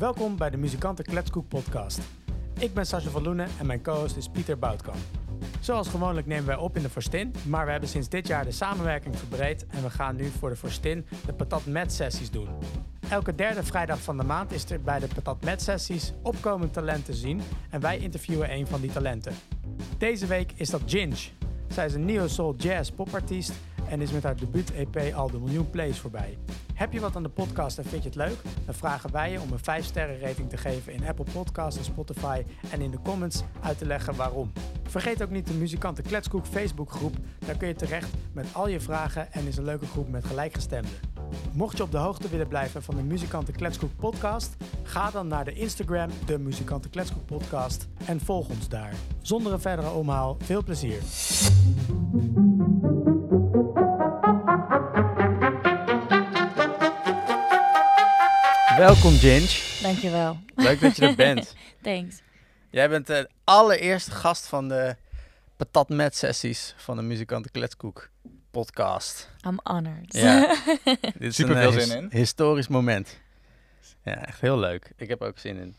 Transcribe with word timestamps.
Welkom 0.00 0.36
bij 0.36 0.50
de 0.50 0.56
Muzikanten 0.56 1.04
Kletskoek 1.04 1.48
podcast. 1.48 2.00
Ik 2.58 2.74
ben 2.74 2.86
Sascha 2.86 3.10
van 3.10 3.22
Loenen 3.22 3.48
en 3.58 3.66
mijn 3.66 3.82
co-host 3.82 4.16
is 4.16 4.28
Pieter 4.28 4.58
Boutkamp. 4.58 4.96
Zoals 5.60 5.88
gewoonlijk 5.88 6.26
nemen 6.26 6.46
wij 6.46 6.56
op 6.56 6.76
in 6.76 6.82
de 6.82 6.88
Forstin, 6.88 7.34
maar 7.46 7.64
we 7.64 7.70
hebben 7.70 7.88
sinds 7.88 8.08
dit 8.08 8.26
jaar 8.26 8.44
de 8.44 8.50
samenwerking 8.50 9.18
verbreed 9.18 9.66
en 9.66 9.82
we 9.82 9.90
gaan 9.90 10.16
nu 10.16 10.26
voor 10.26 10.48
de 10.48 10.56
Forstin 10.56 11.06
de 11.26 11.32
Patat 11.32 11.66
Met 11.66 11.92
sessies 11.92 12.30
doen. 12.30 12.48
Elke 13.08 13.34
derde 13.34 13.62
vrijdag 13.62 14.00
van 14.02 14.16
de 14.16 14.24
maand 14.24 14.52
is 14.52 14.70
er 14.70 14.80
bij 14.80 14.98
de 14.98 15.08
Patat 15.14 15.44
Met 15.44 15.62
sessies 15.62 16.12
opkomend 16.22 16.72
talent 16.72 17.04
te 17.04 17.14
zien 17.14 17.40
en 17.70 17.80
wij 17.80 17.98
interviewen 17.98 18.52
een 18.52 18.66
van 18.66 18.80
die 18.80 18.92
talenten. 18.92 19.34
Deze 19.98 20.26
week 20.26 20.52
is 20.54 20.70
dat 20.70 20.82
Ginge. 20.86 21.28
Zij 21.68 21.86
is 21.86 21.94
een 21.94 22.04
neo-soul 22.04 22.54
jazz 22.56 22.90
popartiest 22.90 23.52
en 23.88 24.00
is 24.00 24.12
met 24.12 24.22
haar 24.22 24.36
debuut-EP 24.36 25.14
al 25.14 25.30
de 25.30 25.38
miljoen 25.38 25.70
plays 25.70 25.98
voorbij. 25.98 26.38
Heb 26.80 26.92
je 26.92 27.00
wat 27.00 27.16
aan 27.16 27.22
de 27.22 27.28
podcast 27.28 27.78
en 27.78 27.84
vind 27.84 28.02
je 28.02 28.08
het 28.08 28.18
leuk? 28.18 28.36
Dan 28.64 28.74
vragen 28.74 29.12
wij 29.12 29.30
je 29.30 29.40
om 29.40 29.52
een 29.52 29.58
5 29.58 29.84
sterren 29.84 30.20
rating 30.20 30.50
te 30.50 30.56
geven 30.56 30.92
in 30.92 31.06
Apple 31.06 31.24
Podcasts 31.32 31.78
en 31.78 31.84
Spotify 31.84 32.42
en 32.70 32.80
in 32.80 32.90
de 32.90 32.98
comments 33.02 33.42
uit 33.60 33.78
te 33.78 33.86
leggen 33.86 34.16
waarom. 34.16 34.52
Vergeet 34.88 35.22
ook 35.22 35.30
niet 35.30 35.46
de 35.46 35.54
Muzikanten 35.54 36.04
Kletskoek 36.04 36.46
Facebookgroep. 36.46 37.14
Daar 37.46 37.56
kun 37.56 37.68
je 37.68 37.74
terecht 37.74 38.08
met 38.32 38.46
al 38.52 38.68
je 38.68 38.80
vragen 38.80 39.32
en 39.32 39.46
is 39.46 39.56
een 39.56 39.64
leuke 39.64 39.86
groep 39.86 40.08
met 40.08 40.24
gelijkgestemden. 40.24 40.92
Mocht 41.52 41.76
je 41.76 41.82
op 41.82 41.90
de 41.90 41.98
hoogte 41.98 42.28
willen 42.28 42.48
blijven 42.48 42.82
van 42.82 42.96
de 42.96 43.02
Muzikanten 43.02 43.54
Kletskoek 43.54 43.96
podcast, 43.96 44.56
ga 44.82 45.10
dan 45.10 45.28
naar 45.28 45.44
de 45.44 45.52
Instagram, 45.52 46.10
de 46.26 46.38
Muzikanten 46.38 46.90
Kletskoek 46.90 47.26
podcast 47.26 47.88
en 48.04 48.20
volg 48.20 48.48
ons 48.48 48.68
daar. 48.68 48.94
Zonder 49.22 49.52
een 49.52 49.60
verdere 49.60 49.90
omhaal, 49.90 50.36
veel 50.40 50.62
plezier. 50.62 51.00
Welkom 58.80 59.12
Ginge. 59.12 59.82
Dankjewel. 59.82 60.38
Leuk 60.54 60.80
dat 60.80 60.96
je 60.96 61.06
er 61.06 61.14
bent. 61.14 61.54
Thanks. 61.82 62.20
Jij 62.70 62.88
bent 62.88 63.06
de 63.06 63.28
allereerste 63.44 64.10
gast 64.10 64.46
van 64.46 64.68
de 64.68 64.96
Patat 65.56 65.88
Met 65.88 66.16
sessies 66.16 66.74
van 66.76 66.96
de 66.96 67.02
Muzikanten 67.02 67.50
Kletskoek 67.50 68.10
podcast. 68.50 69.30
I'm 69.46 69.58
honored. 69.62 70.12
Ja. 70.14 70.56
Dit 71.00 71.14
is 71.18 71.34
Super 71.34 71.56
een 71.56 71.72
veel 71.72 71.80
zin 71.80 71.96
in. 71.96 72.08
historisch 72.10 72.68
moment. 72.68 73.20
Ja, 74.04 74.26
echt 74.26 74.40
heel 74.40 74.58
leuk. 74.58 74.92
Ik 74.96 75.08
heb 75.08 75.22
ook 75.22 75.38
zin 75.38 75.56
in. 75.56 75.74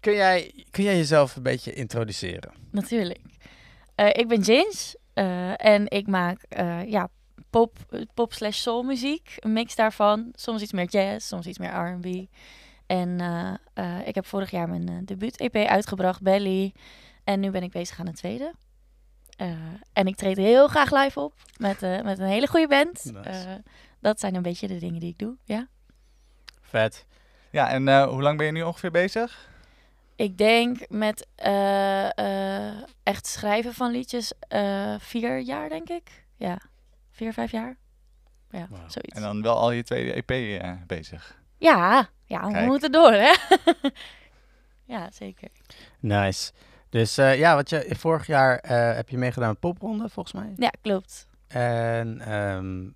Kun 0.00 0.14
jij, 0.14 0.64
kun 0.70 0.84
jij 0.84 0.96
jezelf 0.96 1.36
een 1.36 1.42
beetje 1.42 1.72
introduceren? 1.72 2.52
Natuurlijk. 2.70 3.20
Eh, 3.94 4.08
ik 4.12 4.28
ben 4.28 4.40
Jins 4.40 4.96
eh, 5.12 5.64
en 5.64 5.90
ik 5.90 6.06
maak 6.06 6.42
eh, 6.48 6.90
ja, 6.90 7.08
pop, 7.50 7.78
pop 8.14 8.32
slash 8.32 8.58
soul 8.58 8.82
muziek. 8.82 9.36
Een 9.38 9.52
mix 9.52 9.74
daarvan. 9.74 10.32
Soms 10.34 10.62
iets 10.62 10.72
meer 10.72 10.88
jazz, 10.88 11.26
soms 11.26 11.46
iets 11.46 11.58
meer 11.58 11.70
R&B. 11.70 12.28
En 12.86 13.20
eh, 13.20 13.54
eh, 13.74 14.08
ik 14.08 14.14
heb 14.14 14.26
vorig 14.26 14.50
jaar 14.50 14.68
mijn 14.68 14.88
eh, 14.88 14.94
debuut-EP 15.04 15.54
uitgebracht, 15.54 16.22
Belly. 16.22 16.74
En 17.24 17.40
nu 17.40 17.50
ben 17.50 17.62
ik 17.62 17.70
bezig 17.70 18.00
aan 18.00 18.06
een 18.06 18.14
tweede. 18.14 18.54
En 19.92 20.06
ik 20.06 20.16
treed 20.16 20.36
heel 20.36 20.68
graag 20.68 20.90
live 20.90 21.20
op 21.20 21.34
met, 21.56 21.80
met 21.80 22.18
een 22.18 22.26
hele 22.26 22.46
goede 22.46 22.68
band. 22.68 23.04
Nice. 23.04 23.62
Dat 24.00 24.20
zijn 24.20 24.34
een 24.34 24.42
beetje 24.42 24.68
de 24.68 24.78
dingen 24.78 25.00
die 25.00 25.10
ik 25.10 25.18
doe, 25.18 25.36
ja. 25.44 25.68
Vet. 26.60 27.06
Ja, 27.50 27.70
en 27.70 28.04
hoe 28.04 28.22
lang 28.22 28.36
ben 28.36 28.46
je 28.46 28.52
nu 28.52 28.62
ongeveer 28.62 28.90
bezig? 28.90 29.48
Ik 30.16 30.38
denk 30.38 30.88
met 30.88 31.26
echt 33.02 33.26
schrijven 33.26 33.74
van 33.74 33.90
liedjes 33.90 34.32
vier 34.98 35.38
jaar, 35.38 35.68
denk 35.68 35.88
ik. 35.88 36.24
Ja, 36.36 36.58
vier, 37.16 37.32
vijf 37.32 37.50
jaar. 37.50 37.76
Ja, 38.50 38.68
zoiets. 38.70 39.14
En 39.16 39.22
dan 39.22 39.42
wel 39.42 39.56
al 39.56 39.70
je 39.70 39.82
tweede 39.82 40.12
EP 40.12 40.30
eh, 40.30 40.72
bezig. 40.86 41.38
Ja, 41.58 42.08
ja, 42.24 42.50
we 42.50 42.60
moeten 42.66 42.92
door, 42.92 43.12
hè? 43.12 43.34
ja, 44.94 45.10
zeker. 45.10 45.48
Nice. 46.00 46.52
Dus 46.88 47.18
eh, 47.18 47.38
ja, 47.38 47.54
wat 47.54 47.70
je, 47.70 47.86
vorig 47.98 48.26
jaar 48.26 48.58
eh, 48.58 48.94
heb 48.94 49.08
je 49.08 49.18
meegedaan 49.18 49.48
met 49.48 49.60
popronde, 49.60 50.08
volgens 50.08 50.34
mij. 50.34 50.52
Ja, 50.56 50.72
klopt. 50.80 51.26
En 51.48 52.20
ehm, 52.20 52.88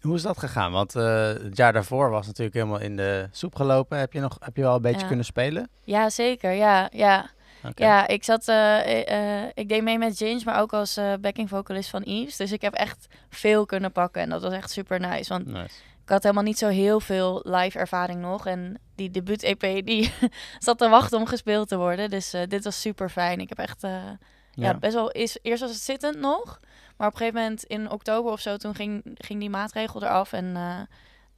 hoe 0.00 0.14
is 0.14 0.22
dat 0.22 0.38
gegaan? 0.38 0.72
Want 0.72 0.94
eh, 0.96 1.26
het 1.26 1.56
jaar 1.56 1.72
daarvoor 1.72 2.10
was 2.10 2.26
natuurlijk 2.26 2.56
helemaal 2.56 2.80
in 2.80 2.96
de 2.96 3.28
soep 3.30 3.54
gelopen. 3.54 3.98
Heb 3.98 4.12
je, 4.12 4.20
nog, 4.20 4.36
heb 4.40 4.56
je 4.56 4.62
wel 4.62 4.74
een 4.74 4.82
beetje 4.82 5.00
Ja. 5.00 5.06
kunnen 5.06 5.24
spelen? 5.24 5.70
Ja, 5.84 6.10
zeker. 6.10 6.52
Ja, 6.52 6.88
ja. 6.92 7.30
Ja, 7.74 8.06
ik 8.06 8.24
zat, 8.24 8.48
eh, 8.48 8.80
eh, 8.80 9.42
eh, 9.44 9.50
ik 9.54 9.68
deed 9.68 9.82
mee 9.82 9.98
met 9.98 10.16
Ginge, 10.16 10.42
maar 10.44 10.60
ook 10.60 10.72
als 10.72 10.96
eh, 10.96 11.12
backing 11.20 11.48
vocalist 11.48 11.90
van 11.90 12.02
Eves. 12.02 12.36
Dus 12.36 12.52
ik 12.52 12.60
heb 12.60 12.74
echt 12.74 13.06
veel 13.28 13.66
kunnen 13.66 13.92
pakken 13.92 14.22
en 14.22 14.30
dat 14.30 14.42
was 14.42 14.52
echt 14.52 14.70
super 14.70 15.00
nice. 15.00 15.28
Want 15.28 15.46
Nice. 15.46 15.74
ik 16.02 16.08
had 16.08 16.22
helemaal 16.22 16.44
niet 16.44 16.58
zo 16.58 16.68
heel 16.68 17.00
veel 17.00 17.40
live 17.44 17.78
ervaring 17.78 18.20
nog. 18.20 18.46
En 18.46 18.80
die 18.94 19.10
debuut-EP, 19.10 19.86
die 19.86 20.12
zat 20.58 20.78
te 20.78 20.88
wachten 20.88 21.18
om 21.18 21.26
gespeeld 21.26 21.68
te 21.68 21.76
worden. 21.76 22.10
Dus 22.10 22.34
dit 22.48 22.64
was 22.64 22.80
super 22.80 23.10
fijn. 23.10 23.40
Ik 23.40 23.48
heb 23.48 23.58
echt, 23.58 23.82
eh, 23.82 24.02
ja. 24.50 24.74
best 24.74 24.94
wel, 24.94 25.10
is, 25.10 25.38
eerst 25.42 25.60
was 25.60 25.70
het 25.70 25.80
zittend 25.80 26.18
nog. 26.18 26.60
Maar 26.96 27.06
op 27.06 27.12
een 27.12 27.18
gegeven 27.18 27.40
moment 27.40 27.64
in 27.64 27.90
oktober 27.90 28.32
of 28.32 28.40
zo, 28.40 28.56
toen 28.56 28.74
ging, 28.74 29.02
ging 29.14 29.40
die 29.40 29.50
maatregel 29.50 30.02
eraf. 30.02 30.32
En 30.32 30.56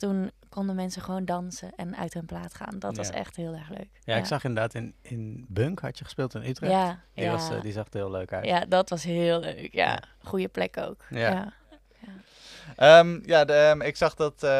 toen 0.00 0.30
konden 0.48 0.74
mensen 0.74 1.02
gewoon 1.02 1.24
dansen 1.24 1.72
en 1.76 1.96
uit 1.96 2.14
hun 2.14 2.24
plaat 2.26 2.54
gaan. 2.54 2.78
Dat 2.78 2.96
was 2.96 3.10
echt 3.10 3.36
heel 3.36 3.54
erg 3.54 3.68
leuk. 3.68 3.88
Ja, 4.04 4.16
ik 4.16 4.24
zag 4.24 4.44
inderdaad 4.44 4.74
in, 4.74 4.94
in 5.02 5.44
Bunk 5.48 5.80
had 5.80 5.98
je 5.98 6.04
gespeeld 6.04 6.34
in 6.34 6.42
Utrecht. 6.44 6.72
Ja, 6.72 7.00
Die, 7.14 7.24
ja. 7.24 7.30
was, 7.32 7.50
eh, 7.50 7.60
die 7.60 7.72
zag 7.72 7.84
er 7.86 7.92
heel 7.98 8.10
leuk 8.10 8.32
uit. 8.32 8.44
ja, 8.44 8.64
dat 8.64 8.88
was 8.90 9.04
heel 9.04 9.40
leuk. 9.40 9.72
Ja, 9.74 9.86
Ja. 9.90 10.02
goede 10.22 10.48
plek 10.48 10.76
ook. 10.76 11.04
Ja. 11.10 11.18
Ja. 11.30 11.52
Ehm, 12.76 13.20
ja, 13.24 13.44
de, 13.44 13.52
ehm, 13.52 13.80
ik 13.80 13.96
zag 13.96 14.14
dat 14.14 14.42
eh, 14.42 14.50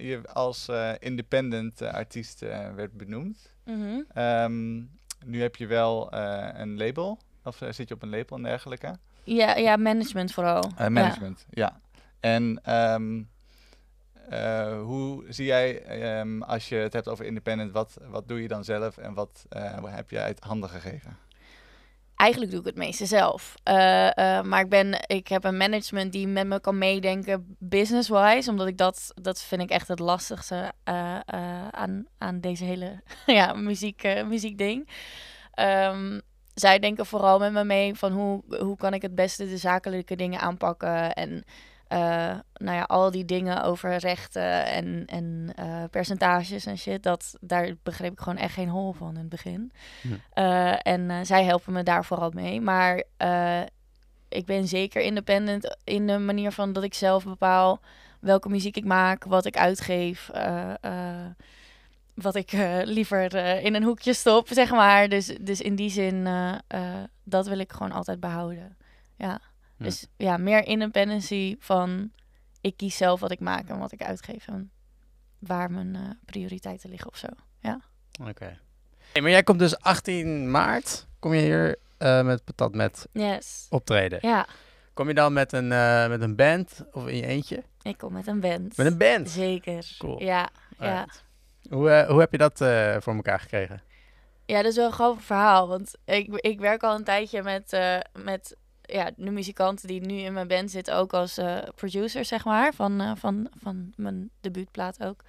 je 0.00 0.20
als 0.32 0.68
eh, 0.68 0.92
independent 0.98 1.82
artiest 1.82 2.42
eh, 2.42 2.72
werd 2.74 2.92
benoemd. 2.92 3.52
Mhm. 3.64 4.00
Ehm, 4.14 4.76
nu 5.24 5.40
heb 5.40 5.56
je 5.56 5.66
wel 5.66 6.10
eh, 6.10 6.48
een 6.52 6.76
label. 6.76 7.18
Of 7.44 7.62
zit 7.70 7.88
je 7.88 7.94
op 7.94 8.02
een 8.02 8.10
label 8.10 8.36
en 8.36 8.42
dergelijke? 8.42 8.94
ja, 9.24 9.56
ja, 9.56 9.76
management 9.76 10.32
vooral. 10.32 10.70
Management, 10.78 11.46
ja. 11.50 11.80
En 12.20 12.60
eh, 14.30 14.80
hoe 14.82 15.24
zie 15.28 15.46
jij, 15.46 15.82
ehm, 15.82 16.42
als 16.42 16.68
je 16.68 16.76
het 16.76 16.92
hebt 16.92 17.08
over 17.08 17.24
independent, 17.24 17.72
wat, 17.72 17.96
wat 18.08 18.28
doe 18.28 18.42
je 18.42 18.48
dan 18.48 18.64
zelf 18.64 18.98
en 18.98 19.14
wat 19.14 19.46
eh, 19.48 19.84
heb 19.84 20.10
je 20.10 20.18
uit 20.18 20.40
handen 20.40 20.68
gegeven? 20.68 21.18
Eigenlijk 22.16 22.50
doe 22.50 22.60
ik 22.60 22.66
het 22.66 22.76
meeste 22.76 23.06
zelf. 23.06 23.54
Eh, 23.62 23.74
maar 24.42 24.60
ik, 24.60 24.68
ben, 24.68 25.04
ik 25.06 25.28
heb 25.28 25.44
een 25.44 25.56
management 25.56 26.12
die 26.12 26.28
met 26.28 26.46
me 26.46 26.60
kan 26.60 26.78
meedenken 26.78 27.56
business-wise. 27.58 28.50
Omdat 28.50 28.66
ik 28.66 28.78
dat, 28.78 29.12
dat 29.14 29.42
vind 29.42 29.62
ik 29.62 29.70
echt 29.70 29.88
het 29.88 29.98
lastigste 29.98 30.72
aan, 31.70 32.06
aan 32.18 32.40
deze 32.40 32.64
hele 32.64 33.02
ja, 33.26 33.52
muziek, 33.52 34.22
muziekding. 34.26 34.88
Ehm, 35.54 36.20
zij 36.54 36.78
denken 36.78 37.06
vooral 37.06 37.38
met 37.38 37.52
me 37.52 37.64
mee 37.64 37.94
van 37.94 38.12
hoe, 38.12 38.42
hoe 38.58 38.76
kan 38.76 38.94
ik 38.94 39.02
het 39.02 39.14
beste 39.14 39.48
de 39.48 39.56
zakelijke 39.56 40.16
dingen 40.16 40.40
aanpakken. 40.40 41.12
En 41.12 41.44
eh, 41.90 42.38
nou 42.54 42.76
ja, 42.76 42.82
al 42.82 43.10
die 43.10 43.24
dingen 43.24 43.62
over 43.62 43.96
rechten 43.96 44.66
en, 44.66 45.04
en 45.06 45.52
eh, 45.54 45.84
percentages 45.90 46.66
en 46.66 46.78
shit. 46.78 47.02
Dat, 47.02 47.34
daar 47.40 47.74
begreep 47.82 48.12
ik 48.12 48.20
gewoon 48.20 48.38
echt 48.38 48.54
geen 48.54 48.68
hol 48.68 48.92
van 48.92 49.08
in 49.08 49.20
het 49.20 49.28
begin. 49.28 49.72
Eh, 50.32 50.86
en 50.86 51.26
zij 51.26 51.44
helpen 51.44 51.72
me 51.72 51.82
daar 51.82 52.04
vooral 52.04 52.30
mee. 52.34 52.60
Maar 52.60 53.02
ik 54.28 54.46
ben 54.46 54.68
zeker 54.68 55.02
independent 55.02 55.76
in 55.84 56.06
de 56.06 56.18
manier 56.18 56.52
van 56.52 56.72
dat 56.72 56.82
ik 56.82 56.94
zelf 56.94 57.24
bepaal 57.24 57.80
welke 58.20 58.48
muziek 58.48 58.76
ik 58.76 58.84
maak, 58.84 59.24
wat 59.24 59.46
ik 59.46 59.56
uitgeef. 59.56 60.30
wat 62.14 62.34
ik 62.34 62.52
liever 62.84 63.34
in 63.64 63.74
een 63.74 63.84
hoekje 63.84 64.14
stop, 64.14 64.48
zeg 64.50 64.70
maar. 64.70 65.08
Dus, 65.08 65.26
dus 65.40 65.60
in 65.60 65.74
die 65.74 65.90
zin, 65.90 66.28
dat 67.24 67.46
wil 67.46 67.58
ik 67.58 67.72
gewoon 67.72 67.92
altijd 67.92 68.20
behouden. 68.20 68.76
Ja. 69.16 69.40
Hm. 69.80 69.86
Dus 69.86 70.06
ja, 70.16 70.36
meer 70.36 70.64
independency 70.66 71.56
van 71.58 72.12
ik 72.60 72.76
kies 72.76 72.96
zelf 72.96 73.20
wat 73.20 73.30
ik 73.30 73.40
maak 73.40 73.68
en 73.68 73.78
wat 73.78 73.92
ik 73.92 74.02
uitgeef. 74.02 74.46
En 74.48 74.70
waar 75.38 75.70
mijn 75.70 75.94
eh, 75.94 76.10
prioriteiten 76.24 76.90
liggen 76.90 77.10
of 77.10 77.16
zo. 77.16 77.26
Oké. 78.28 78.58
Hey, 79.12 79.22
maar 79.22 79.30
jij 79.30 79.42
komt 79.42 79.58
dus 79.58 79.78
18 79.78 80.50
maart, 80.50 81.06
kom 81.18 81.34
je 81.34 81.40
hier 81.40 81.76
eh, 81.98 82.22
met 82.22 82.44
Patat 82.44 82.74
met 82.74 83.08
Yes. 83.12 83.66
optreden. 83.70 84.18
Ja, 84.22 84.46
Kom 84.94 85.08
je 85.08 85.14
dan 85.14 85.32
met 85.32 85.52
een, 85.52 85.72
eh, 85.72 86.08
met 86.08 86.20
een 86.20 86.36
band 86.36 86.84
of 86.92 87.06
in 87.06 87.16
je 87.16 87.26
eentje? 87.26 87.62
ik 87.82 87.98
kom 87.98 88.12
met 88.12 88.26
een 88.26 88.40
band. 88.40 88.76
Met 88.76 88.86
een 88.86 88.98
band? 88.98 89.30
Zeker. 89.30 89.94
Cool. 89.98 90.22
Ja, 90.22 90.48
ja. 90.78 91.06
Hoe, 91.68 92.04
hoe 92.08 92.20
heb 92.20 92.32
je 92.32 92.38
dat 92.38 92.58
voor 93.02 93.14
elkaar 93.14 93.40
gekregen? 93.40 93.82
ja, 94.46 94.56
dat 94.62 94.70
is 94.70 94.76
wel 94.76 94.86
een 94.86 94.92
grappig 94.92 95.22
verhaal. 95.24 95.68
Want 95.68 95.94
ik, 96.04 96.34
ik 96.36 96.60
werk 96.60 96.82
al 96.82 96.94
een 96.94 97.04
tijdje 97.04 97.42
met, 97.42 97.78
met 98.12 98.56
ja, 98.92 99.10
de 99.16 99.30
muzikanten 99.30 99.88
die 99.88 100.00
nu 100.00 100.14
in 100.14 100.32
mijn 100.32 100.48
band 100.48 100.70
zitten. 100.70 100.96
Ook 100.96 101.12
als 101.12 101.38
eh, 101.38 101.58
producer, 101.74 102.24
zeg 102.24 102.44
maar. 102.44 102.74
Van, 102.74 103.00
eh, 103.00 103.12
van, 103.16 103.48
van 103.62 103.92
mijn 103.96 104.30
debuutplaat 104.40 105.04
ook. 105.04 105.22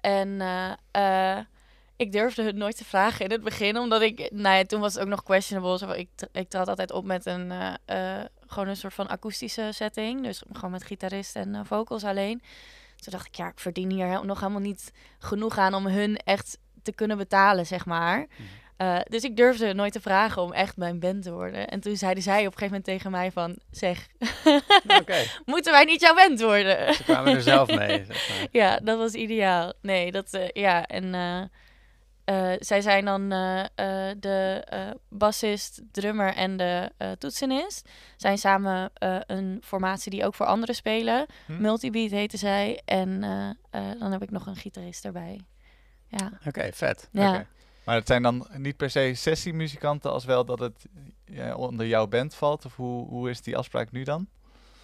En 0.00 0.40
eh, 0.90 1.38
ik 1.96 2.12
durfde 2.12 2.42
het 2.42 2.56
nooit 2.56 2.76
te 2.76 2.84
vragen 2.84 3.24
in 3.24 3.30
het 3.30 3.42
begin. 3.42 3.78
Omdat 3.78 4.02
ik, 4.02 4.30
nou 4.32 4.56
ja, 4.56 4.64
toen 4.64 4.80
was 4.80 4.94
het 4.94 5.02
ook 5.02 5.08
nog 5.08 5.22
questionable. 5.22 5.78
Zo, 5.78 5.90
ik, 5.90 6.08
ik 6.32 6.48
trad 6.48 6.68
altijd 6.68 6.92
op 6.92 7.04
met 7.04 7.26
een, 7.26 7.52
gewoon 8.46 8.68
een 8.68 8.76
soort 8.76 8.94
van 8.94 9.08
akoestische 9.08 9.68
setting. 9.72 10.22
Dus 10.22 10.42
gewoon 10.52 10.70
met 10.70 10.84
gitarist 10.84 11.36
en 11.36 11.66
vocals 11.66 12.04
alleen. 12.04 12.42
Toen 12.96 13.12
dacht 13.12 13.26
ik, 13.26 13.34
ja, 13.34 13.48
ik 13.48 13.60
verdien 13.60 13.90
hier 13.90 14.24
nog 14.24 14.40
helemaal 14.40 14.60
niet 14.60 14.92
genoeg 15.18 15.58
aan 15.58 15.74
om 15.74 15.86
hun 15.86 16.16
echt 16.16 16.58
te 16.82 16.92
kunnen 16.92 17.16
betalen, 17.16 17.66
zeg 17.66 17.86
maar. 17.86 18.18
Mhm. 18.18 18.42
Eh, 18.76 18.98
dus 19.08 19.22
ik 19.22 19.36
durfde 19.36 19.74
nooit 19.74 19.92
te 19.92 20.00
vragen 20.00 20.42
om 20.42 20.52
echt 20.52 20.76
mijn 20.76 20.98
band 20.98 21.22
te 21.22 21.32
worden. 21.32 21.68
En 21.68 21.80
toen 21.80 21.96
zeiden 21.96 22.22
zij 22.22 22.38
op 22.38 22.52
een 22.52 22.58
gegeven 22.58 22.66
moment 22.66 22.84
tegen 22.84 23.10
mij 23.10 23.30
van... 23.32 23.58
Zeg, 23.70 24.06
moeten 25.44 25.72
wij 25.72 25.84
niet 25.84 26.00
jouw 26.00 26.14
band 26.14 26.40
worden? 26.40 26.94
ze 26.94 27.02
kwamen 27.02 27.34
er 27.34 27.42
zelf 27.42 27.74
mee. 27.74 28.04
zeg 28.10 28.28
maar. 28.28 28.48
ja, 28.50 28.78
dat 28.78 28.98
was 28.98 29.12
ideaal. 29.12 29.72
Nee, 29.82 30.12
dat... 30.12 30.32
eh, 30.32 30.48
ja, 30.52 30.86
en... 30.86 31.14
eh, 32.24 32.52
zij 32.58 32.80
zijn 32.80 33.04
dan 33.04 33.28
de 34.18 34.64
bassist, 35.08 35.82
drummer 35.92 36.34
en 36.34 36.56
de 36.56 36.90
toetsenist. 37.18 37.88
Zijn 38.16 38.38
samen 38.38 38.90
een 39.26 39.62
formatie 39.64 40.10
die 40.10 40.24
ook 40.24 40.34
voor 40.34 40.46
anderen 40.46 40.74
spelen. 40.74 41.26
Hm. 41.46 41.60
Multibeat 41.60 42.10
heten 42.10 42.38
zij. 42.38 42.80
En 42.84 43.20
dan 43.98 44.12
heb 44.12 44.22
ik 44.22 44.30
nog 44.30 44.46
een 44.46 44.56
gitarist 44.56 45.04
erbij. 45.04 45.40
Ja. 46.08 46.32
Oké, 46.46 46.68
vet. 46.72 47.08
Ja. 47.12 47.46
Maar 47.86 47.94
het 47.94 48.06
zijn 48.06 48.22
dan 48.22 48.46
niet 48.56 48.76
per 48.76 48.90
se 48.90 49.12
sessiemuzikanten, 49.14 50.10
als 50.12 50.24
wel 50.24 50.44
dat 50.44 50.58
het 50.58 50.86
onder 51.56 51.86
jouw 51.86 52.06
band 52.06 52.34
valt? 52.34 52.64
Of 52.64 52.76
hoe, 52.76 53.08
hoe 53.08 53.30
is 53.30 53.40
die 53.42 53.56
afspraak 53.56 53.92
nu 53.92 54.02
dan? 54.02 54.26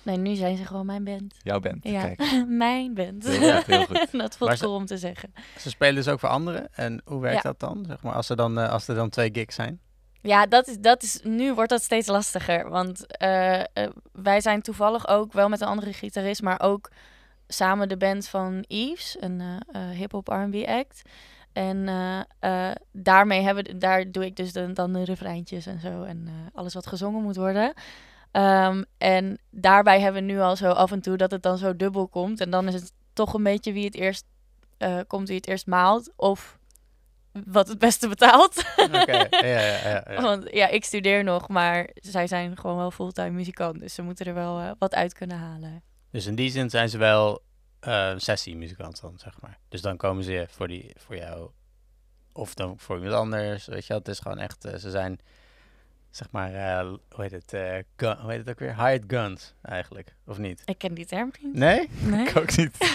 Nee, 0.03 0.17
nu 0.17 0.35
zijn 0.35 0.57
ze 0.57 0.65
gewoon 0.65 0.87
mijn 0.87 1.05
band. 1.05 1.35
Jouw 1.43 1.61
band, 1.61 1.85
Ja, 1.85 2.03
kijk. 2.03 2.45
mijn 2.67 2.95
band. 2.95 3.27
Heel 3.29 3.57
goed, 3.57 3.67
heel 3.67 3.85
goed. 3.87 3.97
dat 4.01 4.13
Maar 4.13 4.31
voelt 4.31 4.59
ze- 4.59 4.65
cool 4.65 4.75
om 4.77 4.87
te 4.87 4.97
zeggen. 4.99 5.33
Ze 5.59 5.71
spelen 5.71 5.95
dus 5.95 6.09
ook 6.09 6.21
voor 6.21 6.29
anderen. 6.29 6.69
En 6.75 7.03
hoe 7.05 7.21
werkt 7.21 7.43
Ja. 7.43 7.49
dat 7.51 7.61
dan? 7.61 7.85
Zeg 7.89 8.03
maar, 8.03 8.13
als, 8.15 8.29
er 8.29 8.37
dan, 8.37 8.59
eh, 8.59 8.71
als 8.71 8.89
er 8.89 8.95
dan 8.95 9.09
twee 9.11 9.31
gigs 9.33 9.55
zijn? 9.55 9.81
Ja, 10.21 10.47
dat 10.47 10.69
is, 10.69 10.79
dat 10.79 11.03
is, 11.03 11.21
nu 11.23 11.55
wordt 11.55 11.71
dat 11.71 11.83
steeds 11.83 12.07
lastiger. 12.07 12.69
Want 12.71 13.07
eh, 13.17 13.61
eh, 13.61 13.67
wij 14.13 14.41
zijn 14.41 14.63
toevallig 14.63 15.09
ook 15.09 15.33
wel 15.33 15.49
met 15.49 15.61
een 15.61 15.67
andere 15.69 15.93
gitarist, 15.93 16.43
maar 16.43 16.61
ook 16.61 16.91
samen 17.49 17.89
de 17.89 17.97
band 17.97 18.29
van 18.29 18.65
Eves, 18.69 19.17
een 19.21 19.41
eh, 19.41 19.57
eh, 19.91 19.97
hip-hop 19.99 20.29
RB 20.29 20.55
act. 20.67 21.03
En 21.53 21.89
eh, 21.89 22.21
eh, 22.71 22.75
daarmee 22.93 23.41
hebben, 23.43 23.65
we- 23.65 23.79
daar 23.79 24.11
doe 24.11 24.25
ik 24.25 24.37
dus 24.37 24.53
de, 24.53 24.73
dan 24.73 24.93
de 24.93 25.05
refreintjes 25.05 25.67
en 25.67 25.81
zo 25.81 26.03
en 26.03 26.25
eh, 26.27 26.33
alles 26.55 26.75
wat 26.75 26.87
gezongen 26.87 27.23
moet 27.23 27.37
worden. 27.37 27.73
Ehm, 28.31 28.83
en 28.99 29.39
daarbij 29.51 30.01
hebben 30.01 30.27
we 30.27 30.33
nu 30.33 30.41
al 30.41 30.57
zo 30.57 30.71
af 30.71 30.93
en 30.93 31.01
toe 31.01 31.17
dat 31.17 31.31
het 31.31 31.43
dan 31.43 31.59
zo 31.59 31.77
dubbel 31.77 32.09
komt. 32.09 32.41
En 32.41 32.51
dan 32.51 32.69
is 32.69 32.75
het 32.75 32.93
toch 33.13 33.35
een 33.35 33.43
beetje 33.43 33.73
wie 33.73 33.85
het 33.85 33.95
eerst 33.95 34.25
eh, 34.79 34.99
komt, 35.07 35.29
wie 35.29 35.37
het 35.37 35.47
eerst 35.49 35.67
maalt. 35.67 36.13
Of 36.17 36.59
wat 37.33 37.69
het 37.69 37.79
beste 37.79 38.09
betaalt. 38.09 38.65
Oké, 38.77 39.13
ja, 39.13 39.27
ja, 39.41 39.61
ja, 39.61 40.05
ja. 40.11 40.21
Want 40.29 40.49
ja, 40.51 40.69
ik 40.69 40.85
studeer 40.85 41.25
nog, 41.25 41.49
maar 41.49 41.89
zij 41.95 42.27
zijn 42.27 42.57
gewoon 42.59 42.77
wel 42.77 42.91
fulltime 42.91 43.31
muzikant. 43.31 43.81
Dus 43.81 43.95
ze 43.95 44.03
moeten 44.03 44.27
er 44.27 44.35
wel 44.35 44.75
wat 44.79 44.95
uit 44.95 45.13
kunnen 45.13 45.37
halen. 45.39 45.83
Dus 46.11 46.27
in 46.27 46.35
die 46.35 46.51
zin 46.51 46.71
zijn 46.71 46.89
ze 46.89 46.99
wel 46.99 47.43
eh 47.83 48.13
sessiemuzikant 48.17 49.01
dan, 49.01 49.15
zeg 49.17 49.41
maar. 49.41 49.59
Dus 49.69 49.81
dan 49.81 49.97
komen 49.97 50.25
ze 50.25 50.47
voor, 50.49 50.69
die, 50.69 50.93
voor 50.97 51.17
jou 51.17 51.51
of 52.33 52.55
dan 52.55 52.79
voor 52.79 52.97
iemand 52.97 53.15
anders. 53.15 53.67
Weet 53.67 53.83
je 53.83 53.89
wel, 53.89 53.99
het 53.99 54.09
is 54.09 54.19
gewoon 54.19 54.39
echt, 54.39 54.65
eh, 54.65 54.75
ze 54.75 54.91
zijn, 54.91 55.21
zeg 56.11 56.31
maar, 56.31 56.55
eh, 56.55 56.87
hoe 56.89 57.23
heet 57.23 57.31
het, 57.31 57.53
eh, 57.53 57.79
gun, 57.97 58.17
hoe 58.17 58.31
heet 58.31 58.39
het 58.39 58.51
ook 58.51 58.59
weer? 58.59 58.77
Hired 58.77 59.05
guns, 59.07 59.55
eigenlijk, 59.63 60.15
of 60.27 60.39
niet? 60.39 60.63
Ik 60.65 60.79
ken 60.79 60.95
die 60.95 61.07
term 61.07 61.31
niet. 61.41 61.55
Nee? 61.55 61.89
Nee? 62.01 62.29
Ik 62.29 62.37
ook 62.37 62.57
niet. 62.57 62.77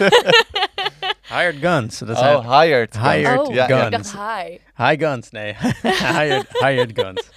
Hired 1.34 1.56
guns, 1.56 2.00
dat 2.00 2.18
zijn 2.18 2.36
oh, 2.36 2.62
hired. 2.62 2.98
guns. 2.98 3.08
Hired 3.08 3.40
oh, 3.40 3.54
ja, 3.54 3.68
ja. 3.68 3.86
ik 3.86 3.92
dacht 3.92 4.10
guns. 4.10 4.12
hi. 4.12 4.58
high 4.76 5.04
guns, 5.04 5.30
nee. 5.30 5.56
hired, 6.18 6.48
hired 6.50 7.00
guns. 7.00 7.30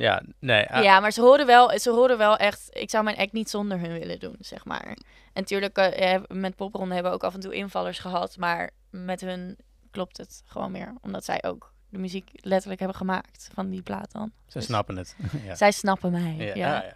Ja, 0.00 0.22
nee. 0.38 0.66
ah, 0.68 0.82
Ja, 0.82 1.00
maar 1.00 1.10
ze 1.12 1.20
horen, 1.20 1.46
wel, 1.46 1.78
ze 1.78 1.90
horen 1.90 2.18
wel 2.18 2.36
echt... 2.36 2.68
Ik 2.70 2.90
zou 2.90 3.04
mijn 3.04 3.16
act 3.16 3.32
niet 3.32 3.50
zonder 3.50 3.78
hun 3.80 3.92
willen 3.98 4.18
doen, 4.20 4.36
zeg 4.38 4.64
maar. 4.64 4.86
En 4.86 4.96
natuurlijk, 5.32 5.76
eh, 5.78 6.20
met 6.28 6.56
popronde 6.56 6.94
hebben 6.94 7.12
we 7.12 7.16
ook 7.18 7.24
af 7.24 7.34
en 7.34 7.40
toe 7.40 7.54
invallers 7.54 7.98
gehad. 7.98 8.36
Maar 8.36 8.70
met 8.90 9.20
hun 9.20 9.56
klopt 9.90 10.16
het 10.16 10.42
gewoon 10.46 10.70
meer. 10.70 10.94
Omdat 11.00 11.24
zij 11.24 11.42
ook 11.44 11.72
de 11.88 11.98
muziek 11.98 12.30
letterlijk 12.32 12.80
hebben 12.80 12.98
gemaakt 12.98 13.50
van 13.54 13.70
die 13.70 13.82
plaat 13.82 14.12
dan. 14.12 14.32
Ze 14.46 14.58
Dus 14.58 14.66
snappen 14.66 14.96
het. 14.96 15.16
ja. 15.46 15.54
Zij 15.54 15.70
snappen 15.72 16.10
mij, 16.12 16.34
Ja, 16.38 16.44
ja. 16.44 16.54
ja. 16.54 16.82
ja. 16.82 16.94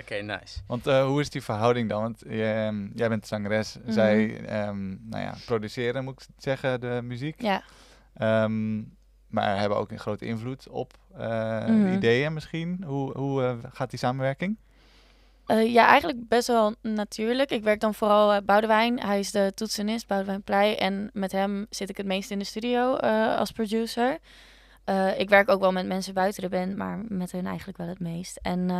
Oké, 0.00 0.14
nice. 0.14 0.58
Want 0.66 0.86
eh, 0.86 1.04
hoe 1.04 1.20
is 1.20 1.30
die 1.30 1.42
verhouding 1.42 1.88
dan? 1.88 2.02
Want 2.02 2.22
ehm, 2.22 2.86
jij 2.94 3.08
bent 3.08 3.26
zangeres, 3.26 3.76
Mhm. 3.82 3.92
zij 3.92 4.44
ehm, 4.46 4.88
nou 4.88 5.22
ja, 5.22 5.34
produceren, 5.46 6.04
moet 6.04 6.22
ik 6.22 6.28
zeggen, 6.38 6.80
de 6.80 7.00
muziek. 7.02 7.40
Ja. 7.42 7.62
Ehm, 8.14 8.82
maar 9.36 9.58
hebben 9.58 9.78
ook 9.78 9.90
een 9.90 9.98
grote 9.98 10.24
invloed 10.24 10.68
op 10.68 10.92
eh, 11.16 11.66
Mhm. 11.66 11.92
ideeën 11.92 12.32
misschien. 12.32 12.84
Hoe, 12.86 13.18
hoe 13.18 13.42
eh, 13.42 13.54
gaat 13.72 13.90
die 13.90 13.98
samenwerking? 13.98 14.56
Eh, 15.46 15.72
ja, 15.72 15.86
eigenlijk 15.86 16.28
best 16.28 16.46
wel 16.46 16.74
natuurlijk. 16.82 17.50
Ik 17.50 17.62
werk 17.62 17.80
dan 17.80 17.94
vooral 17.94 18.42
Boudewijn. 18.42 19.00
Hij 19.00 19.18
is 19.18 19.30
de 19.30 19.52
toetsenist, 19.54 20.06
Boudewijn 20.06 20.42
Pleij. 20.42 20.78
En 20.78 21.10
met 21.12 21.32
hem 21.32 21.66
zit 21.70 21.88
ik 21.88 21.96
het 21.96 22.06
meest 22.06 22.30
in 22.30 22.38
de 22.38 22.44
studio 22.44 22.96
als 23.36 23.50
producer. 23.52 24.18
Ik 25.16 25.28
werk 25.28 25.48
ook 25.48 25.60
wel 25.60 25.72
met 25.72 25.86
mensen 25.86 26.14
buiten 26.14 26.42
de 26.42 26.48
band, 26.48 26.76
maar 26.76 27.00
met 27.08 27.32
hun 27.32 27.46
eigenlijk 27.46 27.78
wel 27.78 27.88
het 27.88 28.00
meest. 28.00 28.38
En 28.42 28.70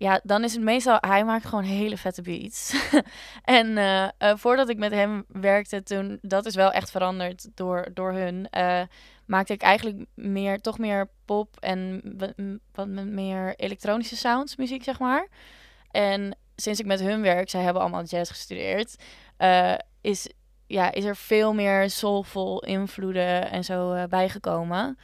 ja, 0.00 0.20
dan 0.22 0.44
is 0.44 0.52
het 0.52 0.62
meestal... 0.62 0.96
Hij 1.00 1.24
maakt 1.24 1.44
gewoon 1.44 1.64
hele 1.64 1.96
vette 1.96 2.22
beats. 2.22 2.90
en 3.44 3.78
eh, 3.78 4.04
eh, 4.04 4.36
voordat 4.36 4.68
ik 4.68 4.78
met 4.78 4.92
hem 4.92 5.24
werkte, 5.28 5.82
toen... 5.82 6.18
Dat 6.22 6.46
is 6.46 6.54
wel 6.54 6.72
echt 6.72 6.90
veranderd 6.90 7.48
door, 7.54 7.88
door 7.94 8.12
hun. 8.12 8.48
eh, 8.50 8.82
maakte 9.26 9.52
ik 9.52 9.62
eigenlijk 9.62 10.04
meer, 10.14 10.60
toch 10.60 10.78
meer 10.78 11.10
pop 11.24 11.56
en 11.58 12.00
wat, 12.72 12.88
meer 12.88 13.54
elektronische 13.56 14.16
sounds 14.16 14.56
muziek, 14.56 14.84
zeg 14.84 14.98
maar. 14.98 15.28
En 15.90 16.36
sinds 16.56 16.80
ik 16.80 16.86
met 16.86 17.00
hun 17.00 17.22
werk, 17.22 17.50
zij 17.50 17.62
hebben 17.62 17.82
allemaal 17.82 18.04
jazz 18.04 18.30
gestudeerd, 18.30 18.96
is, 20.00 20.28
ja, 20.66 20.92
is 20.92 21.04
er 21.04 21.16
veel 21.16 21.54
meer 21.54 21.90
soulful 21.90 22.62
invloeden 22.64 23.50
en 23.50 23.64
zo 23.64 24.06
bijgekomen. 24.08 24.98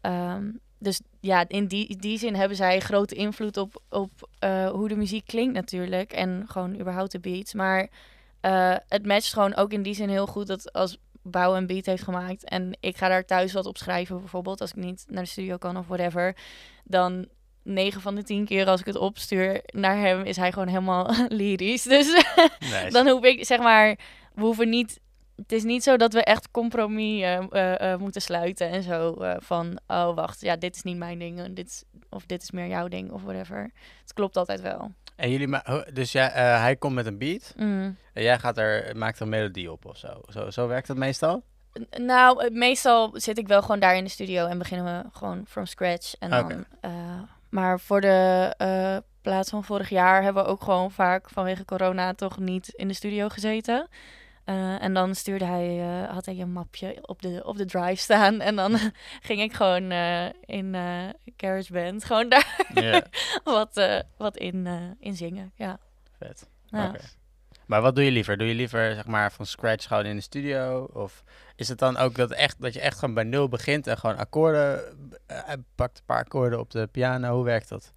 Ehm, 0.00 0.50
dus 0.78 1.00
ja, 1.22 1.44
in 1.48 1.66
die, 1.66 1.96
die 1.96 2.18
zin 2.18 2.34
hebben 2.34 2.56
zij 2.56 2.80
grote 2.80 3.14
invloed 3.14 3.56
op, 3.56 3.82
op 3.88 4.10
eh, 4.38 4.70
hoe 4.70 4.88
de 4.88 4.96
muziek 4.96 5.26
klinkt 5.26 5.54
natuurlijk. 5.54 6.12
En 6.12 6.44
gewoon 6.48 6.80
überhaupt 6.80 7.12
de 7.12 7.20
beats. 7.20 7.54
Maar 7.54 7.88
eh, 8.40 8.74
het 8.88 9.06
matcht 9.06 9.32
gewoon 9.32 9.54
ook 9.54 9.72
in 9.72 9.82
die 9.82 9.94
zin 9.94 10.08
heel 10.08 10.26
goed 10.26 10.46
dat 10.46 10.72
als 10.72 10.98
Bouw 11.22 11.56
een 11.56 11.66
beat 11.66 11.86
heeft 11.86 12.02
gemaakt 12.02 12.44
en 12.44 12.76
ik 12.80 12.96
ga 12.96 13.08
daar 13.08 13.24
thuis 13.24 13.52
wat 13.52 13.66
op 13.66 13.76
schrijven, 13.76 14.18
bijvoorbeeld 14.18 14.60
als 14.60 14.70
ik 14.70 14.76
niet 14.76 15.04
naar 15.08 15.22
de 15.22 15.28
studio 15.28 15.56
kan 15.56 15.76
of 15.76 15.86
whatever, 15.86 16.36
dan 16.84 17.28
9 17.62 18.00
van 18.00 18.14
de 18.14 18.22
10 18.22 18.44
keer 18.44 18.66
als 18.66 18.80
ik 18.80 18.86
het 18.86 18.96
opstuur 18.96 19.62
naar 19.66 19.96
hem, 19.96 20.22
is 20.22 20.36
hij 20.36 20.52
gewoon 20.52 20.68
helemaal 20.68 21.14
lyrisch. 21.28 21.82
Dus 21.82 22.24
Nice. 22.60 22.88
dan 22.96 23.08
hoef 23.08 23.24
ik, 23.24 23.46
zeg 23.46 23.58
maar, 23.58 23.98
we 24.34 24.42
hoeven 24.42 24.68
niet. 24.68 25.00
Het 25.42 25.52
is 25.52 25.62
niet 25.62 25.82
zo 25.82 25.96
dat 25.96 26.12
we 26.12 26.24
echt 26.24 26.50
compromis 26.50 27.22
eh, 27.22 27.36
eh, 27.50 27.92
eh, 27.92 27.98
moeten 28.00 28.22
sluiten 28.22 28.68
en 28.68 28.82
zo. 28.82 29.16
van, 29.38 29.78
oh 29.86 30.14
wacht, 30.14 30.40
ja, 30.40 30.56
dit 30.56 30.74
is 30.76 30.82
niet 30.82 30.96
mijn 30.96 31.18
ding. 31.18 31.54
Dit 31.54 31.66
is, 31.68 31.84
of 32.10 32.26
dit 32.26 32.42
is 32.42 32.50
meer 32.50 32.66
jouw 32.66 32.88
ding 32.88 33.10
of 33.10 33.22
whatever. 33.22 33.70
Het 34.02 34.12
klopt 34.12 34.36
altijd 34.36 34.60
wel. 34.60 34.90
En 35.16 35.30
jullie 35.30 35.48
ma- 35.48 35.84
dus 35.92 36.12
jij, 36.12 36.26
hij 36.34 36.76
komt 36.76 36.94
met 36.94 37.06
een 37.06 37.18
beat 37.18 37.54
Mm. 37.56 37.96
en 38.12 38.22
jij 38.22 38.38
gaat 38.38 38.58
er, 38.58 38.96
maakt 38.96 39.16
er 39.16 39.22
een 39.22 39.28
melodie 39.28 39.72
op 39.72 39.84
of 39.86 39.96
zo. 39.96 40.20
Zo, 40.28 40.50
zo 40.50 40.66
werkt 40.68 40.86
dat 40.86 40.96
meestal? 40.96 41.42
N- 41.78 42.02
Nou, 42.04 42.50
meestal 42.50 43.10
zit 43.14 43.38
ik 43.38 43.48
wel 43.48 43.62
gewoon 43.62 43.80
daar 43.80 43.96
in 43.96 44.04
de 44.04 44.10
studio 44.10 44.46
en 44.46 44.58
beginnen 44.58 45.02
we 45.02 45.08
gewoon 45.18 45.44
from 45.48 45.66
scratch. 45.66 46.14
En 46.18 46.30
dan, 46.30 46.64
maar 47.50 47.80
voor 47.80 48.00
de 48.00 49.02
plaats 49.22 49.50
van 49.50 49.64
vorig 49.64 49.88
jaar 49.88 50.22
hebben 50.22 50.42
we 50.44 50.48
ook 50.48 50.62
gewoon 50.62 50.90
vaak 50.90 51.28
vanwege 51.30 51.64
corona 51.64 52.14
toch 52.14 52.38
niet 52.38 52.68
in 52.68 52.88
de 52.88 52.94
studio 52.94 53.28
gezeten. 53.28 53.88
Eh, 54.44 54.82
en 54.82 54.94
dan 54.94 55.14
stuurde 55.14 55.44
hij, 55.44 55.80
eh, 55.80 56.10
had 56.10 56.26
hij 56.26 56.38
een 56.38 56.52
mapje 56.52 56.98
op 57.08 57.22
de, 57.22 57.40
op 57.44 57.56
de 57.56 57.64
drive 57.64 58.02
staan. 58.02 58.40
En 58.40 58.56
dan 58.56 58.78
ging 59.28 59.40
ik 59.40 59.52
gewoon 59.52 59.90
eh, 59.90 60.26
in 60.44 60.74
eh 60.74 61.08
GarageBand 61.36 62.04
gewoon 62.04 62.28
daar 62.28 62.64
wat, 63.44 64.04
wat 64.16 64.36
in, 64.36 64.66
in 65.00 65.16
zingen. 65.16 65.52
Ja. 65.56 65.78
vet. 66.18 66.48
Ja. 66.66 66.94
Maar 67.66 67.82
wat 67.82 67.94
doe 67.94 68.04
je 68.04 68.10
liever? 68.10 68.36
Doe 68.36 68.48
je 68.48 68.54
liever 68.54 68.94
zeg 68.94 69.06
maar 69.06 69.32
van 69.32 69.46
scratch 69.46 69.86
gewoon 69.86 70.04
in 70.04 70.16
de 70.16 70.22
studio? 70.22 70.88
Of 70.92 71.24
is 71.56 71.68
het 71.68 71.78
dan 71.78 71.96
ook 71.96 72.14
dat, 72.14 72.30
echt, 72.30 72.60
dat 72.60 72.74
je 72.74 72.80
echt 72.80 72.98
gewoon 72.98 73.14
bij 73.14 73.24
nul 73.24 73.48
begint 73.48 73.86
en 73.86 73.98
gewoon 73.98 74.16
akkoorden, 74.16 74.80
pakt 75.74 75.98
een 75.98 76.04
paar 76.04 76.18
akkoorden 76.18 76.58
op 76.58 76.70
de 76.70 76.86
piano? 76.86 77.34
Hoe 77.34 77.44
werkt 77.44 77.68
dat? 77.68 77.92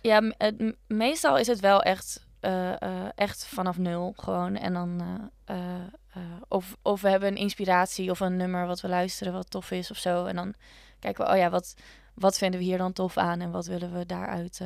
Ja, 0.00 0.32
het, 0.38 0.76
meestal 0.86 1.38
is 1.38 1.46
het 1.46 1.60
wel 1.60 1.82
echt, 1.82 2.26
eh, 2.42 2.82
eh, 2.82 3.08
echt 3.14 3.46
vanaf 3.46 3.78
nul 3.78 4.12
gewoon. 4.16 4.56
En 4.56 4.72
dan, 4.72 5.00
eh, 5.44 5.56
of, 6.48 6.76
of 6.82 7.00
we 7.00 7.08
hebben 7.08 7.28
een 7.28 7.36
inspiratie 7.36 8.10
of 8.10 8.20
een 8.20 8.36
nummer 8.36 8.66
wat 8.66 8.80
we 8.80 8.88
luisteren 8.88 9.32
wat 9.32 9.50
tof 9.50 9.70
is 9.70 9.90
of 9.90 9.96
zo. 9.96 10.24
En 10.24 10.36
dan 10.36 10.54
kijken 10.98 11.24
we, 11.24 11.30
oh 11.30 11.36
ja, 11.36 11.50
wat, 11.50 11.74
wat 12.14 12.38
vinden 12.38 12.60
we 12.60 12.66
hier 12.66 12.78
dan 12.78 12.92
tof 12.92 13.16
aan 13.16 13.40
en 13.40 13.50
wat 13.50 13.66
willen 13.66 13.92
we 13.92 14.06
daaruit 14.06 14.60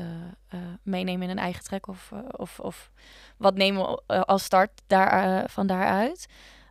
meenemen 0.83 1.23
in 1.23 1.31
een 1.31 1.43
eigen 1.43 1.65
track 1.65 1.89
of, 1.89 2.13
of, 2.31 2.61
of 2.61 2.91
wat 3.37 3.55
nemen 3.55 4.01
we 4.07 4.25
als 4.25 4.45
start 4.45 4.83
daar, 4.87 5.51
van 5.51 5.67
daaruit. 5.67 6.27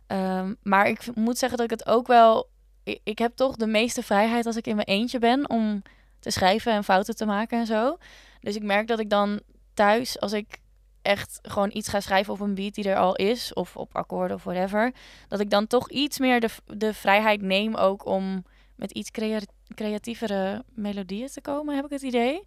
Ehm, 0.06 0.54
maar 0.62 0.88
ik 0.88 1.14
moet 1.14 1.38
zeggen 1.38 1.58
dat 1.58 1.70
ik 1.70 1.78
het 1.78 1.88
ook 1.88 2.06
wel, 2.06 2.48
ik, 2.82 3.00
ik 3.04 3.18
heb 3.18 3.36
toch 3.36 3.56
de 3.56 3.66
meeste 3.66 4.02
vrijheid 4.02 4.46
als 4.46 4.56
ik 4.56 4.66
in 4.66 4.76
mijn 4.76 4.88
eentje 4.88 5.18
ben 5.18 5.50
om 5.50 5.82
te 6.18 6.30
schrijven 6.30 6.72
en 6.72 6.84
fouten 6.84 7.16
te 7.16 7.26
maken 7.26 7.58
en 7.58 7.66
zo. 7.66 7.96
Dus 8.40 8.56
ik 8.56 8.62
merk 8.62 8.86
dat 8.86 8.98
ik 8.98 9.10
dan 9.10 9.40
thuis, 9.74 10.20
als 10.20 10.32
ik 10.32 10.58
echt 11.06 11.38
gewoon 11.42 11.70
iets 11.72 11.88
ga 11.88 12.00
schrijven 12.00 12.32
op 12.32 12.40
een 12.40 12.54
beat 12.54 12.74
die 12.74 12.88
er 12.88 12.96
al 12.96 13.16
is, 13.16 13.52
of 13.52 13.76
op 13.76 13.96
akkoorden 13.96 14.36
of 14.36 14.44
whatever, 14.44 14.92
dat 15.28 15.40
ik 15.40 15.50
dan 15.50 15.66
toch 15.66 15.90
iets 15.90 16.18
meer 16.18 16.40
de, 16.40 16.48
de 16.66 16.94
vrijheid 16.94 17.42
neem 17.42 17.74
ook 17.74 18.06
om 18.06 18.44
met 18.74 18.90
iets 18.90 19.10
crea 19.10 19.40
creatievere 19.74 20.64
melodieën 20.74 21.28
te 21.28 21.40
komen, 21.40 21.74
heb 21.74 21.84
ik 21.84 21.90
het 21.90 22.02
idee. 22.02 22.44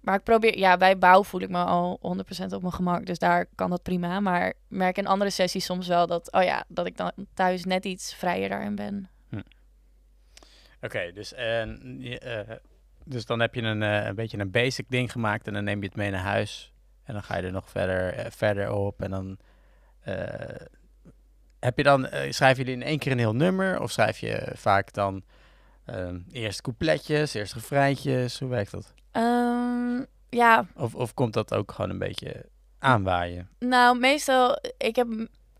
Maar 0.00 0.14
ik 0.14 0.22
probeer, 0.22 0.58
ja, 0.58 0.76
bij 0.76 0.98
bouw 0.98 1.24
voel 1.24 1.40
ik 1.40 1.48
me 1.48 1.64
al 1.64 1.98
100% 2.42 2.54
op 2.54 2.60
mijn 2.60 2.72
gemak, 2.72 3.06
dus 3.06 3.18
daar 3.18 3.46
kan 3.54 3.70
dat 3.70 3.82
prima. 3.82 4.20
Maar 4.20 4.52
merk 4.68 4.98
in 4.98 5.06
andere 5.06 5.30
sessies 5.30 5.64
soms 5.64 5.88
wel 5.88 6.06
dat, 6.06 6.32
oh 6.32 6.42
ja, 6.42 6.64
dat 6.68 6.86
ik 6.86 6.96
dan 6.96 7.12
thuis 7.34 7.64
net 7.64 7.84
iets 7.84 8.14
vrijer 8.14 8.48
daarin 8.48 8.74
ben. 8.74 9.08
Oké, 10.84 11.12
dus, 11.12 11.34
eh, 11.34 11.62
dus 13.04 13.26
dan 13.26 13.40
heb 13.40 13.54
je 13.54 13.62
een, 13.62 13.82
eh, 13.82 14.06
een 14.06 14.14
beetje 14.14 14.38
een 14.38 14.50
basic 14.50 14.84
ding 14.88 15.12
gemaakt 15.12 15.46
en 15.46 15.52
dan 15.52 15.64
neem 15.64 15.80
je 15.80 15.86
het 15.86 15.96
mee 15.96 16.10
naar 16.10 16.20
huis. 16.20 16.73
En 17.04 17.14
dan 17.14 17.22
ga 17.22 17.36
je 17.36 17.42
er 17.42 17.52
nog 17.52 17.70
verder, 17.70 18.12
eh, 18.14 18.30
verder 18.30 18.72
op 18.72 19.02
en 19.02 19.10
dan... 19.10 19.38
eh, 20.00 20.66
heb 21.60 21.76
je 21.76 21.82
dan, 21.82 22.06
eh, 22.06 22.32
schrijven 22.32 22.64
jullie 22.64 22.80
in 22.80 22.86
één 22.86 22.98
keer 22.98 23.12
een 23.12 23.18
heel 23.18 23.34
nummer? 23.34 23.80
Of 23.80 23.90
schrijf 23.90 24.18
je 24.18 24.52
vaak 24.54 24.92
dan 24.92 25.22
ehm, 25.84 26.18
eerst 26.32 26.60
coupletjes, 26.60 27.34
eerst 27.34 27.54
refreintjes? 27.54 28.38
Hoe 28.38 28.48
werkt 28.48 28.70
dat? 28.70 28.94
Ehm, 29.10 30.02
ja, 30.30 30.66
Of, 30.76 30.94
of 30.94 31.14
komt 31.14 31.32
dat 31.32 31.54
ook 31.54 31.72
gewoon 31.72 31.90
een 31.90 31.98
beetje 31.98 32.46
aanwaaien? 32.78 33.48
Nou, 33.58 33.98
meestal, 33.98 34.58
ik, 34.78 34.96
heb, 34.96 35.08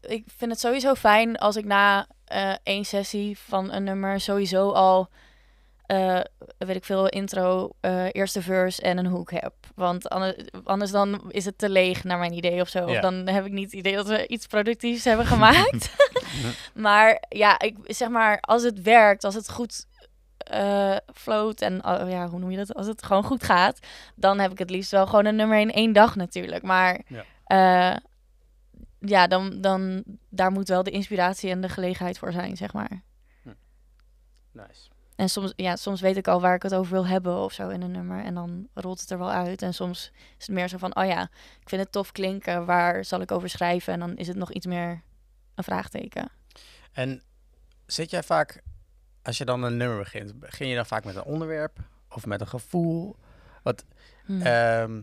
ik 0.00 0.24
vind 0.36 0.50
het 0.50 0.60
sowieso 0.60 0.94
fijn 0.94 1.36
als 1.38 1.56
ik 1.56 1.64
na 1.64 2.06
één 2.62 2.84
sessie 2.84 3.38
van 3.38 3.72
een 3.72 3.84
nummer 3.84 4.20
sowieso 4.20 4.70
al, 4.70 5.08
eh, 5.86 6.20
weet 6.58 6.76
ik 6.76 6.84
veel, 6.84 7.08
intro, 7.08 7.70
eh, 7.80 8.06
eerste 8.12 8.42
verse 8.42 8.82
en 8.82 8.98
een 8.98 9.06
hook 9.06 9.30
heb. 9.30 9.54
Want 9.74 10.08
anders, 10.08 10.34
anders 10.64 10.90
dan 10.90 11.32
is 11.32 11.44
het 11.44 11.58
te 11.58 11.68
leeg 11.68 12.04
naar 12.04 12.18
mijn 12.18 12.32
idee 12.32 12.60
of 12.60 12.68
zo. 12.68 12.78
Ja. 12.78 12.94
Of 12.94 12.98
dan 13.00 13.14
heb 13.28 13.46
ik 13.46 13.52
niet 13.52 13.64
het 13.64 13.74
idee 13.74 13.94
dat 13.94 14.06
we 14.06 14.26
iets 14.26 14.46
productiefs 14.46 15.04
hebben 15.04 15.26
gemaakt. 15.26 15.96
maar 16.74 17.24
ja, 17.28 17.58
ik 17.58 17.76
zeg 17.82 18.08
maar, 18.08 18.40
als 18.40 18.62
het 18.62 18.82
werkt, 18.82 19.24
als 19.24 19.34
het 19.34 19.50
goed 19.50 19.86
eh 20.38 20.96
float 21.14 21.60
en 21.60 21.84
oh, 21.84 22.10
ja, 22.10 22.28
hoe 22.28 22.38
noem 22.38 22.50
je 22.50 22.56
dat? 22.56 22.74
Als 22.74 22.86
het 22.86 23.02
gewoon 23.02 23.24
goed 23.24 23.44
gaat, 23.44 23.78
dan 24.14 24.38
heb 24.38 24.50
ik 24.50 24.58
het 24.58 24.70
liefst 24.70 24.90
wel 24.90 25.06
gewoon 25.06 25.24
een 25.24 25.36
nummer 25.36 25.58
in 25.58 25.72
één 25.72 25.92
dag 25.92 26.16
natuurlijk. 26.16 26.62
Maar 26.62 27.00
Ja. 27.06 27.24
ja, 27.46 28.00
ja 28.98 29.26
dan, 29.26 29.60
dan 29.60 30.02
daar 30.28 30.52
moet 30.52 30.68
wel 30.68 30.82
de 30.82 30.90
inspiratie 30.90 31.50
en 31.50 31.60
de 31.60 31.68
gelegenheid 31.68 32.18
voor 32.18 32.32
zijn, 32.32 32.56
zeg 32.56 32.72
maar. 32.72 33.02
Nice. 34.52 34.88
En 35.16 35.28
soms, 35.28 35.52
ja, 35.56 35.76
soms 35.76 36.00
weet 36.00 36.16
ik 36.16 36.28
al 36.28 36.40
waar 36.40 36.54
ik 36.54 36.62
het 36.62 36.74
over 36.74 36.92
wil 36.92 37.06
hebben 37.06 37.36
of 37.36 37.52
zo 37.52 37.68
in 37.68 37.82
een 37.82 37.90
nummer. 37.90 38.24
En 38.24 38.34
dan 38.34 38.68
rolt 38.74 39.00
het 39.00 39.10
er 39.10 39.18
wel 39.18 39.30
uit. 39.30 39.62
En 39.62 39.74
soms 39.74 40.10
is 40.38 40.46
het 40.46 40.54
meer 40.54 40.68
zo 40.68 40.78
van, 40.78 40.96
oh 40.96 41.06
ja, 41.06 41.22
ik 41.60 41.68
vind 41.68 41.82
het 41.82 41.92
tof 41.92 42.12
klinken. 42.12 42.66
Waar 42.66 43.04
zal 43.04 43.20
ik 43.20 43.32
over 43.32 43.48
schrijven? 43.48 43.92
En 43.92 43.98
dan 43.98 44.16
is 44.16 44.28
het 44.28 44.36
nog 44.36 44.52
iets 44.52 44.66
meer 44.66 45.02
een 45.54 45.64
vraagteken. 45.64 46.30
En 46.92 47.22
zit 47.86 48.10
jij 48.10 48.22
vaak, 48.22 48.62
als 49.22 49.38
je 49.38 49.44
dan 49.44 49.62
een 49.62 49.76
nummer 49.76 49.98
begint, 49.98 50.38
begin 50.40 50.68
je 50.68 50.74
dan 50.74 50.86
vaak 50.86 51.04
met 51.04 51.16
een 51.16 51.24
onderwerp 51.24 51.78
of 52.08 52.26
met 52.26 52.40
een 52.40 52.48
gevoel? 52.48 53.16
Hm. 54.24 54.42
Ehm, 54.42 55.00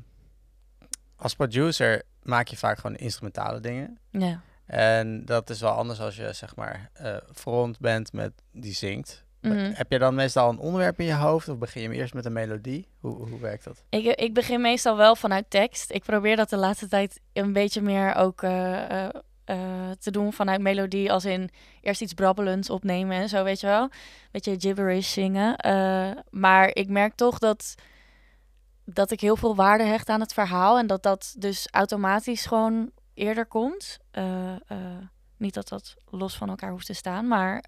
als 1.15 1.35
producer 1.35 2.01
maak 2.23 2.47
je 2.47 2.57
vaak 2.57 2.79
gewoon 2.79 2.95
instrumentale 2.95 3.59
dingen. 3.59 3.99
ja. 4.09 4.41
En 4.65 5.25
dat 5.25 5.49
is 5.49 5.61
wel 5.61 5.71
anders 5.71 5.99
als 5.99 6.15
je 6.15 6.33
zeg 6.33 6.55
maar 6.55 6.89
eh, 6.93 7.17
front 7.33 7.79
bent 7.79 8.13
met 8.13 8.31
die 8.51 8.73
zingt. 8.73 9.25
Mhm. 9.41 9.71
Heb 9.73 9.91
je 9.91 9.99
dan 9.99 10.15
meestal 10.15 10.49
een 10.49 10.59
onderwerp 10.59 10.99
in 10.99 11.05
je 11.05 11.13
hoofd 11.13 11.47
of 11.47 11.57
begin 11.57 11.81
je 11.81 11.89
eerst 11.89 12.13
met 12.13 12.25
een 12.25 12.33
melodie? 12.33 12.87
Hoe, 12.99 13.27
hoe 13.27 13.39
werkt 13.39 13.63
dat? 13.63 13.83
Ik, 13.89 14.05
ik 14.05 14.33
begin 14.33 14.61
meestal 14.61 14.97
wel 14.97 15.15
vanuit 15.15 15.49
tekst. 15.49 15.91
Ik 15.91 16.03
probeer 16.03 16.35
dat 16.35 16.49
de 16.49 16.57
laatste 16.57 16.87
tijd 16.87 17.19
een 17.33 17.53
beetje 17.53 17.81
meer 17.81 18.15
ook 18.15 18.43
eh, 18.43 19.05
eh, 19.05 19.09
eh, 19.45 19.91
te 19.99 20.11
doen 20.11 20.33
vanuit 20.33 20.61
melodie. 20.61 21.11
Als 21.11 21.25
in 21.25 21.49
eerst 21.81 22.01
iets 22.01 22.13
brabbelends 22.13 22.69
opnemen 22.69 23.17
en 23.17 23.29
zo, 23.29 23.43
weet 23.43 23.59
je 23.59 23.67
wel. 23.67 23.89
Beetje 24.31 24.59
gibberish 24.59 25.13
zingen. 25.13 25.55
Maar 26.29 26.69
ik 26.73 26.89
merk 26.89 27.15
toch 27.15 27.39
dat, 27.39 27.75
dat 28.85 29.11
ik 29.11 29.19
heel 29.19 29.35
veel 29.35 29.55
waarde 29.55 29.83
hecht 29.83 30.09
aan 30.09 30.19
het 30.19 30.33
verhaal. 30.33 30.77
En 30.77 30.87
dat 30.87 31.03
dat 31.03 31.35
dus 31.37 31.67
automatisch 31.71 32.45
gewoon 32.45 32.91
eerder 33.13 33.45
komt. 33.45 33.99
Niet 35.37 35.53
dat 35.53 35.67
dat 35.67 35.95
los 36.09 36.37
van 36.37 36.49
elkaar 36.49 36.71
hoeft 36.71 36.85
te 36.85 36.93
staan, 36.93 37.27
maar... 37.27 37.63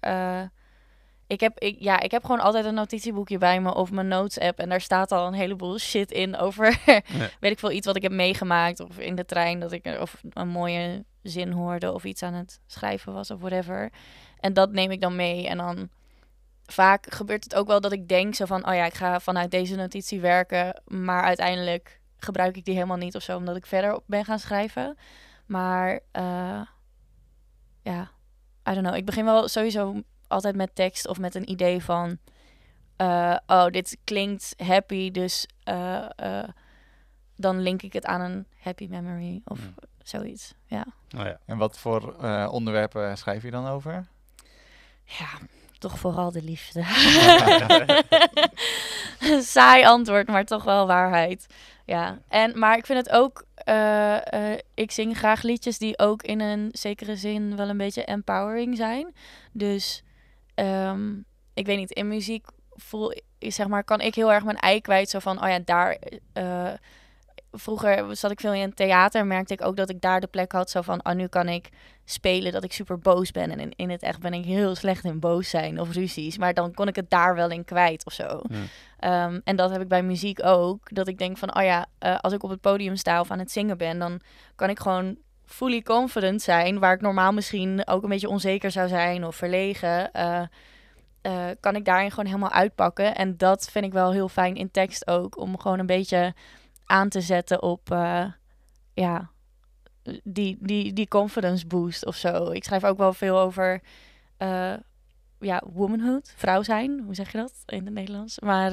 ik 1.34 1.40
heb, 1.40 1.58
ik, 1.58 1.76
ja, 1.78 2.00
ik 2.00 2.10
heb 2.10 2.24
gewoon 2.24 2.40
altijd 2.40 2.64
een 2.64 2.74
notitieboekje 2.74 3.38
bij 3.38 3.60
me 3.60 3.74
of 3.74 3.90
mijn 3.90 4.08
notes 4.08 4.38
app. 4.38 4.58
En 4.58 4.68
daar 4.68 4.80
staat 4.80 5.12
al 5.12 5.26
een 5.26 5.32
heleboel 5.34 5.78
shit 5.78 6.10
in 6.10 6.36
over, 6.36 6.78
weet 7.40 7.52
ik 7.52 7.58
veel, 7.58 7.70
iets 7.70 7.86
wat 7.86 7.96
ik 7.96 8.02
heb 8.02 8.12
meegemaakt. 8.12 8.80
Of 8.80 8.98
in 8.98 9.14
de 9.14 9.24
trein 9.24 9.60
dat 9.60 9.72
ik 9.72 9.86
er- 9.86 10.00
of 10.00 10.20
een 10.30 10.48
mooie 10.48 11.04
zin 11.22 11.52
hoorde 11.52 11.92
of 11.92 12.04
iets 12.04 12.22
aan 12.22 12.34
het 12.34 12.60
schrijven 12.66 13.12
was 13.12 13.30
of 13.30 13.40
whatever. 13.40 13.92
En 14.40 14.52
dat 14.52 14.72
neem 14.72 14.90
ik 14.90 15.00
dan 15.00 15.16
mee. 15.16 15.48
En 15.48 15.56
dan 15.58 15.88
vaak 16.66 17.12
gebeurt 17.14 17.44
het 17.44 17.54
ook 17.54 17.66
wel 17.66 17.80
dat 17.80 17.92
ik 17.92 18.08
denk 18.08 18.34
zo 18.34 18.44
van, 18.44 18.68
oh 18.68 18.74
ja, 18.74 18.84
ik 18.84 18.94
ga 18.94 19.20
vanuit 19.20 19.50
deze 19.50 19.74
notitie 19.76 20.20
werken. 20.20 20.82
Maar 20.84 21.22
uiteindelijk 21.22 22.00
gebruik 22.16 22.56
ik 22.56 22.64
die 22.64 22.74
helemaal 22.74 22.96
niet 22.96 23.16
of 23.16 23.22
zo, 23.22 23.36
omdat 23.36 23.56
ik 23.56 23.66
verder 23.66 23.94
op 23.94 24.04
ben 24.06 24.24
gaan 24.24 24.38
schrijven. 24.38 24.96
Maar 25.46 26.00
eh, 26.12 26.60
ja, 27.82 28.10
I 28.68 28.72
don't 28.74 28.86
know. 28.86 28.94
Ik 28.94 29.04
begin 29.04 29.24
wel 29.24 29.48
sowieso 29.48 30.02
altijd 30.28 30.56
met 30.56 30.74
tekst 30.74 31.08
of 31.08 31.18
met 31.18 31.34
een 31.34 31.50
idee 31.50 31.82
van... 31.84 32.18
eh, 32.96 33.36
oh, 33.46 33.66
dit 33.66 33.96
klinkt 34.04 34.54
happy, 34.64 35.10
dus 35.10 35.46
eh, 35.62 36.04
eh, 36.16 36.48
dan 37.36 37.60
link 37.60 37.82
ik 37.82 37.92
het 37.92 38.06
aan 38.06 38.20
een 38.20 38.46
happy 38.58 38.86
memory 38.90 39.40
of 39.44 39.58
Hmm. 39.58 39.74
zoiets. 40.02 40.54
Ja. 40.66 40.86
Oh 41.18 41.24
ja. 41.24 41.38
En 41.46 41.58
wat 41.58 41.78
voor 41.78 42.16
eh, 42.20 42.48
onderwerpen 42.52 43.16
schrijf 43.18 43.42
je 43.42 43.50
dan 43.50 43.66
over? 43.66 44.06
ja, 45.04 45.28
toch 45.78 45.98
vooral 45.98 46.30
de 46.32 46.42
liefde. 46.42 46.82
Saai 49.42 49.84
antwoord, 49.84 50.26
maar 50.28 50.44
toch 50.44 50.64
wel 50.64 50.86
waarheid. 50.86 51.46
Ja, 51.84 52.18
en, 52.28 52.58
maar 52.58 52.76
ik 52.76 52.86
vind 52.86 52.98
het 53.06 53.10
ook... 53.16 53.44
eh, 53.54 54.52
eh, 54.52 54.58
ik 54.74 54.90
zing 54.90 55.16
graag 55.18 55.42
liedjes 55.42 55.78
die 55.78 55.98
ook 55.98 56.22
in 56.22 56.40
een 56.40 56.68
zekere 56.72 57.16
zin 57.16 57.56
wel 57.56 57.68
een 57.68 57.76
beetje 57.76 58.04
empowering 58.04 58.76
zijn. 58.76 59.14
Dus 59.52 60.02
ehm, 60.54 61.12
ik 61.54 61.66
weet 61.66 61.78
niet, 61.78 61.90
in 61.90 62.08
muziek 62.08 62.46
voel 62.70 63.12
zeg 63.38 63.68
maar, 63.68 63.84
kan 63.84 64.00
ik 64.00 64.14
heel 64.14 64.32
erg 64.32 64.44
mijn 64.44 64.58
ei 64.58 64.80
kwijt. 64.80 65.10
Zo 65.10 65.18
van, 65.18 65.42
oh 65.42 65.48
ja, 65.48 65.58
daar... 65.64 65.98
eh, 66.32 66.72
vroeger 67.52 68.16
zat 68.16 68.30
ik 68.30 68.40
veel 68.40 68.52
in 68.52 68.60
een 68.62 68.74
theater, 68.74 69.26
merkte 69.26 69.52
ik 69.52 69.62
ook 69.64 69.76
dat 69.76 69.90
ik 69.90 70.00
daar 70.00 70.20
de 70.20 70.26
plek 70.26 70.52
had. 70.52 70.70
Zo 70.70 70.82
van, 70.82 71.06
oh, 71.06 71.12
nu 71.12 71.26
kan 71.26 71.48
ik 71.48 71.68
spelen 72.04 72.52
dat 72.52 72.64
ik 72.64 72.72
super 72.72 72.98
boos 72.98 73.30
ben. 73.30 73.50
En 73.50 73.60
in, 73.60 73.72
in 73.76 73.90
het 73.90 74.02
echt 74.02 74.20
ben 74.20 74.34
ik 74.34 74.44
heel 74.44 74.74
slecht 74.74 75.04
in 75.04 75.20
boos 75.20 75.50
zijn 75.50 75.80
of 75.80 75.92
ruzies. 75.92 76.38
Maar 76.38 76.54
dan 76.54 76.74
kon 76.74 76.88
ik 76.88 76.96
het 76.96 77.10
daar 77.10 77.34
wel 77.34 77.50
in 77.50 77.64
kwijt 77.64 78.06
of 78.06 78.12
zo. 78.12 78.40
Ehm, 78.98 79.40
en 79.44 79.56
dat 79.56 79.70
heb 79.70 79.80
ik 79.80 79.88
bij 79.88 80.02
muziek 80.02 80.44
ook. 80.44 80.94
Dat 80.94 81.08
ik 81.08 81.18
denk 81.18 81.38
van, 81.38 81.56
oh 81.56 81.62
ja, 81.62 81.86
eh, 81.98 82.18
als 82.20 82.32
ik 82.32 82.42
op 82.42 82.50
het 82.50 82.60
podium 82.60 82.96
sta 82.96 83.20
of 83.20 83.30
aan 83.30 83.38
het 83.38 83.50
zingen 83.50 83.78
ben, 83.78 83.98
dan 83.98 84.20
kan 84.54 84.70
ik 84.70 84.78
gewoon 84.78 85.16
fully 85.46 85.82
confident 85.82 86.42
zijn. 86.42 86.78
Waar 86.78 86.94
ik 86.94 87.00
normaal 87.00 87.32
misschien 87.32 87.86
ook 87.86 88.02
een 88.02 88.08
beetje 88.08 88.28
onzeker 88.28 88.70
zou 88.70 88.88
zijn 88.88 89.24
of 89.24 89.36
verlegen. 89.36 90.12
eh, 90.12 90.42
eh, 91.22 91.56
kan 91.60 91.76
ik 91.76 91.84
daarin 91.84 92.10
gewoon 92.10 92.26
helemaal 92.26 92.50
uitpakken. 92.50 93.14
En 93.14 93.36
dat 93.36 93.70
vind 93.70 93.84
ik 93.84 93.92
wel 93.92 94.12
heel 94.12 94.28
fijn 94.28 94.56
in 94.56 94.70
tekst 94.70 95.06
ook. 95.06 95.38
Om 95.38 95.58
gewoon 95.58 95.78
een 95.78 95.86
beetje 95.86 96.34
aan 96.84 97.08
te 97.08 97.20
zetten 97.20 97.62
op, 97.62 97.90
eh, 97.90 98.24
ja, 98.94 99.30
die, 100.22 100.58
die, 100.60 100.92
die 100.92 101.08
confidence 101.08 101.66
boost 101.66 102.06
of 102.06 102.16
zo. 102.16 102.50
Ik 102.50 102.64
schrijf 102.64 102.84
ook 102.84 102.98
wel 102.98 103.12
veel 103.12 103.38
over, 103.38 103.80
ja, 105.38 105.62
womanhood, 105.72 106.32
vrouw 106.36 106.62
zijn. 106.62 107.00
Hoe 107.04 107.14
zeg 107.14 107.32
je 107.32 107.38
dat 107.38 107.52
in 107.66 107.84
het 107.84 107.94
Nederlands? 107.94 108.38
Maar, 108.38 108.72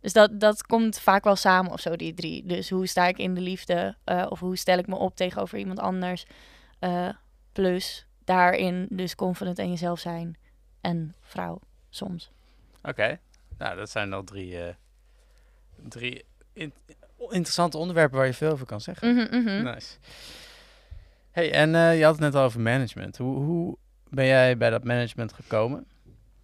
dus 0.00 0.12
dat, 0.12 0.40
dat 0.40 0.62
komt 0.66 0.98
vaak 0.98 1.24
wel 1.24 1.36
samen 1.36 1.72
of 1.72 1.80
zo, 1.80 1.96
die 1.96 2.14
drie. 2.14 2.46
Dus 2.46 2.70
hoe 2.70 2.86
sta 2.86 3.06
ik 3.06 3.18
in 3.18 3.34
de 3.34 3.40
liefde? 3.40 3.96
eh, 4.04 4.26
of 4.28 4.40
hoe 4.40 4.56
stel 4.56 4.78
ik 4.78 4.86
me 4.86 4.94
op 4.96 5.16
tegenover 5.16 5.58
iemand 5.58 5.78
anders? 5.78 6.24
Eh, 6.78 7.08
plus 7.52 8.06
daarin 8.24 8.86
dus 8.90 9.14
confident 9.14 9.58
in 9.58 9.70
jezelf 9.70 10.00
zijn. 10.00 10.36
En 10.80 11.14
vrouw, 11.20 11.60
soms. 11.90 12.30
Oké, 12.82 13.18
nou 13.58 13.76
dat 13.76 13.90
zijn 13.90 14.12
al 14.12 14.24
drie, 14.24 14.58
eh, 14.62 14.74
drie 15.88 16.24
in- 16.52 16.72
interessante 17.18 17.76
onderwerpen 17.78 18.16
waar 18.18 18.26
je 18.26 18.32
veel 18.34 18.50
over 18.52 18.66
kan 18.66 18.80
zeggen. 18.80 19.14
Mhm, 19.14 19.36
mhm. 19.42 19.62
Nice. 19.62 19.96
Hey, 21.30 21.52
en 21.52 21.96
je 21.96 22.04
had 22.04 22.12
het 22.12 22.20
net 22.22 22.34
al 22.34 22.44
over 22.44 22.60
management. 22.60 23.16
Hoe, 23.16 23.36
hoe 23.36 23.76
ben 24.08 24.26
jij 24.26 24.56
bij 24.56 24.70
dat 24.70 24.84
management 24.84 25.32
gekomen? 25.32 25.86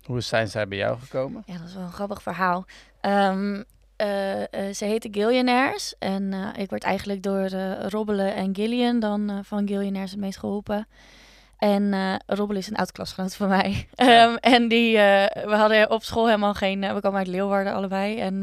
Hoe 0.05 0.21
zijn 0.21 0.49
zij 0.49 0.69
bij 0.69 0.79
jou 0.79 0.99
gekomen? 0.99 1.43
Ja, 1.47 1.59
dat 1.59 1.69
is 1.69 1.75
wel 1.75 1.83
een 1.83 1.93
grappig 1.93 2.23
verhaal. 2.23 2.67
Ehm, 3.01 3.63
eh, 3.97 4.43
eh, 4.43 4.75
ze 4.75 4.85
heette 4.85 5.09
Gillionaires. 5.11 5.95
En 5.99 6.33
eh, 6.33 6.63
ik 6.63 6.71
werd 6.71 6.83
eigenlijk 6.83 7.23
door 7.23 7.49
Robbelen 7.89 8.35
en 8.35 8.55
Gillian 8.55 9.01
dan 9.01 9.41
van 9.45 9.69
Gillionaires 9.69 10.11
het 10.11 10.21
meest 10.21 10.39
geholpen. 10.39 10.89
En 11.59 11.95
Robbelen 12.27 12.63
is 12.63 12.69
een 12.69 12.77
oud 12.77 12.93
klasgenoot 12.93 13.35
van 13.35 13.49
mij. 13.49 13.89
Ehm, 13.95 14.35
en 14.35 14.69
die, 14.69 14.97
we 14.97 15.55
hadden 15.55 15.91
op 15.91 16.03
school 16.03 16.27
helemaal 16.27 16.55
geen... 16.55 16.95
we 16.95 17.01
komen 17.01 17.19
uit 17.19 17.27
Leeuwarden 17.27 17.75
allebei. 17.75 18.19
En 18.19 18.43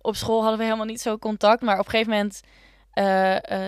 op 0.00 0.16
school 0.16 0.40
hadden 0.40 0.58
we 0.58 0.64
helemaal 0.64 0.86
niet 0.86 1.00
zo 1.00 1.18
contact. 1.18 1.62
Maar 1.62 1.78
op 1.78 1.84
een 1.84 1.90
gegeven 1.90 2.12
moment 2.12 2.40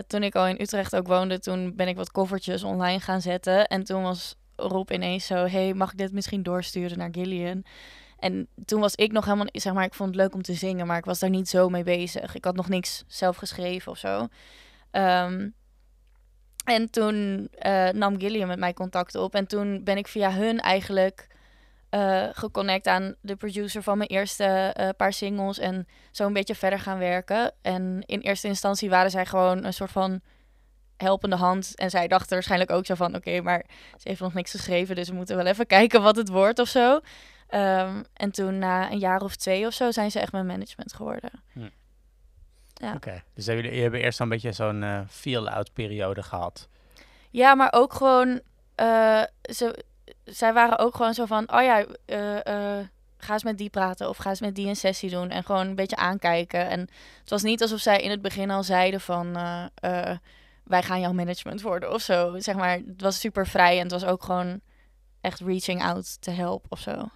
toen 0.07 0.23
ik 0.23 0.35
al 0.35 0.47
in 0.47 0.61
Utrecht 0.61 0.97
ook 0.97 1.07
woonde, 1.07 1.39
toen 1.39 1.77
ben 1.77 1.89
ik 1.89 1.97
wat 1.97 2.11
koffertjes 2.11 2.63
online 2.63 3.01
gaan 3.01 3.21
zetten. 3.21 3.67
En 3.67 3.85
toen 3.85 4.03
was 4.03 4.37
Rob 4.57 4.91
ineens 4.91 5.27
zo, 5.27 5.35
hey, 5.35 5.75
mag 5.75 5.93
ik 5.93 5.99
dit 5.99 6.13
misschien 6.13 6.43
doorsturen 6.43 6.99
naar 6.99 7.09
Gillian? 7.13 7.65
En 8.19 8.49
toen 8.65 8.81
was 8.81 8.95
ik 8.95 9.13
nog 9.13 9.25
helemaal, 9.25 9.47
zeg 9.53 9.73
maar, 9.73 9.85
ik 9.85 9.95
vond 9.95 10.09
het 10.09 10.19
leuk 10.19 10.35
om 10.35 10.43
te 10.43 10.55
zingen, 10.55 10.87
maar 10.87 10.99
ik 10.99 11.05
was 11.05 11.19
daar 11.19 11.31
niet 11.31 11.49
zo 11.49 11.69
mee 11.69 11.83
bezig. 11.83 12.35
Ik 12.35 12.45
had 12.45 12.57
nog 12.57 12.69
niks 12.69 13.05
zelf 13.07 13.37
geschreven 13.37 13.93
of 13.93 13.99
zo. 13.99 14.29
Ehm, 14.91 15.49
en 16.65 16.91
toen 16.91 17.49
eh, 17.51 17.89
nam 17.89 18.19
Gillian 18.19 18.49
met 18.49 18.59
mij 18.59 18.73
contact 18.73 19.15
op. 19.15 19.35
En 19.35 19.47
toen 19.47 19.85
ben 19.85 19.97
ik 19.97 20.09
via 20.09 20.33
hun 20.33 20.61
eigenlijk 20.61 21.27
eh, 21.91 22.29
geconnect 22.33 22.87
aan 22.87 23.15
de 23.21 23.37
producer 23.37 23.83
van 23.83 23.99
mijn 23.99 24.11
eerste 24.11 24.45
eh, 24.45 24.89
paar 24.97 25.13
singles. 25.13 25.59
En 25.59 25.87
zo 26.11 26.27
een 26.27 26.33
beetje 26.33 26.55
verder 26.55 26.79
gaan 26.79 26.99
werken. 26.99 27.53
En 27.63 28.03
in 28.07 28.21
eerste 28.21 28.49
instantie 28.49 28.91
waren 28.91 29.11
zij 29.11 29.27
gewoon 29.27 29.65
een 29.65 29.75
soort 29.75 29.91
van 29.91 30.21
helpende 30.97 31.37
hand. 31.37 31.73
En 31.77 31.91
zij 31.91 32.09
dachten 32.09 32.33
waarschijnlijk 32.33 32.71
ook 32.71 32.87
zo 32.87 32.95
van... 32.95 33.15
oké, 33.15 33.41
maar 33.41 33.65
ze 33.97 34.09
heeft 34.09 34.21
nog 34.21 34.35
niks 34.35 34.51
geschreven... 34.51 34.97
dus 34.97 35.09
we 35.09 35.15
moeten 35.15 35.37
wel 35.37 35.47
even 35.47 35.67
kijken 35.77 36.03
wat 36.03 36.17
het 36.17 36.29
wordt 36.29 36.59
of 36.59 36.69
zo. 36.69 37.01
Ehm, 37.49 38.03
en 38.13 38.31
toen 38.31 38.59
na 38.59 38.91
een 38.91 38.99
jaar 38.99 39.21
of 39.23 39.37
twee 39.37 39.67
of 39.67 39.73
zo... 39.73 39.91
zijn 39.91 40.11
ze 40.11 40.21
echt 40.21 40.33
mijn 40.33 40.47
management 40.47 40.93
geworden. 40.93 41.31
Ja. 42.75 42.95
Oké, 42.95 43.23
dus 43.35 43.47
hebben 43.47 43.65
jullie, 43.65 43.83
hebben 43.83 44.01
eerst 44.01 44.21
een 44.21 44.29
beetje 44.29 44.53
zo'n 44.53 44.83
eh, 44.83 45.01
feel-out 45.09 45.73
periode 45.73 46.23
gehad. 46.23 46.69
Ja, 47.31 47.55
maar 47.55 47.73
ook 47.73 47.93
gewoon... 47.93 48.41
eh, 48.75 49.23
ze, 49.43 49.85
zij 50.25 50.53
waren 50.53 50.79
ook 50.79 50.97
gewoon 50.97 51.15
zo 51.15 51.25
van... 51.25 51.53
oh 51.53 51.63
ja, 51.63 51.85
eh, 52.07 52.87
ga 53.17 53.33
eens 53.33 53.45
met 53.45 53.59
die 53.59 53.71
praten... 53.71 54.09
of 54.09 54.17
ga 54.17 54.29
eens 54.29 54.41
met 54.41 54.55
die 54.55 54.69
een 54.69 54.77
sessie 54.77 55.11
doen... 55.11 55.31
en 55.31 55.45
gewoon 55.45 55.67
een 55.67 55.75
beetje 55.75 55.97
aankijken. 55.97 56.69
En 56.69 56.81
het 57.21 57.31
was 57.31 57.43
niet 57.43 57.63
alsof 57.63 57.81
zij 57.81 58.01
in 58.01 58.11
het 58.11 58.23
begin 58.23 58.51
al 58.51 58.63
zeiden 58.63 59.01
van... 59.01 59.37
wij 60.65 60.83
gaan 60.83 61.01
jouw 61.01 61.13
management 61.13 61.63
worden 61.63 61.93
of 61.93 62.01
zo. 62.01 62.39
Zeg 62.39 62.55
maar, 62.57 62.79
het 62.87 63.01
was 63.01 63.21
super 63.21 63.47
vrij... 63.47 63.77
en 63.77 63.83
het 63.83 63.93
was 63.93 64.05
ook 64.05 64.23
gewoon 64.25 64.61
echt 65.21 65.41
reaching 65.41 65.83
out 65.83 66.21
te 66.23 66.31
help 66.31 66.67
of 66.69 66.79
zo. 66.81 67.09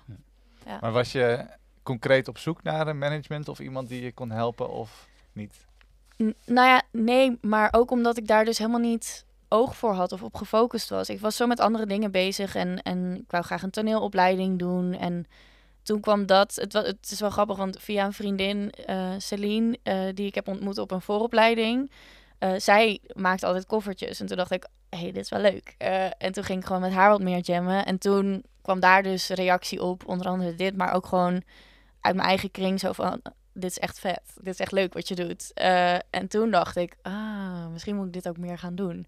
Maar 0.81 0.93
was 0.93 1.13
je 1.13 1.47
concreet 1.83 2.29
op 2.29 2.39
zoek 2.39 2.63
naar 2.63 2.87
een 2.87 2.99
management 2.99 3.49
of 3.49 3.59
iemand 3.61 3.89
die 3.89 4.03
je 4.03 4.13
kon 4.13 4.31
helpen 4.31 4.71
of 4.71 5.09
niet? 5.33 5.67
N- 6.23 6.35
nou 6.47 6.69
ja, 6.69 6.83
nee, 6.93 7.39
maar 7.41 7.69
ook 7.73 7.91
omdat 7.91 8.17
ik 8.17 8.27
daar 8.27 8.45
dus 8.45 8.59
helemaal 8.59 8.81
niet 8.81 9.25
oog 9.49 9.77
voor 9.77 9.93
had 9.93 10.13
of 10.13 10.23
op 10.23 10.35
gefocust 10.37 10.89
was. 10.89 11.09
Ik 11.09 11.21
was 11.21 11.37
zo 11.37 11.47
met 11.47 11.61
andere 11.61 11.87
dingen 11.87 12.11
bezig 12.11 12.55
en, 12.55 12.83
en 12.83 13.17
ik 13.17 13.31
wou 13.31 13.45
graag 13.45 13.63
een 13.63 13.71
toneelopleiding 13.71 14.59
doen. 14.59 14.95
En 14.95 15.27
toen 15.83 16.01
kwam 16.01 16.27
dat, 16.27 16.55
het, 16.55 16.73
wa- 16.73 16.83
het 16.83 17.11
is 17.11 17.21
wel 17.21 17.31
grappig, 17.31 17.57
want 17.57 17.77
via 17.81 18.05
een 18.05 18.13
vriendin, 18.13 18.71
eh 18.71 19.11
Celine, 19.19 19.79
eh, 19.83 20.01
die 20.15 20.27
ik 20.27 20.35
heb 20.35 20.49
ontmoet 20.49 20.79
op 20.79 20.91
een 20.91 21.01
vooropleiding, 21.03 21.91
eh, 22.39 22.53
zij 22.57 23.01
maakte 23.13 23.47
altijd 23.47 23.67
koffertjes. 23.67 24.21
En 24.21 24.27
toen 24.27 24.37
dacht 24.37 24.51
ik, 24.51 24.67
hé, 24.89 24.99
hey, 24.99 25.13
dit 25.13 25.23
is 25.23 25.31
wel 25.31 25.41
leuk. 25.41 25.75
Eh, 25.79 26.05
en 26.05 26.33
toen 26.33 26.45
ging 26.45 26.61
ik 26.61 26.67
gewoon 26.67 26.83
met 26.83 26.93
haar 26.93 27.11
wat 27.11 27.23
meer 27.23 27.41
jammen. 27.41 27.85
En 27.85 27.99
toen 27.99 28.45
kwam 28.63 28.81
daar 28.81 29.03
dus 29.03 29.29
reactie 29.29 29.83
op, 29.83 30.09
onder 30.09 30.27
andere 30.27 30.55
dit, 30.55 30.77
maar 30.77 30.93
ook 30.93 31.07
gewoon 31.07 31.43
uit 32.01 32.15
mijn 32.15 32.29
eigen 32.29 32.51
kring 32.51 32.81
zo 32.81 32.93
van, 32.93 33.21
dit 33.53 33.71
is 33.71 33.79
echt 33.79 33.99
vet. 33.99 34.23
Dit 34.35 34.55
is 34.55 34.61
echt 34.61 34.73
leuk 34.73 34.93
wat 34.93 35.09
je 35.09 35.15
doet. 35.15 35.53
Eh, 35.55 35.95
en 35.95 36.29
toen 36.29 36.51
dacht 36.51 36.77
ik, 36.77 36.97
ah, 37.03 37.67
misschien 37.73 37.97
moet 37.97 38.07
ik 38.07 38.13
dit 38.13 38.29
ook 38.29 38.39
meer 38.39 38.59
gaan 38.59 38.75
doen. 38.75 39.07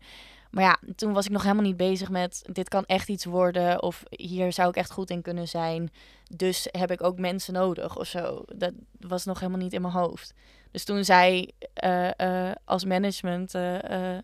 Maar 0.50 0.64
ja, 0.64 0.78
toen 0.96 1.12
was 1.12 1.24
ik 1.24 1.30
nog 1.30 1.42
helemaal 1.42 1.64
niet 1.64 1.76
bezig 1.76 2.10
met, 2.10 2.42
dit 2.52 2.68
kan 2.68 2.84
echt 2.86 3.08
iets 3.08 3.24
worden. 3.24 3.82
Of 3.82 4.02
hier 4.10 4.52
zou 4.52 4.68
ik 4.68 4.76
echt 4.76 4.90
goed 4.90 5.10
in 5.10 5.22
kunnen 5.22 5.48
zijn. 5.48 5.92
Dus 6.36 6.68
heb 6.70 6.90
ik 6.90 7.02
ook 7.02 7.18
mensen 7.18 7.52
nodig 7.52 7.98
of 7.98 8.06
zo. 8.06 8.42
Dat 8.56 8.72
was 9.00 9.24
nog 9.24 9.40
helemaal 9.40 9.60
niet 9.60 9.72
in 9.72 9.80
mijn 9.80 9.94
hoofd. 9.94 10.34
Dus 10.70 10.84
toen 10.84 11.04
zij 11.04 11.50
eh, 11.74 12.48
eh, 12.48 12.54
als 12.64 12.84
management... 12.84 13.54
eh, 13.54 14.18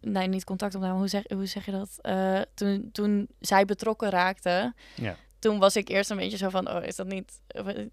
nee, 0.00 0.28
niet 0.28 0.44
contact 0.44 0.74
opname. 0.74 0.98
Hoe 0.98 1.08
zeg, 1.08 1.22
hoe 1.28 1.46
zeg 1.46 1.64
je 1.64 1.70
dat? 1.72 1.98
Toen, 2.54 2.88
toen 2.92 3.28
zij 3.40 3.64
betrokken 3.64 4.10
raakte, 4.10 4.74
Ja. 4.94 5.16
toen 5.38 5.58
was 5.58 5.76
ik 5.76 5.88
eerst 5.88 6.10
een 6.10 6.16
beetje 6.16 6.36
zo 6.36 6.48
van, 6.48 6.70
oh, 6.70 6.84
is 6.84 6.96
dat 6.96 7.06
niet... 7.06 7.40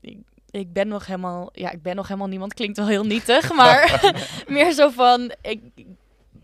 Ik, 0.02 0.18
ik 0.50 0.74
ben 0.74 0.88
nog 0.88 1.06
helemaal... 1.06 1.50
Ja, 1.54 1.72
ik 1.72 1.82
ben 1.82 1.96
nog 1.96 2.08
helemaal 2.08 2.28
niemand. 2.30 2.54
Klinkt 2.54 2.78
wel 2.78 2.88
heel 2.88 3.06
nietig, 3.06 3.54
maar 3.62 4.14
meer 4.48 4.72
zo 4.72 4.90
van... 4.90 5.32
Ik, 5.42 5.62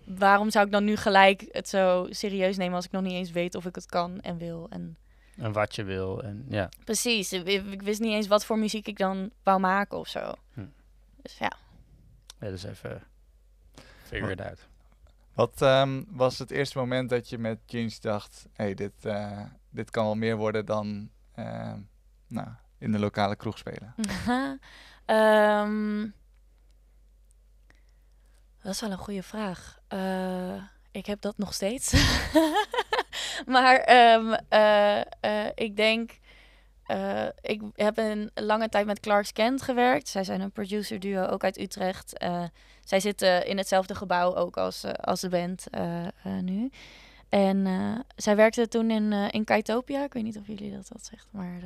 waarom 0.05 0.51
zou 0.51 0.65
ik 0.65 0.71
dan 0.71 0.83
nu 0.83 0.95
gelijk 0.95 1.45
het 1.51 1.69
zo 1.69 2.07
serieus 2.09 2.57
nemen 2.57 2.75
als 2.75 2.85
ik 2.85 2.91
nog 2.91 3.01
niet 3.01 3.11
eens 3.11 3.31
weet 3.31 3.55
of 3.55 3.65
ik 3.65 3.75
het 3.75 3.85
kan 3.85 4.21
en 4.21 4.37
wil? 4.37 4.67
En 4.69 4.97
En 5.37 5.51
wat 5.51 5.75
je 5.75 5.83
wil. 5.83 6.23
En 6.23 6.45
ja, 6.49 6.69
precies, 6.83 7.33
ik, 7.33 7.81
wist 7.81 7.99
niet 7.99 8.13
eens 8.13 8.27
wat 8.27 8.45
voor 8.45 8.59
muziek 8.59 8.87
ik 8.87 8.97
dan 8.97 9.31
wou 9.43 9.59
maken 9.59 9.97
of 9.97 10.07
zo. 10.07 10.33
Hm. 10.53 10.65
Dus 11.21 11.37
ja. 11.37 11.51
ja 12.39 12.49
dus 12.49 12.63
even 12.63 13.03
figure 14.03 14.31
it 14.31 14.41
out. 14.41 14.67
Wat 15.33 15.61
ehm, 15.61 16.03
was 16.09 16.39
het 16.39 16.51
eerste 16.51 16.77
moment 16.77 17.09
dat 17.09 17.29
je 17.29 17.37
met 17.37 17.59
Jeans 17.65 17.99
dacht, 17.99 18.45
hé, 18.53 18.63
hey, 18.63 18.73
dit, 18.73 19.05
eh, 19.05 19.41
dit 19.69 19.89
kan 19.89 20.03
wel 20.05 20.15
meer 20.15 20.37
worden 20.37 20.65
dan 20.65 21.09
eh, 21.33 21.73
nou, 22.27 22.47
in 22.77 22.91
de 22.91 22.99
lokale 22.99 23.35
kroeg 23.35 23.57
spelen? 23.57 23.95
Ehm, 25.05 26.07
dat 28.61 28.73
is 28.73 28.81
wel 28.81 28.91
een 28.91 28.97
goede 28.97 29.23
vraag. 29.23 29.79
Eh, 29.87 30.63
ik 30.91 31.05
heb 31.05 31.21
dat 31.21 31.37
nog 31.37 31.53
steeds. 31.53 31.91
maar 33.45 33.75
ehm, 33.75 34.33
eh, 34.49 34.99
eh, 34.99 35.51
ik 35.55 35.75
denk. 35.75 36.11
eh, 36.85 37.25
ik 37.41 37.61
heb 37.75 37.97
een 37.97 38.31
lange 38.33 38.69
tijd 38.69 38.85
met 38.85 38.99
Clarks 38.99 39.31
Kent 39.31 39.61
gewerkt. 39.61 40.07
Zij 40.07 40.23
zijn 40.23 40.41
een 40.41 40.51
producer 40.51 40.99
duo, 40.99 41.25
ook 41.25 41.43
uit 41.43 41.59
Utrecht. 41.59 42.25
Zij 42.83 42.99
zitten 42.99 43.45
in 43.45 43.57
hetzelfde 43.57 43.95
gebouw 43.95 44.35
ook 44.35 44.57
als, 44.57 44.83
als 45.01 45.21
de 45.21 45.29
band 45.29 45.65
nu. 46.41 46.69
En 47.29 47.67
zij 48.15 48.35
werkte 48.35 48.67
toen 48.67 48.91
in, 48.91 49.13
eh 49.13 49.27
in 49.29 49.43
Kaitopia. 49.43 50.03
Ik 50.03 50.13
weet 50.13 50.23
niet 50.23 50.37
of 50.37 50.47
jullie 50.47 50.71
dat 50.71 50.87
wat 50.89 51.05
zegt, 51.05 51.27
maar 51.31 51.59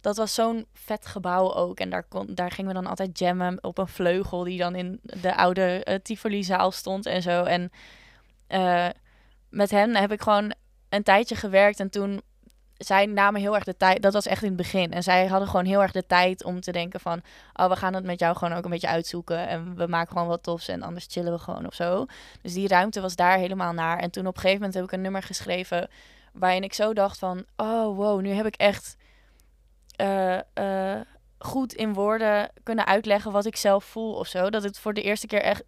dat 0.00 0.16
was 0.16 0.34
zo'n 0.34 0.66
vet 0.72 1.06
gebouw 1.06 1.54
ook. 1.54 1.80
En 1.80 1.90
daar, 1.90 2.04
kon, 2.04 2.34
daar 2.34 2.50
gingen 2.50 2.74
we 2.74 2.80
dan 2.80 2.90
altijd 2.90 3.18
jammen 3.18 3.58
op 3.64 3.78
een 3.78 3.88
vleugel 3.88 4.44
die 4.44 4.58
dan 4.58 4.74
in 4.74 5.00
de 5.02 5.36
oude 5.36 5.98
Tivoli-zaal 6.02 6.70
stond 6.70 7.06
en 7.06 7.22
zo. 7.22 7.44
En 7.44 7.70
met 9.54 9.70
hen 9.70 9.96
heb 9.96 10.12
ik 10.12 10.22
gewoon 10.22 10.52
een 10.88 11.02
tijdje 11.02 11.34
gewerkt 11.34 11.80
en 11.80 11.90
toen... 11.90 12.22
Zij 12.76 13.06
namen 13.06 13.40
heel 13.40 13.54
erg 13.54 13.64
de 13.64 13.76
tijd, 13.76 14.02
dat 14.02 14.12
was 14.12 14.26
echt 14.26 14.42
in 14.42 14.48
het 14.48 14.56
begin. 14.56 14.92
En 14.92 15.02
zij 15.02 15.26
hadden 15.26 15.48
gewoon 15.48 15.64
heel 15.64 15.82
erg 15.82 15.92
de 15.92 16.06
tijd 16.06 16.44
om 16.44 16.60
te 16.60 16.72
denken 16.72 17.00
van... 17.00 17.22
Oh, 17.52 17.68
we 17.68 17.76
gaan 17.76 17.94
het 17.94 18.04
met 18.04 18.18
jou 18.18 18.36
gewoon 18.36 18.56
ook 18.56 18.64
een 18.64 18.70
beetje 18.70 18.88
uitzoeken. 18.88 19.48
En 19.48 19.76
we 19.76 19.86
maken 19.86 20.12
gewoon 20.12 20.28
wat 20.28 20.42
tofs 20.42 20.68
en 20.68 20.82
anders 20.82 21.06
chillen 21.10 21.32
we 21.32 21.38
gewoon 21.38 21.66
of 21.66 21.74
zo. 21.74 22.06
Dus 22.42 22.52
die 22.52 22.68
ruimte 22.68 23.00
was 23.00 23.16
daar 23.16 23.38
helemaal 23.38 23.72
naar. 23.72 23.98
En 23.98 24.10
toen 24.10 24.26
op 24.26 24.34
een 24.34 24.40
gegeven 24.40 24.58
moment 24.58 24.74
heb 24.74 24.84
ik 24.84 24.92
een 24.92 25.00
nummer 25.00 25.22
geschreven... 25.22 25.88
waarin 26.32 26.62
ik 26.62 26.72
zo 26.72 26.92
dacht 26.92 27.18
van... 27.18 27.44
Oh, 27.56 27.96
wow, 27.96 28.20
nu 28.20 28.30
heb 28.30 28.46
ik 28.46 28.56
echt 28.56 28.96
eh, 29.96 30.38
eh, 30.54 31.00
goed 31.38 31.72
in 31.72 31.92
woorden 31.92 32.50
kunnen 32.62 32.86
uitleggen 32.86 33.32
wat 33.32 33.46
ik 33.46 33.56
zelf 33.56 33.84
voel 33.84 34.14
of 34.14 34.26
zo. 34.26 34.50
Dat 34.50 34.62
het 34.62 34.78
voor 34.78 34.94
de 34.94 35.02
eerste 35.02 35.26
keer 35.26 35.42
echt, 35.42 35.62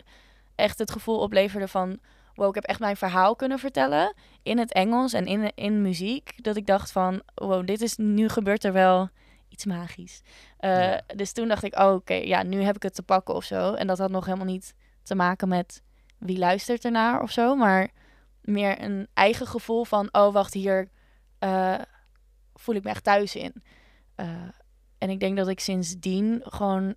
echt 0.54 0.78
het 0.78 0.90
gevoel 0.90 1.18
opleverde 1.18 1.68
van... 1.68 1.98
Wow, 2.36 2.48
ik 2.48 2.54
heb 2.54 2.64
echt 2.64 2.80
mijn 2.80 2.96
verhaal 2.96 3.36
kunnen 3.36 3.58
vertellen 3.58 4.14
in 4.42 4.58
het 4.58 4.72
Engels 4.72 5.12
en 5.12 5.26
in, 5.26 5.52
in 5.54 5.82
muziek. 5.82 6.44
Dat 6.44 6.56
ik 6.56 6.66
dacht 6.66 6.92
van, 6.92 7.22
wow, 7.34 7.66
dit 7.66 7.80
is, 7.80 7.96
nu 7.96 8.28
gebeurt 8.28 8.64
er 8.64 8.72
wel 8.72 9.08
iets 9.48 9.64
magisch. 9.64 10.22
Eh, 10.58 10.70
Ja. 10.70 11.02
Dus 11.14 11.32
toen 11.32 11.48
dacht 11.48 11.62
ik, 11.62 11.78
oh, 11.78 11.92
oké, 11.94 12.14
ja, 12.14 12.42
nu 12.42 12.62
heb 12.62 12.76
ik 12.76 12.82
het 12.82 12.94
te 12.94 13.02
pakken 13.02 13.34
of 13.34 13.44
zo. 13.44 13.74
En 13.74 13.86
dat 13.86 13.98
had 13.98 14.10
nog 14.10 14.24
helemaal 14.24 14.46
niet 14.46 14.74
te 15.02 15.14
maken 15.14 15.48
met 15.48 15.82
wie 16.18 16.38
luistert 16.38 16.84
ernaar 16.84 17.22
of 17.22 17.30
zo. 17.30 17.54
Maar 17.54 17.90
meer 18.40 18.82
een 18.82 19.08
eigen 19.14 19.46
gevoel 19.46 19.84
van, 19.84 20.08
oh, 20.12 20.32
wacht, 20.32 20.54
hier 20.54 20.88
eh, 21.38 21.78
voel 22.54 22.74
ik 22.74 22.82
me 22.84 22.90
echt 22.90 23.04
thuis 23.04 23.36
in. 23.36 23.62
Eh, 24.14 24.26
en 24.98 25.10
ik 25.10 25.20
denk 25.20 25.36
dat 25.36 25.48
ik 25.48 25.60
sindsdien 25.60 26.40
gewoon 26.44 26.94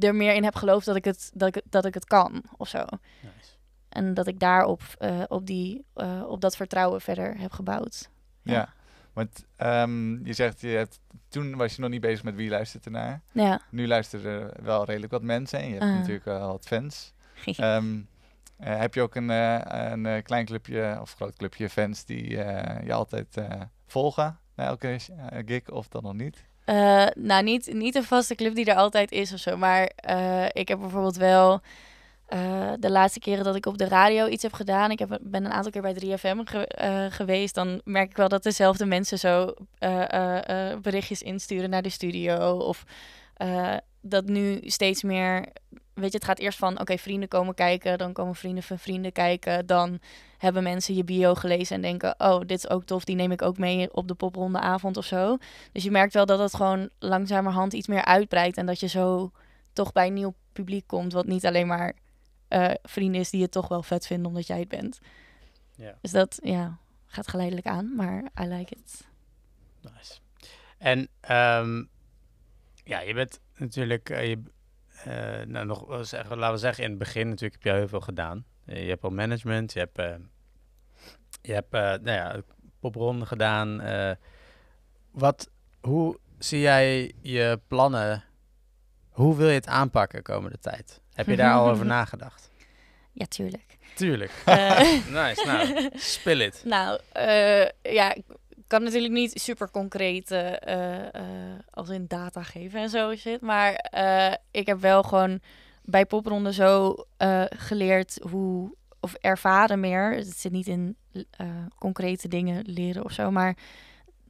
er 0.00 0.14
meer 0.14 0.34
in 0.34 0.44
heb 0.44 0.54
geloofd 0.54 0.86
dat 0.86 0.96
ik 0.96 1.04
het, 1.04 1.30
dat 1.34 1.56
ik, 1.56 1.62
dat 1.64 1.84
ik 1.84 1.94
het 1.94 2.04
kan 2.04 2.42
of 2.56 2.68
zo. 2.68 2.78
Nice. 2.78 3.47
En 3.88 4.14
dat 4.14 4.26
ik 4.26 4.38
daarop 4.40 4.82
eh, 4.98 5.22
op, 5.28 5.46
die, 5.46 5.84
eh, 5.94 6.22
op 6.26 6.40
dat 6.40 6.56
vertrouwen 6.56 7.00
verder 7.00 7.38
heb 7.38 7.52
gebouwd. 7.52 8.10
Ja. 8.42 8.52
Ja. 8.52 8.68
Want 9.12 9.44
ehm, 9.56 10.24
je 10.26 10.32
zegt, 10.32 10.60
je 10.60 10.68
hebt, 10.68 11.00
toen 11.28 11.56
was 11.56 11.74
je 11.74 11.80
nog 11.80 11.90
niet 11.90 12.00
bezig 12.00 12.22
met 12.24 12.34
wie 12.34 12.50
luistert 12.50 12.84
ernaar. 12.84 13.20
Ja. 13.32 13.60
Nu 13.70 13.86
luisteren 13.86 14.54
er 14.56 14.64
wel 14.64 14.84
redelijk 14.84 15.12
wat 15.12 15.22
mensen 15.22 15.58
en 15.58 15.66
je 15.66 15.72
hebt 15.72 15.84
Ah. 15.84 15.94
natuurlijk 15.94 16.24
wel 16.24 16.48
wat 16.52 16.66
fans. 16.66 17.12
Eh, 18.58 18.78
heb 18.78 18.94
je 18.94 19.02
ook 19.02 19.14
een, 19.14 19.28
een 19.28 20.22
klein 20.22 20.44
clubje 20.44 20.98
of 21.00 21.14
groot 21.14 21.36
clubje 21.36 21.68
fans 21.68 22.04
die 22.04 22.30
je 22.30 22.92
altijd 22.92 23.36
volgen 23.86 24.38
na 24.56 24.64
elke 24.64 24.98
gig 25.46 25.70
of 25.70 25.88
dan 25.88 26.02
nog 26.02 26.14
niet? 26.14 26.44
Nou, 27.14 27.42
niet, 27.42 27.72
niet 27.74 27.94
een 27.94 28.04
vaste 28.04 28.34
club 28.34 28.54
die 28.54 28.64
er 28.64 28.76
altijd 28.76 29.12
is 29.12 29.32
of 29.32 29.38
zo. 29.38 29.56
Maar 29.56 29.82
ik 30.52 30.68
heb 30.68 30.78
bijvoorbeeld 30.78 31.16
wel 31.16 31.60
eh, 32.28 32.72
de 32.78 32.90
laatste 32.90 33.18
keren 33.18 33.44
dat 33.44 33.56
ik 33.56 33.66
op 33.66 33.78
de 33.78 33.88
radio 33.88 34.26
iets 34.26 34.42
heb 34.42 34.52
gedaan. 34.52 34.90
Ik 34.90 34.98
heb, 34.98 35.18
ben 35.22 35.44
een 35.44 35.52
aantal 35.52 35.70
keer 35.72 35.82
bij 35.82 35.94
3FM 35.94 36.38
ge- 36.44 36.66
eh, 36.66 37.04
geweest. 37.08 37.54
Dan 37.54 37.80
merk 37.84 38.10
ik 38.10 38.16
wel 38.16 38.28
dat 38.28 38.42
dezelfde 38.42 38.84
mensen 38.86 39.18
zo 39.18 39.54
eh, 39.78 40.76
berichtjes 40.82 41.22
insturen 41.22 41.70
naar 41.70 41.82
de 41.82 41.88
studio. 41.88 42.56
Of 42.56 42.84
dat 44.00 44.24
nu 44.24 44.60
steeds 44.64 45.02
meer, 45.02 45.46
weet 45.94 46.10
je, 46.12 46.16
het 46.18 46.24
gaat 46.24 46.38
eerst 46.38 46.58
van, 46.58 46.80
oké, 46.80 46.98
vrienden 46.98 47.28
komen 47.28 47.54
kijken, 47.54 47.98
dan 47.98 48.12
komen 48.12 48.34
vrienden 48.34 48.62
van 48.62 48.78
vrienden 48.78 49.12
kijken, 49.12 49.66
dan 49.66 49.98
hebben 50.38 50.62
mensen 50.62 50.94
je 50.94 51.04
bio 51.04 51.34
gelezen 51.34 51.76
en 51.76 51.82
denken, 51.82 52.14
oh, 52.18 52.38
dit 52.40 52.50
is 52.58 52.68
ook 52.70 52.84
tof, 52.84 53.04
die 53.04 53.16
neem 53.16 53.30
ik 53.32 53.42
ook 53.42 53.58
mee 53.58 53.94
op 53.94 54.08
de 54.08 54.14
popronde 54.14 54.58
avond 54.58 54.96
of 54.96 55.04
zo. 55.04 55.36
Dus 55.72 55.82
je 55.84 55.90
merkt 55.90 56.14
wel 56.14 56.26
dat 56.26 56.38
het 56.38 56.54
gewoon 56.54 56.88
langzamerhand 56.98 57.72
iets 57.72 57.86
meer 57.86 58.04
uitbreidt 58.04 58.56
en 58.56 58.66
dat 58.66 58.80
je 58.80 58.88
zo 58.88 59.30
toch 59.72 59.92
bij 59.92 60.06
een 60.06 60.12
nieuw 60.14 60.34
publiek 60.52 60.86
komt, 60.86 61.12
wat 61.12 61.26
niet 61.26 61.46
alleen 61.46 61.66
maar 61.66 61.94
eh, 62.48 62.70
vrienden 62.82 63.20
is 63.20 63.30
die 63.30 63.42
het 63.42 63.50
toch 63.50 63.68
wel 63.68 63.82
vet 63.82 64.06
vinden 64.06 64.26
omdat 64.26 64.46
jij 64.46 64.58
het 64.58 64.68
bent. 64.68 65.00
Ja. 65.74 65.98
Dus 66.00 66.10
dat, 66.10 66.38
ja, 66.42 66.78
gaat 67.06 67.28
geleidelijk 67.28 67.66
aan, 67.66 67.94
maar 67.94 68.22
I 68.40 68.46
like 68.46 68.74
it. 68.74 69.06
Nice. 69.80 70.18
En 70.78 71.08
ehm, 71.20 71.84
ja, 72.84 73.00
je 73.00 73.14
bent 73.14 73.40
natuurlijk, 73.56 74.10
eh, 74.10 74.28
je, 74.28 74.42
eh, 75.04 75.46
nou 75.46 75.66
nog 75.66 76.06
zeggen, 76.06 76.38
laten 76.38 76.54
we 76.54 76.60
zeggen, 76.60 76.84
in 76.84 76.90
het 76.90 76.98
begin 76.98 77.28
natuurlijk 77.28 77.64
heb 77.64 77.72
je 77.72 77.78
heel 77.78 77.88
veel 77.88 78.00
gedaan. 78.00 78.44
Je 78.64 78.74
hebt 78.74 79.04
al 79.04 79.10
management, 79.10 79.72
je 79.72 79.78
hebt, 79.78 80.20
je 81.42 81.52
hebt 81.52 81.70
nou 81.70 82.10
ja, 82.10 82.40
popronde 82.80 83.26
gedaan. 83.26 83.82
wat, 85.10 85.50
hoe 85.80 86.18
zie 86.38 86.60
jij 86.60 87.12
je 87.20 87.60
plannen? 87.66 88.24
Hoe 89.10 89.36
wil 89.36 89.48
je 89.48 89.54
het 89.54 89.66
aanpakken 89.66 90.22
komende 90.22 90.58
tijd? 90.58 91.00
Heb 91.18 91.26
je 91.26 91.36
daar 91.36 91.54
al 91.54 91.68
over 91.68 91.86
nagedacht? 91.96 92.50
Ja, 93.12 93.26
tuurlijk. 93.26 93.78
Tuurlijk. 93.94 94.32
Eh, 94.44 94.80
nice, 95.22 95.42
nou, 95.46 95.90
spill 95.94 96.40
it. 96.40 96.62
Nou, 96.64 97.00
eh, 97.12 97.66
ja, 97.82 98.14
ik 98.14 98.22
kan 98.66 98.82
natuurlijk 98.82 99.12
niet 99.12 99.40
super 99.40 99.70
concreet 99.70 100.30
eh, 100.30 100.82
als 101.70 101.88
in 101.88 102.04
data 102.08 102.42
geven 102.42 102.80
en 102.80 102.88
zo 102.88 103.16
shit. 103.16 103.40
Maar 103.40 103.90
ik 104.50 104.66
heb 104.66 104.80
wel 104.80 105.02
gewoon 105.02 105.40
bij 105.82 106.06
popronde 106.06 106.52
zo 106.52 106.94
geleerd 107.48 108.18
hoe, 108.30 108.74
of 109.00 109.14
ervaren 109.14 109.80
meer. 109.80 110.14
Het 110.14 110.36
zit 110.36 110.52
niet 110.52 110.66
in 110.66 110.96
concrete 111.78 112.28
dingen 112.28 112.62
leren 112.66 113.04
of 113.04 113.12
zo, 113.12 113.30
maar 113.30 113.56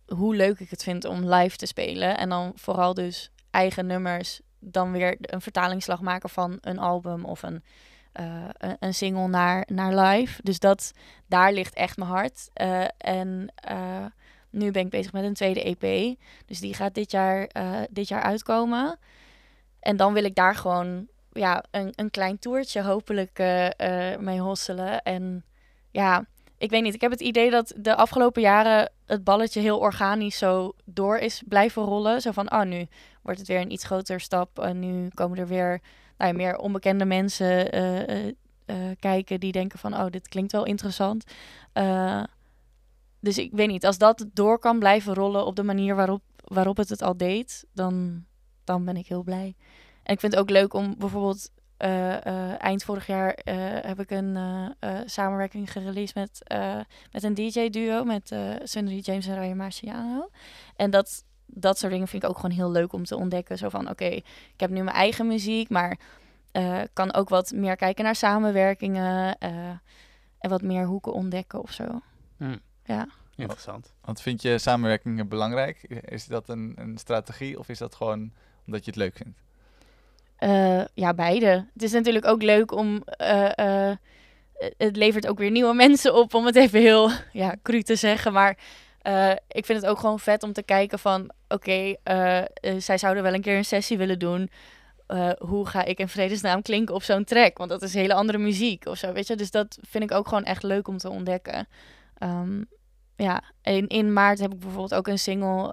hoe 0.07 0.37
leuk 0.37 0.61
ik 0.61 0.70
het 0.70 0.83
vind 0.83 1.05
om 1.05 1.35
live 1.35 1.57
te 1.57 1.66
spelen. 1.66 2.18
En 2.18 2.29
dan 2.29 2.53
vooral 2.55 2.94
dus 2.94 3.31
eigen 3.51 3.87
nummers, 3.87 4.40
dan 4.60 4.92
weer 4.92 5.16
een 5.20 5.40
vertalingsslag 5.40 6.00
maken 6.00 6.28
van 6.28 6.58
een 6.60 6.78
album 6.78 7.24
of 7.24 7.42
een, 7.42 7.62
eh, 8.12 8.44
een, 8.58 8.76
een 8.80 8.94
single 8.94 9.28
naar, 9.28 9.66
naar 9.72 9.94
live. 9.94 10.40
Dus 10.42 10.58
dat, 10.58 10.92
daar 11.26 11.52
ligt 11.52 11.74
echt 11.74 11.96
mijn 11.96 12.10
hart. 12.10 12.50
Eh, 12.52 12.84
en 12.98 13.52
eh, 13.54 14.04
nu 14.50 14.70
ben 14.70 14.84
ik 14.84 14.90
bezig 14.90 15.12
met 15.12 15.24
een 15.24 15.34
tweede 15.34 15.62
EP. 15.62 16.16
Dus 16.46 16.60
die 16.60 16.74
gaat 16.74 16.94
dit 16.94 17.10
jaar, 17.10 17.48
dit 17.90 18.08
jaar 18.08 18.22
uitkomen. 18.22 18.98
En 19.80 19.96
dan 19.96 20.12
wil 20.12 20.24
ik 20.24 20.34
daar 20.34 20.54
gewoon 20.54 21.06
ja, 21.32 21.64
een, 21.70 21.92
een 21.94 22.10
klein 22.10 22.38
toertje 22.38 22.82
hopelijk 22.82 23.38
mee 24.18 24.40
hosselen. 24.40 25.02
En 25.02 25.44
ja, 25.90 26.24
ik 26.58 26.70
weet 26.70 26.82
niet. 26.82 26.94
Ik 26.94 27.00
heb 27.00 27.10
het 27.10 27.20
idee 27.20 27.50
dat 27.50 27.72
de 27.76 27.96
afgelopen 27.96 28.42
jaren 28.42 28.92
het 29.06 29.24
balletje 29.24 29.60
heel 29.60 29.78
organisch 29.78 30.38
zo 30.38 30.72
door 30.84 31.18
is 31.18 31.42
blijven 31.48 31.82
rollen. 31.82 32.20
Zo 32.20 32.30
van, 32.30 32.52
oh, 32.52 32.62
nu 32.62 32.86
wordt 33.22 33.38
het 33.38 33.48
weer 33.48 33.60
een 33.60 33.72
iets 33.72 33.84
groter 33.84 34.20
stap. 34.20 34.58
En 34.58 34.78
nu 34.78 35.08
komen 35.08 35.38
er 35.38 35.46
weer 35.46 35.80
nou 36.18 36.34
meer 36.34 36.56
onbekende 36.56 37.04
mensen 37.04 37.72
eh, 37.72 38.08
eh, 38.08 38.34
eh, 38.64 38.96
kijken 39.00 39.40
die 39.40 39.52
denken 39.52 39.78
van, 39.78 39.94
oh, 39.94 40.06
dit 40.10 40.28
klinkt 40.28 40.52
wel 40.52 40.64
interessant. 40.64 41.24
Dus 43.20 43.38
ik 43.38 43.52
weet 43.52 43.68
niet, 43.68 43.86
als 43.86 43.98
dat 43.98 44.26
door 44.32 44.58
kan 44.58 44.78
blijven 44.78 45.14
rollen 45.14 45.46
op 45.46 45.56
de 45.56 45.62
manier 45.62 45.94
waarop, 45.94 46.22
waarop 46.44 46.76
het 46.76 46.88
het 46.88 47.02
al 47.02 47.16
deed, 47.16 47.64
dan, 47.72 48.24
dan 48.64 48.84
ben 48.84 48.96
ik 48.96 49.06
heel 49.06 49.22
blij. 49.22 49.54
En 50.02 50.14
ik 50.14 50.20
vind 50.20 50.32
het 50.32 50.40
ook 50.40 50.50
leuk 50.50 50.74
om 50.74 50.94
bijvoorbeeld 50.98 51.50
eh, 51.78 52.26
eh, 52.26 52.62
eind 52.62 52.84
vorig 52.84 53.06
jaar 53.06 53.32
eh, 53.32 53.54
heb 53.60 54.00
ik 54.00 54.10
een 54.10 54.36
eh, 54.36 54.66
eh, 54.78 55.02
samenwerking 55.06 55.72
gereleased 55.72 56.14
met, 56.14 56.40
eh, 56.44 56.80
met 57.12 57.22
een 57.22 57.34
DJ-duo 57.34 58.04
met 58.04 58.30
uh, 58.30 58.54
Sundry 58.62 58.98
James 58.98 59.26
en 59.26 59.34
Ryan 59.40 59.56
Marciano. 59.56 60.30
En 60.76 60.90
dat, 60.90 61.24
dat 61.46 61.78
soort 61.78 61.92
dingen 61.92 62.08
vind 62.08 62.22
ik 62.22 62.28
ook 62.28 62.38
gewoon 62.38 62.56
heel 62.56 62.70
leuk 62.70 62.92
om 62.92 63.04
te 63.04 63.16
ontdekken. 63.16 63.58
Zo 63.58 63.68
van, 63.68 63.90
oké, 63.90 64.04
ik 64.04 64.24
heb 64.56 64.70
nu 64.70 64.82
mijn 64.82 64.96
eigen 64.96 65.26
muziek, 65.26 65.68
maar 65.68 65.98
eh, 66.52 66.80
kan 66.92 67.14
ook 67.14 67.28
wat 67.28 67.52
meer 67.52 67.76
kijken 67.76 68.04
naar 68.04 68.16
samenwerkingen 68.16 69.38
eh, 69.38 69.68
en 70.38 70.50
wat 70.50 70.62
meer 70.62 70.86
hoeken 70.86 71.12
ontdekken 71.12 71.62
of 71.62 71.72
zo. 71.72 72.00
Hm. 72.36 72.56
Ja. 72.84 73.08
Interessant. 73.36 73.94
Want 74.00 74.20
vind 74.20 74.42
je 74.42 74.58
samenwerkingen 74.58 75.28
belangrijk? 75.28 75.82
Is 76.04 76.26
dat 76.26 76.48
een, 76.48 76.72
een 76.76 76.98
strategie 76.98 77.58
of 77.58 77.68
is 77.68 77.78
dat 77.78 77.94
gewoon 77.94 78.32
omdat 78.66 78.84
je 78.84 78.90
het 78.90 79.00
leuk 79.00 79.16
vindt? 79.16 79.38
Eh, 80.38 80.85
ja, 80.94 81.14
beide. 81.14 81.66
Het 81.72 81.83
is 81.83 81.92
natuurlijk 81.92 82.27
ook 82.27 82.42
leuk 82.42 82.72
om. 82.72 83.03
eh, 83.05 83.88
eh, 83.88 83.96
het 84.77 84.96
levert 84.96 85.27
ook 85.27 85.38
weer 85.38 85.51
nieuwe 85.51 85.74
mensen 85.85 86.14
op, 86.14 86.35
om 86.35 86.46
het 86.46 86.57
even 86.57 86.81
heel 86.81 87.11
ja, 87.33 87.55
cru 87.62 87.83
te 87.83 87.96
zeggen. 87.96 88.33
Maar 88.33 88.59
ik 89.48 89.66
vind 89.66 89.81
het 89.81 89.87
ook 89.90 89.98
gewoon 89.98 90.20
vet 90.20 90.42
om 90.42 90.53
te 90.53 90.62
kijken 90.62 90.98
van... 90.98 91.31
Oké, 91.48 91.94
zij 92.79 92.98
zouden 92.98 93.22
wel 93.22 93.35
een 93.35 93.40
keer 93.40 93.57
een 93.57 93.64
sessie 93.64 93.98
willen 93.98 94.18
doen. 94.18 94.51
Hoe 95.38 95.66
ga 95.66 95.85
ik 95.85 95.98
in 95.98 96.09
vredesnaam 96.09 96.62
klinken 96.62 96.94
op 96.94 97.03
zo'n 97.03 97.24
track? 97.24 97.59
Want 97.59 97.70
dat 97.70 97.83
is 97.83 97.94
hele 97.94 98.14
andere 98.14 98.38
muziek 98.38 98.87
of 98.87 98.98
zo, 98.98 99.12
weet 99.12 99.27
je? 99.27 99.37
Dus 99.37 99.51
dat 99.51 99.79
vind 99.88 100.05
ik 100.05 100.12
ook 100.12 100.29
gewoon 100.29 100.44
echt 100.44 100.62
leuk 100.62 100.88
om 100.88 100.98
te 100.98 101.11
ontdekken. 101.11 101.68
Ehm, 102.18 102.62
ja, 103.16 103.42
in, 103.62 103.87
in 103.87 104.12
maart 104.12 104.38
heb 104.38 104.53
ik 104.53 104.59
bijvoorbeeld 104.59 104.94
ook 104.94 105.09
een 105.09 105.18
single 105.18 105.72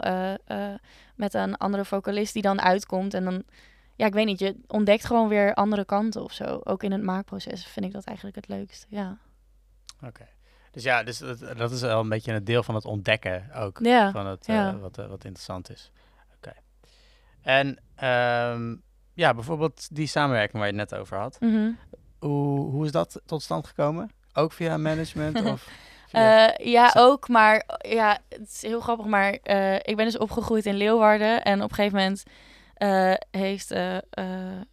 met 1.16 1.34
een 1.34 1.56
andere 1.58 1.86
vocalist 1.86 2.34
die 2.34 2.42
dan 2.42 2.62
uitkomt. 2.62 3.14
En 3.14 3.24
dan 3.24 3.44
ja, 3.96 4.06
ik 4.06 4.14
weet 4.14 4.26
niet, 4.26 4.40
je 4.40 4.56
ontdekt 4.68 5.06
gewoon 5.06 5.28
weer 5.28 5.54
andere 5.54 5.86
kanten 5.86 6.24
of 6.24 6.32
zo. 6.32 6.62
Ook 6.64 6.84
in 6.84 6.92
het 6.92 7.04
maakproces 7.04 7.66
vind 7.66 7.86
ik 7.86 7.92
dat 7.92 8.04
eigenlijk 8.04 8.36
het 8.36 8.48
leukste. 8.48 8.86
Ja, 8.90 9.18
Oké. 10.04 10.28
Dus 10.72 10.84
ja, 10.84 11.04
dus 11.04 11.18
dat, 11.18 11.40
dat 11.58 11.72
is 11.72 11.82
wel 11.82 12.00
een 12.00 12.10
beetje 12.10 12.34
een 12.34 12.44
deel 12.44 12.64
van 12.64 12.76
het 12.76 12.86
ontdekken 12.86 13.50
ook. 13.54 13.80
ja. 13.82 14.12
Van 14.12 14.26
het, 14.26 14.46
ja. 14.46 14.74
eh, 14.74 14.80
wat, 14.80 14.98
eh, 14.98 15.08
wat 15.08 15.24
interessant 15.24 15.70
is. 15.70 15.92
Oké. 16.36 16.54
En 17.42 17.80
ehm, 17.96 18.76
ja, 19.14 19.34
bijvoorbeeld 19.34 19.96
die 19.96 20.08
samenwerking 20.08 20.58
waar 20.58 20.72
je 20.72 20.80
het 20.80 20.90
net 20.90 21.00
over 21.00 21.18
had. 21.18 21.38
Mhm. 21.40 21.72
Hoe, 22.20 22.72
hoe 22.72 22.86
is 22.86 22.92
dat 22.92 23.22
tot 23.26 23.42
stand 23.42 23.68
gekomen? 23.68 24.12
Ook 24.34 24.52
via 24.52 24.78
management? 24.78 25.42
of. 25.44 25.68
Eh, 26.12 26.48
ja, 26.58 26.94
ook, 26.98 27.28
maar 27.28 27.66
ja, 27.78 28.20
het 28.30 28.50
is 28.50 28.62
heel 28.62 28.80
grappig. 28.80 29.06
Maar 29.06 29.34
ik 29.82 29.96
ben 29.96 30.06
dus 30.06 30.18
opgegroeid 30.18 30.66
in 30.66 30.76
Leeuwarden. 30.76 31.44
En 31.44 31.64
op 31.64 31.70
een 31.70 31.76
gegeven 31.76 31.98
moment 31.98 32.24
eh, 32.76 33.14
heeft 33.32 33.72
eh, 33.72 33.96
eh, 33.96 34.02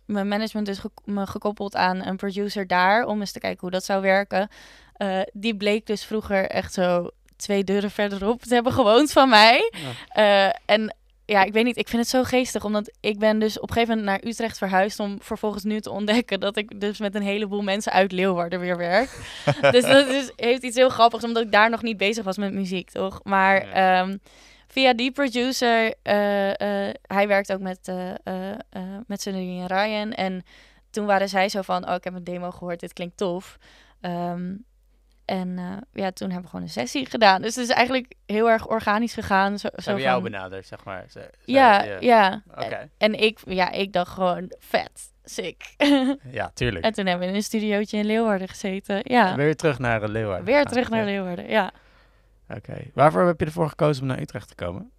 mijn 0.07 0.29
management 0.29 0.67
dus 0.67 0.79
gek- 0.79 1.01
me 1.05 1.27
gekoppeld 1.27 1.77
aan 1.77 2.05
een 2.07 2.17
producer 2.17 2.67
daar. 2.67 3.05
Om 3.05 3.21
eens 3.21 3.33
te 3.33 3.38
kijken 3.38 3.61
hoe 3.61 3.71
dat 3.71 3.85
zou 3.85 4.03
werken. 4.03 4.49
Die 5.33 5.57
bleek 5.57 5.87
dus 5.87 6.05
vroeger 6.05 6.47
echt 6.51 6.73
zo 6.73 7.09
twee 7.37 7.65
deuren 7.65 7.91
verderop 7.91 8.43
te 8.43 8.55
hebben 8.55 8.73
gewoond 8.73 9.12
van 9.12 9.29
mij. 9.29 9.73
En 10.67 10.97
ja, 11.25 11.43
ik 11.45 11.53
weet 11.53 11.65
niet, 11.65 11.77
ik 11.77 11.88
vind 11.88 12.03
het 12.03 12.11
zo 12.11 12.23
geestig. 12.25 12.65
Omdat 12.65 12.93
ik 13.01 13.19
ben 13.19 13.38
dus 13.38 13.59
op 13.61 13.69
een 13.69 13.75
gegeven 13.75 13.97
moment 13.99 14.23
naar 14.23 14.31
Utrecht 14.31 14.59
verhuisd... 14.59 15.01
om 15.01 15.17
vervolgens 15.23 15.65
nu 15.65 15.81
te 15.81 15.91
ontdekken 15.91 16.41
dat 16.41 16.57
ik 16.57 16.81
dus 16.81 16.99
met 16.99 17.15
een 17.15 17.23
heleboel 17.23 17.62
mensen 17.62 17.93
uit 17.93 18.12
Leeuwarden 18.12 18.61
weer 18.61 18.77
werk. 18.77 19.11
dus 19.71 19.85
dat 19.85 20.09
is, 20.09 20.33
heeft 20.37 20.62
iets 20.62 20.77
heel 20.77 20.88
grappigs, 20.88 21.25
omdat 21.25 21.43
ik 21.43 21.53
daar 21.53 21.71
nog 21.71 21.83
niet 21.83 21.97
bezig 21.97 22.25
was 22.25 22.37
met 22.37 22.53
muziek, 22.53 22.91
toch? 22.91 23.21
Maar 23.23 23.67
Ja. 23.67 24.01
ehm, 24.03 24.17
via 24.73 24.95
die 24.95 25.13
producer, 25.13 25.95
eh, 26.03 26.51
eh, 26.89 26.95
hij 27.07 27.29
werkt 27.29 27.53
ook 27.53 27.61
met, 27.61 27.89
eh 27.89 28.55
met 29.07 29.21
Sunny 29.23 29.61
en 29.61 29.67
Ryan. 29.67 30.13
En 30.13 30.43
toen 30.91 31.07
waren 31.07 31.29
zij 31.29 31.49
zo 31.49 31.63
van, 31.63 31.89
oh, 31.89 31.95
ik 31.95 32.05
heb 32.05 32.15
een 32.15 32.25
demo 32.25 32.51
gehoord, 32.51 32.81
dit 32.81 32.93
klinkt 32.93 33.17
tof. 33.17 33.59
Ehm, 34.01 34.55
en 35.25 35.57
ja, 35.93 36.11
toen 36.11 36.27
hebben 36.27 36.43
we 36.43 36.49
gewoon 36.49 36.63
een 36.65 36.69
sessie 36.71 37.07
gedaan. 37.07 37.43
Dus 37.43 37.55
het 37.55 37.65
is 37.69 37.75
eigenlijk 37.75 38.15
heel 38.27 38.51
erg 38.51 38.69
organisch 38.69 39.15
gegaan. 39.15 39.59
Zo, 39.59 39.69
zo 39.73 39.81
hebben 39.85 40.03
jou 40.03 40.23
van- 40.23 40.31
benaderd, 40.31 40.67
zeg 40.67 40.85
maar. 40.85 41.07
Ja, 41.45 41.83
ja. 42.01 42.43
Oké. 42.51 42.89
En 42.99 43.15
ik, 43.15 43.39
ja, 43.45 43.71
ik 43.71 43.93
dacht 43.93 44.11
gewoon, 44.13 44.53
vet, 44.59 45.13
sick. 45.25 45.75
Ja, 46.31 46.51
tuurlijk. 46.55 46.85
en 46.85 46.93
toen 46.93 47.07
hebben 47.07 47.25
we 47.27 47.31
in 47.33 47.39
een 47.39 47.45
studiootje 47.45 47.97
in 47.99 48.05
Leeuwarden 48.07 48.49
gezeten. 48.49 49.01
Ja, 49.03 49.37
Weer 49.37 49.57
terug 49.57 49.79
naar 49.79 50.09
Leeuwarden. 50.09 50.45
weer 50.45 50.65
terug 50.65 50.89
naar 50.91 50.99
Ja. 51.01 51.05
Leeuwarden, 51.05 51.49
ja. 51.49 51.73
Oké. 52.57 52.91
Waarvoor 52.95 53.27
heb 53.27 53.41
je 53.41 53.47
ervoor 53.47 53.69
gekozen 53.69 54.03
om 54.03 54.09
naar 54.09 54.21
Utrecht 54.21 54.49
te 54.49 54.55
komen? 54.55 54.91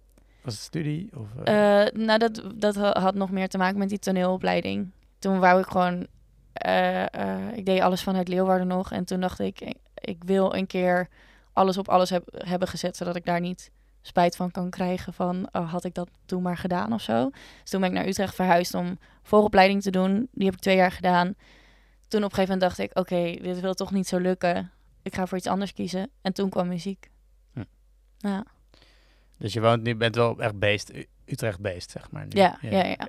Was 0.42 0.54
het 0.54 0.62
studie? 0.62 1.10
Of, 1.16 1.26
eh, 1.44 1.80
Eh, 1.86 1.92
nou, 1.92 2.18
dat, 2.18 2.42
dat 2.54 2.74
ha- 2.74 3.00
had 3.00 3.14
nog 3.14 3.30
meer 3.30 3.48
te 3.48 3.58
maken 3.58 3.78
met 3.78 3.88
die 3.88 3.98
toneelopleiding. 3.98 4.90
Toen 5.18 5.38
wou 5.38 5.60
ik 5.60 5.66
gewoon... 5.66 6.06
eh, 6.52 7.56
ik 7.56 7.64
deed 7.66 7.80
alles 7.80 8.02
vanuit 8.02 8.28
Leeuwarden 8.28 8.66
nog. 8.66 8.92
En 8.92 9.04
toen 9.04 9.20
dacht 9.20 9.38
ik, 9.38 9.74
ik, 9.94 10.24
wil 10.24 10.54
een 10.54 10.66
keer 10.66 11.08
alles 11.52 11.78
op 11.78 11.88
alles 11.88 12.10
heb, 12.10 12.24
hebben 12.46 12.68
gezet... 12.68 12.96
zodat 12.96 13.16
ik 13.16 13.24
daar 13.24 13.40
niet 13.40 13.70
spijt 14.00 14.36
van 14.36 14.50
kan 14.50 14.70
krijgen 14.70 15.12
van... 15.12 15.48
Oh, 15.52 15.70
had 15.70 15.84
ik 15.84 15.94
dat 15.94 16.10
toen 16.26 16.42
maar 16.42 16.56
gedaan 16.56 16.92
of 16.92 17.00
zo. 17.00 17.30
Dus 17.60 17.70
toen 17.70 17.80
ben 17.80 17.88
ik 17.90 17.94
naar 17.96 18.06
Utrecht 18.06 18.34
verhuisd 18.34 18.74
om 18.74 18.98
vooropleiding 19.22 19.82
te 19.82 19.90
doen. 19.90 20.28
Die 20.32 20.44
heb 20.44 20.54
ik 20.54 20.60
twee 20.60 20.76
jaar 20.76 20.92
gedaan. 20.92 21.34
Toen 22.08 22.24
op 22.24 22.30
een 22.30 22.34
gegeven 22.36 22.58
moment 22.58 22.60
dacht 22.60 22.78
ik... 22.78 22.98
Oké, 22.98 23.42
dit 23.42 23.60
wil 23.60 23.74
toch 23.74 23.90
niet 23.92 24.06
zo 24.08 24.18
lukken. 24.18 24.70
Ik 25.02 25.14
ga 25.14 25.26
voor 25.26 25.38
iets 25.38 25.46
anders 25.46 25.72
kiezen. 25.72 26.10
En 26.22 26.32
toen 26.32 26.48
kwam 26.50 26.68
muziek. 26.68 27.10
Ja. 28.28 28.44
Dus 29.38 29.52
je 29.52 29.60
woont 29.60 29.82
nu, 29.82 29.94
bent 29.96 30.14
wel 30.14 30.40
echt 30.40 30.58
based 30.58 30.92
Utrecht 31.26 31.60
beest, 31.60 31.90
zeg 31.90 32.10
maar. 32.10 32.24
nu. 32.24 32.30
Ja, 32.40 32.58
ja, 32.60 32.84
ja. 32.84 33.08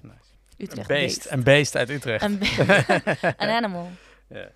Nice. 0.00 0.14
Utrecht 0.56 0.90
Een 0.90 0.96
beest, 0.96 1.26
een 1.30 1.42
beest 1.42 1.76
uit 1.76 1.90
Utrecht. 1.90 2.22
Een, 2.24 2.38
be- 2.38 3.02
een 3.36 3.48
animal. 3.48 3.90
Ja. 4.28 4.48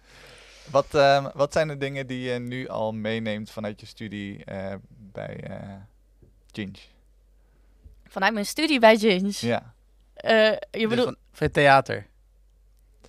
Wat, 0.71 0.95
ehm, 0.95 1.29
wat 1.35 1.53
zijn 1.53 1.69
de 1.69 1.77
dingen 1.79 2.07
die 2.07 2.21
je 2.21 2.39
nu 2.39 2.69
al 2.69 2.93
meeneemt 2.93 3.51
vanuit 3.51 3.81
je 3.81 3.87
studie 3.87 4.45
eh, 4.45 4.75
bij 5.13 5.37
eh 5.41 5.59
Ginge? 6.53 6.79
Vanuit 8.07 8.33
mijn 8.33 8.47
studie 8.47 8.81
bij 8.81 8.97
Ginge. 8.99 9.33
Ja. 9.41 9.75
Eh, 10.15 10.51
je 10.51 10.59
Dus 10.71 10.89
bedoelt... 10.89 11.05
van, 11.07 11.17
van 11.33 11.47
het 11.47 11.53
theater. 11.53 12.07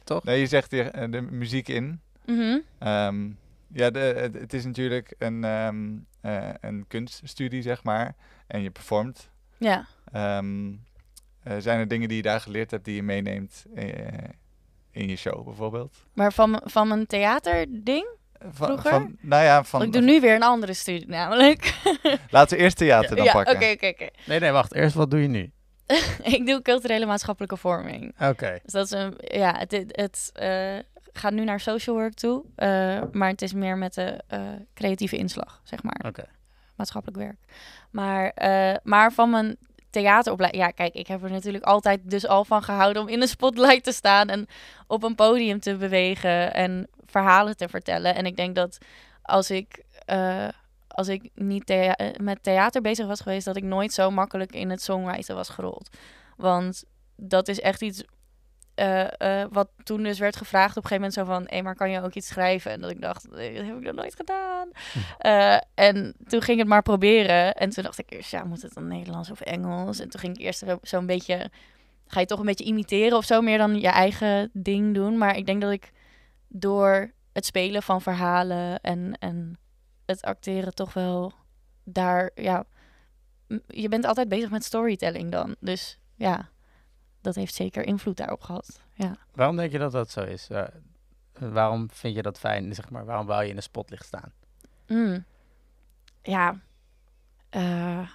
Toch? 0.03 0.23
Nee, 0.23 0.39
je 0.39 0.47
zegt 0.47 0.71
hier 0.71 1.11
de 1.11 1.21
muziek 1.21 1.67
in. 1.67 2.01
Mhm. 2.25 2.57
Ehm, 2.79 3.29
ja, 3.73 3.89
de, 3.89 3.99
het, 3.99 4.33
het 4.33 4.53
is 4.53 4.65
natuurlijk 4.65 5.13
een, 5.17 5.43
ehm, 5.43 5.89
eh, 6.21 6.49
een 6.61 6.85
kunststudie, 6.87 7.61
zeg 7.61 7.83
maar. 7.83 8.15
En 8.47 8.61
je 8.61 8.71
performt. 8.71 9.29
Ja. 9.57 9.85
Ehm, 10.11 10.71
eh, 11.43 11.55
zijn 11.59 11.79
er 11.79 11.87
dingen 11.87 12.07
die 12.07 12.17
je 12.17 12.23
daar 12.23 12.41
geleerd 12.41 12.71
hebt 12.71 12.85
die 12.85 12.95
je 12.95 13.03
meeneemt 13.03 13.65
eh, 13.75 13.85
in 14.91 15.07
je 15.07 15.15
show, 15.15 15.45
bijvoorbeeld? 15.45 15.95
Maar 16.13 16.33
van, 16.33 16.61
van 16.63 16.87
mijn 16.87 17.07
theaterding? 17.07 18.07
Van, 18.39 18.67
Vroeger? 18.67 18.91
Van, 18.91 19.17
nou 19.19 19.43
ja, 19.43 19.63
van, 19.63 19.79
Want 19.79 19.95
ik 19.95 20.01
doe 20.01 20.11
nu 20.11 20.19
weer 20.19 20.35
een 20.35 20.43
andere 20.43 20.73
studie 20.73 21.07
namelijk. 21.07 21.73
laten 22.29 22.57
we 22.57 22.63
eerst 22.63 22.77
theater 22.77 23.15
dan 23.15 23.25
ja, 23.25 23.31
pakken. 23.31 23.55
oké, 23.55 23.71
oké, 23.71 23.87
oké. 23.87 24.09
Nee, 24.25 24.39
nee, 24.39 24.51
wacht. 24.51 24.73
Eerst, 24.73 24.95
wat 24.95 25.11
doe 25.11 25.21
je 25.21 25.27
nu? 25.27 25.51
Ik 26.35 26.45
doe 26.45 26.61
culturele 26.61 27.05
maatschappelijke 27.05 27.57
vorming. 27.57 28.15
Oké. 28.19 28.59
Dus 28.63 28.71
dat 28.73 28.85
is 28.85 28.91
een, 28.91 29.13
ja, 29.17 29.57
het, 29.57 29.71
het, 29.71 29.95
het, 29.95 30.31
gaat 31.13 31.33
nu 31.33 31.43
naar 31.43 31.59
social 31.59 31.95
work 31.95 32.13
toe, 32.13 32.43
eh, 32.55 33.01
maar 33.11 33.29
het 33.29 33.41
is 33.41 33.53
meer 33.53 33.77
met 33.77 33.93
de 33.93 34.23
eh, 34.27 34.41
creatieve 34.73 35.17
inslag, 35.17 35.61
zeg 35.63 35.83
maar, 35.83 36.11
maatschappelijk 36.75 37.21
werk. 37.21 37.39
Maar, 37.91 38.29
eh, 38.29 38.75
maar 38.83 39.11
van 39.11 39.29
mijn 39.29 39.57
theateropleiding, 39.89 40.63
ja, 40.63 40.71
kijk, 40.71 40.93
ik 40.93 41.07
heb 41.07 41.23
er 41.23 41.31
natuurlijk 41.31 41.63
altijd 41.63 42.09
dus 42.09 42.27
al 42.27 42.45
van 42.45 42.63
gehouden 42.63 43.01
om 43.01 43.07
in 43.07 43.19
de 43.19 43.27
spotlight 43.27 43.83
te 43.83 43.91
staan 43.91 44.29
en 44.29 44.47
op 44.87 45.03
een 45.03 45.15
podium 45.15 45.59
te 45.59 45.75
bewegen 45.75 46.53
en 46.53 46.87
verhalen 47.05 47.57
te 47.57 47.69
vertellen. 47.69 48.15
En 48.15 48.25
ik 48.25 48.35
denk 48.35 48.55
dat 48.55 48.77
als 49.21 49.51
ik, 49.51 49.83
als 50.87 51.07
ik 51.07 51.29
niet 51.33 51.65
thea- 51.65 51.97
met 52.17 52.43
theater 52.43 52.81
bezig 52.81 53.07
was 53.07 53.21
geweest, 53.21 53.45
dat 53.45 53.55
ik 53.55 53.63
nooit 53.63 53.93
zo 53.93 54.11
makkelijk 54.11 54.51
in 54.51 54.69
het 54.69 54.81
songwriten 54.81 55.35
was 55.35 55.49
gerold. 55.49 55.89
Want 56.37 56.83
dat 57.15 57.47
is 57.47 57.59
echt 57.59 57.81
iets 57.81 58.03
eh, 58.81 59.41
eh, 59.41 59.47
wat 59.51 59.69
toen 59.83 60.03
dus 60.03 60.19
werd 60.19 60.35
gevraagd 60.35 60.77
op 60.77 60.83
een 60.83 60.89
gegeven 60.89 61.09
moment 61.09 61.13
zo 61.13 61.25
van... 61.25 61.57
hé, 61.57 61.61
maar 61.61 61.75
kan 61.75 61.89
je 61.89 62.01
ook 62.01 62.13
iets 62.13 62.27
schrijven? 62.27 62.71
En 62.71 62.81
dat 62.81 62.91
ik 62.91 63.01
dacht, 63.01 63.31
nee, 63.31 63.55
dat 63.55 63.65
heb 63.65 63.77
ik 63.77 63.83
nog 63.83 63.95
nooit 63.95 64.15
gedaan. 64.15 64.69
Eh, 65.17 65.57
en 65.73 66.15
toen 66.27 66.41
ging 66.41 66.51
ik 66.51 66.57
het 66.57 66.67
maar 66.67 66.81
proberen. 66.81 67.53
En 67.53 67.69
toen 67.69 67.83
dacht 67.83 67.97
ik 67.97 68.11
eerst, 68.11 68.31
ja, 68.31 68.43
moet 68.43 68.61
het 68.61 68.73
dan 68.73 68.87
Nederlands 68.87 69.31
of 69.31 69.41
Engels? 69.41 69.99
En 69.99 70.09
toen 70.09 70.19
ging 70.19 70.35
ik 70.35 70.41
eerst 70.41 70.59
zo- 70.59 70.79
zo'n 70.81 71.05
beetje... 71.05 71.51
Ga 72.07 72.19
je 72.19 72.25
toch 72.25 72.39
een 72.39 72.45
beetje 72.45 72.63
imiteren 72.63 73.17
of 73.17 73.25
zo, 73.25 73.41
meer 73.41 73.57
dan 73.57 73.79
je 73.79 73.87
eigen 73.87 74.49
ding 74.53 74.93
doen. 74.93 75.17
Maar 75.17 75.37
ik 75.37 75.45
denk 75.45 75.61
dat 75.61 75.71
ik 75.71 75.91
door 76.47 77.11
het 77.33 77.45
spelen 77.45 77.83
van 77.83 78.01
verhalen 78.01 78.79
en, 78.79 79.17
en 79.19 79.57
het 80.05 80.21
acteren 80.21 80.73
toch 80.75 80.93
wel 80.93 81.33
daar, 81.83 82.31
ja... 82.35 82.63
Je 83.67 83.89
bent 83.89 84.05
altijd 84.05 84.29
bezig 84.29 84.49
met 84.49 84.63
storytelling 84.63 85.31
dan. 85.31 85.55
Dus 85.59 85.99
ja, 86.15 86.49
dat 87.21 87.35
heeft 87.35 87.53
zeker 87.53 87.85
invloed 87.85 88.17
daarop 88.17 88.41
gehad. 88.41 88.81
Ja. 88.93 89.17
Waarom 89.33 89.55
denk 89.55 89.71
je 89.71 89.77
dat 89.77 89.91
dat 89.91 90.11
zo 90.11 90.21
is? 90.21 90.47
Waarom 91.39 91.89
vind 91.91 92.15
je 92.15 92.21
dat 92.21 92.39
fijn? 92.39 92.75
Zeg 92.75 92.89
maar, 92.89 93.05
waarom 93.05 93.25
wou 93.25 93.43
je 93.43 93.49
in 93.49 93.55
de 93.55 93.61
spotlicht 93.61 94.05
staan? 94.05 94.31
Mm. 94.87 95.25
Ja. 96.21 96.59
Eh, 97.49 98.09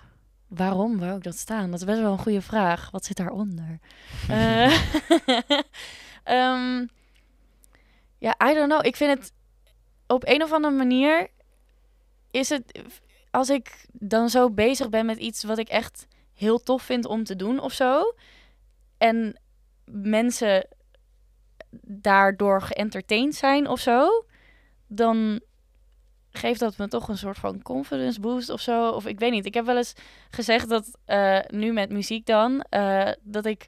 waarom 0.48 0.98
wou 0.98 1.16
ik 1.16 1.22
dat 1.22 1.36
staan? 1.36 1.70
Dat 1.70 1.80
is 1.80 1.86
best 1.86 2.00
wel 2.00 2.12
een 2.12 2.18
goede 2.18 2.42
vraag. 2.42 2.90
Wat 2.90 3.04
zit 3.04 3.16
daaronder? 3.16 3.78
Eh, 4.28 4.72
ehm, 6.24 6.86
ja, 8.18 8.36
I 8.50 8.54
don't 8.54 8.68
know. 8.68 8.86
Ik 8.86 8.96
vind 8.96 9.18
het 9.18 9.32
op 10.06 10.22
een 10.26 10.42
of 10.42 10.52
andere 10.52 10.74
manier 10.74 11.28
is 12.30 12.48
het 12.48 12.80
als 13.30 13.50
ik 13.50 13.86
dan 13.92 14.28
zo 14.30 14.50
bezig 14.50 14.88
ben 14.88 15.06
met 15.06 15.18
iets 15.18 15.42
wat 15.42 15.58
ik 15.58 15.68
echt 15.68 16.06
heel 16.34 16.62
tof 16.62 16.82
vind 16.82 17.04
om 17.04 17.24
te 17.24 17.36
doen 17.36 17.60
of 17.60 17.72
zo. 17.72 18.14
En 18.98 19.40
mensen 19.85 20.66
daardoor 21.82 22.62
geëntertained 22.62 23.35
zijn 23.35 23.68
of 23.68 23.80
zo, 23.80 24.24
dan 24.87 25.40
geeft 26.30 26.61
dat 26.61 26.76
me 26.76 26.88
toch 26.88 27.09
een 27.09 27.18
soort 27.18 27.38
van 27.38 27.62
confidence 27.62 28.20
boost 28.20 28.50
of 28.50 28.61
zo. 28.61 28.88
Of 28.88 29.06
ik 29.06 29.18
weet 29.18 29.30
niet. 29.30 29.46
Ik 29.46 29.54
heb 29.54 29.64
wel 29.64 29.76
eens 29.76 29.92
gezegd 30.30 30.68
dat 30.68 30.98
eh, 31.04 31.38
nu 31.46 31.72
met 31.72 31.90
muziek 31.90 32.26
dan, 32.26 32.61
eh, 32.68 33.09
dat 33.22 33.46
ik 33.46 33.66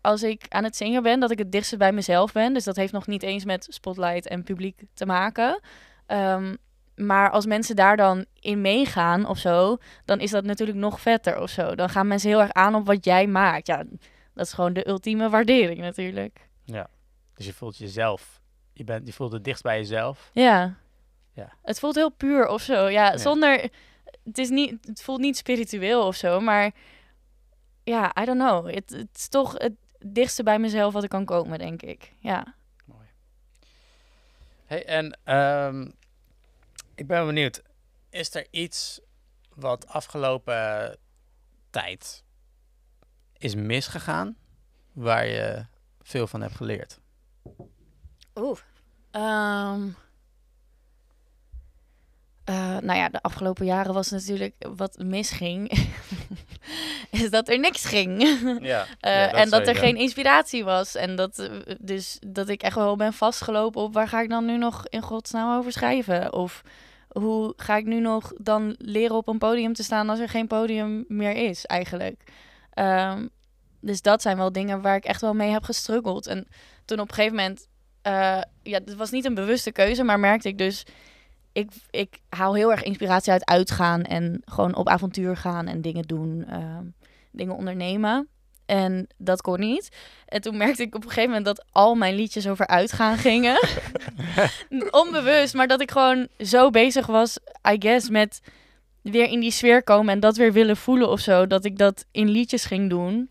als 0.00 0.22
ik 0.22 0.44
aan 0.48 0.64
het 0.64 0.76
zingen 0.76 1.02
ben, 1.02 1.20
dat 1.20 1.30
ik 1.30 1.38
het 1.38 1.52
dichtst 1.52 1.78
bij 1.78 1.92
mezelf 1.92 2.32
ben. 2.32 2.52
Dus 2.52 2.64
dat 2.64 2.76
heeft 2.76 2.92
nog 2.92 3.06
niet 3.06 3.22
eens 3.22 3.44
met 3.44 3.66
spotlight 3.70 4.26
en 4.26 4.42
publiek 4.42 4.82
te 4.94 5.06
maken. 5.06 5.60
Ehm, 6.06 6.54
maar 6.94 7.30
als 7.30 7.46
mensen 7.46 7.76
daar 7.76 7.96
dan 7.96 8.24
in 8.40 8.60
meegaan 8.60 9.26
of 9.26 9.38
zo, 9.38 9.76
dan 10.04 10.20
is 10.20 10.30
dat 10.30 10.44
natuurlijk 10.44 10.78
nog 10.78 11.00
vetter 11.00 11.40
of 11.40 11.50
zo. 11.50 11.74
Dan 11.74 11.88
gaan 11.88 12.06
mensen 12.06 12.28
heel 12.28 12.40
erg 12.40 12.52
aan 12.52 12.74
op 12.74 12.86
wat 12.86 13.04
jij 13.04 13.26
maakt. 13.26 13.66
Ja, 13.66 13.84
dat 14.40 14.48
is 14.48 14.54
gewoon 14.54 14.72
de 14.72 14.88
ultieme 14.88 15.28
waardering 15.28 15.78
natuurlijk. 15.78 16.48
Dus 17.34 17.46
je 17.46 17.52
voelt 17.52 17.76
jezelf. 17.76 18.40
Je, 18.72 18.84
bent, 18.84 19.06
je 19.06 19.12
voelt 19.12 19.32
het 19.32 19.44
dichtst 19.44 19.62
bij 19.62 19.76
jezelf. 19.76 20.30
Ja. 20.32 20.76
Ja. 21.32 21.52
Het 21.62 21.78
voelt 21.78 21.94
heel 21.94 22.10
puur 22.10 22.46
of 22.46 22.62
zo. 22.62 22.88
Ja, 22.88 23.10
Ja. 23.10 23.16
zonder... 23.16 23.70
Het, 24.24 24.38
is 24.38 24.48
niet, 24.48 24.86
het 24.86 25.02
voelt 25.02 25.20
niet 25.20 25.36
spiritueel 25.36 26.06
of 26.06 26.16
zo, 26.16 26.40
maar... 26.40 26.74
Ja, 27.84 28.12
I 28.20 28.24
don't 28.24 28.38
know. 28.38 28.74
Het, 28.74 28.90
het 28.90 29.08
is 29.16 29.28
toch 29.28 29.52
het 29.52 29.72
dichtste 29.98 30.42
bij 30.42 30.58
mezelf 30.58 30.92
wat 30.92 31.02
ik 31.04 31.08
kan 31.10 31.24
komen, 31.24 31.58
denk 31.58 31.82
ik. 31.82 32.12
Ja. 32.18 32.54
Hey, 34.64 34.84
en 34.86 35.18
ehm, 35.24 35.90
ik 36.94 37.06
ben 37.06 37.26
benieuwd. 37.26 37.62
Is 38.10 38.34
er 38.34 38.46
iets 38.50 39.00
wat 39.54 39.86
afgelopen 39.86 40.96
tijd 41.70 42.24
is 43.40 43.54
misgegaan, 43.54 44.36
waar 44.92 45.26
je 45.26 45.64
veel 46.02 46.26
van 46.26 46.40
hebt 46.40 46.54
geleerd? 46.54 47.00
Oeh. 48.34 48.58
Ehm, 49.10 49.88
eh, 52.44 52.78
nou 52.78 52.98
ja, 52.98 53.08
de 53.08 53.22
afgelopen 53.22 53.66
jaren 53.66 53.94
was 53.94 54.10
natuurlijk 54.10 54.54
wat 54.76 54.98
misging. 54.98 55.72
is 57.10 57.30
dat 57.30 57.48
er 57.48 57.58
niks 57.58 57.84
ging. 57.84 58.38
Ja. 58.62 58.86
Eh, 59.00 59.34
en 59.34 59.50
dat 59.50 59.66
er 59.66 59.76
geen 59.76 59.96
inspiratie 59.96 60.64
was. 60.64 60.94
En 60.94 61.16
dat, 61.16 61.38
eh, 61.38 61.74
dus 61.78 62.18
dat 62.26 62.48
ik 62.48 62.62
echt 62.62 62.74
wel 62.74 62.96
ben 62.96 63.12
vastgelopen 63.12 63.82
op 63.82 63.94
waar 63.94 64.08
ga 64.08 64.20
ik 64.20 64.28
dan 64.28 64.44
nu 64.44 64.56
nog 64.56 64.86
in 64.88 65.02
godsnaam 65.02 65.58
over 65.58 65.72
schrijven? 65.72 66.32
Of 66.32 66.62
hoe 67.08 67.52
ga 67.56 67.76
ik 67.76 67.84
nu 67.84 68.00
nog 68.00 68.32
dan 68.36 68.74
leren 68.78 69.16
op 69.16 69.28
een 69.28 69.38
podium 69.38 69.72
te 69.72 69.82
staan 69.82 70.08
als 70.08 70.18
er 70.18 70.28
geen 70.28 70.46
podium 70.46 71.04
meer 71.08 71.36
is, 71.36 71.66
eigenlijk? 71.66 72.22
Ehm, 72.80 73.26
dus 73.80 74.02
dat 74.02 74.22
zijn 74.22 74.36
wel 74.36 74.52
dingen 74.52 74.80
waar 74.80 74.96
ik 74.96 75.04
echt 75.04 75.20
wel 75.20 75.34
mee 75.34 75.50
heb 75.50 75.62
gestruggeld. 75.62 76.26
En 76.26 76.46
toen 76.84 77.00
op 77.00 77.08
een 77.08 77.14
gegeven 77.14 77.36
moment, 77.36 77.66
eh, 78.02 78.40
ja, 78.62 78.78
het 78.84 78.94
was 78.94 79.10
niet 79.10 79.24
een 79.24 79.34
bewuste 79.34 79.72
keuze, 79.72 80.02
maar 80.02 80.20
merkte 80.20 80.48
ik 80.48 80.58
dus, 80.58 80.86
ik, 81.52 81.70
ik 81.90 82.18
haal 82.28 82.54
heel 82.54 82.70
erg 82.70 82.82
inspiratie 82.82 83.32
uit 83.32 83.46
uitgaan 83.46 84.02
en 84.02 84.42
gewoon 84.44 84.74
op 84.74 84.88
avontuur 84.88 85.36
gaan 85.36 85.66
en 85.66 85.80
dingen 85.80 86.02
doen, 86.02 86.44
ehm, 86.48 86.84
dingen 87.30 87.56
ondernemen. 87.56 88.28
En 88.66 89.06
dat 89.16 89.40
kon 89.40 89.60
niet. 89.60 89.88
En 90.26 90.40
toen 90.40 90.56
merkte 90.56 90.82
ik 90.82 90.94
op 90.94 91.02
een 91.02 91.08
gegeven 91.08 91.28
moment 91.28 91.46
dat 91.46 91.64
al 91.70 91.94
mijn 91.94 92.14
liedjes 92.14 92.48
over 92.48 92.66
uitgaan 92.66 93.16
gingen. 93.16 93.68
Onbewust, 94.90 95.54
maar 95.54 95.66
dat 95.66 95.80
ik 95.80 95.90
gewoon 95.90 96.28
zo 96.38 96.70
bezig 96.70 97.06
was, 97.06 97.38
I 97.70 97.76
guess, 97.78 98.08
met 98.08 98.40
weer 99.02 99.28
in 99.28 99.40
die 99.40 99.50
sfeer 99.50 99.82
komen 99.82 100.14
en 100.14 100.20
dat 100.20 100.36
weer 100.36 100.52
willen 100.52 100.76
voelen 100.76 101.08
of 101.08 101.20
zo. 101.20 101.46
Dat 101.46 101.64
ik 101.64 101.78
dat 101.78 102.06
in 102.10 102.28
liedjes 102.28 102.64
ging 102.64 102.90
doen. 102.90 103.30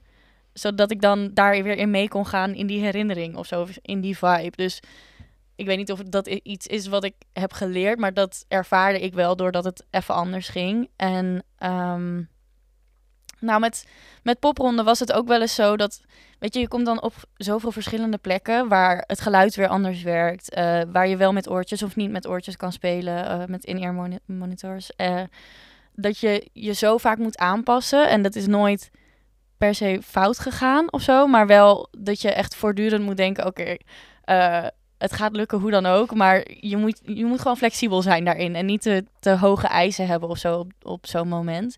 Zodat 0.54 0.92
ik 0.92 1.02
dan 1.02 1.32
daar 1.34 1.64
weer 1.64 1.78
in 1.78 1.92
mee 1.92 2.08
kon 2.08 2.26
gaan 2.26 2.54
in 2.54 2.68
die 2.68 2.82
herinnering 2.82 3.36
of 3.36 3.46
zo, 3.48 3.68
in 3.82 4.02
die 4.02 4.18
vibe. 4.18 4.56
Dus 4.56 4.80
ik 5.56 5.66
weet 5.66 5.78
niet 5.78 5.92
of 5.92 6.04
dat 6.04 6.28
iets 6.28 6.68
is 6.68 6.88
wat 6.88 7.04
ik 7.04 7.16
heb 7.34 7.54
geleerd, 7.54 8.00
maar 8.00 8.14
dat 8.14 8.46
ervaarde 8.48 9.00
ik 9.00 9.14
wel 9.14 9.36
doordat 9.36 9.64
het 9.64 9.86
even 9.92 10.16
anders 10.16 10.50
ging. 10.50 10.90
En 10.96 11.44
ehm, 11.58 12.22
nou, 13.42 13.60
met, 13.60 13.86
met 14.24 14.40
popronden 14.40 14.86
was 14.86 15.00
het 15.00 15.12
ook 15.12 15.28
wel 15.28 15.42
eens 15.42 15.56
zo 15.56 15.78
dat, 15.78 16.02
weet 16.40 16.54
je, 16.54 16.60
je 16.60 16.68
komt 16.68 16.86
dan 16.86 17.02
op 17.02 17.14
zoveel 17.36 17.72
verschillende 17.72 18.18
plekken 18.18 18.68
waar 18.68 19.04
het 19.08 19.22
geluid 19.22 19.56
weer 19.56 19.68
anders 19.68 20.02
werkt, 20.02 20.50
eh, 20.54 20.82
waar 20.92 21.08
je 21.08 21.18
wel 21.18 21.34
met 21.34 21.50
oortjes 21.50 21.84
of 21.84 21.96
niet 21.96 22.12
met 22.12 22.28
oortjes 22.28 22.56
kan 22.58 22.72
spelen, 22.72 23.26
eh, 23.26 23.46
met 23.48 23.64
in-ear 23.64 23.94
moni- 23.94 24.20
monitors. 24.26 24.92
eh, 24.96 25.22
dat 25.94 26.18
je 26.18 26.50
je 26.54 26.74
zo 26.74 26.98
vaak 26.98 27.18
moet 27.18 27.38
aanpassen 27.38 28.10
en 28.10 28.22
dat 28.22 28.36
is 28.36 28.48
nooit 28.48 28.92
per 29.58 29.76
se 29.76 30.00
fout 30.04 30.40
gegaan 30.40 30.92
of 30.92 31.02
zo, 31.02 31.28
maar 31.28 31.48
wel 31.48 31.88
dat 31.98 32.22
je 32.22 32.32
echt 32.32 32.56
voortdurend 32.56 33.04
moet 33.04 33.18
denken, 33.18 33.46
oké, 33.46 33.76
het 35.00 35.14
gaat 35.14 35.36
lukken 35.36 35.60
hoe 35.60 35.72
dan 35.72 35.86
ook, 35.86 36.14
maar 36.14 36.48
je 36.60 36.78
moet, 36.78 37.00
je 37.04 37.26
moet 37.26 37.42
gewoon 37.42 37.58
flexibel 37.58 38.02
zijn 38.02 38.26
daarin 38.26 38.56
en 38.56 38.66
niet 38.66 38.82
te, 38.82 39.06
te 39.20 39.30
hoge 39.30 39.68
eisen 39.68 40.08
hebben 40.08 40.30
of 40.30 40.38
zo 40.38 40.60
op, 40.60 40.72
op 40.82 41.08
zo'n 41.08 41.28
moment. 41.28 41.78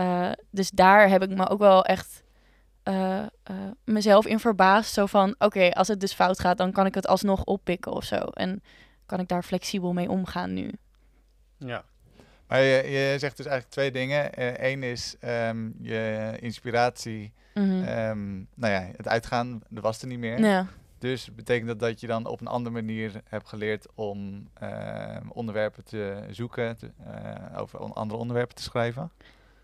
Eh, 0.00 0.30
dus 0.50 0.70
daar 0.70 1.08
heb 1.08 1.22
ik 1.22 1.30
me 1.36 1.48
ook 1.48 1.58
wel 1.58 1.84
echt 1.84 2.22
eh, 2.82 3.18
eh, 3.22 3.28
mezelf 3.84 4.26
in 4.26 4.38
verbaasd. 4.38 4.92
Zo 4.92 5.06
van, 5.06 5.34
oké, 5.38 5.70
als 5.70 5.88
het 5.88 6.00
dus 6.00 6.12
fout 6.12 6.40
gaat, 6.40 6.58
dan 6.58 6.72
kan 6.72 6.86
ik 6.86 6.94
het 6.94 7.06
alsnog 7.06 7.44
oppikken 7.44 7.92
of 7.92 8.04
zo. 8.04 8.16
En 8.16 8.62
kan 9.06 9.20
ik 9.20 9.28
daar 9.28 9.42
flexibel 9.42 9.92
mee 9.92 10.08
omgaan 10.10 10.54
nu. 10.54 10.72
Ja. 11.56 11.84
Maar 12.46 12.60
je, 12.60 12.88
je 12.90 13.18
zegt 13.18 13.36
dus 13.36 13.46
eigenlijk 13.46 13.74
twee 13.74 13.90
dingen. 13.90 14.30
Eén 14.66 14.82
is 14.82 15.16
ehm, 15.20 15.70
je 15.80 16.36
inspiratie, 16.40 17.32
ehm, 17.54 18.34
nou 18.54 18.72
ja, 18.72 18.90
het 18.96 19.08
uitgaan, 19.08 19.60
dat 19.68 19.82
was 19.82 20.00
er 20.02 20.08
niet 20.08 20.18
meer. 20.18 20.40
ja. 20.40 20.66
Dus 20.98 21.34
betekent 21.34 21.66
dat 21.66 21.78
dat 21.78 22.00
je 22.00 22.06
dan 22.06 22.26
op 22.26 22.40
een 22.40 22.46
andere 22.46 22.74
manier 22.74 23.22
hebt 23.24 23.48
geleerd 23.48 23.86
om 23.94 24.48
ehm, 24.54 25.28
onderwerpen 25.28 25.84
te 25.84 26.24
zoeken, 26.30 26.76
te, 26.76 26.90
over 27.56 27.78
on- 27.78 27.94
andere 27.94 28.20
onderwerpen 28.20 28.56
te 28.56 28.62
schrijven? 28.62 29.10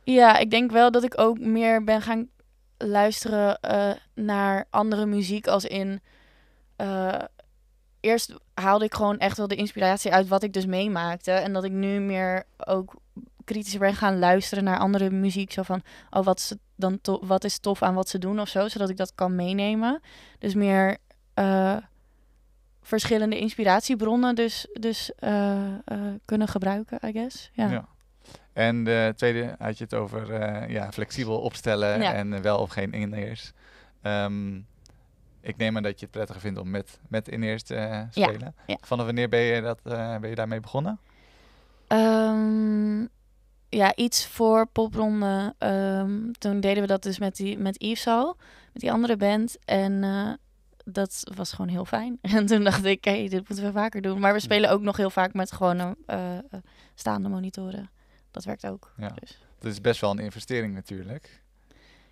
Ja, 0.07 0.39
ik 0.39 0.51
denk 0.51 0.71
wel 0.71 0.91
dat 0.91 1.05
ik 1.05 1.21
ook 1.21 1.39
meer 1.39 1.85
ben 1.85 2.03
gaan 2.03 2.29
luisteren 2.79 3.61
eh, 3.61 3.91
naar 4.15 4.67
andere 4.71 5.07
muziek. 5.07 5.47
Als 5.47 5.65
in. 5.65 6.01
eh, 6.77 7.23
eerst 8.01 8.35
haalde 8.55 8.85
ik 8.85 8.95
gewoon 8.95 9.19
echt 9.19 9.37
wel 9.37 9.49
de 9.49 9.55
inspiratie 9.55 10.13
uit 10.13 10.29
wat 10.29 10.43
ik 10.43 10.53
dus 10.53 10.67
meemaakte. 10.67 11.31
En 11.31 11.53
dat 11.53 11.65
ik 11.65 11.73
nu 11.73 12.01
meer 12.01 12.45
ook 12.57 12.95
kritischer 13.45 13.81
ben 13.81 13.95
gaan 13.95 14.19
luisteren 14.19 14.65
naar 14.65 14.79
andere 14.79 15.11
muziek. 15.11 15.53
Zo 15.53 15.63
van, 15.63 15.83
oh, 16.11 16.25
wat 16.25 16.39
is, 16.39 16.55
dan 16.77 16.99
wat 17.21 17.45
is 17.45 17.59
tof 17.59 17.83
aan 17.83 17.95
wat 17.95 18.09
ze 18.09 18.19
doen 18.19 18.41
of 18.41 18.49
zo. 18.49 18.69
Zodat 18.69 18.89
ik 18.89 18.97
dat 18.97 19.15
kan 19.15 19.35
meenemen. 19.35 20.01
Dus 20.39 20.55
meer 20.55 20.97
eh, 21.35 21.77
verschillende 22.83 23.39
inspiratiebronnen 23.39 24.35
dus, 24.35 24.67
dus 24.73 25.13
kunnen 26.25 26.49
gebruiken, 26.49 26.99
I 27.09 27.13
guess. 27.13 27.51
Ja. 27.53 27.89
En 28.53 28.85
de 28.85 29.13
tweede 29.17 29.55
had 29.59 29.79
je 29.79 29.85
het 29.85 29.95
over 29.95 30.33
eh, 30.33 30.69
ja, 30.71 30.93
flexibel 30.93 31.39
opstellen 31.41 32.01
Ja. 32.03 32.13
en 32.15 32.33
eh, 32.33 32.41
wel 32.41 32.59
of 32.59 32.71
geen 32.71 32.93
in-ears. 32.93 33.53
Ehm, 34.03 34.57
ik 35.41 35.57
neem 35.57 35.77
aan 35.77 35.83
dat 35.83 35.99
je 35.99 36.05
het 36.07 36.15
prettiger 36.15 36.41
vindt 36.41 36.59
om 36.59 36.71
met, 36.71 37.01
met 37.09 37.29
in-ears 37.29 37.63
te 37.63 37.75
eh, 37.75 38.03
spelen. 38.11 38.55
ja. 38.67 38.77
Vanaf 38.81 39.05
wanneer 39.05 39.29
ben 39.29 39.41
je, 39.41 39.61
dat, 39.61 39.83
ben 40.21 40.29
je 40.29 40.35
daarmee 40.35 40.61
begonnen? 40.61 40.99
Ehm, 41.87 43.01
ja, 43.69 43.95
iets 43.95 44.27
voor 44.27 44.67
popronde. 44.67 45.55
Ehm, 45.59 46.31
toen 46.39 46.61
deden 46.61 46.83
we 46.83 46.89
dat 46.89 47.03
dus 47.03 47.19
met, 47.19 47.37
die, 47.37 47.59
met 47.59 47.83
Yves 47.83 48.07
al, 48.07 48.37
met 48.73 48.83
die 48.83 48.93
andere 48.93 49.17
band. 49.17 49.57
En 49.65 50.03
dat 50.85 51.23
was 51.35 51.53
gewoon 51.53 51.71
heel 51.71 51.85
fijn. 51.85 52.19
En 52.37 52.47
toen 52.47 52.65
dacht 52.65 52.85
ik, 52.85 53.05
hé, 53.05 53.29
dit 53.29 53.49
moeten 53.49 53.67
we 53.67 53.73
vaker 53.73 54.01
doen. 54.03 54.21
Maar 54.21 54.33
we 54.33 54.41
spelen 54.41 54.71
ook 54.71 54.83
nog 54.83 54.97
heel 54.97 55.11
vaak 55.11 55.35
met 55.35 55.53
gewone 55.53 55.97
eh, 56.07 56.39
staande 56.95 57.29
monitoren. 57.29 57.91
Dat 58.37 58.45
werkt 58.45 58.67
ook. 58.67 58.93
Ja. 58.97 59.09
Dus. 59.21 59.39
Dat 59.59 59.73
is 59.73 59.81
best 59.81 60.01
wel 60.01 60.11
een 60.11 60.19
investering 60.19 60.75
natuurlijk. 60.75 61.43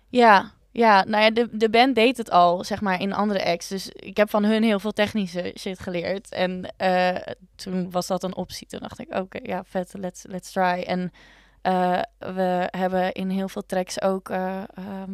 Ja, 0.09 0.51
ja, 0.71 1.03
nou 1.03 1.23
ja, 1.23 1.31
de, 1.31 1.47
de 1.51 1.69
band 1.69 1.95
deed 1.95 2.17
het 2.17 2.31
al, 2.31 2.63
zeg 2.63 2.81
maar, 2.81 3.01
in 3.01 3.13
andere 3.13 3.45
acts. 3.45 3.67
Dus 3.67 3.89
ik 3.89 4.17
heb 4.17 4.29
van 4.29 4.43
hun 4.43 4.63
heel 4.63 4.79
veel 4.79 4.91
technische 4.91 5.55
shit 5.59 5.79
geleerd. 5.79 6.31
En 6.31 6.73
eh, 6.77 7.33
toen 7.55 7.91
was 7.91 8.07
dat 8.07 8.23
een 8.23 8.35
optie. 8.35 8.67
Toen 8.67 8.79
dacht 8.79 8.99
ik, 8.99 9.15
oké, 9.15 9.39
ja, 9.43 9.63
vet, 9.63 9.93
let's, 9.97 10.23
let's 10.27 10.51
try. 10.51 10.83
En 10.87 11.11
eh, 11.61 12.01
we 12.17 12.67
hebben 12.69 13.11
in 13.11 13.29
heel 13.29 13.49
veel 13.49 13.65
tracks 13.65 14.01
ook, 14.01 14.29
eh, 14.29 14.63
ehm, 14.73 15.13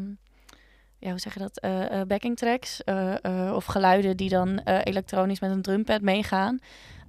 ja, 1.01 1.09
hoe 1.09 1.19
zeg 1.19 1.33
je 1.33 1.39
dat, 1.39 1.59
eh, 1.59 1.99
eh, 2.01 2.07
backing 2.07 2.37
tracks. 2.37 2.83
eh, 2.83 3.23
eh, 3.25 3.55
of 3.55 3.65
geluiden 3.65 4.17
die 4.17 4.29
dan 4.29 4.59
eh, 4.63 4.79
elektronisch 4.83 5.39
met 5.39 5.51
een 5.51 5.61
drumpad 5.61 6.01
meegaan. 6.01 6.59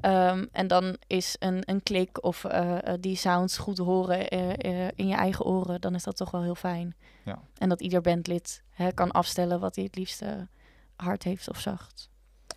Ehm, 0.01 0.47
en 0.53 0.67
dan 0.67 0.97
is 1.07 1.37
een, 1.39 1.63
een 1.65 1.83
klik 1.83 2.25
of 2.25 2.45
die 3.01 3.17
sounds 3.17 3.59
goed 3.59 3.79
horen 3.79 4.29
eh, 4.29 4.51
eh, 4.87 4.91
in 4.95 5.09
je 5.09 5.15
eigen 5.15 5.45
oren, 5.45 5.81
dan 5.81 5.95
is 5.95 6.03
dat 6.03 6.17
toch 6.17 6.31
wel 6.31 6.43
heel 6.43 6.55
fijn. 6.55 6.95
Ja. 7.25 7.39
En 7.59 7.69
dat 7.69 7.81
ieder 7.81 8.01
bandlid 8.01 8.63
hè, 8.71 8.93
kan 8.93 9.11
afstellen 9.11 9.61
wat 9.61 9.75
hij 9.75 9.85
het 9.85 9.97
liefste 9.97 10.49
hard 10.97 11.23
heeft 11.23 11.49
of 11.49 11.61
zacht. 11.61 12.09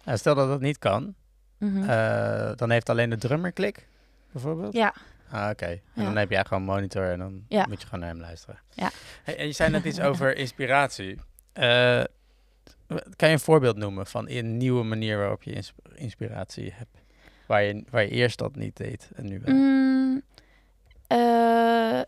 Ja, 0.04 0.18
stel 0.18 0.36
dat 0.36 0.48
dat 0.48 0.62
niet 0.62 0.78
kan, 0.78 1.14
Mhm. 1.58 1.90
eh, 1.90 2.52
dan 2.56 2.70
heeft 2.70 2.90
alleen 2.90 3.10
de 3.10 3.18
drummer 3.18 3.52
klik, 3.52 3.88
bijvoorbeeld? 4.32 4.74
ja, 4.74 4.94
Ah, 5.30 5.50
oké. 5.52 5.66
En 5.66 5.82
Ja. 5.94 6.04
dan 6.04 6.16
heb 6.18 6.30
jij 6.30 6.46
gewoon 6.46 6.60
een 6.64 6.70
monitor 6.76 7.12
en 7.12 7.20
dan 7.20 7.46
Ja. 7.48 7.66
moet 7.68 7.80
je 7.82 7.86
gewoon 7.88 8.00
naar 8.00 8.10
hem 8.10 8.20
luisteren. 8.20 8.60
Ja. 8.70 8.90
Hey, 9.24 9.38
en 9.38 9.46
je 9.46 9.52
zei 9.52 9.70
net 9.72 9.86
iets 9.86 10.00
over 10.10 10.36
inspiratie. 10.38 11.20
Eh, 11.54 12.04
kan 13.16 13.28
je 13.28 13.34
een 13.34 13.40
voorbeeld 13.40 13.78
noemen 13.78 14.06
van 14.06 14.30
een 14.30 14.58
nieuwe 14.58 14.84
manier 14.84 15.18
waarop 15.18 15.44
je 15.44 15.52
ins- 15.52 15.74
inspiratie 15.96 16.72
hebt? 16.76 16.98
Waar 17.48 17.64
je, 17.64 17.84
waar 17.90 18.02
je 18.02 18.10
eerst 18.10 18.38
dat 18.38 18.56
niet 18.56 18.78
deed 18.78 19.10
en 19.16 19.26
nu 19.26 19.40
wel? 19.44 19.56
Mm, 19.56 20.22
eh, 21.08 22.02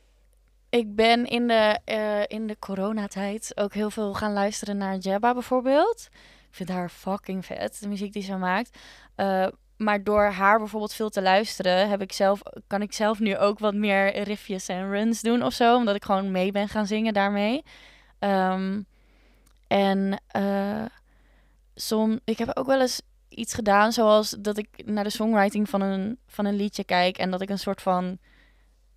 ik 0.70 0.96
ben 0.96 1.26
in 1.26 1.48
de, 1.48 1.80
eh, 1.86 2.22
in 2.28 2.48
de 2.48 2.56
coronatijd 2.60 3.52
ook 3.56 3.74
heel 3.74 3.90
veel 3.90 4.14
gaan 4.14 4.34
luisteren 4.34 4.78
naar 4.78 4.96
Jabba 4.98 5.34
bijvoorbeeld. 5.34 6.08
Ik 6.50 6.56
vind 6.56 6.70
haar 6.70 6.90
fucking 6.90 7.46
vet, 7.46 7.78
de 7.80 7.88
muziek 7.88 8.14
die 8.14 8.24
ze 8.24 8.36
maakt. 8.36 8.78
Maar 9.78 10.04
door 10.04 10.24
haar 10.24 10.58
bijvoorbeeld 10.60 10.94
veel 10.94 11.10
te 11.10 11.22
luisteren, 11.22 11.90
heb 11.90 12.02
ik 12.02 12.12
zelf, 12.14 12.42
kan 12.68 12.82
ik 12.82 12.94
zelf 12.94 13.20
nu 13.20 13.38
ook 13.38 13.60
wat 13.60 13.74
meer 13.74 14.20
riffjes 14.24 14.68
en 14.68 14.90
runs 14.90 15.22
doen 15.22 15.44
of 15.44 15.54
zo. 15.54 15.76
Omdat 15.76 15.96
ik 15.96 16.06
gewoon 16.06 16.32
mee 16.32 16.52
ben 16.52 16.70
gaan 16.70 16.88
zingen 16.88 17.14
daarmee. 17.14 17.64
Ehm, 18.20 18.82
en 19.68 20.22
eh 20.28 20.86
som, 21.76 22.20
ik 22.24 22.38
heb 22.38 22.58
ook 22.58 22.66
wel 22.68 22.82
eens 22.82 23.02
iets 23.30 23.54
gedaan, 23.54 23.92
zoals 23.92 24.30
dat 24.40 24.58
ik 24.58 24.68
naar 24.86 25.04
de 25.04 25.10
songwriting 25.10 25.70
van 25.70 25.82
een, 25.82 26.18
van 26.28 26.46
een 26.46 26.56
liedje 26.56 26.84
kijk 26.84 27.18
en 27.18 27.32
dat 27.32 27.42
ik 27.42 27.50
een 27.50 27.60
soort 27.60 27.82
van 27.82 28.18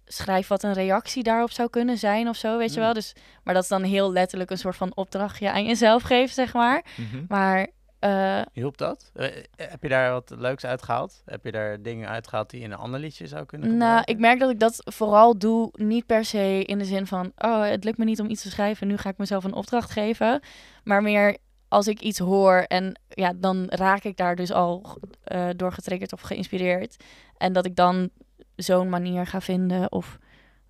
schrijf 0.04 0.48
wat 0.48 0.62
een 0.62 0.72
reactie 0.72 1.22
daarop 1.22 1.50
zou 1.50 1.70
kunnen 1.70 1.98
zijn 1.98 2.28
of 2.28 2.36
zo, 2.36 2.58
weet 2.58 2.70
je 2.72 2.78
Mm. 2.78 2.84
wel. 2.84 2.94
Dus, 2.94 3.12
maar 3.44 3.54
dat 3.54 3.62
is 3.62 3.68
dan 3.68 3.82
heel 3.82 4.12
letterlijk 4.12 4.50
een 4.50 4.58
soort 4.58 4.76
van 4.76 4.96
opdrachtje 4.96 5.50
aan 5.50 5.64
jezelf 5.64 6.02
geven, 6.02 6.34
zeg 6.34 6.52
maar. 6.52 6.84
Mhm. 6.96 7.24
Maar 7.28 7.66
eh, 8.00 8.42
Hielp 8.52 8.78
dat? 8.78 9.10
Eh, 9.14 9.28
heb 9.56 9.82
je 9.82 9.88
daar 9.88 10.12
wat 10.12 10.32
leuks 10.38 10.64
uitgehaald? 10.64 11.22
Heb 11.24 11.44
je 11.44 11.52
daar 11.52 11.82
dingen 11.82 12.08
uitgehaald 12.08 12.50
die 12.50 12.60
je 12.60 12.66
in 12.66 12.72
een 12.72 12.78
ander 12.78 13.00
liedje 13.00 13.26
zou 13.26 13.46
kunnen 13.46 13.68
nou, 13.68 13.78
gebruiken? 13.80 14.14
ik 14.14 14.20
merk 14.20 14.38
dat 14.38 14.50
ik 14.50 14.58
dat 14.58 14.82
vooral 14.84 15.38
doe, 15.38 15.70
niet 15.72 16.06
per 16.06 16.24
se 16.24 16.64
in 16.64 16.78
de 16.78 16.84
zin 16.84 17.06
van, 17.06 17.32
oh, 17.36 17.62
het 17.62 17.84
lukt 17.84 17.98
me 17.98 18.04
niet 18.04 18.20
om 18.20 18.30
iets 18.30 18.42
te 18.42 18.50
schrijven, 18.50 18.86
nu 18.86 18.96
ga 18.96 19.08
ik 19.08 19.18
mezelf 19.18 19.44
een 19.44 19.54
opdracht 19.54 19.90
geven. 19.90 20.40
Maar 20.84 21.02
meer 21.02 21.36
als 21.68 21.88
ik 21.88 22.00
iets 22.00 22.18
hoor 22.18 22.56
en 22.56 23.00
ja, 23.08 23.32
dan 23.36 23.66
raak 23.68 24.04
ik 24.04 24.16
daar 24.16 24.36
dus 24.36 24.52
al 24.52 24.98
eh, 25.24 25.48
door 25.56 25.72
getriggerd 25.72 26.12
of 26.12 26.20
geïnspireerd. 26.20 27.04
En 27.36 27.52
dat 27.52 27.66
ik 27.66 27.76
dan 27.76 28.10
zo'n 28.56 28.88
manier 28.88 29.26
ga 29.26 29.40
vinden. 29.40 29.92
Of 29.92 30.18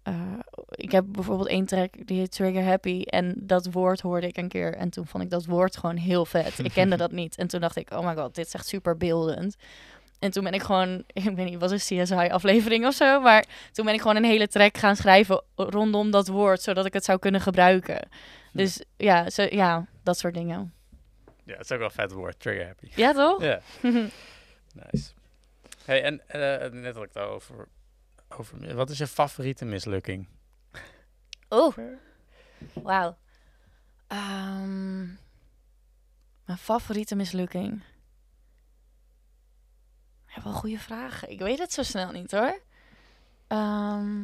eh, 0.02 0.14
ik 0.70 0.92
heb 0.92 1.04
bijvoorbeeld 1.08 1.48
één 1.48 1.66
track 1.66 2.06
die 2.06 2.18
heet 2.18 2.32
Trigger 2.32 2.64
Happy. 2.64 3.02
En 3.02 3.34
dat 3.36 3.72
woord 3.72 4.00
hoorde 4.00 4.26
ik 4.26 4.36
een 4.36 4.48
keer. 4.48 4.74
En 4.74 4.90
toen 4.90 5.06
vond 5.06 5.22
ik 5.24 5.30
dat 5.30 5.44
woord 5.44 5.76
gewoon 5.76 5.96
heel 5.96 6.26
vet. 6.26 6.58
Ik 6.58 6.72
kende 6.72 6.96
dat 7.06 7.12
niet. 7.12 7.36
En 7.36 7.46
toen 7.46 7.60
dacht 7.60 7.76
ik, 7.76 7.90
oh 7.92 8.06
my 8.06 8.14
god, 8.14 8.34
dit 8.34 8.46
is 8.46 8.54
echt 8.54 8.66
super 8.66 8.96
beeldend. 8.96 9.56
En 10.18 10.30
toen 10.30 10.44
ben 10.44 10.52
ik 10.52 10.62
gewoon, 10.62 11.04
ik 11.12 11.36
weet 11.36 11.50
niet, 11.50 11.58
was 11.58 11.70
een 11.70 12.02
CSI-aflevering 12.02 12.86
of 12.86 12.94
zo. 12.94 13.20
Maar 13.20 13.44
toen 13.72 13.84
ben 13.84 13.94
ik 13.94 14.00
gewoon 14.00 14.16
een 14.16 14.24
hele 14.24 14.48
track 14.48 14.76
gaan 14.76 14.96
schrijven 14.96 15.42
rondom 15.54 16.10
dat 16.10 16.28
woord. 16.28 16.62
Zodat 16.62 16.86
ik 16.86 16.92
het 16.92 17.04
zou 17.04 17.18
kunnen 17.18 17.40
gebruiken. 17.40 18.08
Dus 18.52 18.82
ja, 18.96 19.30
zo, 19.30 19.46
ja 19.50 19.86
dat 20.02 20.18
soort 20.18 20.34
dingen. 20.34 20.72
Ja, 21.44 21.56
het 21.56 21.64
is 21.64 21.72
ook 21.72 21.78
wel 21.78 21.86
een 21.86 21.94
vet 21.94 22.12
woord, 22.12 22.40
trigger 22.40 22.66
happy. 22.66 22.88
Ja, 22.94 23.12
toch? 23.12 23.42
Ja, 23.42 23.60
nice. 24.92 25.12
Hey, 25.84 26.02
en 26.02 26.20
eh, 26.26 26.70
net 26.70 26.94
had 26.94 27.04
ik 27.04 27.10
het 27.12 27.22
al 27.22 27.28
over, 27.28 27.68
over... 28.38 28.74
Wat 28.74 28.90
is 28.90 28.98
je 28.98 29.06
favoriete 29.06 29.64
mislukking? 29.64 30.26
Oh, 31.48 31.76
wauw. 32.72 33.16
Ehm, 34.06 34.98
mijn 36.44 36.58
favoriete 36.58 37.14
mislukking. 37.16 37.82
Ja, 40.26 40.42
wel 40.42 40.52
goede 40.52 40.78
vraag. 40.78 41.26
Ik 41.26 41.38
weet 41.38 41.58
het 41.58 41.72
zo 41.72 41.82
snel 41.82 42.10
niet 42.12 42.30
hoor. 42.30 42.60
Ehm, 43.46 44.22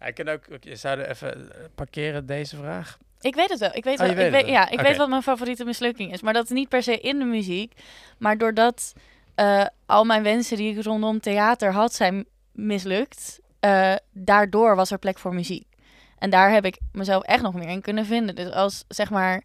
Ja, 0.00 0.06
ik 0.06 0.14
kan 0.14 0.28
ook... 0.28 0.44
Je 0.60 0.76
zou 0.76 0.98
er 0.98 1.08
even 1.10 1.52
eh, 1.58 1.64
parkeren, 1.74 2.26
deze 2.26 2.56
vraag. 2.56 2.98
ik 3.20 3.34
weet 3.34 3.50
het 3.50 3.58
wel. 3.58 3.74
Ik 3.74 3.84
weet, 3.84 4.00
Oh, 4.00 4.06
wel. 4.06 4.14
weet 4.14 4.26
ik 4.26 4.32
weet, 4.32 4.42
wel. 4.44 4.52
ja, 4.52 4.68
ik 4.68 4.80
weet 4.80 4.96
wat 4.96 5.08
mijn 5.08 5.22
favoriete 5.22 5.64
mislukking 5.64 6.12
is. 6.12 6.22
Maar 6.22 6.32
dat 6.32 6.44
is 6.44 6.50
niet 6.50 6.68
per 6.68 6.82
se 6.82 7.00
in 7.00 7.18
de 7.18 7.24
muziek. 7.24 7.72
Maar 8.18 8.38
doordat 8.38 8.92
eh, 9.34 9.66
al 9.86 10.04
mijn 10.04 10.22
wensen 10.22 10.56
die 10.56 10.76
ik 10.76 10.84
rondom 10.84 11.20
theater 11.20 11.72
had 11.72 11.92
zijn 11.94 12.24
mislukt. 12.52 13.40
Eh, 13.64 13.94
daardoor 14.12 14.76
was 14.76 14.90
er 14.90 14.98
plek 14.98 15.18
voor 15.18 15.34
muziek. 15.34 15.66
En 16.18 16.30
daar 16.30 16.50
heb 16.52 16.64
ik 16.64 16.78
mezelf 16.92 17.22
echt 17.22 17.42
nog 17.42 17.54
meer 17.54 17.68
in 17.68 17.80
kunnen 17.80 18.06
vinden. 18.06 18.34
Dus 18.34 18.50
als, 18.50 18.84
zeg 18.88 19.10
maar, 19.10 19.42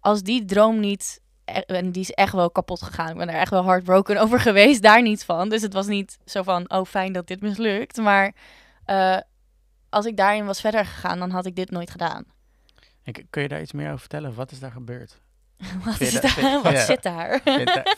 als 0.00 0.22
die 0.22 0.44
droom 0.44 0.80
niet... 0.80 1.20
e- 1.44 1.52
En 1.60 1.90
die 1.92 2.02
is 2.02 2.10
echt 2.10 2.32
wel 2.32 2.50
kapot 2.50 2.82
gegaan. 2.82 3.08
Ik 3.10 3.16
ben 3.16 3.28
er 3.28 3.40
echt 3.40 3.50
wel 3.50 3.64
heartbroken 3.64 4.16
over 4.22 4.40
geweest. 4.40 4.82
Daar 4.82 5.02
niet 5.02 5.24
van. 5.24 5.48
Dus 5.48 5.62
het 5.62 5.72
was 5.72 5.86
niet 5.86 6.18
zo 6.24 6.42
van, 6.42 6.70
oh 6.70 6.84
fijn 6.84 7.12
dat 7.12 7.26
dit 7.26 7.40
mislukt. 7.40 7.96
Maar 7.96 8.32
eh, 8.84 9.18
als 9.88 10.06
ik 10.06 10.16
daarin 10.16 10.46
was 10.46 10.60
verder 10.60 10.84
gegaan, 10.86 11.18
dan 11.18 11.30
had 11.30 11.46
ik 11.46 11.56
dit 11.56 11.70
nooit 11.70 11.90
gedaan. 11.90 12.24
En 13.02 13.12
kun 13.30 13.42
je 13.42 13.48
daar 13.48 13.60
iets 13.60 13.72
meer 13.72 13.86
over 13.86 13.98
vertellen? 14.00 14.34
Wat 14.34 14.50
is 14.50 14.60
daar 14.60 14.72
gebeurd? 14.72 15.20
Wat, 15.84 16.00
is 16.00 16.20
daar? 16.20 16.30
vind- 16.30 16.62
Wat 16.62 16.72
ja. 16.72 16.84
zit 16.84 17.02
daar? 17.02 17.40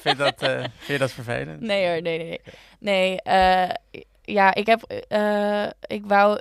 Vind, 0.00 0.18
dat, 0.18 0.42
eh, 0.48 0.58
vind 0.60 0.70
je 0.86 0.98
dat 0.98 1.10
vervelend? 1.12 1.60
Nee 1.60 1.86
hoor, 1.92 2.02
nee, 2.02 2.18
nee. 2.18 2.40
Nee, 2.78 3.20
eh, 3.22 3.70
ja, 4.32 4.54
ik 4.54 4.66
heb, 4.66 4.82
eh, 5.08 5.66
ik 5.86 6.06
wou 6.06 6.40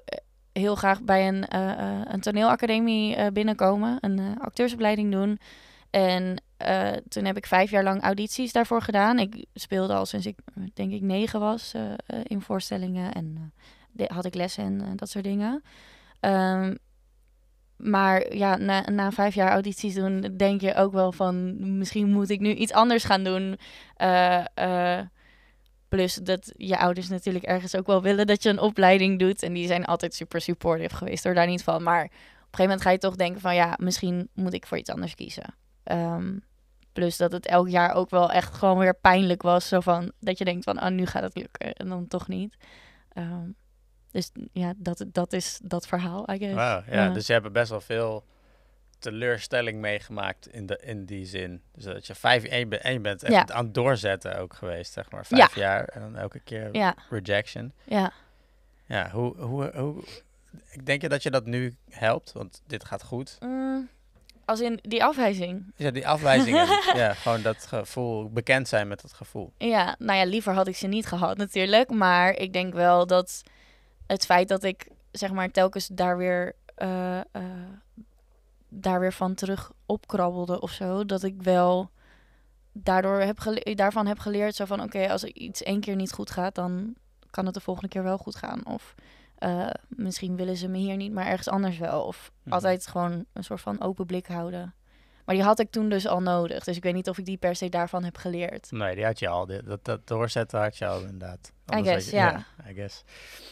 heel 0.51 0.75
graag 0.75 1.01
bij 1.01 1.27
een, 1.27 1.47
eh, 1.47 1.71
eh, 1.71 2.01
een 2.03 2.21
toneelacademie 2.21 3.15
eh, 3.15 3.31
binnenkomen, 3.31 3.97
een 4.01 4.19
eh, 4.19 4.25
acteursopleiding 4.39 5.11
doen. 5.11 5.39
En 5.89 6.43
eh, 6.57 6.91
toen 7.07 7.25
heb 7.25 7.37
ik 7.37 7.45
vijf 7.45 7.71
jaar 7.71 7.83
lang 7.83 8.01
audities 8.01 8.51
daarvoor 8.51 8.81
gedaan. 8.81 9.19
Ik 9.19 9.45
speelde 9.53 9.93
al 9.93 10.05
sinds 10.05 10.25
ik, 10.25 10.37
eh, 10.55 10.63
denk 10.73 10.91
ik, 10.91 11.01
negen 11.01 11.39
was 11.39 11.73
eh, 11.73 11.91
eh, 11.91 12.19
in 12.23 12.41
voorstellingen. 12.41 13.13
En 13.13 13.53
eh, 13.95 14.07
had 14.07 14.25
ik 14.25 14.35
lessen 14.35 14.63
en 14.63 14.81
eh, 14.81 14.87
dat 14.95 15.09
soort 15.09 15.23
dingen. 15.23 15.63
Ehm, 16.19 16.75
maar 17.77 18.35
ja, 18.35 18.55
na, 18.55 18.89
na 18.89 19.11
vijf 19.11 19.35
jaar 19.35 19.51
audities 19.51 19.93
doen, 19.93 20.33
denk 20.37 20.61
je 20.61 20.75
ook 20.75 20.93
wel 20.93 21.11
van... 21.11 21.55
misschien 21.77 22.11
moet 22.11 22.29
ik 22.29 22.39
nu 22.39 22.53
iets 22.53 22.73
anders 22.73 23.03
gaan 23.03 23.23
doen. 23.23 23.57
Eh, 23.95 24.45
eh, 24.53 25.05
plus 25.91 26.15
dat 26.15 26.53
je 26.57 26.77
ouders 26.77 27.09
natuurlijk 27.09 27.45
ergens 27.45 27.75
ook 27.75 27.87
wel 27.87 28.01
willen 28.01 28.27
dat 28.27 28.43
je 28.43 28.49
een 28.49 28.59
opleiding 28.59 29.19
doet. 29.19 29.43
En 29.43 29.53
die 29.53 29.67
zijn 29.67 29.85
altijd 29.85 30.13
super 30.13 30.41
supportive 30.41 30.95
geweest, 30.95 31.23
door 31.23 31.33
daar 31.33 31.47
niet 31.47 31.63
van. 31.63 31.83
Maar 31.83 32.03
op 32.03 32.09
een 32.09 32.17
gegeven 32.41 32.63
moment 32.63 32.81
ga 32.81 32.89
je 32.89 32.97
toch 32.97 33.15
denken 33.15 33.41
van... 33.41 33.55
ja, 33.55 33.77
misschien 33.77 34.29
moet 34.33 34.53
ik 34.53 34.65
voor 34.65 34.77
iets 34.77 34.89
anders 34.89 35.15
kiezen. 35.15 35.55
Ehm, 35.83 36.37
plus 36.93 37.17
dat 37.17 37.31
het 37.31 37.45
elk 37.45 37.69
jaar 37.69 37.93
ook 37.93 38.09
wel 38.09 38.31
echt 38.31 38.53
gewoon 38.53 38.77
weer 38.77 38.95
pijnlijk 38.95 39.41
was. 39.41 39.67
Zo 39.67 39.79
van, 39.79 40.11
dat 40.19 40.37
je 40.37 40.45
denkt 40.45 40.63
van, 40.63 40.77
ah, 40.77 40.91
nu 40.91 41.05
gaat 41.05 41.23
het 41.23 41.35
lukken. 41.35 41.73
En 41.73 41.89
dan 41.89 42.07
toch 42.07 42.27
niet. 42.27 42.55
Ehm, 43.13 43.49
dus 44.11 44.31
ja, 44.51 44.73
dat, 44.77 45.05
dat 45.07 45.33
is 45.33 45.59
dat 45.63 45.87
verhaal. 45.87 46.25
Wauw, 46.25 46.37
ja, 46.37 46.83
Ja. 46.91 47.09
Dus 47.09 47.27
je 47.27 47.33
hebt 47.33 47.51
best 47.51 47.69
wel 47.69 47.81
veel 47.81 48.23
teleurstelling 49.01 49.79
meegemaakt 49.79 50.47
in, 50.47 50.65
de, 50.65 50.79
in 50.83 51.05
die 51.05 51.25
zin. 51.25 51.61
Dus 51.73 51.83
dat 51.83 52.07
je 52.07 52.15
vijf 52.15 52.43
je 52.43 52.67
bent, 52.67 52.81
en 52.81 52.93
je 52.93 52.99
bent 52.99 53.23
echt 53.23 53.33
Ja. 53.33 53.55
aan 53.55 53.65
het 53.65 53.73
doorzetten 53.73 54.37
ook 54.39 54.53
geweest, 54.53 54.93
zeg 54.93 55.11
maar. 55.11 55.25
Vijf 55.25 55.55
Ja. 55.55 55.61
jaar 55.61 55.83
en 55.85 56.01
dan 56.01 56.15
elke 56.17 56.39
keer 56.39 56.69
Ja, 56.75 56.95
rejection. 57.09 57.73
ja. 57.83 58.11
Ja, 58.85 59.09
hoe, 59.11 59.37
hoe, 59.37 59.71
hoe... 59.75 60.03
Ik 60.71 60.85
denk 60.85 61.01
je 61.01 61.09
dat 61.09 61.23
je 61.23 61.31
dat 61.31 61.45
nu 61.45 61.75
helpt? 61.89 62.31
Want 62.31 62.61
dit 62.67 62.85
gaat 62.85 63.03
goed. 63.03 63.37
Mm, 63.39 63.89
als 64.45 64.59
in 64.59 64.79
die 64.81 65.03
afwijzing. 65.03 65.73
Ja, 65.75 65.91
die 65.91 66.07
afwijzingen. 66.07 66.67
ja, 67.01 67.13
gewoon 67.13 67.41
dat 67.41 67.65
gevoel, 67.65 68.29
bekend 68.31 68.67
zijn 68.67 68.87
met 68.87 69.01
dat 69.01 69.13
gevoel. 69.13 69.53
Ja, 69.57 69.95
nou 69.99 70.19
ja, 70.19 70.25
liever 70.25 70.53
had 70.53 70.67
ik 70.67 70.75
ze 70.75 70.87
niet 70.87 71.05
gehad 71.05 71.37
natuurlijk. 71.37 71.89
Maar 71.89 72.33
ik 72.33 72.53
denk 72.53 72.73
wel 72.73 73.07
dat 73.07 73.43
het 74.07 74.25
feit 74.25 74.47
dat 74.47 74.63
ik 74.63 74.87
zeg 75.11 75.31
maar 75.31 75.51
telkens 75.51 75.87
daar 75.87 76.17
weer, 76.17 76.55
eh, 76.75 77.19
eh, 77.19 77.23
daar 78.73 78.99
weer 78.99 79.13
van 79.13 79.33
terug 79.33 79.71
opkrabbelde 79.85 80.61
of 80.61 80.71
zo, 80.71 81.05
dat 81.05 81.23
ik 81.23 81.41
wel 81.41 81.89
daardoor 82.71 83.19
heb 83.19 83.39
gele- 83.39 83.75
daarvan 83.75 84.07
heb 84.07 84.19
geleerd 84.19 84.55
zo 84.55 84.65
van 84.65 84.81
oké, 84.81 85.09
als 85.09 85.23
er 85.23 85.35
iets 85.35 85.63
één 85.63 85.79
keer 85.79 85.95
niet 85.95 86.11
goed 86.11 86.31
gaat, 86.31 86.55
dan 86.55 86.95
kan 87.29 87.45
het 87.45 87.53
de 87.53 87.59
volgende 87.59 87.89
keer 87.89 88.03
wel 88.03 88.17
goed 88.17 88.35
gaan. 88.35 88.65
Of 88.65 88.95
eh, 89.37 89.67
misschien 89.87 90.35
willen 90.35 90.57
ze 90.57 90.67
me 90.67 90.77
hier 90.77 90.95
niet, 90.95 91.11
maar 91.13 91.25
ergens 91.27 91.47
anders 91.49 91.77
wel. 91.77 92.03
Of 92.03 92.31
Mhm. 92.43 92.53
altijd 92.53 92.87
gewoon 92.87 93.25
een 93.33 93.43
soort 93.43 93.61
van 93.61 93.81
open 93.81 94.05
blik 94.05 94.27
houden. 94.27 94.73
Maar 95.25 95.35
die 95.35 95.43
had 95.43 95.59
ik 95.59 95.71
toen 95.71 95.89
dus 95.89 96.07
al 96.07 96.21
nodig. 96.21 96.63
Dus 96.63 96.75
ik 96.77 96.83
weet 96.83 96.93
niet 96.93 97.09
of 97.09 97.17
ik 97.17 97.25
die 97.25 97.37
per 97.37 97.55
se 97.55 97.69
daarvan 97.69 98.03
heb 98.03 98.17
geleerd. 98.17 98.71
Nee, 98.71 98.95
die 98.95 99.05
had 99.05 99.19
je 99.19 99.27
al. 99.27 99.45
Die- 99.45 99.63
Dat, 99.63 99.85
dat 99.85 100.07
doorzetten 100.07 100.59
had 100.59 100.77
je 100.77 100.87
al 100.87 100.99
inderdaad. 101.01 101.51
I 101.71 101.73
Anders 101.75 101.87
guess, 101.89 102.11
had 102.11 102.13
je- 102.31 102.63
ja. 102.65 102.69
I 102.71 102.73
guess. 102.73 103.03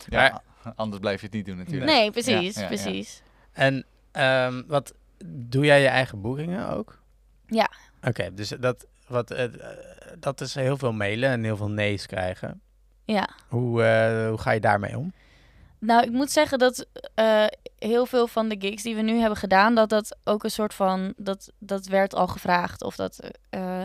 Ja, 0.08 0.42
anders 0.76 1.00
blijf 1.02 1.20
je 1.20 1.26
het 1.26 1.36
niet 1.36 1.46
doen 1.46 1.58
natuurlijk. 1.58 1.92
Nee, 1.92 2.12
precies, 2.12 2.56
Ja, 2.56 2.62
ja, 2.62 2.62
ja. 2.62 2.68
precies. 2.68 3.22
En 3.52 3.86
ehm, 4.12 4.64
wat 4.68 4.94
doe 5.26 5.66
jij 5.66 5.82
je 5.82 5.88
eigen 5.88 6.22
boekingen 6.22 6.70
ook? 6.70 7.00
Ja. 7.46 7.70
Oké, 8.02 8.34
dus 8.34 8.50
dat, 8.50 8.86
wat, 9.08 9.32
eh, 9.32 9.46
dat 10.20 10.42
is 10.42 10.56
heel 10.56 10.78
veel 10.78 10.94
mailen 10.94 11.30
en 11.30 11.44
heel 11.44 11.58
veel 11.58 11.70
nee's 11.70 12.06
krijgen. 12.06 12.62
Ja. 13.06 13.30
Hoe, 13.48 13.84
eh, 13.84 14.28
hoe 14.28 14.38
ga 14.38 14.52
je 14.52 14.60
daarmee 14.60 14.98
om? 14.98 15.14
Nou, 15.80 16.04
ik 16.04 16.12
moet 16.12 16.32
zeggen 16.32 16.60
dat 16.60 16.88
heel 17.80 18.06
veel 18.06 18.28
van 18.28 18.50
de 18.50 18.56
gigs 18.60 18.84
die 18.84 18.96
we 18.96 19.02
nu 19.02 19.20
hebben 19.20 19.38
gedaan, 19.38 19.76
dat 19.76 19.90
dat 19.90 20.18
ook 20.24 20.44
een 20.44 20.52
soort 20.52 20.74
van, 20.74 21.14
dat, 21.18 21.52
dat 21.58 21.86
werd 21.86 22.16
al 22.16 22.28
gevraagd. 22.28 22.84
Of 22.84 22.96
dat 22.96 23.20
eh, 23.50 23.84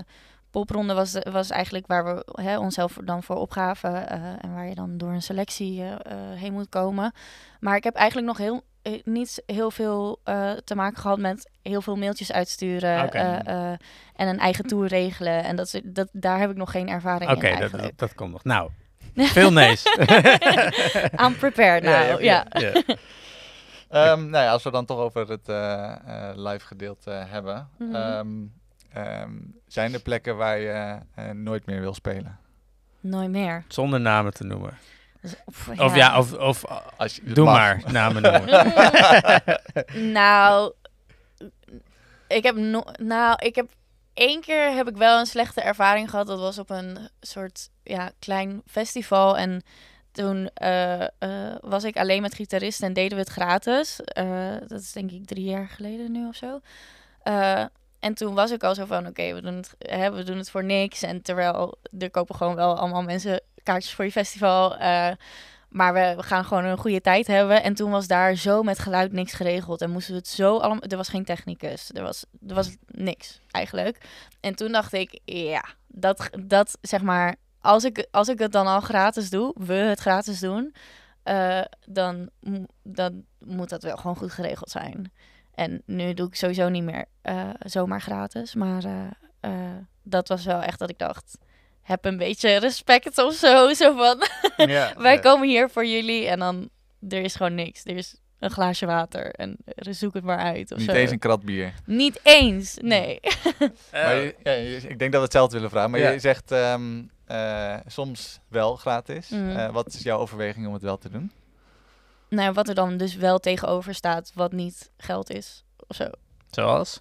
popronde 0.54 0.94
was, 0.94 1.16
was 1.30 1.50
eigenlijk 1.50 1.86
waar 1.86 2.04
we 2.04 2.42
hè, 2.42 2.58
onszelf 2.58 2.98
dan 3.04 3.22
voor 3.22 3.36
opgaven 3.36 4.08
eh, 4.08 4.22
en 4.40 4.54
waar 4.54 4.68
je 4.68 4.74
dan 4.74 4.96
door 4.98 5.12
een 5.12 5.22
selectie 5.22 5.80
eh, 5.82 5.92
eh, 5.92 5.98
heen 6.40 6.52
moet 6.52 6.68
komen. 6.68 7.12
Maar 7.60 7.76
ik 7.76 7.84
heb 7.84 7.94
eigenlijk 7.94 8.26
nog 8.26 8.38
heel, 8.38 8.62
eh, 8.82 9.00
niet 9.04 9.42
heel 9.46 9.70
veel 9.70 10.20
eh, 10.24 10.50
te 10.52 10.74
maken 10.74 11.00
gehad 11.00 11.18
met 11.18 11.50
heel 11.62 11.82
veel 11.82 11.96
mailtjes 11.96 12.32
uitsturen 12.32 13.04
Oké. 13.04 13.18
eh, 13.18 13.46
eh, 13.72 13.78
en 14.16 14.28
een 14.28 14.38
eigen 14.38 14.66
tour 14.66 14.86
regelen. 14.88 15.44
En 15.44 15.56
dat, 15.56 15.80
dat, 15.84 16.08
daar 16.12 16.38
heb 16.38 16.50
ik 16.50 16.56
nog 16.56 16.70
geen 16.70 16.88
ervaring 16.88 17.30
Oké, 17.30 17.46
in 17.46 17.50
dat, 17.52 17.60
eigenlijk. 17.60 17.88
dat, 17.88 17.98
dat 18.08 18.14
komt 18.14 18.32
nog. 18.32 18.44
Nou, 18.44 18.70
veel 19.14 19.52
nee's. 19.52 19.82
I'm 21.24 21.36
prepared 21.38 21.82
now, 21.82 22.20
ja. 22.20 22.46
ja. 22.50 22.72
Ehm, 23.88 24.20
nou 24.30 24.44
ja, 24.44 24.50
als 24.50 24.62
we 24.62 24.70
dan 24.70 24.84
toch 24.84 24.98
over 24.98 25.28
het 25.28 25.48
eh, 25.48 25.92
eh, 25.92 26.36
live 26.36 26.66
gedeelte 26.66 27.10
hebben. 27.10 27.68
Mhm. 27.78 27.94
ehm, 27.94 28.42
ehm, 28.94 29.32
zijn 29.66 29.94
er 29.94 30.00
plekken 30.00 30.36
waar 30.36 30.58
je 30.58 30.98
eh, 31.14 31.30
nooit 31.30 31.66
meer 31.66 31.80
wil 31.80 31.94
spelen? 31.94 32.38
Nooit 33.00 33.30
meer. 33.30 33.64
Zonder 33.68 34.00
namen 34.00 34.34
te 34.34 34.44
noemen. 34.44 34.78
Dus, 35.20 35.34
of, 35.44 35.68
Of 35.78 35.94
ja, 35.94 36.18
of, 36.18 36.32
of 36.32 36.64
Als 36.96 37.16
je, 37.16 37.32
doe 37.32 37.44
mag. 37.44 37.54
maar 37.54 37.82
namen 37.92 38.22
noemen. 38.22 38.72
nou, 40.20 40.72
ik 42.28 42.42
heb, 42.42 42.56
no 42.56 42.84
nou, 42.98 43.36
ik 43.44 43.54
heb 43.54 43.66
één 44.14 44.40
keer 44.40 44.74
heb 44.74 44.88
ik 44.88 44.96
wel 44.96 45.18
een 45.18 45.26
slechte 45.26 45.60
ervaring 45.60 46.10
gehad. 46.10 46.26
Dat 46.26 46.38
was 46.38 46.58
op 46.58 46.70
een 46.70 46.98
soort 47.20 47.70
ja, 47.82 48.10
klein 48.18 48.62
festival. 48.66 49.38
En 49.38 49.62
toen 50.12 50.50
eh, 50.54 51.02
eh, 51.02 51.56
was 51.60 51.84
ik 51.84 51.96
alleen 51.96 52.22
met 52.22 52.34
gitaristen 52.34 52.86
en 52.86 52.92
deden 52.92 53.18
we 53.18 53.24
het 53.24 53.32
gratis. 53.32 54.00
Eh, 54.00 54.54
dat 54.66 54.80
is 54.80 54.92
denk 54.92 55.10
ik 55.10 55.26
drie 55.26 55.44
jaar 55.44 55.68
geleden 55.68 56.12
nu 56.12 56.26
of 56.26 56.36
zo. 56.36 56.60
En 58.04 58.14
toen 58.14 58.34
was 58.34 58.50
ik 58.50 58.62
al 58.62 58.74
zo 58.74 58.84
van, 58.84 59.06
oké, 59.06 59.34
we, 59.34 59.40
doen 59.40 59.54
het, 59.54 59.74
we 60.14 60.22
doen 60.24 60.36
het 60.36 60.50
voor 60.50 60.64
niks. 60.64 61.02
En 61.02 61.22
terwijl 61.22 61.78
er 61.98 62.10
kopen 62.10 62.34
gewoon 62.34 62.54
wel 62.54 62.78
allemaal 62.78 63.02
mensen 63.02 63.40
kaartjes 63.62 63.94
voor 63.94 64.04
je 64.04 64.10
festival. 64.10 64.76
eh, 64.76 65.10
maar 65.68 65.92
we, 65.92 66.22
gaan 66.22 66.44
gewoon 66.44 66.64
een 66.64 66.78
goede 66.78 67.00
tijd 67.00 67.26
hebben. 67.26 67.62
En 67.62 67.74
toen 67.74 67.90
was 67.90 68.06
daar 68.06 68.34
zo 68.34 68.62
met 68.62 68.78
geluid 68.78 69.12
niks 69.12 69.32
geregeld. 69.32 69.80
En 69.80 69.90
moesten 69.90 70.12
we 70.12 70.18
het 70.18 70.28
zo 70.28 70.58
allemaal... 70.58 70.82
Er 70.82 70.96
was 70.96 71.08
geen 71.08 71.24
technicus. 71.24 71.90
Er 71.92 72.02
was, 72.02 72.24
er 72.48 72.54
was 72.54 72.76
niks, 72.86 73.40
eigenlijk. 73.50 73.98
En 74.40 74.54
toen 74.54 74.72
dacht 74.72 74.92
ik, 74.92 75.20
ja, 75.24 75.64
dat, 75.86 76.30
dat 76.46 76.78
zeg 76.80 77.02
maar... 77.02 77.34
Als 77.60 77.84
ik, 77.84 78.06
als 78.10 78.28
ik 78.28 78.38
het 78.38 78.52
dan 78.52 78.66
al 78.66 78.80
gratis 78.80 79.30
doe, 79.30 79.54
we 79.58 79.74
het 79.74 80.00
gratis 80.00 80.40
doen... 80.40 80.74
eh, 81.22 81.60
dan, 81.86 82.30
dan 82.82 83.24
moet 83.38 83.68
dat 83.68 83.82
wel 83.82 83.96
gewoon 83.96 84.16
goed 84.16 84.32
geregeld 84.32 84.70
zijn. 84.70 85.12
En 85.54 85.82
nu 85.86 86.14
doe 86.14 86.26
ik 86.28 86.34
sowieso 86.34 86.68
niet 86.68 86.82
meer 86.82 87.04
eh, 87.22 87.48
zomaar 87.58 88.00
gratis. 88.00 88.54
Maar 88.54 88.84
eh, 88.84 89.06
eh, 89.40 89.50
dat 90.02 90.28
was 90.28 90.44
wel 90.44 90.60
echt 90.62 90.78
dat 90.78 90.90
ik 90.90 90.98
dacht... 90.98 91.38
Heb 91.82 92.04
een 92.04 92.16
beetje 92.16 92.56
respect 92.56 93.18
of 93.18 93.34
zo. 93.34 93.72
Zo 93.74 93.96
van, 93.96 94.22
Ja, 94.70 94.94
wij 94.98 95.14
ja. 95.14 95.20
komen 95.20 95.48
hier 95.48 95.70
voor 95.70 95.86
jullie 95.86 96.28
en 96.28 96.38
dan 96.38 96.68
er 97.08 97.22
is 97.22 97.34
gewoon 97.34 97.54
niks. 97.54 97.84
Er 97.84 97.96
is 97.96 98.16
een 98.38 98.50
glaasje 98.50 98.86
water 98.86 99.30
en 99.30 99.56
zoek 99.76 100.14
het 100.14 100.24
maar 100.24 100.38
uit 100.38 100.72
of 100.72 100.78
Niet 100.78 100.86
zo. 100.90 100.92
eens 100.94 101.10
een 101.10 101.18
krat 101.18 101.42
bier. 101.42 101.74
Niet 101.86 102.20
eens, 102.22 102.76
nee. 102.82 103.20
Maar 103.92 104.14
je- 104.16 104.34
ja, 104.42 104.52
ik 104.88 104.98
denk 104.98 105.00
dat 105.00 105.12
we 105.12 105.18
hetzelfde 105.18 105.54
willen 105.54 105.70
vragen. 105.70 105.90
Maar 105.90 106.00
Ja. 106.00 106.10
je 106.10 106.18
zegt 106.18 106.50
ehm, 106.52 107.02
eh, 107.26 107.76
soms 107.86 108.40
wel 108.48 108.76
gratis. 108.76 109.28
Mhm. 109.28 109.50
Eh, 109.50 109.70
wat 109.72 109.86
is 109.86 110.02
jouw 110.02 110.18
overweging 110.18 110.66
om 110.66 110.72
het 110.72 110.82
wel 110.82 110.98
te 110.98 111.10
doen? 111.10 111.30
Nou, 112.34 112.52
wat 112.52 112.68
er 112.68 112.74
dan 112.74 112.96
dus 112.96 113.14
wel 113.16 113.38
tegenover 113.38 113.94
staat, 113.94 114.30
wat 114.34 114.52
niet 114.52 114.90
geld 114.96 115.30
is 115.30 115.64
of 115.86 115.96
zo. 115.96 116.08
Zoals? 116.50 117.00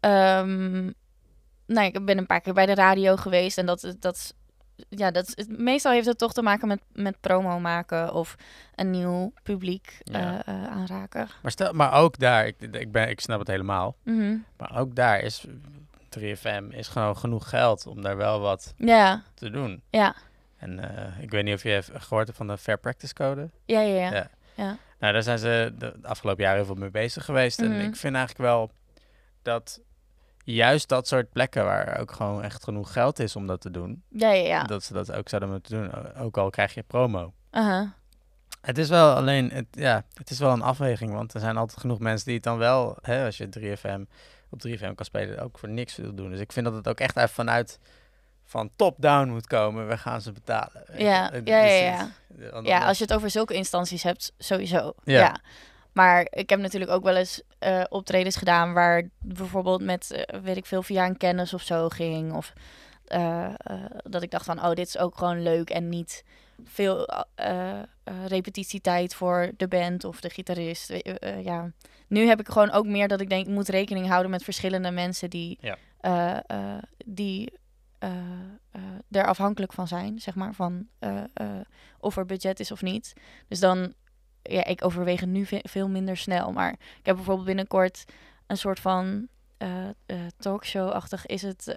Ehm, 0.00 0.84
nou, 1.66 1.86
ik 1.86 2.04
ben 2.04 2.18
een 2.18 2.26
paar 2.26 2.40
keer 2.40 2.54
bij 2.54 2.66
de 2.66 2.74
radio 2.74 3.16
geweest 3.16 3.58
en 3.58 3.66
dat, 3.66 3.94
dat, 3.98 4.34
ja, 4.88 5.10
dat, 5.10 5.32
het- 5.34 5.58
meestal 5.58 5.92
heeft 5.92 6.06
het 6.06 6.18
toch 6.18 6.32
te 6.32 6.42
maken 6.42 6.68
met, 6.68 6.80
met 6.92 7.20
promo 7.20 7.58
maken 7.60 8.14
of 8.14 8.34
een 8.74 8.90
nieuw 8.90 9.32
publiek 9.42 9.98
Ja. 10.02 10.44
eh, 10.44 10.54
eh, 10.54 10.66
aanraken. 10.70 11.28
Maar, 11.42 11.50
stel, 11.50 11.72
maar 11.72 11.92
ook 11.92 12.18
daar, 12.18 12.46
ik, 12.46 12.60
ik, 12.60 12.92
ben, 12.92 13.08
ik 13.08 13.20
snap 13.20 13.38
het 13.38 13.48
helemaal. 13.48 13.96
Mhm. 14.04 14.36
Maar 14.56 14.78
ook 14.78 14.94
daar 14.94 15.20
is 15.20 15.44
3FM 16.08 16.64
is 16.70 16.88
gewoon 16.88 17.16
genoeg 17.16 17.48
geld 17.48 17.86
om 17.86 18.02
daar 18.02 18.16
wel 18.16 18.40
wat 18.40 18.74
Ja, 18.76 19.22
te 19.34 19.50
doen. 19.50 19.82
ja, 19.90 20.14
En 20.56 20.96
eh, 20.96 21.22
ik 21.22 21.30
weet 21.30 21.44
niet 21.44 21.54
of 21.54 21.62
je 21.62 21.68
hebt 21.68 21.90
gehoord 21.94 22.26
hebt 22.26 22.38
van 22.38 22.46
de 22.46 22.58
Fair 22.58 22.78
Practice 22.78 23.14
Code. 23.14 23.50
ja, 23.64 23.80
ja. 23.80 23.94
ja. 23.94 24.12
Ja. 24.14 24.28
Ja. 24.54 24.76
Nou, 24.98 25.12
daar 25.12 25.22
zijn 25.22 25.38
ze 25.38 25.74
de, 25.78 25.94
afgelopen 26.02 26.42
jaren 26.42 26.58
heel 26.58 26.66
veel 26.66 26.74
mee 26.74 26.90
bezig 26.90 27.24
geweest. 27.24 27.60
Mhm. 27.60 27.72
En 27.72 27.80
ik 27.80 27.96
vind 27.96 28.14
eigenlijk 28.14 28.44
wel 28.44 28.70
dat 29.42 29.80
juist 30.44 30.88
dat 30.88 31.08
soort 31.08 31.32
plekken 31.32 31.64
waar 31.64 32.00
ook 32.00 32.12
gewoon 32.12 32.42
echt 32.42 32.64
genoeg 32.64 32.92
geld 32.92 33.18
is 33.18 33.36
om 33.36 33.46
dat 33.46 33.60
te 33.60 33.70
doen, 33.70 34.02
Ja, 34.08 34.30
ja, 34.32 34.46
ja. 34.46 34.64
dat 34.64 34.82
ze 34.82 34.92
dat 34.92 35.12
ook 35.12 35.28
zouden 35.28 35.50
moeten 35.50 35.80
doen. 35.80 36.14
Ook 36.14 36.36
al 36.36 36.50
krijg 36.50 36.74
je 36.74 36.82
promo. 36.82 37.32
Aha. 37.50 37.94
Het 38.60 38.78
is 38.78 38.88
wel 38.88 39.14
alleen, 39.14 39.50
het, 39.50 39.66
ja, 39.70 40.04
het 40.14 40.30
is 40.30 40.38
wel 40.38 40.52
een 40.52 40.62
afweging, 40.62 41.12
want 41.12 41.34
er 41.34 41.40
zijn 41.40 41.56
altijd 41.56 41.80
genoeg 41.80 41.98
mensen 41.98 42.26
die 42.26 42.34
het 42.34 42.44
dan 42.44 42.58
wel, 42.58 42.96
hè, 43.00 43.24
als 43.24 43.36
je 43.36 43.48
3FM 43.48 44.02
op 44.50 44.60
3FM 44.66 44.94
kan 44.94 45.04
spelen, 45.04 45.38
ook 45.38 45.58
voor 45.58 45.68
niks 45.68 45.96
wil 45.96 46.14
doen. 46.14 46.30
Dus 46.30 46.40
ik 46.40 46.52
vind 46.52 46.66
dat 46.66 46.74
het 46.74 46.88
ook 46.88 47.00
echt 47.00 47.16
uit 47.16 47.30
vanuit 47.30 47.78
van 48.44 48.70
top-down 48.76 49.28
moet 49.28 49.46
komen. 49.46 49.88
We 49.88 49.98
gaan 49.98 50.20
ze 50.20 50.32
betalen. 50.32 50.84
Ja, 50.96 51.32
ja, 51.44 51.64
ja, 51.64 52.08
ja. 52.62 52.86
als 52.86 52.98
je 52.98 53.04
het 53.04 53.14
over 53.14 53.30
zulke 53.30 53.54
instanties 53.54 54.02
hebt, 54.02 54.32
sowieso. 54.38 54.92
Ja. 55.04 55.18
Ja. 55.18 55.40
Maar 55.92 56.26
ik 56.30 56.50
heb 56.50 56.60
natuurlijk 56.60 56.90
ook 56.90 57.02
wel 57.02 57.16
eens 57.16 57.42
eh, 57.58 57.82
optredens 57.88 58.36
gedaan 58.36 58.72
waar 58.72 59.08
bijvoorbeeld 59.18 59.82
met, 59.82 60.10
eh, 60.10 60.40
weet 60.40 60.56
ik 60.56 60.66
veel, 60.66 60.82
via 60.82 61.06
een 61.06 61.16
kennis 61.16 61.54
of 61.54 61.62
zo 61.62 61.88
ging. 61.88 62.32
Of 62.32 62.52
eh, 63.04 63.54
dat 64.02 64.22
ik 64.22 64.30
dacht 64.30 64.44
van, 64.44 64.58
oh, 64.64 64.72
dit 64.72 64.86
is 64.86 64.98
ook 64.98 65.18
gewoon 65.18 65.42
leuk 65.42 65.70
en 65.70 65.88
niet 65.88 66.24
veel 66.64 67.08
repetitietijd 68.26 69.14
voor 69.14 69.50
de 69.56 69.68
band 69.68 70.04
of 70.04 70.20
de 70.20 70.30
gitarist. 70.30 70.92
Ja. 71.42 71.70
Nu 72.06 72.26
heb 72.26 72.40
ik 72.40 72.48
gewoon 72.48 72.70
ook 72.70 72.86
meer 72.86 73.08
dat 73.08 73.20
ik 73.20 73.28
denk, 73.28 73.46
ik 73.46 73.52
moet 73.52 73.68
rekening 73.68 74.08
houden 74.08 74.30
met 74.30 74.44
verschillende 74.44 74.90
mensen 74.90 75.30
die, 75.30 75.58
die 77.04 77.52
er 79.10 79.26
afhankelijk 79.26 79.72
van 79.72 79.88
zijn, 79.88 80.20
zeg 80.20 80.34
maar, 80.34 80.54
van 80.54 80.86
eh, 80.98 81.22
eh, 81.34 81.46
of 81.98 82.16
er 82.16 82.26
budget 82.26 82.60
is 82.60 82.72
of 82.72 82.82
niet. 82.82 83.12
Dus 83.48 83.60
dan, 83.60 83.92
ja, 84.42 84.64
ik 84.64 84.84
overweeg 84.84 85.20
het 85.20 85.28
nu 85.28 85.46
ve- 85.46 85.60
veel 85.68 85.88
minder 85.88 86.16
snel. 86.16 86.52
Maar 86.52 86.72
ik 86.72 87.06
heb 87.06 87.16
bijvoorbeeld 87.16 87.46
binnenkort 87.46 88.04
een 88.46 88.56
soort 88.56 88.80
van 88.80 89.28
eh, 89.58 89.88
eh, 89.88 90.16
talkshow-achtig 90.38 91.26
is 91.26 91.42
het 91.42 91.74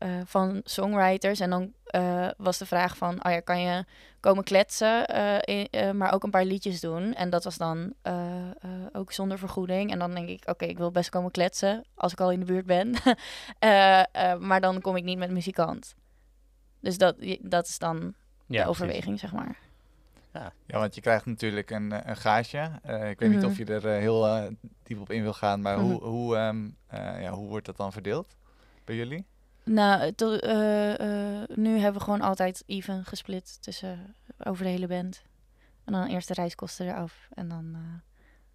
eh, 0.00 0.08
van 0.24 0.60
songwriters. 0.64 1.40
En 1.40 1.50
dan 1.50 1.72
eh, 1.84 2.28
was 2.36 2.58
de 2.58 2.66
vraag 2.66 2.96
van, 2.96 3.24
oh 3.24 3.32
ja, 3.32 3.40
kan 3.40 3.60
je 3.60 3.84
komen 4.20 4.44
kletsen, 4.44 5.06
eh, 5.06 5.66
in- 5.70 5.96
maar 5.96 6.12
ook 6.12 6.22
een 6.22 6.30
paar 6.30 6.44
liedjes 6.44 6.80
doen. 6.80 7.14
En 7.14 7.30
dat 7.30 7.44
was 7.44 7.56
dan 7.56 7.94
ook 8.92 9.12
zonder 9.12 9.38
vergoeding. 9.38 9.90
En 9.92 9.98
dan 9.98 10.14
denk 10.14 10.28
ik, 10.28 10.42
oké, 10.48 10.64
ik 10.64 10.78
wil 10.78 10.90
best 10.90 11.08
komen 11.10 11.30
kletsen 11.30 11.84
als 11.94 12.12
ik 12.12 12.20
al 12.20 12.30
in 12.32 12.38
de 12.40 12.46
buurt 12.46 12.66
ben. 12.66 12.94
Maar 14.48 14.60
dan 14.60 14.80
kom 14.80 14.96
ik 14.96 15.04
niet 15.04 15.18
met 15.18 15.30
muzikant. 15.30 15.94
Dus 16.80 16.98
dat, 16.98 17.16
dat 17.40 17.66
is 17.66 17.78
dan 17.78 17.96
ja, 17.96 18.02
de 18.02 18.14
precies. 18.46 18.66
overweging, 18.66 19.18
zeg 19.18 19.32
maar. 19.32 19.58
Ja, 20.32 20.52
want 20.66 20.94
je 20.94 21.00
krijgt 21.00 21.26
natuurlijk 21.26 21.70
een, 21.70 22.08
een 22.08 22.16
gaatje. 22.16 22.70
Eh, 22.82 23.10
ik 23.10 23.18
weet 23.18 23.30
niet 23.30 23.38
Mhm. 23.38 23.46
of 23.48 23.56
je 23.56 23.64
er 23.64 23.86
heel 23.86 24.48
diep 24.82 25.00
op 25.00 25.10
in 25.10 25.22
wil 25.22 25.32
gaan, 25.32 25.60
maar 25.60 25.76
hoe, 25.78 25.92
Mhm. 25.94 26.04
hoe, 26.04 26.36
ehm, 26.36 26.68
eh, 26.86 27.22
ja, 27.22 27.30
hoe 27.30 27.48
wordt 27.48 27.66
dat 27.66 27.76
dan 27.76 27.92
verdeeld 27.92 28.36
bij 28.84 28.94
jullie? 28.96 29.26
Nou, 29.64 30.12
tot, 30.12 30.40
eh, 30.40 31.40
eh, 31.40 31.48
nu 31.54 31.78
hebben 31.78 31.98
we 31.98 32.04
gewoon 32.04 32.20
altijd 32.20 32.62
even 32.66 33.04
gesplit 33.04 33.62
tussen 33.62 34.14
over 34.38 34.64
de 34.64 34.70
hele 34.70 34.86
band. 34.86 35.22
En 35.84 35.92
dan 35.92 36.06
eerst 36.06 36.28
de 36.28 36.34
reiskosten 36.34 36.86
eraf. 36.86 37.28
En 37.34 37.48
dan, 37.48 37.76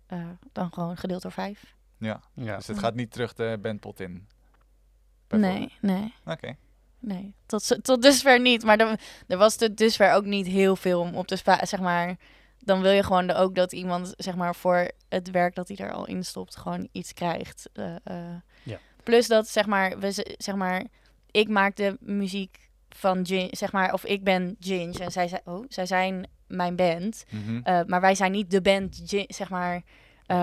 eh, 0.08 0.20
eh, 0.20 0.28
dan 0.52 0.74
gewoon 0.74 0.98
gedeeld 0.98 1.22
door 1.22 1.32
vijf. 1.32 1.76
Ja, 1.98 2.22
Ja. 2.34 2.56
dus 2.56 2.68
het 2.68 2.76
Ja. 2.76 2.82
gaat 2.82 2.96
niet 2.96 3.12
terug 3.12 3.34
de 3.34 3.58
bandpot 3.62 4.00
in? 4.00 4.28
Nee, 5.30 5.74
nee, 5.82 6.14
Oké. 6.26 6.56
nee. 7.00 7.36
Tot, 7.46 7.78
tot 7.84 8.02
dusver 8.02 8.40
niet. 8.42 8.64
Maar 8.64 8.78
er, 8.80 9.00
er 9.28 9.38
was 9.38 9.56
tot 9.56 9.78
dusver 9.78 10.12
ook 10.14 10.26
niet 10.26 10.48
heel 10.48 10.76
veel 10.76 11.00
om 11.00 11.16
op 11.16 11.28
te 11.28 11.36
sparen. 11.36 11.68
Zeg 11.68 11.80
maar, 11.80 12.16
dan 12.60 12.82
wil 12.82 12.92
je 12.92 13.04
gewoon 13.04 13.28
de- 13.28 13.34
ook 13.34 13.56
dat 13.56 13.72
iemand, 13.74 14.14
zeg 14.18 14.36
maar, 14.36 14.56
voor 14.56 14.92
het 15.10 15.32
werk 15.32 15.56
dat 15.56 15.68
hij 15.68 15.78
er 15.78 15.92
al 15.92 16.06
in 16.08 16.24
stopt, 16.26 16.56
gewoon 16.56 16.88
iets 16.92 17.14
krijgt. 17.14 17.70
Eh, 17.74 17.96
eh. 18.04 18.36
Plus 19.06 19.28
dat, 19.28 19.48
zeg 19.48 19.66
maar, 19.66 20.00
we, 20.00 20.36
zeg 20.38 20.56
maar, 20.56 20.84
ik 21.32 21.48
maak 21.50 21.76
de 21.76 21.98
muziek 22.00 22.70
van 22.90 23.26
Gin, 23.26 23.48
zeg 23.52 23.72
maar, 23.72 23.94
of 23.94 24.06
ik 24.06 24.24
ben 24.24 24.56
Ginge 24.60 25.00
en 25.04 25.12
zij, 25.12 25.28
zijn- 25.28 25.42
oh, 25.46 25.66
zij 25.70 25.86
zijn 25.86 26.28
mijn 26.48 26.76
band. 26.76 27.26
Mhm. 27.30 27.60
Eh, 27.64 27.80
maar 27.88 28.02
wij 28.02 28.16
zijn 28.16 28.32
niet 28.32 28.52
de 28.52 28.62
band, 28.62 29.02
Gin, 29.06 29.26
zeg 29.28 29.50
maar. 29.50 29.82
eh, 30.26 30.38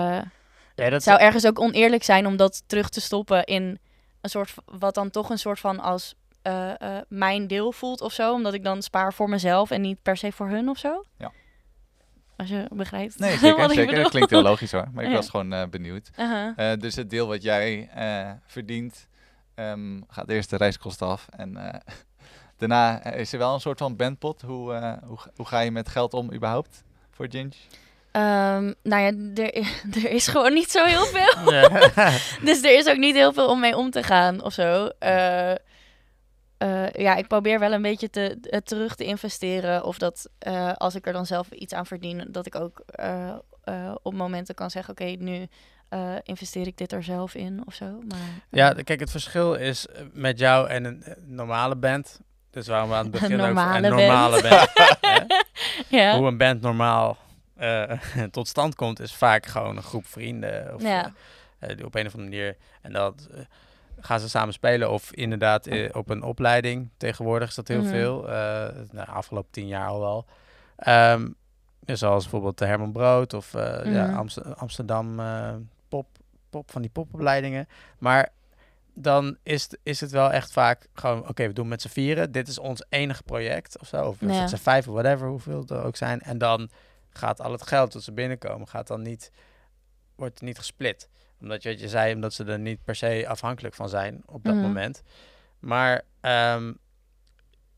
Ja, 0.75 0.83
dat 0.83 0.91
het 0.91 1.03
zou 1.03 1.19
ergens 1.19 1.45
ook 1.45 1.59
oneerlijk 1.59 2.03
zijn 2.03 2.25
om 2.25 2.37
dat 2.37 2.63
terug 2.65 2.89
te 2.89 3.01
stoppen 3.01 3.43
in 3.43 3.79
een 4.21 4.29
soort 4.29 4.53
wat 4.65 4.95
dan 4.95 5.09
toch 5.09 5.29
een 5.29 5.39
soort 5.39 5.59
van 5.59 5.79
als 5.79 6.15
eh, 6.41 6.81
eh, 6.81 7.01
mijn 7.07 7.47
deel 7.47 7.71
voelt 7.71 8.01
of 8.01 8.13
zo, 8.13 8.33
omdat 8.33 8.53
ik 8.53 8.63
dan 8.63 8.81
spaar 8.81 9.13
voor 9.13 9.29
mezelf 9.29 9.71
en 9.71 9.81
niet 9.81 10.01
per 10.01 10.17
se 10.17 10.31
voor 10.31 10.49
hun 10.49 10.69
of 10.69 10.77
zo. 10.77 11.03
Ja. 11.17 11.31
Als 12.43 12.51
je 12.51 12.67
begrijpt. 12.71 13.19
Nee, 13.19 13.31
wat 13.39 13.39
zeker. 13.39 13.63
ik 13.63 13.69
zeker. 13.69 13.85
bedoel. 13.85 14.01
Dat 14.03 14.11
klinkt 14.11 14.29
heel 14.29 14.41
logisch 14.41 14.71
hoor. 14.71 14.87
Maar 14.93 15.03
ik 15.03 15.09
Ja. 15.11 15.15
was 15.15 15.29
gewoon 15.29 15.53
eh, 15.53 15.67
benieuwd. 15.67 16.09
Uh-huh. 16.19 16.71
Eh, 16.71 16.79
dus 16.79 16.95
het 16.95 17.09
deel 17.09 17.27
wat 17.27 17.43
jij 17.43 17.89
eh, 17.95 18.31
verdient, 18.45 19.07
ehm, 19.55 20.01
gaat 20.07 20.29
eerst 20.29 20.49
de 20.49 20.57
reiskosten 20.57 21.07
af. 21.07 21.27
En 21.37 21.57
eh, 21.57 21.79
daarna 22.57 23.03
is 23.05 23.33
er 23.33 23.39
wel 23.39 23.53
een 23.53 23.59
soort 23.61 23.79
van 23.79 23.95
bandpot. 23.95 24.41
Hoe, 24.41 24.73
eh, 24.73 24.93
hoe, 25.07 25.17
ga- 25.19 25.29
hoe 25.35 25.45
ga 25.45 25.59
je 25.59 25.71
met 25.71 25.89
geld 25.89 26.13
om 26.13 26.33
überhaupt 26.33 26.83
voor 27.11 27.27
Ginge? 27.29 27.51
Ehm, 28.11 28.73
nou 28.83 29.01
ja, 29.01 29.41
er, 29.43 29.57
er 30.03 30.09
is 30.09 30.27
gewoon 30.27 30.53
niet 30.53 30.71
zo 30.71 30.85
heel 30.85 31.05
veel. 31.05 31.45
Dus 32.43 32.63
er 32.63 32.77
is 32.77 32.87
ook 32.89 32.97
niet 32.97 33.15
heel 33.15 33.33
veel 33.33 33.47
om 33.49 33.59
mee 33.59 33.77
om 33.77 33.89
te 33.91 34.03
gaan 34.03 34.43
of 34.43 34.53
zo. 34.53 34.89
Eh, 34.99 35.51
eh, 36.63 36.89
ja, 37.03 37.15
ik 37.15 37.27
probeer 37.27 37.59
wel 37.59 37.71
een 37.73 37.81
beetje 37.81 38.09
te, 38.09 38.37
eh, 38.41 38.59
terug 38.59 38.95
te 38.95 39.03
investeren. 39.05 39.83
Of 39.83 39.97
dat 39.97 40.29
eh, 40.39 40.73
als 40.73 40.95
ik 40.95 41.07
er 41.07 41.13
dan 41.13 41.25
zelf 41.25 41.51
iets 41.51 41.73
aan 41.73 41.85
verdien, 41.85 42.27
dat 42.31 42.45
ik 42.45 42.55
ook 42.55 42.83
op 44.03 44.13
momenten 44.13 44.55
kan 44.55 44.69
zeggen: 44.69 44.91
Oké, 44.93 45.03
nu 45.03 45.47
investeer 46.23 46.67
ik 46.67 46.77
dit 46.77 46.91
er 46.91 47.03
zelf 47.03 47.35
in 47.35 47.63
of 47.65 47.73
zo. 47.73 47.85
Maar, 48.07 48.17
ja, 48.49 48.73
kijk, 48.83 48.99
het 48.99 49.11
verschil 49.11 49.53
is 49.53 49.85
met 50.13 50.39
jou 50.39 50.67
en 50.69 50.83
een 50.85 51.03
normale 51.27 51.75
band. 51.75 52.19
Dus 52.49 52.67
waarom 52.67 52.89
we 52.89 52.95
aan 52.95 53.03
het 53.03 53.11
begin 53.21 53.33
ook- 53.39 53.45
normale 53.45 53.87
een 53.87 53.95
normale 53.95 54.41
band. 54.41 54.69
ja. 55.99 56.17
Hoe 56.17 56.27
een 56.27 56.37
band 56.37 56.61
normaal 56.61 57.17
tot 58.31 58.47
stand 58.47 58.75
komt, 58.75 58.99
is 58.99 59.13
vaak 59.13 59.45
gewoon 59.45 59.77
een 59.77 59.83
groep 59.83 60.05
vrienden. 60.07 60.73
Of, 60.75 60.81
Ja. 60.81 61.13
die 61.59 61.85
op 61.85 61.95
een 61.95 62.05
of 62.05 62.13
andere 62.15 62.29
manier. 62.37 62.57
En 62.81 62.93
dat 62.93 63.27
gaan 64.05 64.19
ze 64.19 64.29
samen 64.29 64.53
spelen. 64.53 64.91
Of 64.91 65.11
inderdaad 65.13 65.67
eh, 65.67 65.89
op 65.95 66.09
een 66.09 66.23
opleiding. 66.23 66.89
Tegenwoordig 66.97 67.49
is 67.49 67.55
dat 67.55 67.67
heel 67.67 67.81
Mhm. 67.81 67.89
veel. 67.89 68.29
eh 68.29 68.69
nou, 68.91 69.07
afgelopen 69.07 69.51
tien 69.51 69.67
jaar 69.67 69.87
al 69.87 69.99
wel. 69.99 70.25
Ehm, 70.75 71.29
zoals 71.85 72.21
bijvoorbeeld 72.23 72.57
de 72.57 72.65
Herman 72.65 72.91
Brood 72.91 73.33
of 73.33 73.53
eh, 73.53 73.93
ja, 73.93 74.05
Mhm. 74.07 74.15
Amst- 74.17 74.55
Amsterdam 74.55 75.21
pop, 75.87 76.07
pop, 76.49 76.71
van 76.71 76.81
die 76.81 76.91
popopleidingen. 76.91 77.67
Maar 77.97 78.29
dan 78.93 79.37
is, 79.43 79.63
het- 79.63 79.79
is 79.83 79.99
het 80.01 80.11
wel 80.11 80.31
echt 80.31 80.51
vaak 80.51 80.87
gewoon, 80.93 81.27
oké, 81.29 81.47
we 81.47 81.53
doen 81.53 81.67
met 81.67 81.81
z'n 81.81 81.87
vieren. 81.87 82.31
Dit 82.31 82.47
is 82.47 82.59
ons 82.59 82.83
enige 82.89 83.23
project 83.23 83.79
of 83.79 83.87
zo. 83.87 84.05
Of 84.07 84.19
Ja. 84.19 84.25
met 84.27 84.49
z'n 84.49 84.55
vijf 84.55 84.87
of 84.87 84.93
whatever, 84.93 85.27
hoeveel 85.27 85.59
het 85.59 85.69
er 85.69 85.83
ook 85.83 85.95
zijn. 85.95 86.21
En 86.21 86.37
dan 86.37 86.69
gaat 87.09 87.41
al 87.41 87.51
het 87.51 87.67
geld 87.67 87.91
dat 87.93 88.03
ze 88.03 88.11
binnenkomen, 88.11 88.67
gaat 88.67 88.87
dan 88.87 89.01
niet, 89.01 89.31
wordt 90.15 90.41
niet 90.41 90.57
gesplit. 90.57 91.09
Omdat 91.43 91.63
je, 91.63 91.69
wat 91.69 91.79
je 91.79 91.87
zei, 91.89 92.13
omdat 92.13 92.33
ze 92.33 92.43
er 92.43 92.59
niet 92.59 92.83
per 92.83 92.95
se 92.95 93.25
afhankelijk 93.27 93.75
van 93.75 93.89
zijn 93.89 94.21
op 94.25 94.43
dat 94.43 94.53
Mhm. 94.55 94.63
moment. 94.63 95.01
Maar 95.59 96.01
ehm, 96.21 96.71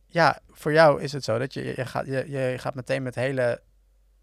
ja, 0.08 0.40
voor 0.52 0.72
jou 0.74 1.02
is 1.02 1.12
het 1.12 1.24
zo 1.24 1.38
dat 1.38 1.54
je, 1.54 1.64
je, 1.76 1.86
gaat, 1.86 2.06
je, 2.06 2.26
je 2.30 2.56
gaat 2.58 2.76
meteen 2.76 3.04
met 3.04 3.16
hele 3.16 3.62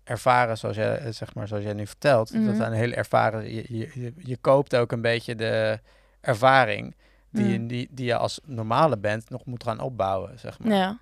ervaren, 0.04 0.58
zoals 0.58 0.76
jij, 0.76 0.98
eh, 0.98 1.12
zeg 1.12 1.34
maar, 1.34 1.48
zoals 1.48 1.64
jij 1.64 1.72
nu 1.72 1.86
vertelt. 1.86 2.32
Dat 2.32 2.42
Mhm. 2.42 2.54
zijn 2.56 2.72
hele 2.72 2.94
ervaren. 2.94 3.54
Je, 3.54 3.64
je, 3.78 3.90
je, 3.94 4.12
je 4.16 4.36
koopt 4.36 4.76
ook 4.76 4.92
een 4.92 5.00
beetje 5.00 5.34
de 5.34 5.78
ervaring 6.20 6.94
die, 7.30 7.48
je, 7.52 7.58
Mhm. 7.58 7.66
die, 7.66 7.88
die 7.90 8.06
je 8.06 8.16
als 8.16 8.40
normale 8.44 8.96
band 8.96 9.30
nog 9.30 9.44
moet 9.44 9.64
gaan 9.64 9.80
opbouwen, 9.80 10.38
zeg 10.38 10.58
maar. 10.58 10.72
ja. 10.76 10.98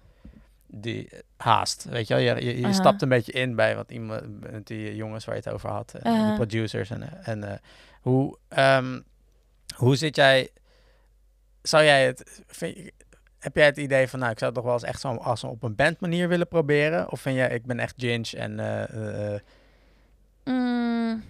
Die 0.72 1.08
eh, 1.08 1.18
haast, 1.36 1.84
weet 1.84 2.08
je 2.08 2.14
wel. 2.14 2.22
Je, 2.22 2.44
je, 2.44 2.58
je 2.58 2.64
Aha. 2.64 2.72
stapt 2.72 3.02
een 3.02 3.08
beetje 3.08 3.32
in 3.32 3.54
bij 3.54 3.76
wat 3.76 3.90
iemand, 3.90 4.22
die 4.66 4.96
jongens 4.96 5.24
waar 5.24 5.34
je 5.36 5.40
het 5.44 5.52
over 5.52 5.70
had. 5.70 5.94
En 5.94 6.12
Aha. 6.12 6.26
die 6.26 6.34
producers. 6.34 6.90
En, 6.90 7.24
en 7.24 7.44
eh, 7.52 7.58
hoe, 8.00 8.38
ehm, 8.48 9.00
hoe 9.76 9.96
zit 9.96 10.16
jij... 10.16 10.50
Zou 11.62 11.84
jij 11.84 12.06
het... 12.06 12.42
Vind, 12.46 12.90
heb 13.38 13.56
jij 13.56 13.66
het 13.66 13.76
idee 13.76 14.08
van, 14.08 14.18
nou, 14.18 14.32
ik 14.32 14.38
zou 14.38 14.52
toch 14.52 14.64
wel 14.64 14.72
eens 14.72 14.82
echt 14.82 15.00
zo 15.00 15.14
als 15.14 15.44
op 15.44 15.62
een 15.62 15.74
bandmanier 15.74 16.28
willen 16.28 16.48
proberen? 16.48 17.10
Of 17.10 17.20
vind 17.20 17.36
jij, 17.36 17.48
ik 17.48 17.66
ben 17.66 17.78
echt 17.78 17.94
Ginge 17.96 18.36
en 18.36 18.60
eh, 18.60 19.40
Mm, 20.44 21.22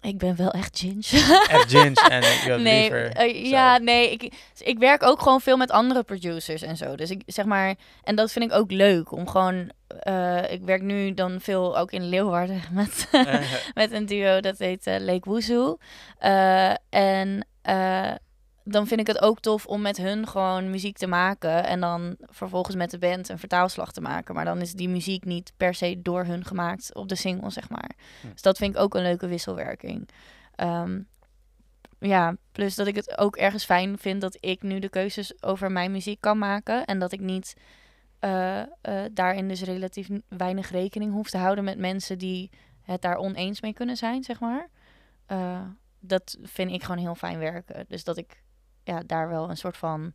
ik 0.00 0.18
ben 0.18 0.36
wel 0.36 0.50
echt 0.50 0.78
Ginge. 0.78 1.44
echt 1.48 1.70
Ginge 1.70 2.08
en 2.10 2.62
nee, 2.62 2.80
liever... 2.80 3.12
eh, 3.12 3.44
zo. 3.44 3.48
ja, 3.50 3.78
nee, 3.78 4.10
ik, 4.10 4.32
ik 4.58 4.78
werk 4.78 5.02
ook 5.02 5.22
gewoon 5.22 5.40
veel 5.40 5.56
met 5.56 5.70
andere 5.70 6.02
producers 6.02 6.62
en 6.62 6.76
zo. 6.76 6.94
Dus 6.96 7.10
ik 7.10 7.22
zeg 7.26 7.44
maar, 7.44 7.74
en 8.02 8.16
dat 8.16 8.32
vind 8.32 8.44
ik 8.44 8.52
ook 8.58 8.70
leuk 8.70 9.12
om 9.12 9.28
gewoon. 9.28 9.70
eh, 10.00 10.52
ik 10.52 10.62
werk 10.62 10.82
nu 10.82 11.14
dan 11.14 11.40
veel 11.40 11.78
ook 11.78 11.90
in 11.92 12.08
Leeuwarden 12.08 12.62
met, 12.72 13.08
met 13.74 13.92
een 13.92 14.06
duo 14.06 14.40
dat 14.40 14.58
heet 14.58 14.86
eh, 14.86 15.00
Lake 15.00 15.28
Woezoe. 15.28 15.78
Eh, 16.18 16.72
en 16.90 17.46
eh, 17.62 18.12
dan 18.72 18.86
vind 18.86 19.00
ik 19.00 19.06
het 19.06 19.22
ook 19.22 19.40
tof 19.40 19.66
om 19.66 19.82
met 19.82 19.96
hun 19.96 20.26
gewoon 20.26 20.70
muziek 20.70 20.96
te 20.96 21.06
maken 21.06 21.64
en 21.64 21.80
dan 21.80 22.16
vervolgens 22.20 22.76
met 22.76 22.90
de 22.90 22.98
band 22.98 23.28
een 23.28 23.38
vertaalslag 23.38 23.92
te 23.92 24.00
maken. 24.00 24.34
Maar 24.34 24.44
dan 24.44 24.60
is 24.60 24.72
die 24.72 24.88
muziek 24.88 25.24
niet 25.24 25.52
per 25.56 25.74
se 25.74 26.02
door 26.02 26.24
hun 26.24 26.44
gemaakt 26.44 26.94
op 26.94 27.08
de 27.08 27.14
single, 27.14 27.50
zeg 27.50 27.68
maar. 27.68 27.90
Hm. 28.20 28.28
Dus 28.32 28.42
dat 28.42 28.58
vind 28.58 28.74
ik 28.74 28.80
ook 28.80 28.94
een 28.94 29.02
leuke 29.02 29.26
wisselwerking. 29.26 30.08
Ehm, 30.54 31.00
ja, 31.98 32.36
plus 32.52 32.74
dat 32.74 32.86
ik 32.86 32.94
het 32.94 33.18
ook 33.18 33.36
ergens 33.36 33.64
fijn 33.64 33.98
vind 33.98 34.20
dat 34.20 34.36
ik 34.40 34.62
nu 34.62 34.78
de 34.78 34.88
keuzes 34.88 35.42
over 35.42 35.72
mijn 35.72 35.92
muziek 35.92 36.20
kan 36.20 36.38
maken. 36.38 36.84
En 36.84 36.98
dat 36.98 37.12
ik 37.12 37.20
niet 37.20 37.54
eh, 38.18 38.60
eh, 38.60 38.66
daarin 39.12 39.48
dus 39.48 39.62
relatief 39.62 40.08
weinig 40.28 40.70
rekening 40.70 41.12
hoef 41.12 41.30
te 41.30 41.38
houden 41.38 41.64
met 41.64 41.78
mensen 41.78 42.18
die 42.18 42.50
het 42.82 43.02
daar 43.02 43.16
oneens 43.16 43.60
mee 43.60 43.72
kunnen 43.72 43.96
zijn, 43.96 44.24
zeg 44.24 44.40
maar. 44.40 44.68
Eh, 45.26 45.60
dat 46.00 46.38
vind 46.42 46.70
ik 46.70 46.82
gewoon 46.82 47.00
heel 47.00 47.14
fijn 47.14 47.38
werken. 47.38 47.84
Dus 47.88 48.04
dat 48.04 48.16
ik 48.16 48.42
ja, 48.88 49.02
daar 49.06 49.28
wel 49.28 49.50
een 49.50 49.56
soort 49.56 49.76
van 49.76 50.12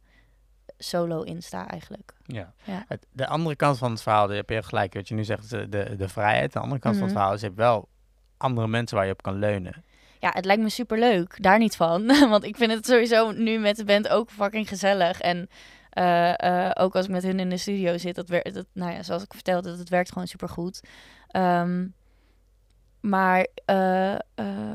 solo 0.77 1.21
in 1.21 1.41
sta 1.41 1.67
eigenlijk. 1.67 2.13
Ja. 2.25 2.53
Ja. 2.63 2.85
Het, 2.87 3.05
de 3.11 3.27
andere 3.27 3.55
kant 3.55 3.77
van 3.77 3.91
het 3.91 4.01
verhaal, 4.01 4.27
daar 4.27 4.35
heb 4.35 4.49
je 4.49 4.63
gelijk. 4.63 4.93
Wat 4.93 5.07
je 5.07 5.15
nu 5.15 5.23
zegt, 5.23 5.49
de, 5.49 5.69
de, 5.69 5.95
de 5.95 6.09
vrijheid. 6.09 6.53
De 6.53 6.59
andere 6.59 6.79
kant 6.79 6.95
van 6.95 7.03
het 7.03 7.13
Mhm. 7.13 7.19
verhaal 7.21 7.33
is, 7.35 7.39
je 7.41 7.45
hebt 7.45 7.57
wel 7.59 7.87
andere 8.37 8.67
mensen 8.67 8.97
waar 8.97 9.05
je 9.05 9.11
op 9.11 9.21
kan 9.21 9.35
leunen. 9.39 9.83
Ja, 10.19 10.29
het 10.33 10.45
lijkt 10.45 10.61
me 10.61 10.69
super 10.69 10.99
leuk. 10.99 11.43
Daar 11.43 11.57
niet 11.57 11.75
van. 11.75 12.05
Want 12.33 12.43
ik 12.43 12.55
vind 12.57 12.71
het 12.71 12.85
sowieso 12.85 13.31
nu 13.31 13.59
met 13.59 13.75
de 13.75 13.85
band 13.85 14.09
ook 14.09 14.29
fucking 14.31 14.67
gezellig. 14.67 15.21
En 15.21 15.49
eh, 15.89 16.67
eh, 16.67 16.71
ook 16.73 16.95
als 16.95 17.05
ik 17.05 17.11
met 17.11 17.23
hun 17.23 17.39
in 17.39 17.49
de 17.49 17.57
studio 17.57 17.97
zit, 17.97 18.15
dat 18.15 18.29
werkt. 18.29 18.53
Dat, 18.53 18.65
nou 18.73 18.91
ja, 18.91 19.03
zoals 19.03 19.23
ik 19.23 19.33
vertelde, 19.33 19.69
dat 19.69 19.79
het 19.79 19.89
werkt 19.89 20.11
gewoon 20.11 20.27
super 20.27 20.49
goed. 20.49 20.81
maar 23.01 23.47
eh, 23.65 24.13
eh, 24.13 24.71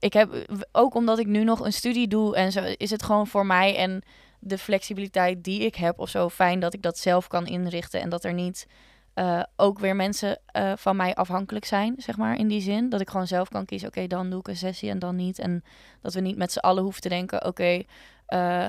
ik 0.00 0.12
heb 0.12 0.46
ook 0.72 0.94
omdat 0.94 1.18
ik 1.18 1.26
nu 1.26 1.44
nog 1.44 1.60
een 1.60 1.72
studie 1.72 2.08
doe 2.08 2.36
en 2.36 2.52
zo, 2.52 2.60
is 2.76 2.90
het 2.90 3.02
gewoon 3.02 3.26
voor 3.26 3.46
mij 3.46 3.76
en 3.76 4.02
de 4.38 4.58
flexibiliteit 4.58 5.44
die 5.44 5.60
ik 5.60 5.74
heb 5.74 5.98
of 5.98 6.08
zo 6.08 6.28
fijn 6.28 6.60
dat 6.60 6.74
ik 6.74 6.82
dat 6.82 6.98
zelf 6.98 7.26
kan 7.26 7.46
inrichten 7.46 8.00
en 8.00 8.08
dat 8.08 8.24
er 8.24 8.32
niet 8.32 8.66
eh, 9.14 9.42
ook 9.56 9.78
weer 9.78 9.96
mensen 9.96 10.38
eh, 10.46 10.72
van 10.76 10.96
mij 10.96 11.14
afhankelijk 11.14 11.64
zijn, 11.64 11.94
zeg 11.98 12.16
maar, 12.16 12.36
in 12.38 12.48
die 12.48 12.60
zin. 12.60 12.88
Dat 12.88 13.00
ik 13.00 13.10
gewoon 13.10 13.26
zelf 13.26 13.48
kan 13.48 13.64
kiezen, 13.64 13.88
oké, 13.88 14.06
dan 14.06 14.30
doe 14.30 14.40
ik 14.40 14.48
een 14.48 14.56
sessie 14.56 14.90
en 14.90 14.98
dan 14.98 15.16
niet. 15.16 15.38
En 15.38 15.62
dat 16.02 16.14
we 16.14 16.20
niet 16.20 16.36
met 16.36 16.52
z'n 16.52 16.58
allen 16.58 16.82
hoeven 16.82 17.02
te 17.02 17.08
denken, 17.08 17.44
oké, 17.46 17.82
eh, 18.26 18.68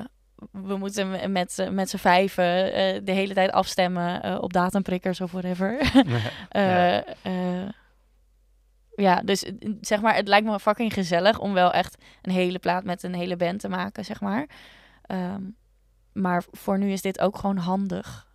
we 0.51 0.77
moeten 0.77 1.31
met, 1.31 1.51
z'n- 1.51 1.73
met 1.73 1.89
z'n 1.89 1.97
vijven 1.97 2.45
de 3.05 3.11
hele 3.11 3.33
tijd 3.33 3.51
afstemmen 3.51 4.41
op 4.41 4.53
datumprikkers 4.53 5.21
of 5.21 5.31
whatever. 5.31 5.77
Ja. 6.49 7.03
Ja, 9.01 9.21
dus 9.25 9.43
eh, 9.43 9.53
zeg 9.81 10.01
maar, 10.01 10.15
het 10.15 10.27
lijkt 10.27 10.45
me 10.45 10.59
fucking 10.59 10.93
gezellig 10.93 11.39
om 11.39 11.53
wel 11.53 11.73
echt 11.73 11.97
een 12.21 12.31
hele 12.31 12.59
plaat 12.59 12.83
met 12.83 13.03
een 13.03 13.13
hele 13.13 13.35
band 13.35 13.59
te 13.59 13.69
maken, 13.69 14.05
zeg 14.05 14.21
maar. 14.21 14.45
Ehm, 15.05 15.41
maar 16.13 16.43
voor 16.51 16.77
nu 16.77 16.91
is 16.91 17.01
dit 17.01 17.19
ook 17.19 17.37
gewoon 17.37 17.57
handig. 17.57 18.29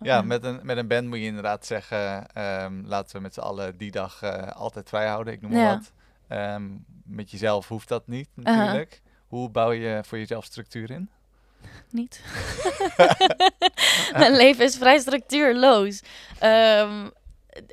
Ja, 0.00 0.22
met 0.22 0.44
een, 0.44 0.60
met 0.62 0.76
een 0.76 0.86
band 0.88 1.06
moet 1.08 1.18
je 1.18 1.24
inderdaad 1.24 1.66
zeggen, 1.66 2.26
ehm, 2.26 2.82
laten 2.84 3.16
we 3.16 3.22
met 3.22 3.34
z'n 3.34 3.40
allen 3.40 3.76
die 3.76 3.90
dag 3.90 4.22
eh, 4.22 4.48
altijd 4.48 4.88
vrij 4.88 5.06
houden, 5.08 5.32
ik 5.32 5.40
noem 5.40 5.50
maar 5.50 5.60
Ja. 5.60 5.74
wat. 5.74 5.92
Ehm, 6.28 6.68
met 7.04 7.30
jezelf 7.30 7.68
hoeft 7.68 7.88
dat 7.88 8.06
niet 8.06 8.28
natuurlijk. 8.34 9.02
Hoe 9.26 9.50
bouw 9.50 9.70
je 9.72 10.00
voor 10.06 10.18
jezelf 10.18 10.44
structuur 10.44 10.90
in? 10.90 11.10
niet. 11.90 12.22
Mijn 14.18 14.36
leven 14.36 14.64
is 14.64 14.76
vrij 14.76 14.98
structuurloos. 14.98 16.02
Ehm, 16.38 17.08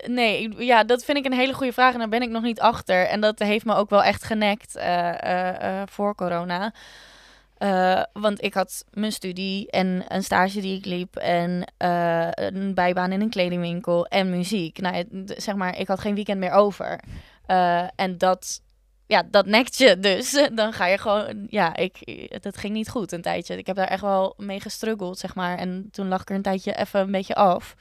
nee, 0.06 0.66
ja, 0.66 0.84
dat 0.84 1.04
vind 1.04 1.18
ik 1.18 1.26
een 1.26 1.34
hele 1.34 1.54
goede 1.54 1.74
vraag 1.74 1.94
en 1.94 2.00
daar 2.00 2.10
ben 2.10 2.22
ik 2.22 2.30
nog 2.30 2.44
niet 2.44 2.60
achter. 2.60 3.08
En 3.08 3.22
dat 3.22 3.40
heeft 3.40 3.66
me 3.66 3.76
ook 3.76 3.90
wel 3.90 4.04
echt 4.04 4.24
genekt 4.24 4.76
eh, 4.76 5.10
eh, 5.10 5.82
eh, 5.82 5.88
voor 5.88 6.16
corona. 6.16 6.74
Want 8.14 8.44
ik 8.44 8.54
had 8.54 8.86
mijn 8.92 9.12
studie 9.12 9.72
en 9.72 10.04
een 10.08 10.24
stage 10.24 10.62
die 10.62 10.78
ik 10.78 10.86
liep 10.86 11.16
en 11.16 11.64
een 12.36 12.74
bijbaan 12.74 13.12
in 13.12 13.22
een 13.22 13.30
kledingwinkel 13.30 14.06
en 14.06 14.30
muziek. 14.30 14.80
Nou, 14.80 15.06
zeg 15.26 15.56
maar, 15.56 15.78
ik 15.78 15.88
had 15.88 16.00
geen 16.00 16.16
weekend 16.16 16.40
meer 16.40 16.52
over. 16.52 17.00
En 17.96 18.18
dat, 18.18 18.62
ja, 19.08 19.24
dat 19.32 19.46
nekt 19.46 19.78
je 19.78 20.00
dus. 20.00 20.32
Dan 20.54 20.74
ga 20.74 20.86
je 20.86 20.98
gewoon, 20.98 21.48
ja, 21.50 21.76
ik, 21.76 22.28
dat 22.42 22.58
ging 22.58 22.74
niet 22.74 22.90
goed 22.90 23.12
een 23.12 23.22
tijdje. 23.22 23.58
Ik 23.58 23.68
heb 23.68 23.76
daar 23.76 23.88
echt 23.88 24.02
wel 24.02 24.34
mee 24.38 24.60
gestruggeld, 24.60 25.20
zeg 25.20 25.36
maar. 25.36 25.58
En 25.58 25.88
toen 25.92 26.08
lag 26.08 26.22
ik 26.22 26.30
er 26.30 26.36
een 26.36 26.42
tijdje 26.42 26.76
even 26.76 27.00
een 27.00 27.12
beetje 27.12 27.36
af. 27.36 27.76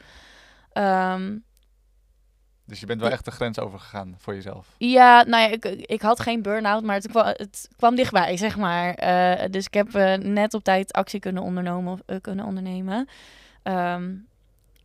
Ehm, 0.73 1.37
Dus 2.69 2.81
je 2.81 2.87
bent 2.87 3.01
wel 3.01 3.11
echt 3.11 3.25
de 3.25 3.31
grens 3.31 3.59
overgegaan 3.59 4.15
voor 4.19 4.35
jezelf. 4.35 4.67
ja, 4.79 5.23
nou 5.23 5.43
ja, 5.43 5.49
ik, 5.49 5.65
ik 5.65 6.03
had 6.03 6.21
geen 6.21 6.43
burn-out, 6.43 6.83
maar 6.83 6.95
het 6.95 7.09
kwam, 7.09 7.25
het 7.27 7.69
kwam 7.77 7.95
dichtbij, 7.95 8.37
zeg 8.37 8.57
maar. 8.57 8.95
Eh, 8.95 9.51
dus 9.51 9.67
ik 9.67 9.75
heb 9.75 9.95
eh, 9.95 10.15
net 10.15 10.55
op 10.55 10.65
tijd 10.65 10.93
actie 10.93 11.21
kunnen, 11.21 11.43
ondernomen, 11.43 11.99
eh, 12.07 12.17
kunnen 12.21 12.45
ondernemen. 12.45 13.09
Ehm, 13.63 14.11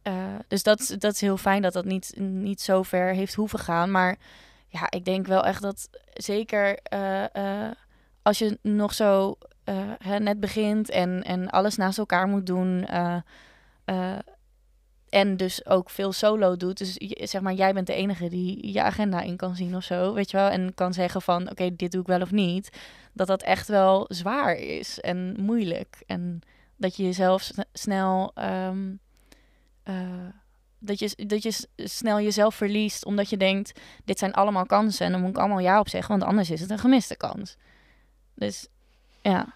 eh, 0.02 0.14
dus 0.48 0.64
dat, 0.64 0.80
is- 0.80 0.88
dat 0.88 1.14
is 1.14 1.22
heel 1.22 1.38
fijn 1.38 1.62
dat 1.62 1.74
dat 1.74 1.86
niet, 1.86 2.14
niet 2.18 2.62
zo 2.62 2.84
ver 2.84 3.14
heeft 3.14 3.34
hoeven 3.34 3.60
gaan. 3.60 3.92
Maar 3.92 4.16
ja, 4.68 4.86
ik 4.90 5.06
denk 5.06 5.28
wel 5.28 5.46
echt 5.46 5.62
dat 5.62 5.90
zeker 6.14 6.80
als 8.22 8.38
je 8.40 8.58
nog 8.62 8.94
zo 8.94 9.38
hè, 10.04 10.20
net 10.20 10.40
begint 10.40 10.90
en, 10.90 11.24
en 11.24 11.50
alles 11.50 11.76
naast 11.76 11.98
elkaar 11.98 12.28
moet 12.28 12.46
doen... 12.46 12.88
en 15.14 15.38
dus 15.38 15.66
ook 15.66 15.89
veel 15.89 16.11
solo 16.11 16.57
doet. 16.57 16.78
Dus 16.78 16.93
zeg 17.30 17.41
maar, 17.41 17.53
jij 17.53 17.74
bent 17.74 17.88
de 17.88 17.93
enige 17.93 18.30
die 18.30 18.72
je 18.72 18.82
agenda 18.82 19.22
in 19.22 19.36
kan 19.36 19.55
zien 19.55 19.76
of 19.76 19.84
zo, 19.84 20.14
weet 20.14 20.32
je 20.32 20.38
wel. 20.38 20.49
En 20.49 20.74
kan 20.74 20.93
zeggen 20.93 21.22
van, 21.22 21.49
oké, 21.49 21.76
dit 21.76 21.91
doe 21.91 22.01
ik 22.01 22.07
wel 22.07 22.22
of 22.22 22.32
niet. 22.32 22.70
Dat 23.14 23.28
dat 23.28 23.43
echt 23.43 23.68
wel 23.68 24.05
zwaar 24.07 24.55
is 24.55 24.99
en 24.99 25.36
moeilijk. 25.39 26.03
En 26.05 26.41
dat 26.76 26.95
je 26.95 27.03
jezelf 27.03 27.41
sne- 27.41 27.66
snel... 27.74 28.32
ehm, 28.34 28.93
eh, 29.84 30.28
dat 30.80 30.99
je, 30.99 31.26
dat 31.28 31.43
je 31.43 31.68
snel 31.76 32.20
jezelf 32.20 32.55
verliest, 32.55 33.05
omdat 33.05 33.30
je 33.30 33.38
denkt, 33.38 33.80
dit 34.05 34.20
zijn 34.20 34.34
allemaal 34.34 34.66
kansen 34.66 35.05
en 35.05 35.11
dan 35.11 35.22
moet 35.22 35.30
ik 35.30 35.38
allemaal 35.38 35.59
ja 35.59 35.80
op 35.80 35.89
zeggen, 35.89 36.18
want 36.18 36.30
anders 36.30 36.49
is 36.49 36.61
het 36.61 36.70
een 36.70 36.80
gemiste 36.80 37.16
kans. 37.16 37.57
Dus 38.36 38.68
ja, 39.22 39.53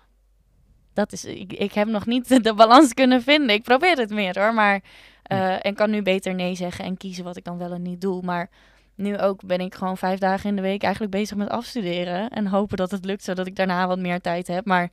dat 0.98 1.12
is, 1.12 1.26
ik, 1.26 1.54
ik 1.54 1.74
heb 1.74 1.88
nog 1.88 2.06
niet 2.06 2.28
de 2.44 2.54
balans 2.54 2.94
kunnen 2.94 3.22
vinden. 3.22 3.56
Ik 3.56 3.64
probeer 3.64 3.98
het 3.98 4.10
meer 4.10 4.40
hoor, 4.40 4.54
maar 4.54 4.82
eh, 5.24 5.66
en 5.66 5.74
kan 5.76 5.90
nu 5.90 6.02
beter 6.02 6.36
nee 6.36 6.56
zeggen 6.56 6.86
en 6.86 6.98
kiezen 6.98 7.24
wat 7.24 7.38
ik 7.38 7.44
dan 7.44 7.58
wel 7.58 7.72
en 7.72 7.82
niet 7.82 8.02
doe. 8.02 8.22
Maar 8.22 8.50
nu 8.96 9.18
ook 9.18 9.46
ben 9.46 9.60
ik 9.60 9.76
gewoon 9.76 9.98
vijf 9.98 10.20
dagen 10.20 10.50
in 10.50 10.56
de 10.56 10.62
week 10.62 10.84
eigenlijk 10.84 11.12
bezig 11.14 11.38
met 11.38 11.50
afstuderen. 11.50 12.30
En 12.30 12.48
hopen 12.48 12.78
dat 12.78 12.92
het 12.92 13.06
lukt, 13.06 13.24
zodat 13.24 13.48
ik 13.48 13.56
daarna 13.56 13.88
wat 13.88 14.00
meer 14.00 14.22
tijd 14.22 14.48
heb. 14.48 14.66
Maar 14.66 14.84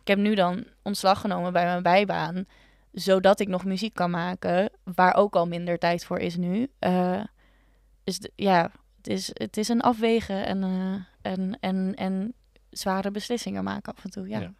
ik 0.00 0.08
heb 0.08 0.18
nu 0.18 0.34
dan 0.34 0.64
ontslag 0.82 1.20
genomen 1.20 1.52
bij 1.52 1.64
mijn 1.64 1.82
bijbaan. 1.82 2.44
Zodat 2.92 3.40
ik 3.40 3.48
nog 3.48 3.64
muziek 3.64 3.94
kan 3.94 4.10
maken. 4.10 4.70
Waar 4.94 5.14
ook 5.14 5.36
al 5.36 5.46
minder 5.46 5.78
tijd 5.78 6.04
voor 6.04 6.18
is 6.18 6.36
nu. 6.36 6.68
Dus 8.04 8.18
d- 8.18 8.30
ja, 8.36 8.70
het 8.96 9.06
is, 9.08 9.30
het 9.32 9.56
is 9.56 9.68
een 9.68 9.80
afwegen 9.80 10.46
en, 10.46 10.62
eh, 10.62 11.32
en, 11.32 11.56
en, 11.60 11.94
en 11.94 12.34
zware 12.70 13.10
beslissingen 13.10 13.64
maken 13.64 13.94
af 13.94 14.04
en 14.04 14.10
toe. 14.10 14.28
Ja. 14.28 14.38
Ja. 14.40 14.52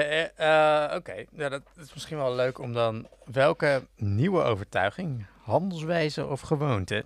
Eh, 0.00 0.96
Oké, 0.96 1.24
ja, 1.32 1.48
dat 1.48 1.62
is 1.80 1.94
misschien 1.94 2.16
wel 2.16 2.34
leuk 2.34 2.58
om 2.58 2.72
dan... 2.72 3.06
Welke 3.24 3.86
nieuwe 3.96 4.42
overtuiging, 4.42 5.26
handelswijze 5.42 6.26
of 6.26 6.40
gewoonte... 6.40 7.04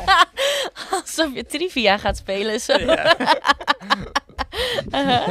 Alsof 0.90 1.34
je 1.34 1.44
trivia 1.46 1.98
gaat 1.98 2.16
spelen. 2.16 2.60
Zo. 2.60 2.78
Ja. 2.78 3.16
Uh-huh. 4.90 5.28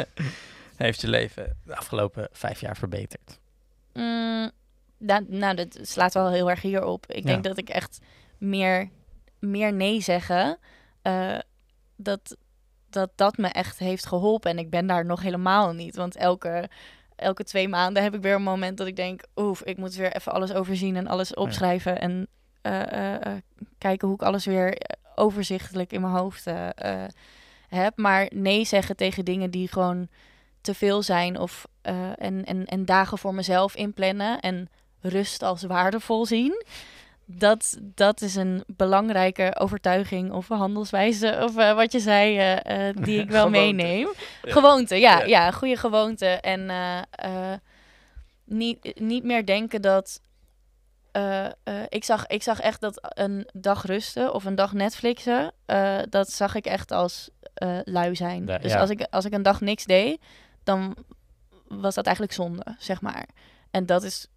heeft 0.76 1.02
je 1.02 1.08
leven 1.08 1.58
de 1.66 1.76
afgelopen 1.76 2.28
vijf 2.32 2.60
jaar 2.62 2.78
verbeterd? 2.78 3.40
Mm, 3.94 4.52
nou, 4.98 5.26
nou, 5.28 5.56
dat 5.56 5.78
slaat 5.82 6.14
wel 6.14 6.32
heel 6.32 6.50
erg 6.50 6.62
hierop. 6.62 7.06
Ik 7.08 7.26
denk 7.26 7.44
Ja. 7.44 7.50
dat 7.50 7.58
ik 7.58 7.70
echt 7.70 8.00
meer, 8.38 8.90
meer 9.40 9.74
nee 9.74 10.02
zeggen, 10.02 10.58
eh, 11.02 11.38
dat, 11.96 12.38
dat 12.94 13.10
dat 13.16 13.38
me 13.38 13.48
echt 13.48 13.80
heeft 13.80 14.06
geholpen. 14.06 14.52
En 14.52 14.60
ik 14.60 14.70
ben 14.70 14.88
daar 14.88 15.06
nog 15.06 15.22
helemaal 15.22 15.74
niet. 15.74 15.96
Want 15.96 16.16
elke, 16.16 16.70
elke 17.16 17.44
twee 17.44 17.68
maanden 17.68 18.04
heb 18.04 18.16
ik 18.16 18.22
weer 18.22 18.36
een 18.36 18.42
moment 18.42 18.78
dat 18.78 18.88
ik 18.88 18.96
denk... 18.96 19.24
oef, 19.36 19.62
ik 19.64 19.78
moet 19.78 19.96
weer 19.96 20.16
even 20.16 20.32
alles 20.32 20.54
overzien 20.54 20.96
en 20.96 21.08
alles 21.08 21.34
opschrijven. 21.34 22.00
En 22.00 22.28
eh, 22.62 22.92
eh, 22.92 23.16
eh, 23.16 23.42
kijken 23.78 24.08
hoe 24.08 24.18
ik 24.18 24.24
alles 24.24 24.46
weer 24.46 24.78
overzichtelijk 25.16 25.92
in 25.92 26.02
mijn 26.02 26.14
hoofd 26.14 26.46
heb. 27.68 27.98
Maar 27.98 28.28
nee 28.34 28.66
zeggen 28.66 28.96
tegen 28.96 29.26
dingen 29.26 29.52
die 29.52 29.68
gewoon 29.68 30.08
te 30.62 30.74
veel 30.74 31.02
zijn 31.02 31.40
of 31.40 31.68
en, 31.82 32.46
en, 32.46 32.66
en 32.66 32.86
dagen 32.86 33.18
voor 33.18 33.34
mezelf 33.34 33.76
inplannen 33.76 34.40
en 34.40 34.70
rust 35.02 35.44
als 35.44 35.64
waardevol 35.64 36.26
zien. 36.26 36.64
Dat, 37.32 37.78
dat 37.82 38.22
is 38.22 38.36
een 38.36 38.64
belangrijke 38.68 39.56
overtuiging 39.60 40.32
of 40.32 40.48
handelswijze 40.48 41.40
of 41.44 41.58
eh, 41.58 41.76
wat 41.76 41.92
je 41.92 42.00
zei, 42.00 42.38
eh, 42.38 42.88
eh, 42.88 42.96
die 42.96 43.20
ik 43.22 43.30
wel 43.30 43.46
Gewoonte. 43.46 43.60
meeneem. 43.60 44.08
Ja. 44.44 44.52
Gewoonte, 44.52 44.96
ja, 44.96 45.20
Ja. 45.20 45.26
ja. 45.26 45.52
goede 45.52 45.76
gewoonte. 45.78 46.26
En 46.26 46.70
niet, 48.46 49.00
niet 49.00 49.24
meer 49.24 49.46
denken 49.46 49.82
dat. 49.82 50.22
ik, 51.90 52.04
zag, 52.04 52.28
ik 52.28 52.44
zag 52.44 52.60
echt 52.60 52.82
dat 52.82 53.00
een 53.02 53.48
dag 53.54 53.86
rusten 53.86 54.34
of 54.34 54.46
een 54.46 54.56
dag 54.56 54.74
Netflixen, 54.74 55.52
dat 56.10 56.32
zag 56.32 56.56
ik 56.56 56.66
echt 56.66 56.92
als 56.92 57.30
lui 57.84 58.16
zijn. 58.16 58.46
Ja, 58.46 58.58
dus 58.58 58.74
als, 58.74 58.90
ik, 58.90 59.08
als 59.10 59.26
ik 59.26 59.34
een 59.34 59.44
dag 59.44 59.62
niks 59.62 59.86
deed, 59.86 60.22
dan 60.64 60.96
was 61.68 61.96
dat 61.96 62.06
eigenlijk 62.06 62.36
zonde, 62.36 62.76
zeg 62.78 63.02
maar. 63.02 63.26
En 63.72 63.86
dat 63.86 64.04
is 64.04 64.28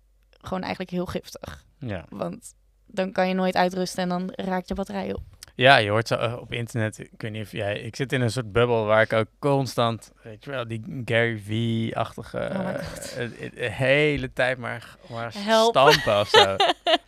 gewoon 0.41 0.61
eigenlijk 0.61 0.91
heel 0.91 1.07
giftig. 1.07 1.65
Ja. 1.79 2.05
Want 2.09 2.55
dan 2.93 3.13
kan 3.13 3.29
je 3.29 3.35
nooit 3.35 3.55
uitrusten 3.57 4.03
en 4.03 4.09
dan 4.09 4.31
raakt 4.35 4.69
je 4.69 4.75
batterij 4.75 5.13
op. 5.15 5.21
Ja, 5.55 5.77
je 5.77 5.91
hoort 5.91 6.09
zo 6.09 6.15
eh, 6.15 6.37
op 6.41 6.53
internet, 6.53 6.99
ik 6.99 7.11
weet 7.17 7.31
niet 7.33 7.45
of 7.45 7.53
jij, 7.53 7.79
ik 7.81 7.97
zit 7.97 8.13
in 8.13 8.21
een 8.21 8.31
soort 8.31 8.53
bubbel 8.53 8.85
waar 8.85 9.03
ik 9.03 9.13
ook 9.13 9.27
constant, 9.39 10.13
weet 10.23 10.45
je 10.45 10.51
wel, 10.51 10.69
die 10.69 11.03
Gary 11.05 11.39
V-achtige, 11.39 12.37
Oh 12.39 12.69
eh, 12.69 13.25
eh, 13.25 13.53
de 13.55 13.71
hele 13.71 14.33
tijd 14.33 14.59
maar, 14.59 14.97
maar 15.11 15.33
Help. 15.37 15.71
stampen 15.77 16.21
of 16.21 16.29
zo. 16.29 16.57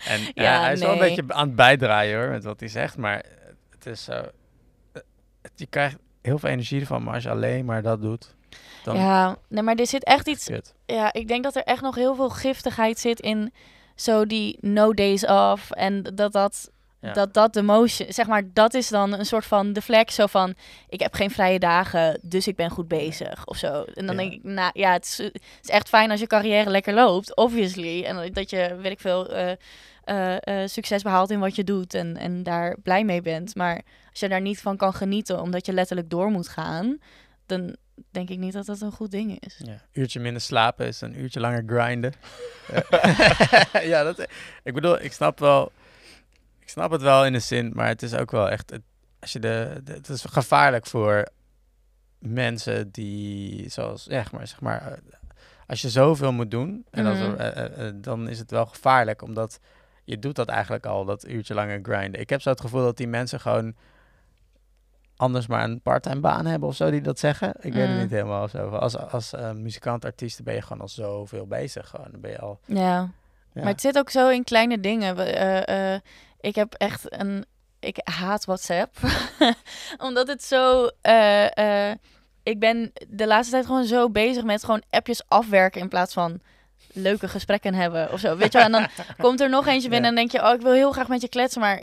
En 0.06 0.20
ja, 0.20 0.30
Ja, 0.34 0.60
hij 0.60 0.72
is 0.72 0.80
wel 0.80 0.92
een 0.92 0.98
beetje 0.98 1.24
aan 1.28 1.46
het 1.46 1.56
bijdraaien 1.56 2.18
hoor, 2.20 2.28
met 2.28 2.44
wat 2.44 2.60
hij 2.60 2.68
zegt, 2.68 2.96
maar 2.96 3.24
het 3.70 3.86
is 3.86 4.04
zo, 4.04 4.22
het- 4.92 5.52
je 5.56 5.66
krijgt 5.66 5.96
heel 6.22 6.38
veel 6.38 6.48
energie 6.48 6.80
ervan, 6.80 7.02
maar 7.02 7.14
als 7.14 7.22
je 7.22 7.30
alleen 7.30 7.64
maar 7.64 7.82
dat 7.82 8.00
doet. 8.00 8.34
dan 8.82 8.96
Ja, 8.96 9.36
nee, 9.48 9.62
maar 9.62 9.74
er 9.74 9.86
zit 9.86 10.04
echt 10.04 10.28
iets. 10.28 10.50
Ja, 10.86 11.12
ik 11.12 11.28
denk 11.28 11.42
dat 11.44 11.56
er 11.56 11.62
echt 11.62 11.82
nog 11.82 11.94
heel 11.94 12.14
veel 12.14 12.30
giftigheid 12.30 12.98
zit 12.98 13.20
in 13.20 13.52
zo 13.94 14.26
die 14.26 14.58
no 14.60 14.92
days 14.92 15.26
off. 15.26 15.70
En 15.70 16.02
dat 16.02 16.32
dat, 16.32 16.70
Ja. 17.00 17.12
dat, 17.12 17.34
dat 17.34 17.52
de 17.52 17.62
motion, 17.62 18.12
zeg 18.12 18.26
maar, 18.26 18.42
dat 18.52 18.74
is 18.74 18.88
dan 18.88 19.12
een 19.18 19.26
soort 19.26 19.44
van 19.44 19.72
de 19.72 19.82
flex. 19.82 20.14
Zo 20.14 20.26
van, 20.26 20.54
ik 20.88 21.00
heb 21.00 21.14
geen 21.14 21.30
vrije 21.30 21.58
dagen, 21.58 22.18
dus 22.22 22.46
ik 22.48 22.56
ben 22.56 22.70
goed 22.70 22.88
bezig 22.88 23.46
of 23.46 23.56
zo. 23.56 23.82
En 23.94 24.06
dan 24.06 24.14
Ja. 24.16 24.20
denk 24.22 24.32
ik, 24.32 24.42
nou 24.42 24.70
ja, 24.74 24.92
het 24.92 25.04
is, 25.04 25.18
het 25.18 25.40
is 25.62 25.68
echt 25.68 25.88
fijn 25.88 26.10
als 26.10 26.20
je 26.20 26.26
carrière 26.26 26.70
lekker 26.70 26.94
loopt, 26.94 27.36
obviously. 27.36 28.04
En 28.04 28.32
dat 28.32 28.50
je, 28.50 28.76
weet 28.80 28.92
ik 28.92 29.00
veel, 29.00 29.28
eh, 29.28 29.52
eh, 30.04 30.36
eh, 30.40 30.68
succes 30.68 31.02
behaalt 31.02 31.30
in 31.30 31.40
wat 31.40 31.54
je 31.56 31.64
doet 31.64 31.94
en, 31.94 32.16
en 32.16 32.42
daar 32.42 32.76
blij 32.82 33.04
mee 33.04 33.20
bent. 33.22 33.54
Maar 33.54 33.82
als 34.10 34.20
je 34.20 34.28
daar 34.28 34.40
niet 34.40 34.60
van 34.60 34.76
kan 34.76 34.92
genieten, 34.94 35.40
omdat 35.40 35.66
je 35.66 35.72
letterlijk 35.72 36.10
door 36.10 36.30
moet 36.30 36.48
gaan, 36.48 36.98
dan 37.46 37.76
denk 38.10 38.30
ik 38.30 38.38
niet 38.38 38.52
dat 38.52 38.66
dat 38.66 38.80
een 38.80 38.92
goed 38.92 39.10
ding 39.10 39.40
is. 39.40 39.60
Ja, 39.64 39.80
uurtje 39.92 40.20
minder 40.20 40.42
slapen 40.42 40.86
is 40.86 41.00
een 41.00 41.20
uurtje 41.20 41.40
langer 41.40 41.62
grinden. 41.66 42.12
ja, 43.92 44.02
dat, 44.02 44.28
ik 44.62 44.74
bedoel, 44.74 45.00
ik 45.02 45.12
snap 45.12 45.38
wel, 45.38 45.72
ik 46.60 46.68
snap 46.68 46.90
het 46.90 47.02
wel 47.02 47.26
in 47.26 47.32
de 47.32 47.38
zin, 47.38 47.72
maar 47.74 47.86
het 47.88 48.02
is 48.02 48.14
ook 48.14 48.30
wel 48.30 48.50
echt, 48.50 48.70
het, 48.70 48.82
als 49.20 49.32
je 49.32 49.38
de, 49.38 49.80
de- 49.84 49.92
het 49.92 50.08
is 50.08 50.24
gevaarlijk 50.28 50.86
voor 50.86 51.28
mensen 52.18 52.90
die, 52.90 53.68
zoals, 53.70 54.04
ja, 54.04 54.10
zeg 54.22 54.32
maar, 54.32 54.46
zeg 54.48 54.60
maar, 54.60 54.92
eh, 54.92 54.98
als 55.66 55.82
je 55.82 55.90
zoveel 55.90 56.32
moet 56.32 56.50
doen, 56.50 56.86
en 56.90 57.06
er- 57.06 57.36
eh, 57.36 57.92
dan 57.94 58.28
is 58.28 58.38
het 58.38 58.50
wel 58.50 58.66
gevaarlijk, 58.66 59.22
omdat 59.22 59.58
je 60.04 60.18
doet 60.18 60.36
dat 60.36 60.48
eigenlijk 60.48 60.86
al, 60.86 61.04
dat 61.04 61.28
uurtje 61.28 61.54
langer 61.54 61.78
grinden. 61.82 62.20
Ik 62.20 62.30
heb 62.30 62.40
zo 62.42 62.50
het 62.50 62.60
gevoel 62.60 62.82
dat 62.82 62.96
die 62.96 63.08
mensen 63.08 63.40
gewoon 63.40 63.74
anders 65.16 65.46
maar 65.46 65.64
een 65.64 65.80
parttime 65.80 66.20
baan 66.20 66.46
hebben 66.46 66.68
of 66.68 66.76
zo 66.76 66.90
die 66.90 67.00
dat 67.00 67.18
zeggen. 67.18 67.54
Ik 67.60 67.72
weet 67.72 67.82
het 67.86 67.90
Mm. 67.94 68.00
niet 68.00 68.10
helemaal 68.10 68.42
of 68.42 68.50
zo. 68.50 68.68
Als, 68.68 68.96
als 68.96 69.32
eh, 69.32 69.50
muzikant, 69.52 70.04
artiest 70.04 70.42
ben 70.42 70.54
je 70.54 70.62
gewoon 70.62 70.80
al 70.80 70.88
zoveel 70.88 71.46
bezig. 71.46 71.88
Gewoon. 71.88 72.08
Dan 72.10 72.20
ben 72.20 72.30
je 72.30 72.38
al... 72.38 72.60
Ja. 72.64 73.10
Ja. 73.52 73.62
Maar 73.62 73.72
het 73.72 73.80
zit 73.80 73.98
ook 73.98 74.10
zo 74.10 74.28
in 74.28 74.44
kleine 74.44 74.80
dingen. 74.80 75.16
Eh, 75.16 75.94
eh, 75.94 76.00
ik 76.40 76.54
heb 76.54 76.74
echt 76.74 77.20
een. 77.20 77.44
Ik 77.80 78.00
haat 78.04 78.44
WhatsApp. 78.44 78.96
Omdat 80.06 80.28
het 80.28 80.42
zo. 80.42 80.84
ik 82.42 82.60
ben 82.60 82.92
de 83.08 83.26
laatste 83.26 83.52
tijd 83.52 83.66
gewoon 83.66 83.84
zo 83.84 84.10
bezig 84.10 84.44
met 84.44 84.64
gewoon 84.64 84.82
appjes 84.90 85.22
afwerken 85.28 85.80
in 85.80 85.88
plaats 85.88 86.12
van 86.12 86.40
leuke 86.92 87.28
gesprekken 87.28 87.74
hebben 87.74 88.12
of 88.12 88.20
zo. 88.20 88.36
Weet 88.36 88.52
je 88.52 88.58
wel? 88.58 88.66
En 88.66 88.72
dan 88.72 88.86
komt 89.26 89.40
er 89.40 89.48
nog 89.48 89.66
eentje 89.66 89.88
binnen 89.88 90.08
en 90.10 90.16
denk 90.16 90.30
je, 90.30 90.42
oh, 90.42 90.54
ik 90.54 90.60
wil 90.60 90.72
heel 90.72 90.92
graag 90.92 91.08
met 91.08 91.20
je 91.20 91.28
kletsen, 91.28 91.60
maar 91.60 91.82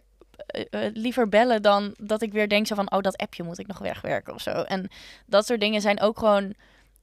eh, 0.52 0.86
eh, 0.86 0.94
liever 0.96 1.30
bellen 1.30 1.62
dan 1.62 1.94
dat 1.98 2.22
ik 2.22 2.32
weer 2.32 2.50
denk 2.50 2.68
zo 2.68 2.76
van, 2.76 2.92
oh, 2.92 3.02
dat 3.02 3.18
appje 3.18 3.44
moet 3.44 3.60
ik 3.60 3.68
nog 3.68 3.78
wegwerken 3.78 4.34
of 4.34 4.42
zo. 4.42 4.52
En 4.52 4.90
dat 5.26 5.46
soort 5.46 5.60
dingen 5.60 5.82
zijn 5.82 6.00
ook 6.02 6.20
gewoon 6.20 6.54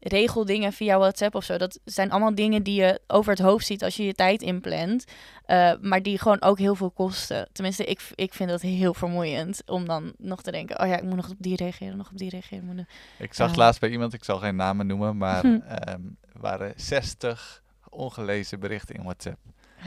regeldingen 0.01 0.73
via 0.73 0.99
WhatsApp 0.99 1.35
of 1.35 1.45
zo. 1.45 1.57
Dat 1.57 1.79
zijn 1.85 2.11
allemaal 2.11 2.35
dingen 2.35 2.63
die 2.63 2.81
je 2.81 3.01
over 3.07 3.31
het 3.31 3.41
hoofd 3.41 3.67
ziet 3.67 3.85
als 3.85 3.97
je 3.97 4.05
je 4.05 4.15
tijd 4.15 4.43
inplant. 4.43 5.05
eh, 5.45 5.73
maar 5.81 6.03
die 6.03 6.19
gewoon 6.19 6.43
ook 6.43 6.59
heel 6.59 6.75
veel 6.75 6.91
kosten. 6.91 7.49
Tenminste, 7.53 7.85
ik, 7.85 8.01
ik 8.15 8.35
vind 8.35 8.51
dat 8.51 8.61
heel 8.61 8.95
vermoeiend 8.95 9.63
om 9.67 9.87
dan 9.87 10.13
nog 10.19 10.43
te 10.43 10.51
denken... 10.51 10.81
oh 10.81 10.87
ja, 10.87 10.97
ik 10.97 11.03
moet 11.03 11.17
nog 11.17 11.29
op 11.31 11.37
die 11.39 11.57
reageren, 11.57 11.97
nog 11.97 12.11
op 12.11 12.19
die 12.19 12.31
reageren. 12.31 12.65
moet 12.65 12.85
Ik 13.19 13.35
zag 13.35 13.51
Ja. 13.51 13.57
laatst 13.57 13.81
bij 13.81 13.91
iemand, 13.91 14.13
ik 14.13 14.25
zal 14.25 14.39
geen 14.39 14.57
namen 14.57 14.87
noemen, 14.87 15.17
maar 15.17 15.41
Hm. 15.41 15.47
ehm, 15.69 16.01
er 16.33 16.41
waren 16.41 16.73
60 16.77 17.63
ongelezen 17.89 18.61
berichten 18.61 18.95
in 18.95 19.03
WhatsApp. 19.03 19.39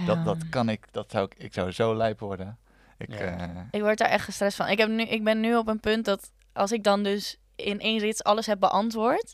Dat, 0.05 0.25
dat 0.25 0.49
kan 0.49 0.69
ik, 0.69 0.87
dat 0.91 1.11
zou 1.11 1.25
ik, 1.25 1.43
ik 1.43 1.53
zou 1.53 1.71
zo 1.71 1.95
lijp 1.95 2.19
worden. 2.19 2.57
Ik, 3.01 3.19
Ja. 3.19 3.37
eh, 3.39 3.49
Ik 3.71 3.81
word 3.81 3.97
daar 3.97 4.09
echt 4.09 4.23
gestrest 4.25 4.55
van. 4.55 4.67
Ik, 4.67 4.77
heb 4.77 4.89
nu, 4.89 5.03
ik 5.03 5.23
ben 5.23 5.39
nu 5.39 5.55
op 5.55 5.67
een 5.67 5.79
punt 5.79 6.05
dat 6.05 6.31
als 6.53 6.71
ik 6.71 6.83
dan 6.83 7.03
dus 7.03 7.37
in 7.55 7.79
één 7.79 7.99
rits 7.99 8.23
alles 8.23 8.45
heb 8.45 8.59
beantwoord... 8.59 9.33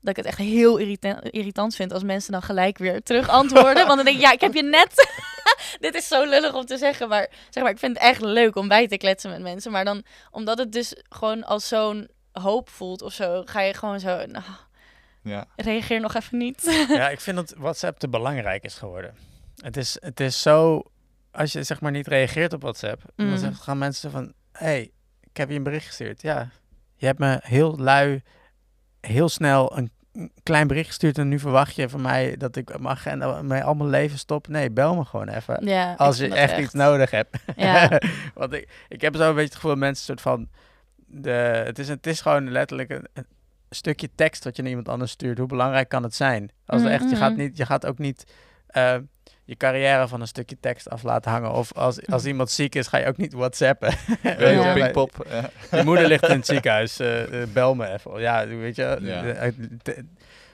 dat 0.00 0.10
ik 0.10 0.16
het 0.16 0.26
echt 0.26 0.38
heel 0.38 0.76
irritant, 0.76 1.24
irritant 1.30 1.74
vind 1.74 1.92
als 1.92 2.02
mensen 2.02 2.32
dan 2.32 2.42
gelijk 2.42 2.78
weer 2.78 3.02
terug 3.02 3.28
antwoorden. 3.28 3.86
Want 3.86 3.96
dan 3.96 4.04
denk 4.04 4.16
ik, 4.16 4.22
ja, 4.22 4.32
ik 4.32 4.40
heb 4.40 4.54
je 4.54 4.62
net... 4.62 4.92
Dit 5.80 5.94
is 5.94 6.08
zo 6.08 6.24
lullig 6.24 6.54
om 6.54 6.64
te 6.64 6.76
zeggen, 6.78 7.08
maar, 7.08 7.28
zeg 7.50 7.62
maar 7.62 7.72
ik 7.72 7.78
vind 7.78 7.94
het 7.96 8.06
echt 8.06 8.20
leuk 8.20 8.56
om 8.56 8.68
bij 8.68 8.88
te 8.88 8.96
kletsen 8.96 9.30
met 9.30 9.40
mensen. 9.40 9.72
Maar 9.72 9.84
dan, 9.84 10.02
omdat 10.30 10.58
het 10.58 10.72
dus 10.72 10.94
gewoon 11.08 11.44
als 11.44 11.68
zo'n 11.68 12.08
hoop 12.32 12.68
voelt 12.68 13.02
of 13.02 13.12
zo, 13.12 13.42
ga 13.44 13.60
je 13.60 13.74
gewoon 13.74 14.00
zo... 14.00 14.26
Nou, 14.26 14.44
ja. 15.22 15.46
reageer 15.56 16.00
nog 16.00 16.14
even 16.14 16.38
niet. 16.38 16.86
ja, 16.88 17.08
ik 17.08 17.20
vind 17.20 17.36
dat 17.36 17.54
WhatsApp 17.56 17.98
te 17.98 18.08
belangrijk 18.08 18.64
is 18.64 18.74
geworden. 18.74 19.16
Het 19.56 19.76
is, 19.76 19.96
het 20.00 20.20
is 20.20 20.42
zo... 20.42 20.82
Als 21.30 21.52
je 21.52 21.62
zeg 21.62 21.80
maar 21.80 21.90
niet 21.90 22.06
reageert 22.06 22.52
op 22.52 22.62
WhatsApp... 22.62 23.02
Mm. 23.16 23.28
dan 23.28 23.38
zeggen, 23.38 23.62
gaan 23.62 23.78
mensen 23.78 24.10
van... 24.10 24.32
Hé, 24.52 24.66
hey, 24.66 24.90
ik 25.20 25.36
heb 25.36 25.48
je 25.50 25.56
een 25.56 25.62
bericht 25.62 25.86
gestuurd. 25.86 26.22
Ja, 26.22 26.48
je 26.94 27.06
hebt 27.06 27.18
me 27.18 27.40
heel 27.42 27.78
lui... 27.78 28.22
heel 29.00 29.28
snel 29.28 29.76
een 29.76 29.90
klein 30.42 30.66
bericht 30.66 30.88
gestuurd... 30.88 31.18
en 31.18 31.28
nu 31.28 31.38
verwacht 31.38 31.74
je 31.74 31.88
van 31.88 32.00
mij 32.00 32.36
dat 32.36 32.56
ik 32.56 32.68
mijn 32.68 32.88
agenda... 32.88 33.42
mijn 33.42 33.62
al 33.62 33.74
mijn 33.74 33.90
leven 33.90 34.18
stop. 34.18 34.48
Nee, 34.48 34.70
bel 34.70 34.94
me 34.96 35.04
gewoon 35.04 35.28
even. 35.28 35.66
Ja, 35.66 35.94
Als 35.94 36.18
je 36.18 36.34
echt, 36.34 36.58
iets 36.58 36.72
nodig 36.72 37.10
hebt. 37.10 37.36
Ja. 37.56 38.00
Want 38.34 38.52
ik, 38.52 38.68
ik 38.88 39.00
heb 39.00 39.16
zo 39.16 39.22
een 39.28 39.34
beetje 39.34 39.44
het 39.44 39.54
gevoel 39.54 39.70
dat 39.70 39.80
mensen 39.80 40.04
soort 40.04 40.20
van... 40.20 40.48
De, 41.10 41.30
het, 41.64 41.78
is, 41.78 41.88
het 41.88 42.06
is 42.06 42.20
gewoon 42.20 42.50
letterlijk 42.50 42.90
een, 42.90 43.06
een 43.12 43.26
stukje 43.70 44.08
tekst 44.14 44.44
wat 44.44 44.56
je 44.56 44.62
naar 44.62 44.70
iemand 44.70 44.88
anders 44.88 45.10
stuurt. 45.10 45.38
Hoe 45.38 45.46
belangrijk 45.46 45.88
kan 45.88 46.02
het 46.02 46.14
zijn? 46.14 46.50
Als 46.66 46.82
er 46.82 46.90
echt, 46.90 47.10
je, 47.10 47.16
gaat 47.16 47.30
Mhm. 47.32 47.40
niet, 47.40 47.56
je 47.56 47.66
gaat 47.66 47.86
ook 47.86 47.98
niet 47.98 48.24
eh, 48.68 48.96
je 49.44 49.56
carrière 49.56 50.08
van 50.08 50.20
een 50.20 50.26
stukje 50.26 50.56
tekst 50.60 50.90
af 50.90 51.02
laten 51.02 51.30
hangen. 51.30 51.52
Of 51.52 51.72
als, 51.72 52.06
als 52.14 52.24
iemand 52.24 52.50
ziek 52.50 52.74
is, 52.74 52.86
ga 52.86 52.98
je 52.98 53.06
ook 53.06 53.16
niet 53.16 53.32
whatsappen. 53.32 53.94
Wil 54.22 54.48
je 54.48 54.54
Ja. 54.54 54.58
op 54.60 54.64
Ja. 54.64 54.72
Pinkpop? 54.72 55.20
Eh, 55.30 55.44
Je 55.70 55.84
moeder 55.84 56.06
ligt 56.08 56.28
in 56.28 56.36
het 56.36 56.46
ziekenhuis, 56.46 56.98
eh, 56.98 57.42
eh, 57.42 57.48
bel 57.48 57.74
me 57.74 57.92
even. 57.92 58.20
Ja, 58.20 58.46
weet 58.46 58.76
je. 58.76 58.98
Ja. 59.00 59.50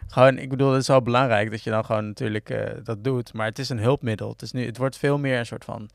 gewoon, 0.08 0.38
ik 0.38 0.48
bedoel, 0.48 0.72
het 0.72 0.80
is 0.82 0.88
wel 0.88 1.02
belangrijk 1.02 1.50
dat 1.50 1.62
je 1.62 1.70
dan 1.70 1.84
gewoon 1.84 2.06
natuurlijk 2.06 2.50
eh, 2.50 2.70
dat 2.84 3.04
doet. 3.04 3.32
Maar 3.32 3.46
het 3.46 3.58
is 3.58 3.68
een 3.68 3.78
hulpmiddel. 3.78 4.28
Het, 4.28 4.42
is 4.42 4.52
nu, 4.52 4.66
het 4.66 4.76
wordt 4.76 4.96
veel 4.96 5.18
meer 5.18 5.38
een 5.38 5.46
soort 5.46 5.64
van, 5.64 5.90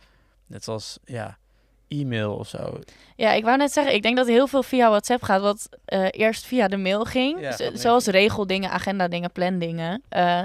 net 0.48 0.64
zoals, 0.64 0.98
ja, 1.06 1.38
e-mail 1.88 2.34
of 2.36 2.48
zo. 2.48 2.80
Ja, 3.16 3.32
ik 3.34 3.44
wou 3.44 3.58
net 3.58 3.72
zeggen, 3.72 3.94
ik 3.94 4.02
denk 4.02 4.18
dat 4.18 4.28
heel 4.28 4.48
veel 4.48 4.64
via 4.64 4.90
WhatsApp 4.90 5.24
gaat, 5.24 5.42
wat 5.42 5.70
eh, 5.86 6.08
eerst 6.12 6.46
via 6.46 6.68
de 6.68 6.78
mail 6.78 7.04
ging. 7.04 7.42
Ja, 7.42 7.56
zoals 7.74 8.06
regeldingen, 8.06 8.70
agenda 8.72 9.08
dingen, 9.08 9.32
plandingen. 9.32 10.02
Eh 10.10 10.44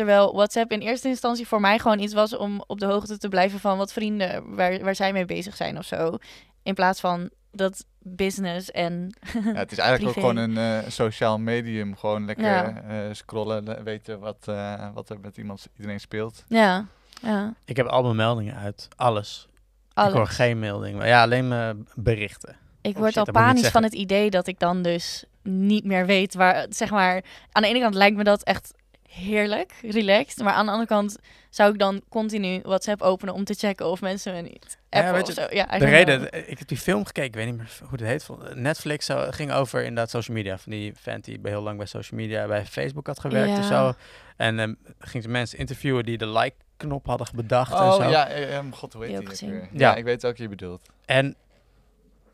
terwijl 0.00 0.32
WhatsApp 0.34 0.72
in 0.72 0.80
eerste 0.80 1.08
instantie 1.08 1.46
voor 1.46 1.60
mij 1.60 1.78
gewoon 1.78 1.98
iets 1.98 2.14
was 2.14 2.36
om 2.36 2.64
op 2.66 2.80
de 2.80 2.86
hoogte 2.86 3.18
te 3.18 3.28
blijven 3.28 3.58
van 3.60 3.76
wat 3.78 3.92
vrienden, 3.92 4.54
waar, 4.54 4.80
waar 4.84 4.94
zij 4.94 5.12
mee 5.12 5.24
bezig 5.24 5.56
zijn 5.56 5.78
of 5.78 5.84
zo. 5.84 6.16
In 6.62 6.74
plaats 6.74 7.00
van 7.00 7.30
dat 7.52 7.84
business 7.98 8.70
en... 8.70 9.14
ja, 9.44 9.52
het 9.52 9.72
is 9.72 9.78
eigenlijk 9.78 10.08
ook 10.16 10.22
gewoon 10.24 10.36
een 10.36 10.56
eh, 10.56 10.90
sociaal 10.90 11.38
medium. 11.38 11.96
Gewoon 11.96 12.24
lekker 12.24 12.44
Ja. 12.44 12.82
eh, 12.82 12.98
scrollen, 13.12 13.64
le- 13.64 13.82
weten 13.82 14.20
wat, 14.20 14.36
eh, 14.48 14.88
wat 14.94 15.10
er 15.10 15.20
met 15.20 15.36
iemand, 15.36 15.68
iedereen 15.76 16.00
speelt. 16.00 16.44
ja, 16.48 16.86
ja, 17.22 17.54
Ik 17.64 17.76
heb 17.76 17.86
al 17.86 18.02
mijn 18.02 18.16
meldingen 18.16 18.56
uit, 18.56 18.88
alles. 18.96 19.48
Ik 19.94 20.02
hoor 20.02 20.14
alles. 20.14 20.28
geen 20.28 20.58
melding, 20.58 20.96
maar 20.98 21.06
ja, 21.08 21.22
alleen 21.22 21.48
mijn 21.48 21.88
berichten. 21.94 22.56
Ik 22.80 22.92
Oh, 22.94 22.98
word 23.00 23.12
shit, 23.12 23.26
al 23.26 23.32
panisch 23.32 23.68
van 23.68 23.82
het 23.82 23.92
idee 23.94 24.30
dat 24.30 24.46
ik 24.46 24.58
dan 24.58 24.82
dus 24.82 25.24
niet 25.42 25.84
meer 25.84 26.06
weet 26.06 26.34
waar, 26.34 26.66
zeg 26.68 26.90
maar, 26.90 27.24
aan 27.52 27.62
de 27.62 27.68
ene 27.68 27.80
kant 27.80 27.94
lijkt 27.94 28.16
me 28.16 28.24
dat 28.24 28.42
echt 28.42 28.72
heerlijk, 29.10 29.72
relaxed, 29.82 30.44
maar 30.44 30.52
aan 30.52 30.64
de 30.66 30.70
andere 30.72 30.88
kant 30.88 31.16
zou 31.50 31.72
ik 31.72 31.78
dan 31.78 32.02
continu 32.08 32.60
WhatsApp 32.62 33.02
openen 33.02 33.34
om 33.34 33.44
te 33.44 33.54
checken 33.54 33.86
of 33.86 34.00
mensen 34.00 34.34
me 34.34 34.40
niet 34.40 34.78
Ja, 34.90 35.06
appen 35.08 35.22
of 35.22 35.32
zo. 35.32 35.46
Ja, 35.50 35.78
De 35.78 35.84
reden, 35.84 36.48
ik 36.50 36.58
heb 36.58 36.68
die 36.68 36.76
film 36.78 37.04
gekeken, 37.04 37.28
ik 37.28 37.34
weet 37.34 37.46
niet 37.46 37.56
meer 37.56 37.70
hoe 37.80 37.90
het 37.90 38.00
heet. 38.00 38.24
van- 38.24 38.42
Netflix 38.54 39.06
zo, 39.06 39.26
ging 39.30 39.52
over 39.52 39.80
inderdaad 39.80 40.10
social 40.10 40.36
media. 40.36 40.58
Van 40.58 40.72
die 40.72 40.92
vent 40.96 41.24
die 41.24 41.38
bij 41.38 41.50
heel 41.50 41.60
lang 41.62 41.76
bij 41.76 41.86
social 41.86 42.20
media, 42.20 42.46
bij 42.46 42.66
Facebook 42.66 43.06
had 43.06 43.20
gewerkt 43.20 43.50
en 43.56 43.62
Ja. 43.62 43.68
zo. 43.68 43.92
En 44.36 44.58
um, 44.58 44.76
ging 44.98 45.22
ze 45.22 45.28
mensen 45.28 45.58
interviewen 45.58 46.04
die 46.04 46.18
de 46.18 46.28
like-knop 46.28 47.06
hadden 47.06 47.26
bedacht 47.34 47.72
en 47.72 47.78
Oh 47.78 47.94
zo. 47.94 48.08
ja, 48.08 48.28
god, 48.70 48.92
hoe 48.92 49.02
heet 49.04 49.10
Die 49.10 49.10
die? 49.10 49.16
ook 49.16 49.22
ook 49.22 49.28
gezien. 49.28 49.50
weer? 49.50 49.60
Ja. 49.60 49.68
Ja, 49.72 49.94
ik 49.96 50.04
weet 50.04 50.22
welke 50.22 50.42
je 50.42 50.48
bedoelt. 50.48 50.88
En 51.04 51.36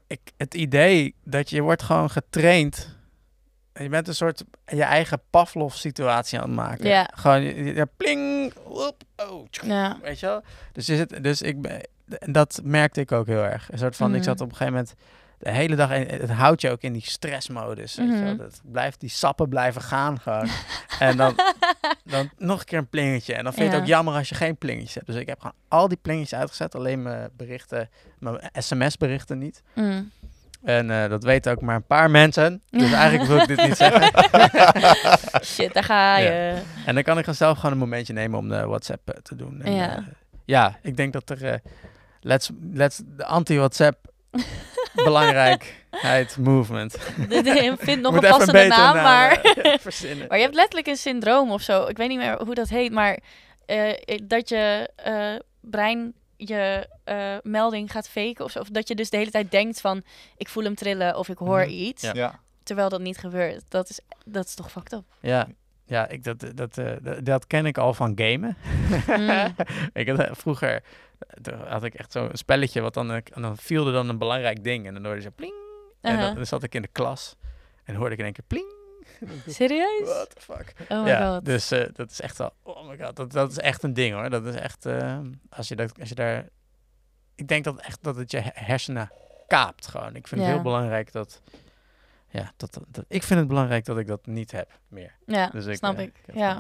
ik, 0.07 0.21
het 0.37 0.55
idee 0.55 1.15
dat 1.25 1.51
je 1.51 1.61
wordt 1.61 1.83
gewoon 1.83 2.11
getraind. 2.11 2.96
Je 3.79 3.89
bent 3.89 4.09
een 4.09 4.15
soort 4.15 4.45
je 4.67 4.83
eigen 4.83 5.21
Pavlov-situatie 5.31 6.39
aan 6.41 6.45
het 6.47 6.55
maken. 6.57 6.87
Ja. 6.89 7.11
Gewoon, 7.15 7.43
ja, 7.75 7.85
pling, 7.97 8.53
woep, 8.65 9.03
oh, 9.17 9.47
Ja. 9.51 9.99
weet 10.03 10.21
je 10.21 10.27
wel? 10.27 10.43
Dus, 10.73 10.87
je 10.87 10.97
zit, 10.97 11.23
dus 11.23 11.43
ik 11.43 11.61
ben, 11.61 11.81
en 12.19 12.33
dat 12.33 12.61
merkte 12.65 13.01
ik 13.01 13.13
ook 13.13 13.27
heel 13.27 13.43
erg. 13.45 13.73
Een 13.73 13.79
soort 13.79 13.97
van, 13.97 14.09
ik 14.11 14.15
Mhm. 14.15 14.23
zat 14.25 14.41
op 14.41 14.49
een 14.51 14.57
gegeven 14.57 14.73
moment 14.79 14.95
de 15.39 15.51
hele 15.51 15.77
dag, 15.77 15.91
in, 15.93 16.21
het 16.21 16.31
houdt 16.31 16.61
je 16.61 16.71
ook 16.71 16.81
in 16.83 16.93
die 16.93 17.03
stressmodus. 17.11 17.95
Weet 17.95 18.09
je 18.09 18.13
wel? 18.23 18.23
Mhm. 18.33 18.37
Dat 18.37 18.61
blijft, 18.65 19.01
die 19.01 19.11
sappen 19.11 19.49
blijven 19.49 19.83
gaan 19.83 20.21
gewoon. 20.21 20.49
en 20.99 21.17
dan, 21.17 21.35
dan 22.05 22.31
nog 22.39 22.59
een 22.61 22.65
keer 22.67 22.79
een 22.79 22.89
plingetje. 22.89 23.35
En 23.35 23.45
dan 23.45 23.53
vind 23.53 23.67
je 23.67 23.73
het 23.73 23.81
ook 23.83 23.89
jammer 23.89 24.15
als 24.15 24.29
je 24.29 24.35
geen 24.35 24.57
plingetjes 24.57 24.95
hebt. 24.95 25.07
Dus 25.07 25.17
ik 25.17 25.29
heb 25.29 25.39
gewoon 25.39 25.57
al 25.69 25.89
die 25.89 25.99
plingetjes 26.03 26.39
uitgezet. 26.39 26.75
Alleen 26.75 27.03
mijn 27.03 27.31
berichten, 27.37 27.89
mijn 28.19 28.39
sms-berichten 28.53 29.39
niet. 29.39 29.63
Mm. 29.75 30.11
En 30.67 30.91
eh, 30.91 31.09
dat 31.09 31.25
weten 31.25 31.53
ook 31.53 31.61
maar 31.61 31.75
een 31.77 31.87
paar 31.87 32.11
mensen. 32.11 32.63
Dus 32.71 32.93
eigenlijk 33.03 33.29
wil 33.31 33.39
ik 33.39 33.47
dit 33.47 33.63
niet 33.67 33.77
zeggen. 33.77 34.03
Shit, 35.55 35.75
daar 35.75 35.85
ga 35.85 36.17
Ja. 36.19 36.27
je. 36.31 36.59
En 36.87 36.95
dan 36.95 37.03
kan 37.03 37.19
ik 37.19 37.25
dan 37.25 37.35
zelf 37.35 37.57
gewoon 37.57 37.73
een 37.73 37.79
momentje 37.79 38.13
nemen 38.13 38.39
om 38.39 38.49
de 38.49 38.67
WhatsApp 38.67 39.11
eh, 39.11 39.21
te 39.23 39.37
doen. 39.37 39.63
En, 39.63 39.73
Ja. 39.75 39.97
eh, 39.97 40.03
ja, 40.45 40.79
ik 40.83 40.97
denk 40.97 41.13
dat 41.13 41.31
er... 41.31 41.45
eh 41.45 41.59
let's, 42.21 42.51
let's, 42.73 43.01
de 43.05 43.25
anti-WhatsApp 43.25 43.99
belangrijkheid 44.95 46.37
movement. 46.39 46.97
Vind 47.79 48.01
nog 48.03 48.13
Moet 48.13 48.25
een 48.25 48.31
passende 48.31 48.53
betere 48.53 48.69
naam, 48.69 48.95
naam, 48.95 49.05
maar... 49.05 49.31
eh. 49.41 50.29
Maar 50.29 50.37
je 50.39 50.43
hebt 50.45 50.55
letterlijk 50.55 50.87
een 50.87 50.97
syndroom 50.97 51.51
of 51.51 51.63
zo. 51.63 51.87
Ik 51.87 51.97
weet 51.97 52.09
niet 52.09 52.19
meer 52.19 52.43
hoe 52.45 52.55
dat 52.55 52.69
heet, 52.69 52.93
maar 52.93 53.19
eh, 53.67 53.93
dat 54.23 54.49
je 54.49 54.91
eh, 54.97 55.35
brein 55.61 56.15
je 56.37 56.89
eh, 57.05 57.37
melding 57.43 57.91
gaat 57.91 58.09
faken 58.09 58.45
of 58.45 58.51
zo. 58.51 58.59
Of 58.59 58.69
dat 58.69 58.89
je 58.89 58.95
dus 58.95 59.11
de 59.11 59.17
hele 59.17 59.31
tijd 59.31 59.51
denkt 59.51 59.81
van, 59.81 60.03
ik 60.37 60.49
voel 60.49 60.65
hem 60.65 60.75
trillen 60.75 61.17
of 61.17 61.29
ik 61.29 61.39
hoor 61.39 61.61
Mhm. 61.61 61.69
iets. 61.71 62.03
Ja. 62.03 62.11
Ja. 62.15 62.41
Terwijl 62.63 62.89
dat 62.89 63.01
niet 63.01 63.19
gebeurt. 63.19 63.65
Dat 63.69 63.89
is, 63.89 64.01
dat 64.25 64.45
is 64.47 64.55
toch 64.55 64.71
fucked 64.71 64.93
up. 64.93 65.05
Ja, 65.21 65.49
ja 65.87 66.09
ik, 66.09 66.25
dat, 66.25 66.45
dat, 66.55 66.79
eh, 66.79 66.93
dat, 67.03 67.25
dat 67.25 67.47
ken 67.47 67.67
ik 67.67 67.79
al 67.79 67.95
van 67.95 68.13
gamen. 68.15 68.57
Mm. 69.07 69.55
ik 70.01 70.09
had, 70.09 70.19
eh, 70.19 70.31
vroeger 70.35 70.83
had 71.67 71.85
ik 71.85 71.95
echt 71.95 72.13
zo'n 72.13 72.29
spelletje, 72.33 72.81
wat 72.81 72.95
dan, 72.95 73.11
en 73.13 73.43
dan 73.43 73.57
viel 73.57 73.87
er 73.87 73.93
dan 73.93 74.09
een 74.09 74.19
belangrijk 74.19 74.65
ding. 74.65 74.87
En 74.87 74.95
dan 74.95 75.03
hoorde 75.05 75.19
je 75.19 75.25
zo 75.27 75.33
pling. 75.35 75.53
En 76.01 76.11
dan, 76.13 76.21
Uh-huh. 76.21 76.37
dan 76.37 76.47
zat 76.47 76.63
ik 76.63 76.75
in 76.75 76.83
de 76.83 76.89
klas 76.93 77.37
en 77.85 77.95
hoorde 77.95 78.13
ik 78.13 78.19
in 78.19 78.25
één 78.25 78.33
keer 78.33 78.45
pling. 78.47 78.75
Serieus? 79.47 80.09
What 80.09 80.31
the 80.35 80.41
fuck? 80.41 80.73
Oh 80.89 81.03
my 81.03 81.09
ja, 81.09 81.35
god. 81.35 81.45
dus 81.45 81.71
eh, 81.71 81.89
dat 81.93 82.11
is 82.11 82.21
echt 82.21 82.39
wel, 82.39 82.53
oh 82.63 82.89
my 82.89 82.99
god, 82.99 83.17
dat, 83.17 83.33
dat 83.33 83.51
is 83.51 83.59
echt 83.59 83.83
een 83.83 83.95
ding 83.95 84.15
hoor. 84.15 84.31
Dat 84.31 84.45
is 84.47 84.55
echt, 84.55 84.87
eh, 84.87 85.19
als, 85.49 85.69
je 85.69 85.77
dat, 85.77 86.01
als 86.01 86.09
je 86.09 86.15
daar, 86.15 86.49
ik 87.35 87.49
denk 87.49 87.65
dat 87.65 87.81
echt 87.81 87.99
dat 88.03 88.17
het 88.17 88.31
je 88.31 88.41
he- 88.41 88.51
hersenen 88.55 89.11
kaapt 89.47 89.87
gewoon. 89.87 90.17
Ik 90.17 90.29
vind 90.29 90.41
het 90.41 90.51
heel 90.51 90.63
belangrijk 90.63 91.13
dat, 91.13 91.41
ja, 92.29 92.53
dat, 92.57 92.79
dat, 92.91 93.05
ik 93.09 93.23
vind 93.23 93.39
het 93.39 93.49
belangrijk 93.49 93.85
dat 93.85 93.99
ik 93.99 94.07
dat 94.07 94.27
niet 94.27 94.51
heb 94.51 94.71
meer. 94.89 95.15
ja, 95.27 95.49
Dus 95.49 95.67
ik, 95.67 95.77
snap 95.77 95.97
eh, 95.97 96.03
ik. 96.03 96.13
heb 96.17 96.27
het 96.27 96.37
Ja. 96.37 96.55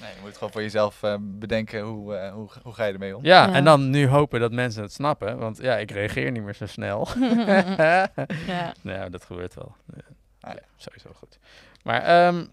Nee, 0.00 0.10
je 0.10 0.16
moet 0.18 0.28
het 0.28 0.36
gewoon 0.36 0.52
voor 0.52 0.62
jezelf 0.62 1.02
eh, 1.02 1.14
bedenken 1.20 1.80
hoe, 1.80 2.14
eh, 2.16 2.32
hoe, 2.32 2.48
hoe 2.62 2.72
ga 2.72 2.84
je 2.84 2.92
ermee 2.92 3.16
om. 3.16 3.24
Ja, 3.24 3.46
Ja. 3.46 3.52
en 3.54 3.64
dan 3.64 3.90
nu 3.90 4.06
hopen 4.08 4.40
dat 4.40 4.52
mensen 4.52 4.82
het 4.82 4.92
snappen, 4.92 5.38
want 5.38 5.58
ja, 5.58 5.76
ik 5.76 5.90
reageer 5.90 6.30
niet 6.30 6.42
meer 6.42 6.54
zo 6.54 6.66
snel. 6.66 7.08
ja. 8.46 8.74
nou, 8.82 9.10
dat 9.10 9.24
gebeurt 9.24 9.54
wel. 9.54 9.76
Ja, 9.94 10.02
Ah, 10.40 10.54
ja, 10.54 10.60
sowieso 10.76 11.10
goed. 11.14 11.38
Maar 11.82 12.02
ehm, 12.02 12.46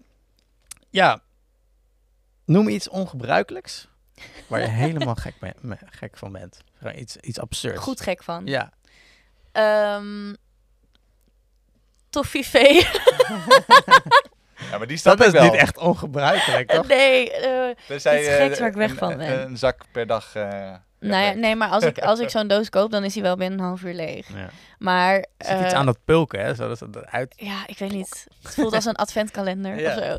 ja, 0.90 1.20
noem 2.44 2.68
iets 2.68 2.88
ongebruikelijks 2.88 3.88
waar 4.46 4.60
je 4.60 4.66
helemaal 4.86 5.14
gek, 5.14 5.34
ben- 5.40 5.54
me- 5.60 5.76
gek 5.90 6.16
van 6.16 6.32
bent. 6.32 6.60
Iets, 6.96 7.16
iets 7.16 7.40
absurds. 7.40 7.80
Goed 7.82 8.00
gek 8.00 8.22
van. 8.22 8.46
Ja. 8.46 8.72
Ehm 9.52 10.34
Toffifee. 12.10 12.86
Ja, 14.70 14.78
maar 14.78 14.86
die 14.86 14.96
snap 14.96 15.16
Dat 15.18 15.26
is 15.26 15.32
wel. 15.32 15.42
niet 15.42 15.54
echt 15.54 15.78
ongebruikelijk, 15.78 16.68
toch? 16.72 16.86
nee, 16.86 17.32
eh, 17.32 17.76
Tenzij, 17.86 18.18
iets 18.20 18.28
eh, 18.28 18.36
geks 18.36 18.58
waar 18.58 18.68
ik 18.68 18.74
weg 18.74 18.90
een- 18.90 18.96
van 18.96 19.16
ben. 19.16 19.42
Een 19.42 19.56
zak 19.58 19.82
per 19.92 20.06
dag. 20.06 20.34
eh, 20.34 20.74
nou 21.00 21.24
ja, 21.24 21.32
nee, 21.32 21.56
maar 21.56 21.68
als 21.68 21.84
ik, 21.84 21.98
als 21.98 22.18
ik 22.18 22.30
zo'n 22.36 22.48
doos 22.48 22.68
koop, 22.68 22.90
dan 22.90 23.04
is 23.04 23.12
die 23.12 23.22
wel 23.22 23.36
binnen 23.36 23.58
een 23.58 23.64
half 23.64 23.82
uur 23.82 23.94
leeg. 23.94 24.28
Ja. 24.28 24.50
Maar... 24.78 25.14
Er 25.14 25.26
zit 25.46 25.60
iets 25.60 25.72
eh, 25.72 25.78
aan 25.78 25.86
dat 25.86 26.04
pulken, 26.04 26.40
hè? 26.44 26.54
Zodat 26.54 26.80
het 26.80 26.96
eruit... 26.96 27.34
Ja, 27.36 27.66
ik 27.66 27.78
weet 27.78 27.92
niet. 27.92 28.26
Het 28.42 28.54
voelt 28.54 28.74
als 28.74 28.84
een 28.84 28.96
adventkalender 28.96 29.80
Ja. 29.80 29.96
of 29.96 30.02
zo. 30.04 30.18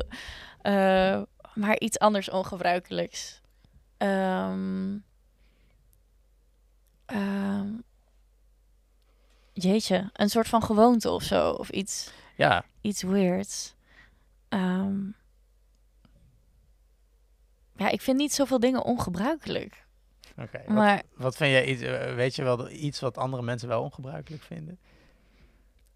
Eh, 0.62 1.22
maar 1.54 1.78
iets 1.78 1.98
anders 1.98 2.30
ongebruikelijks. 2.30 3.40
Ehm, 3.96 4.96
ehm, 7.06 7.68
jeetje, 9.52 10.10
een 10.12 10.30
soort 10.30 10.48
van 10.48 10.62
gewoonte 10.62 11.10
of 11.10 11.22
zo. 11.22 11.50
Of 11.50 11.68
iets, 11.70 12.10
Ja, 12.36 12.64
iets 12.80 13.02
weirds. 13.02 13.74
Ehm, 14.48 15.00
ja, 17.76 17.88
ik 17.88 18.00
vind 18.00 18.16
niet 18.16 18.34
zoveel 18.34 18.60
dingen 18.60 18.82
ongebruikelijk. 18.84 19.84
Oké. 20.36 20.58
Wat, 20.66 20.74
Maar 20.74 21.02
wat 21.14 21.36
vind 21.36 21.50
jij, 21.50 21.64
iets, 21.66 21.82
eh, 21.82 22.14
weet 22.14 22.34
je 22.36 22.42
wel, 22.42 22.70
iets 22.70 23.00
wat 23.00 23.18
andere 23.18 23.42
mensen 23.42 23.68
wel 23.68 23.82
ongebruikelijk 23.82 24.42
vinden? 24.42 24.78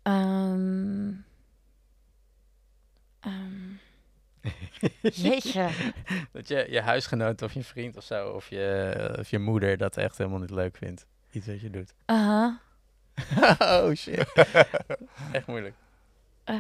ehm, 0.03 1.13
ehm, 3.21 3.75
jeetje. 5.01 5.69
Dat 6.33 6.49
je 6.49 6.67
je 6.71 6.81
huisgenoot 6.81 7.43
of 7.43 7.53
je 7.53 7.65
vriend 7.65 7.97
of 7.97 8.05
zo, 8.05 8.29
of 8.31 8.49
je, 8.49 9.15
of 9.19 9.31
je 9.31 9.39
moeder 9.39 9.77
dat 9.77 9.97
echt 9.97 10.19
helemaal 10.19 10.39
niet 10.39 10.51
leuk 10.51 10.77
vindt. 10.77 11.07
Iets 11.31 11.47
wat 11.47 11.61
je 11.61 11.71
doet. 11.71 11.95
Aha. 12.05 12.61
oh 13.59 13.95
shit. 13.95 14.33
echt 15.33 15.47
moeilijk. 15.47 15.75
Eh, 16.45 16.57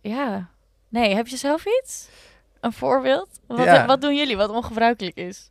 ja. 0.00 0.50
Nee, 0.88 1.14
heb 1.14 1.26
je 1.26 1.36
zelf 1.36 1.64
iets? 1.82 2.08
Een 2.60 2.72
voorbeeld? 2.72 3.40
Wat, 3.46 3.64
Ja. 3.64 3.86
wat 3.86 4.00
doen 4.00 4.16
jullie 4.16 4.36
wat 4.36 4.50
ongebruikelijk 4.50 5.16
is? 5.16 5.50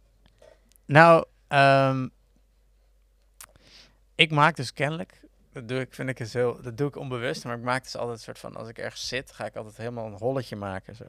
Nou, 0.85 1.25
ehm, 1.47 2.07
ik 4.15 4.31
maak 4.31 4.55
dus 4.55 4.73
kennelijk, 4.73 5.19
dat 5.53 5.67
doe 5.67 5.79
ik, 5.79 5.93
vind 5.93 6.09
ik 6.09 6.19
eens 6.19 6.33
heel, 6.33 6.61
dat 6.61 6.77
doe 6.77 6.87
ik 6.87 6.95
onbewust, 6.95 7.43
maar 7.45 7.57
ik 7.57 7.63
maak 7.63 7.83
dus 7.83 7.95
altijd 7.95 8.17
een 8.17 8.23
soort 8.23 8.39
van, 8.39 8.55
als 8.55 8.67
ik 8.69 8.77
ergens 8.77 9.07
zit, 9.07 9.31
ga 9.31 9.45
ik 9.45 9.55
altijd 9.55 9.77
helemaal 9.77 10.05
een 10.05 10.17
holletje 10.17 10.55
maken, 10.55 10.95
zo. 10.95 11.03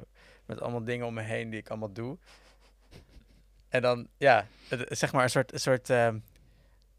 Met 0.46 0.60
allemaal 0.60 0.84
dingen 0.84 1.06
om 1.06 1.14
me 1.14 1.22
heen 1.22 1.50
die 1.50 1.60
ik 1.60 1.68
allemaal 1.68 1.92
doe. 1.92 2.16
En 3.68 3.82
dan, 3.82 4.06
ja, 4.16 4.46
het- 4.68 4.86
zeg 4.98 5.12
maar 5.12 5.22
een 5.22 5.30
soort, 5.30 5.52
een 5.52 5.60
soort, 5.60 5.90
ehm, 5.90 6.14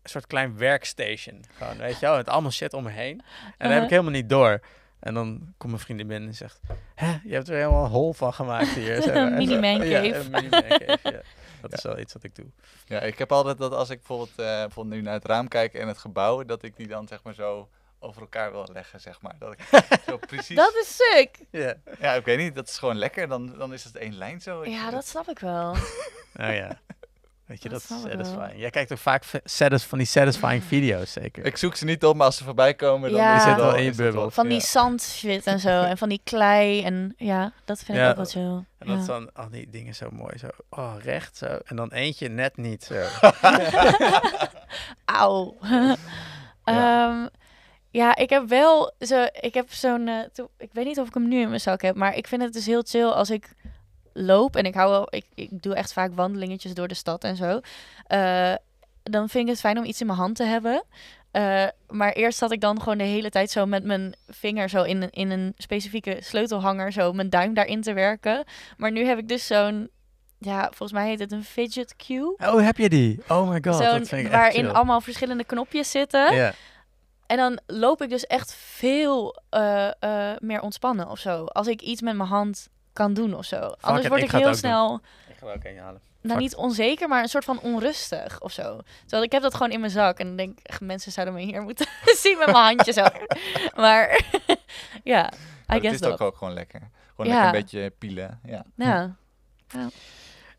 een 0.02 0.10
soort 0.10 0.28
klein 0.28 0.58
workstation. 0.58 1.44
Gewoon, 1.58 1.78
weet 1.78 1.94
je 2.00 2.06
wel, 2.06 2.16
met 2.16 2.30
allemaal 2.30 2.52
shit 2.52 2.74
om 2.74 2.84
me 2.84 2.90
heen. 2.90 3.20
En 3.20 3.24
dat 3.48 3.58
heb 3.58 3.68
Uh-huh. 3.70 3.84
ik 3.84 3.90
helemaal 3.90 4.12
niet 4.12 4.30
door. 4.30 4.60
En 5.00 5.14
dan 5.14 5.54
komt 5.58 5.72
mijn 5.74 5.84
vriendin 5.84 6.08
binnen 6.08 6.30
en 6.30 6.36
zegt, 6.36 6.60
hè, 6.96 7.18
je 7.24 7.34
hebt 7.34 7.48
er 7.50 7.56
helemaal 7.56 7.84
een 7.86 7.92
hol 7.92 8.14
van 8.14 8.34
gemaakt 8.34 8.70
hier. 8.70 9.02
zeg 9.04 9.14
maar. 9.14 9.16
Een 9.32 9.34
En 9.34 9.48
zo- 9.48 9.60
mini-man 9.60 9.88
Ja, 9.88 10.04
een 10.04 10.32
mini-man 10.32 10.62
cave, 10.62 11.00
ja. 11.04 11.22
Dat 11.62 11.74
is 11.74 11.84
wel 11.84 12.00
iets 12.00 12.14
wat 12.14 12.24
ik 12.24 12.36
doe. 12.36 12.46
Ja, 12.86 13.00
ik 13.00 13.18
heb 13.18 13.32
altijd 13.32 13.58
dat 13.58 13.72
als 13.74 13.90
ik 13.90 13.98
bijvoorbeeld, 13.98 14.30
eh, 14.30 14.46
bijvoorbeeld 14.46 14.96
nu 14.96 15.02
naar 15.02 15.14
het 15.14 15.26
raam 15.26 15.48
kijk 15.48 15.74
en 15.74 15.88
het 15.88 15.98
gebouw, 15.98 16.44
dat 16.44 16.64
ik 16.64 16.76
die 16.78 16.88
dan 16.88 17.08
zeg 17.08 17.24
maar 17.24 17.34
zo 17.34 17.70
over 18.00 18.22
elkaar 18.22 18.52
wil 18.52 18.68
leggen, 18.74 19.00
zeg 19.00 19.22
maar. 19.22 19.36
Dat 19.40 19.54
ik 19.54 19.60
zo 20.08 20.18
precies... 20.18 20.56
Dat 20.56 20.74
is 20.76 20.96
sick. 20.96 21.38
Ja. 21.52 21.74
Ja, 22.00 22.14
ik 22.14 22.26
weet 22.26 22.38
niet, 22.38 22.56
dat 22.56 22.68
is 22.68 22.78
gewoon 22.78 22.98
lekker. 22.98 23.28
Dan, 23.28 23.58
dan 23.58 23.74
is 23.74 23.84
het 23.84 23.96
één 23.96 24.18
lijn 24.18 24.42
zo. 24.42 24.62
Ik- 24.62 24.72
Ja, 24.72 24.90
dat 24.90 25.08
snap 25.08 25.30
ik 25.30 25.40
wel. 25.40 25.76
Oh 26.34 26.54
ja. 26.54 26.80
Weet 27.50 27.64
je, 27.64 27.70
Dat 27.70 27.86
dat, 27.90 27.98
is 27.98 28.04
wel. 28.04 28.12
satisfying. 28.12 28.60
Jij 28.60 28.70
kijkt 28.70 28.92
ook 28.92 28.98
vaak 28.98 29.24
van 29.24 29.98
die 29.98 30.08
satisfying 30.08 30.64
video's, 30.64 31.12
zeker. 31.12 31.46
Ik 31.46 31.58
zoek 31.58 31.76
ze 31.76 31.86
niet 31.86 32.06
op, 32.06 32.16
maar 32.16 32.26
als 32.26 32.38
ze 32.38 32.44
voorbij 32.44 32.74
komen, 32.74 33.12
dan 33.12 33.20
Ja. 33.20 33.36
is 33.36 33.44
het 33.44 33.50
zit 33.54 33.62
wel 33.62 33.76
in 33.76 33.84
je 33.84 33.94
bubbel. 33.96 34.32
Van 34.32 34.48
die 34.48 34.58
ja. 34.60 34.66
zandshit 34.66 35.46
en 35.46 35.60
zo. 35.60 35.82
En 35.82 35.98
van 35.98 36.10
die 36.10 36.22
klei. 36.24 36.84
En 36.84 37.14
ja, 37.18 37.52
dat 37.66 37.80
vind 37.80 37.98
ik 37.98 38.04
ook 38.06 38.16
wel 38.16 38.26
chill. 38.26 38.64
en 38.78 38.88
dat 38.88 39.06
dan 39.06 39.34
al 39.34 39.50
die 39.50 39.70
dingen 39.70 39.96
zo 39.96 40.10
mooi, 40.12 40.38
zo, 40.38 40.48
oh, 40.70 40.94
recht 41.04 41.38
zo. 41.38 41.46
En 41.66 41.76
dan 41.76 41.92
eentje 41.92 42.28
net 42.28 42.58
niet 42.58 42.84
zo. 42.84 42.96
Auw. 45.06 45.56
Ja. 45.62 45.96
ja. 46.66 47.30
ja, 47.90 48.16
ik 48.16 48.30
heb 48.30 48.48
wel 48.48 48.94
zo, 49.00 49.26
ik 49.32 49.54
heb 49.54 49.72
zo'n, 49.74 50.08
eh, 50.08 50.46
ik 50.58 50.70
weet 50.74 50.86
niet 50.86 51.00
of 51.00 51.08
ik 51.08 51.14
hem 51.14 51.28
nu 51.28 51.42
in 51.42 51.48
mijn 51.48 51.60
zak 51.62 51.82
heb, 51.82 51.96
maar 51.96 52.16
ik 52.16 52.28
vind 52.28 52.42
het 52.42 52.54
dus 52.54 52.66
heel 52.66 52.84
chill 52.86 53.08
als 53.08 53.30
ik 53.30 53.50
loop 54.14 54.56
en 54.56 54.64
ik 54.66 54.74
hou 54.74 54.90
wel, 54.90 55.08
ik, 55.10 55.26
ik 55.36 55.62
doe 55.64 55.76
echt 55.76 55.94
vaak 55.94 56.12
wandelingetjes 56.16 56.74
door 56.74 56.88
de 56.88 56.94
stad 56.94 57.24
en 57.24 57.36
zo. 57.36 57.60
Eh, 58.06 58.54
dan 59.04 59.30
vind 59.30 59.44
ik 59.44 59.50
het 59.52 59.60
fijn 59.60 59.78
om 59.78 59.84
iets 59.86 60.02
in 60.02 60.06
mijn 60.08 60.20
hand 60.20 60.36
te 60.36 60.44
hebben. 60.44 60.84
Eh, 61.32 61.66
maar 61.88 62.12
eerst 62.12 62.38
zat 62.38 62.52
ik 62.52 62.62
dan 62.62 62.80
gewoon 62.82 62.98
de 62.98 63.04
hele 63.04 63.30
tijd 63.30 63.52
zo 63.52 63.66
met 63.66 63.84
mijn 63.84 64.16
vinger 64.28 64.70
zo 64.70 64.84
in, 64.84 65.02
een- 65.02 65.10
in 65.12 65.30
een 65.32 65.54
specifieke 65.58 66.18
sleutelhanger, 66.22 66.92
zo 66.92 67.14
mijn 67.14 67.30
duim 67.30 67.54
daarin 67.54 67.82
te 67.82 67.94
werken. 67.94 68.44
Maar 68.78 68.92
nu 68.92 69.06
heb 69.06 69.18
ik 69.18 69.28
dus 69.28 69.48
zo'n, 69.48 69.90
ja, 70.38 70.64
volgens 70.66 70.92
mij 70.92 71.08
heet 71.08 71.20
het 71.20 71.32
een 71.32 71.44
fidget 71.44 71.96
cube. 71.96 72.36
Oh, 72.38 72.62
heb 72.64 72.78
je 72.78 72.90
die? 72.90 73.20
Oh 73.28 73.50
my 73.50 73.60
god, 73.64 73.76
Zo'n, 73.76 74.00
dat 74.00 74.08
vind 74.08 74.26
ik 74.26 74.32
waarin 74.32 74.64
chill. 74.66 74.74
allemaal 74.74 75.02
verschillende 75.02 75.44
knopjes 75.44 75.92
zitten. 75.92 76.34
En 77.28 77.38
dan 77.38 77.60
loop 77.68 78.02
ik 78.02 78.10
dus 78.10 78.26
echt 78.28 78.54
veel 78.54 79.42
eh, 79.50 79.90
meer 80.40 80.62
ontspannen 80.62 81.10
of 81.10 81.20
zo. 81.20 81.44
Als 81.46 81.68
ik 81.68 81.82
iets 81.82 82.02
met 82.02 82.16
mijn 82.16 82.30
hand 82.30 82.68
kan 82.94 83.14
doen 83.14 83.34
of 83.36 83.46
zo. 83.46 83.76
Anders 83.80 84.08
word 84.08 84.22
ik 84.22 84.32
heel 84.32 84.54
snel, 84.56 85.02
Ik 85.30 85.36
ga 85.38 85.46
ook 85.46 85.64
een 85.64 85.78
halen. 85.78 86.02
nou 86.22 86.34
Fuck 86.34 86.38
niet 86.40 86.56
onzeker, 86.56 87.08
maar 87.08 87.22
een 87.22 87.30
soort 87.30 87.46
van 87.46 87.60
onrustig 87.60 88.42
of 88.42 88.52
zo. 88.52 88.80
Terwijl 89.02 89.24
ik 89.24 89.32
heb 89.32 89.42
dat 89.42 89.54
gewoon 89.54 89.72
in 89.72 89.80
mijn 89.80 89.92
zak. 89.92 90.20
En 90.20 90.28
dan 90.28 90.36
denk 90.36 90.60
ik, 90.64 90.80
mensen 90.80 91.12
zouden 91.12 91.34
me 91.36 91.42
hier 91.42 91.62
moeten 91.62 91.88
zien 92.24 92.38
met 92.38 92.52
mijn 92.52 92.66
handje 92.66 92.92
zo. 92.92 93.06
maar 93.82 94.22
ja, 95.04 95.32
I 95.34 95.36
Maar 95.68 95.82
het 95.82 96.02
is 96.02 96.04
ook 96.04 96.22
ook 96.22 96.38
gewoon 96.38 96.54
lekker. 96.54 96.90
Gewoon 97.16 97.32
Ja. 97.32 97.42
lekker 97.42 97.60
een 97.60 97.62
beetje 97.62 97.90
pielen. 97.98 98.40
Ja. 98.44 98.66
Ja. 98.76 99.16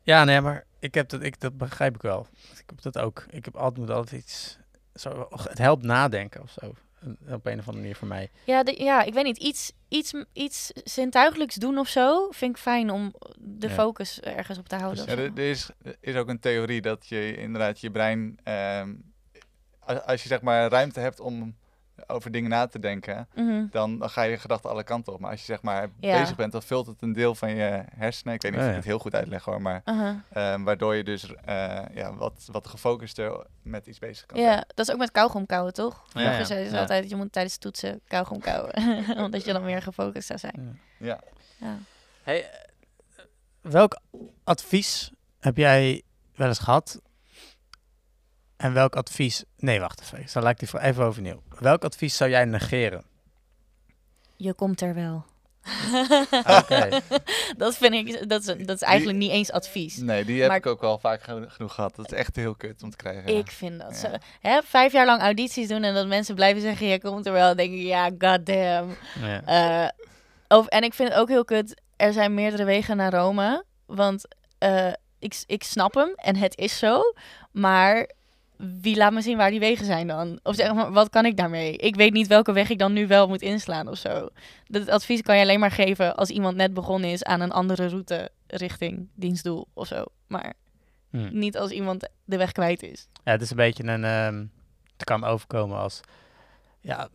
Ja, 0.02 0.24
nee, 0.24 0.40
maar 0.40 0.64
ik 0.78 0.94
heb 0.94 1.08
dat, 1.08 1.22
ik, 1.22 1.40
dat 1.40 1.58
begrijp 1.58 1.94
ik 1.94 2.02
wel. 2.02 2.26
Ik 2.52 2.62
heb 2.66 2.82
dat 2.82 2.98
ook. 2.98 3.24
Ik 3.30 3.44
heb 3.44 3.56
altijd, 3.56 3.76
moet 3.86 3.90
altijd 3.96 4.20
iets, 4.20 4.58
zo, 4.94 5.28
het 5.30 5.58
helpt 5.58 5.82
nadenken 5.82 6.42
of 6.42 6.50
zo. 6.60 6.72
Op 7.28 7.46
een 7.46 7.58
of 7.58 7.66
andere 7.66 7.72
manier 7.76 7.96
voor 7.96 8.08
mij. 8.08 8.30
Ja, 8.44 8.62
de- 8.62 8.82
ja, 8.82 9.02
ik 9.02 9.14
weet 9.14 9.24
niet. 9.24 9.38
Iets, 9.38 9.72
iets, 9.88 10.12
iets 10.32 10.70
zintuigelijks 10.84 11.54
doen 11.54 11.78
of 11.78 11.88
zo 11.88 12.30
vind 12.30 12.56
ik 12.56 12.62
fijn 12.62 12.90
om 12.90 13.14
de 13.38 13.68
Ja. 13.68 13.72
focus 13.74 14.20
ergens 14.20 14.58
op 14.58 14.68
te 14.68 14.76
houden. 14.76 15.04
Ja, 15.04 15.10
er, 15.10 15.18
er 15.34 15.50
is, 15.50 15.70
er 15.82 15.96
is 16.00 16.14
ook 16.14 16.28
een 16.28 16.40
theorie 16.40 16.80
dat 16.80 17.06
je 17.06 17.36
inderdaad 17.36 17.80
je 17.80 17.90
brein, 17.90 18.38
ehm, 18.42 18.94
a- 19.88 19.94
als 19.94 20.22
je 20.22 20.28
zeg 20.28 20.40
maar 20.42 20.70
ruimte 20.70 21.00
hebt 21.00 21.20
om 21.20 21.56
over 22.06 22.30
dingen 22.30 22.50
na 22.50 22.66
te 22.66 22.78
denken, 22.78 23.28
Mhm. 23.34 23.66
dan, 23.70 23.98
dan 23.98 24.10
ga 24.10 24.22
je 24.22 24.38
gedachten 24.38 24.70
alle 24.70 24.84
kanten 24.84 25.12
op. 25.12 25.20
Maar 25.20 25.30
als 25.30 25.40
je 25.40 25.46
zeg 25.46 25.62
maar 25.62 25.88
Ja. 26.00 26.20
bezig 26.20 26.36
bent, 26.36 26.52
dan 26.52 26.62
vult 26.62 26.86
het 26.86 27.02
een 27.02 27.12
deel 27.12 27.34
van 27.34 27.54
je 27.54 27.84
hersenen. 27.96 28.34
Ik 28.34 28.42
weet 28.42 28.50
niet 28.50 28.60
of 28.60 28.66
ik 28.66 28.70
ja. 28.72 28.76
het 28.76 28.86
heel 28.86 28.98
goed 28.98 29.14
uitleg 29.14 29.44
hoor, 29.44 29.62
maar 29.62 29.82
Uh-huh. 29.84 30.16
ehm, 30.32 30.62
waardoor 30.62 30.94
je 30.94 31.04
dus 31.04 31.34
eh, 31.34 31.78
ja, 31.94 32.14
wat, 32.14 32.48
wat 32.52 32.66
gefocuster 32.66 33.46
met 33.62 33.86
iets 33.86 33.98
bezig 33.98 34.26
kan 34.26 34.38
zijn. 34.38 34.50
Ja, 34.50 34.64
dat 34.74 34.88
is 34.88 34.92
ook 34.92 34.98
met 35.00 35.10
kauwgom 35.10 35.46
kauwen, 35.46 35.72
toch? 35.72 36.04
Ja, 36.12 36.20
ja. 36.38 36.54
Ja. 36.54 36.80
altijd, 36.80 37.10
je 37.10 37.16
moet 37.16 37.32
tijdens 37.32 37.56
toetsen 37.58 38.00
kauwgom 38.08 38.40
kauwen. 38.40 38.74
Omdat 39.24 39.44
je 39.44 39.52
dan 39.52 39.64
meer 39.64 39.82
gefocust 39.82 40.26
zou 40.26 40.38
zijn. 40.38 40.80
Ja. 40.98 41.20
Ja. 41.56 41.78
Hey, 42.22 42.50
eh, 42.50 43.24
welk 43.60 44.00
advies 44.44 45.10
heb 45.40 45.56
jij 45.56 46.02
wel 46.34 46.48
eens 46.48 46.58
gehad? 46.58 47.00
En 48.60 48.72
welk 48.72 48.96
advies... 48.96 49.44
Nee, 49.56 49.80
wacht 49.80 50.00
even. 50.00 50.26
Dan 50.32 50.42
laat 50.42 50.52
ik 50.52 50.58
die 50.58 50.68
voor 50.68 50.80
even 50.80 51.04
overnieuw. 51.04 51.42
Welk 51.58 51.84
advies 51.84 52.16
zou 52.16 52.30
jij 52.30 52.44
negeren? 52.44 53.04
Je 54.36 54.52
komt 54.54 54.80
er 54.80 54.94
wel. 54.94 55.24
Oké. 56.58 57.00
dat 57.56 57.76
vind 57.76 57.94
ik, 57.94 58.28
dat 58.28 58.40
is, 58.40 58.46
dat 58.66 58.76
is 58.76 58.82
eigenlijk 58.82 59.18
niet 59.18 59.30
eens 59.30 59.52
advies. 59.52 59.96
Nee, 59.96 60.24
die 60.24 60.38
heb 60.40 60.48
Maar- 60.48 60.56
ik 60.56 60.66
ook 60.66 60.80
wel 60.80 60.98
vaak 60.98 61.22
geno- 61.22 61.46
genoeg 61.48 61.74
gehad. 61.74 61.96
Dat 61.96 62.12
is 62.12 62.18
echt 62.18 62.36
heel 62.36 62.54
kut 62.54 62.82
om 62.82 62.90
te 62.90 62.96
krijgen. 62.96 63.36
Ik 63.36 63.50
vind 63.50 63.80
dat 63.80 63.90
Ja. 63.90 63.96
zo. 64.10 64.16
Hè, 64.40 64.60
vijf 64.64 64.92
jaar 64.92 65.06
lang 65.06 65.20
audities 65.20 65.68
doen 65.68 65.82
en 65.82 65.94
dat 65.94 66.06
mensen 66.06 66.34
blijven 66.34 66.62
zeggen, 66.62 66.86
je 66.86 67.00
komt 67.00 67.26
er 67.26 67.32
wel. 67.32 67.46
Dan 67.46 67.56
denk 67.56 67.72
ik, 67.72 67.80
ja, 67.80 68.04
goddamn. 68.18 68.96
Ja. 69.20 69.42
Eh 69.44 69.88
of, 70.58 70.66
en 70.66 70.82
ik 70.82 70.94
vind 70.94 71.08
het 71.08 71.18
ook 71.18 71.28
heel 71.28 71.44
kut, 71.44 71.80
er 71.96 72.12
zijn 72.12 72.34
meerdere 72.34 72.64
wegen 72.64 72.96
naar 72.96 73.12
Rome. 73.12 73.64
Want 73.86 74.24
eh, 74.58 74.92
ik, 75.18 75.42
ik 75.46 75.62
snap 75.62 75.94
hem 75.94 76.12
en 76.14 76.36
het 76.36 76.56
is 76.58 76.78
zo. 76.78 77.02
Maar 77.52 78.10
wie 78.80 78.96
laat 78.96 79.12
me 79.12 79.20
zien 79.20 79.36
waar 79.36 79.50
die 79.50 79.60
wegen 79.60 79.84
zijn 79.84 80.06
dan? 80.06 80.40
Of 80.42 80.54
zeg 80.54 80.74
maar, 80.74 80.92
wat 80.92 81.08
kan 81.10 81.24
ik 81.26 81.36
daarmee? 81.36 81.76
Ik 81.76 81.96
weet 81.96 82.12
niet 82.12 82.26
welke 82.26 82.52
weg 82.52 82.70
ik 82.70 82.78
dan 82.78 82.92
nu 82.92 83.06
wel 83.06 83.28
moet 83.28 83.42
inslaan 83.42 83.88
of 83.88 83.98
zo. 83.98 84.28
Dat 84.66 84.88
advies 84.88 85.22
kan 85.22 85.36
je 85.36 85.42
alleen 85.42 85.60
maar 85.60 85.70
geven 85.70 86.16
als 86.16 86.28
iemand 86.30 86.56
net 86.56 86.74
begonnen 86.74 87.10
is 87.10 87.24
aan 87.24 87.40
een 87.40 87.52
andere 87.52 87.86
route 87.88 88.30
richting 88.46 89.08
dienstdoel 89.14 89.66
of 89.74 89.86
zo. 89.86 90.04
Maar 90.26 90.52
Hm. 91.10 91.28
niet 91.38 91.56
als 91.58 91.70
iemand 91.70 92.08
de 92.24 92.36
weg 92.36 92.52
kwijt 92.52 92.82
is. 92.82 93.08
Ja, 93.24 93.32
het 93.32 93.42
is 93.42 93.50
een 93.50 93.56
beetje 93.56 93.84
een... 93.84 94.04
ehm 94.04 94.44
het 94.92 95.04
kan 95.04 95.20
me 95.20 95.26
overkomen 95.26 95.78
als... 95.78 96.00
Ja, 96.80 97.08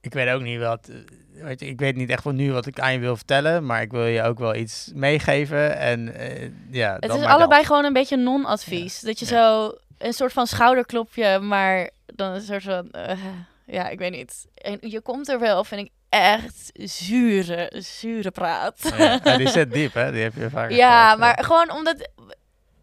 ik 0.00 0.12
weet 0.12 0.28
ook 0.28 0.42
niet 0.42 0.58
wat... 0.60 0.88
eh, 0.88 0.96
Weet 1.44 1.60
je, 1.60 1.66
ik 1.66 1.80
weet 1.80 1.96
niet 1.96 2.10
echt 2.10 2.22
van 2.22 2.36
nu 2.36 2.52
wat 2.52 2.66
ik 2.66 2.80
aan 2.80 2.92
je 2.92 2.98
wil 2.98 3.16
vertellen, 3.16 3.66
maar 3.66 3.82
ik 3.82 3.90
wil 3.90 4.06
je 4.06 4.22
ook 4.22 4.38
wel 4.38 4.54
iets 4.54 4.90
meegeven. 4.94 5.76
En 5.78 6.14
eh, 6.14 6.50
ja, 6.70 6.92
Het 6.92 7.02
dan 7.02 7.16
is 7.16 7.22
dat. 7.22 7.30
allebei 7.32 7.64
gewoon 7.64 7.84
een 7.84 7.92
beetje 7.92 8.16
non-advies. 8.16 9.00
Dat 9.00 9.18
je 9.18 9.24
Ja. 9.24 9.30
zo 9.30 9.74
een 9.98 10.12
soort 10.12 10.32
van 10.32 10.46
schouderklopje, 10.46 11.38
maar 11.38 11.90
dan 12.06 12.32
een 12.32 12.40
soort 12.42 12.62
van, 12.62 12.90
eh, 12.90 13.18
ja, 13.66 13.88
ik 13.88 13.98
weet 13.98 14.10
niet. 14.12 14.46
En 14.54 14.78
je 14.80 15.00
komt 15.00 15.28
er 15.28 15.38
wel, 15.38 15.64
vind 15.64 15.80
ik 15.80 15.90
echt 16.08 16.70
zure, 16.74 17.72
zure 17.76 18.30
praat. 18.30 18.92
Ja, 18.98 19.20
ja, 19.24 19.36
die 19.36 19.48
zit 19.48 19.72
diep, 19.76 19.94
hè? 19.94 20.12
Die 20.12 20.22
heb 20.22 20.34
je 20.34 20.50
vaak. 20.50 20.70
Ja, 20.70 21.16
maar 21.16 21.44
gewoon 21.44 21.70
omdat 21.70 22.08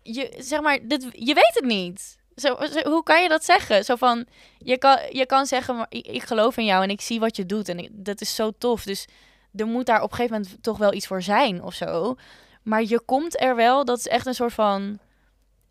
je 0.01 0.33
zeg 0.37 0.61
maar, 0.61 0.79
dit, 0.83 1.07
je 1.11 1.33
weet 1.33 1.51
het 1.53 1.65
niet. 1.65 2.17
Zo, 2.35 2.57
zo- 2.71 2.89
hoe 2.89 3.03
kan 3.03 3.21
je 3.21 3.29
dat 3.29 3.45
zeggen? 3.45 3.83
Zo 3.85 3.95
van, 3.95 4.25
je 4.57 4.77
kan, 4.77 4.97
je 5.09 5.25
kan 5.25 5.45
zeggen, 5.45 5.75
maar 5.75 5.85
ik, 5.89 6.07
ik 6.07 6.23
geloof 6.23 6.57
in 6.57 6.65
jou 6.65 6.83
en 6.83 6.89
ik 6.89 7.01
zie 7.01 7.19
wat 7.19 7.35
je 7.35 7.45
doet 7.45 7.69
en 7.69 7.79
ik- 7.79 7.89
dat 7.91 8.21
is 8.21 8.35
zo 8.35 8.51
tof. 8.57 8.83
Dus 8.83 9.07
er 9.55 9.65
moet 9.67 9.85
daar 9.85 10.01
op 10.01 10.09
een 10.11 10.15
gegeven 10.17 10.41
moment 10.41 10.63
toch 10.63 10.77
wel 10.77 10.93
iets 10.93 11.07
voor 11.07 11.21
zijn 11.21 11.63
of 11.63 11.73
zo. 11.73 12.15
Maar 12.63 12.83
je 12.83 12.99
komt 13.05 13.41
er 13.41 13.55
wel, 13.55 13.85
dat 13.85 13.97
is 13.97 14.07
echt 14.07 14.25
een 14.25 14.33
soort 14.33 14.53
van, 14.53 14.99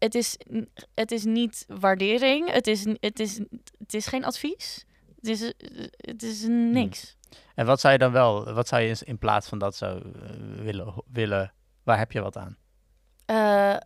het 0.03 0.15
is, 0.15 0.37
het 0.95 1.11
is 1.13 1.25
niet 1.25 1.65
waardering, 1.69 2.51
het 2.53 2.67
is, 2.67 2.85
het 3.01 3.21
is, 3.21 3.39
het 3.79 3.95
is 3.95 4.07
geen 4.07 4.25
advies. 4.25 4.85
Het 5.21 5.29
is, 5.31 5.53
het 5.97 6.23
is 6.23 6.45
niks. 6.49 7.17
En 7.55 7.67
wat 7.67 7.81
zou 7.81 7.93
je 7.93 7.99
dan 7.99 8.13
wel, 8.13 8.53
wat 8.53 8.69
zou 8.69 8.83
je 8.83 8.97
in- 9.05 9.19
plaats 9.19 9.49
van 9.49 9.59
dat 9.59 9.77
zo 9.77 9.87
eh, 9.97 10.03
willen, 10.63 10.95
willen, 11.13 11.53
waar 11.83 11.99
heb 11.99 12.13
je 12.13 12.21
wat 12.21 12.37
aan? 12.37 12.57
Eh, 13.27 13.77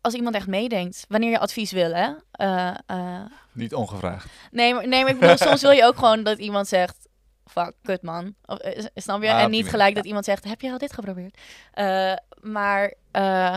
als 0.00 0.14
iemand 0.14 0.34
echt 0.34 0.46
meedenkt, 0.46 1.04
wanneer 1.08 1.30
je 1.30 1.38
advies 1.38 1.72
wil, 1.72 1.94
hè? 1.94 2.12
Eh, 2.30 2.74
eh, 2.86 3.24
Niet 3.52 3.74
ongevraagd. 3.74 4.28
Nee, 4.50 4.74
maar, 4.74 4.88
nee, 4.88 5.02
maar 5.02 5.12
ik 5.12 5.18
bedoel, 5.20 5.36
soms 5.48 5.62
wil 5.62 5.70
je 5.70 5.84
ook 5.84 5.96
gewoon 5.98 6.22
dat 6.22 6.38
iemand 6.38 6.68
zegt... 6.68 7.08
Fuck, 7.44 7.72
kut 7.82 8.02
man. 8.02 8.34
Of, 8.44 8.58
snap 8.94 9.22
je? 9.22 9.32
Ah, 9.32 9.40
en 9.42 9.50
niet 9.50 9.68
gelijk 9.68 9.88
ja. 9.88 9.94
dat 9.94 10.04
iemand 10.04 10.24
zegt... 10.24 10.44
Heb 10.44 10.60
je 10.60 10.70
al 10.72 10.78
dit 10.78 10.92
geprobeerd? 10.92 11.38
Eh, 11.72 12.14
maar 12.40 12.94
eh, 13.10 13.56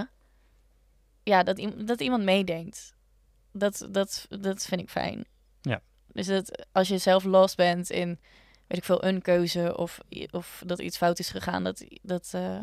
ja, 1.24 1.43
dat, 1.43 1.67
dat 1.78 2.01
iemand 2.01 2.24
meedenkt. 2.24 2.93
Dat, 3.51 3.88
dat, 3.91 4.26
dat 4.30 4.63
vind 4.65 4.82
ik 4.82 4.89
fijn. 4.89 5.26
Ja. 5.61 5.82
Dus 6.07 6.28
dat 6.28 6.65
als 6.72 6.88
je 6.88 6.97
zelf 6.97 7.24
lost 7.24 7.55
bent 7.55 7.89
in... 7.89 8.19
Weet 8.67 8.78
ik 8.80 8.86
veel, 8.86 9.03
een 9.03 9.22
keuze 9.22 9.78
of, 9.78 9.99
of 10.32 10.63
dat 10.65 10.80
iets 10.80 10.97
fout 10.97 11.19
is 11.19 11.30
gegaan... 11.30 11.63
Dat, 11.63 11.84
dat, 12.01 12.30
eh, 12.34 12.59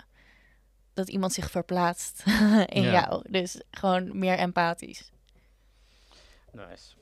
dat 0.95 1.09
iemand 1.09 1.33
zich 1.33 1.51
verplaatst 1.51 2.23
in 2.67 2.83
Ja. 2.83 2.91
jou. 2.93 3.23
Dus 3.31 3.61
gewoon 3.71 4.19
meer 4.19 4.39
empathisch. 4.39 5.11
Nice. 6.53 6.95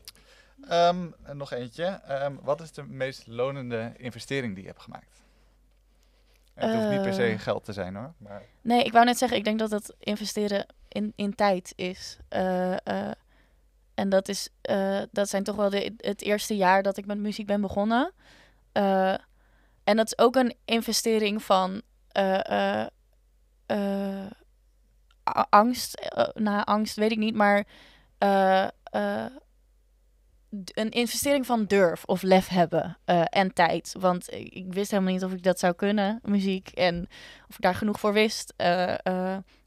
Ehm, 0.69 1.07
en 1.23 1.37
nog 1.37 1.53
eentje. 1.53 1.85
Ehm, 1.85 2.35
wat 2.43 2.61
is 2.61 2.73
de 2.73 2.83
meest 2.83 3.27
lonende 3.27 3.93
investering 3.97 4.55
die 4.55 4.63
je 4.63 4.69
hebt 4.71 4.83
gemaakt? 4.83 5.23
Het 6.55 6.75
hoeft 6.75 6.89
niet 6.91 7.03
per 7.03 7.15
se 7.15 7.23
Eh. 7.27 7.39
geld 7.39 7.65
te 7.65 7.73
zijn 7.73 7.95
hoor. 7.95 8.13
Maar 8.19 8.43
Nee, 8.61 8.85
ik 8.85 8.93
wou 8.93 9.05
net 9.05 9.19
zeggen, 9.19 9.39
ik 9.39 9.45
denk 9.45 9.59
dat 9.59 9.71
dat 9.71 9.95
investeren 9.99 10.67
in, 10.97 11.13
in 11.17 11.35
tijd 11.35 11.73
is. 11.77 12.19
Eh, 12.29 12.73
eh, 12.73 13.13
en 13.95 14.09
dat, 14.09 14.29
is, 14.29 14.49
eh, 14.63 15.03
dat 15.11 15.29
zijn 15.29 15.43
toch 15.45 15.57
wel 15.57 15.71
de, 15.71 15.95
het 15.97 16.23
eerste 16.23 16.57
jaar 16.57 16.83
dat 16.83 16.97
ik 16.97 17.07
met 17.07 17.19
muziek 17.19 17.47
ben 17.47 17.61
begonnen. 17.61 18.13
En 19.85 19.97
dat 19.97 20.07
is 20.07 20.19
ook 20.19 20.37
een 20.37 20.55
investering 20.65 21.43
van 21.43 21.83
angst. 25.49 26.11
nou, 26.35 26.65
angst 26.65 26.97
weet 26.97 27.11
ik 27.11 27.19
niet, 27.19 27.35
maar 27.35 27.67
een 30.75 30.91
investering 30.91 31.47
van 31.47 31.65
durf 31.65 32.05
of 32.05 32.23
lef 32.23 32.49
hebben 32.49 32.99
en 33.25 33.53
tijd. 33.53 33.95
Want 33.99 34.33
ik, 34.33 34.73
wist 34.73 34.91
helemaal 34.91 35.13
niet 35.13 35.25
of 35.25 35.33
ik 35.33 35.43
dat 35.43 35.59
zou 35.59 35.75
kunnen, 35.75 36.21
muziek. 36.23 36.69
En 36.69 37.09
of 37.49 37.55
ik 37.55 37.61
daar 37.61 37.75
genoeg 37.75 38.01
voor 38.01 38.13
wist. 38.13 38.55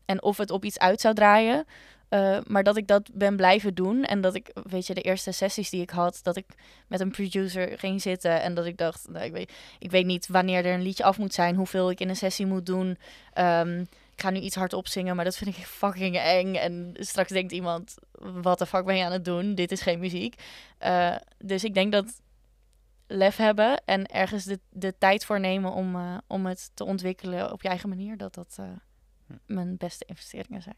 En 0.10 0.24
of 0.24 0.38
het 0.38 0.52
op 0.52 0.66
iets 0.66 0.80
uit 0.80 1.02
zou 1.02 1.14
draaien. 1.14 1.66
Eh, 2.10 2.38
maar 2.48 2.64
dat 2.64 2.78
ik 2.78 2.88
dat 2.88 3.10
ben 3.14 3.36
blijven 3.36 3.76
doen. 3.76 4.04
En 4.04 4.22
dat 4.22 4.36
ik, 4.36 4.52
weet 4.64 4.88
je, 4.88 4.94
de 4.94 5.02
eerste 5.02 5.32
sessies 5.32 5.70
die 5.70 5.82
ik 5.82 5.90
had, 5.90 6.20
dat 6.24 6.36
ik 6.36 6.46
met 6.88 7.00
een 7.00 7.12
producer 7.12 7.80
ging 7.80 8.02
zitten. 8.02 8.42
En 8.42 8.54
dat 8.54 8.66
ik 8.66 8.78
dacht, 8.78 9.08
nou, 9.10 9.26
ik, 9.26 9.32
weet, 9.32 9.54
ik 9.80 9.92
weet 9.92 10.06
niet 10.06 10.28
wanneer 10.28 10.66
er 10.66 10.74
een 10.74 10.82
liedje 10.82 11.04
af 11.04 11.18
moet 11.18 11.34
zijn, 11.34 11.56
hoeveel 11.56 11.90
ik 11.90 12.00
in 12.00 12.10
een 12.10 12.16
sessie 12.16 12.46
moet 12.46 12.66
doen. 12.66 12.98
Ehm, 13.34 13.80
ik 14.14 14.22
ga 14.22 14.30
nu 14.30 14.40
iets 14.40 14.56
hardop 14.56 14.88
zingen, 14.88 15.16
maar 15.16 15.26
dat 15.26 15.38
vind 15.38 15.58
ik 15.58 15.66
fucking 15.84 16.18
eng. 16.18 16.56
En 16.56 16.96
straks 17.00 17.32
denkt 17.32 17.52
iemand, 17.52 17.96
wat 18.20 18.60
de 18.60 18.66
fuck 18.66 18.86
ben 18.86 18.98
je 18.98 19.04
aan 19.04 19.12
het 19.12 19.26
doen? 19.26 19.56
Dit 19.56 19.72
is 19.72 19.82
geen 19.82 20.00
muziek. 20.00 20.42
Eh, 20.78 21.16
dus 21.38 21.64
ik 21.64 21.74
denk 21.74 21.92
dat 21.92 22.22
lef 23.08 23.36
hebben 23.36 23.82
en 23.86 24.06
ergens 24.06 24.44
de, 24.44 24.60
de 24.70 24.98
tijd 24.98 25.26
voor 25.26 25.40
nemen 25.40 25.72
om, 25.72 25.96
eh, 25.96 26.18
om 26.28 26.46
het 26.46 26.72
te 26.74 26.86
ontwikkelen 26.86 27.52
op 27.52 27.62
je 27.62 27.68
eigen 27.68 27.90
manier, 27.90 28.18
dat 28.18 28.34
dat. 28.34 28.60
Mijn 29.46 29.78
beste 29.78 30.06
investeringen 30.06 30.62
zijn. 30.62 30.76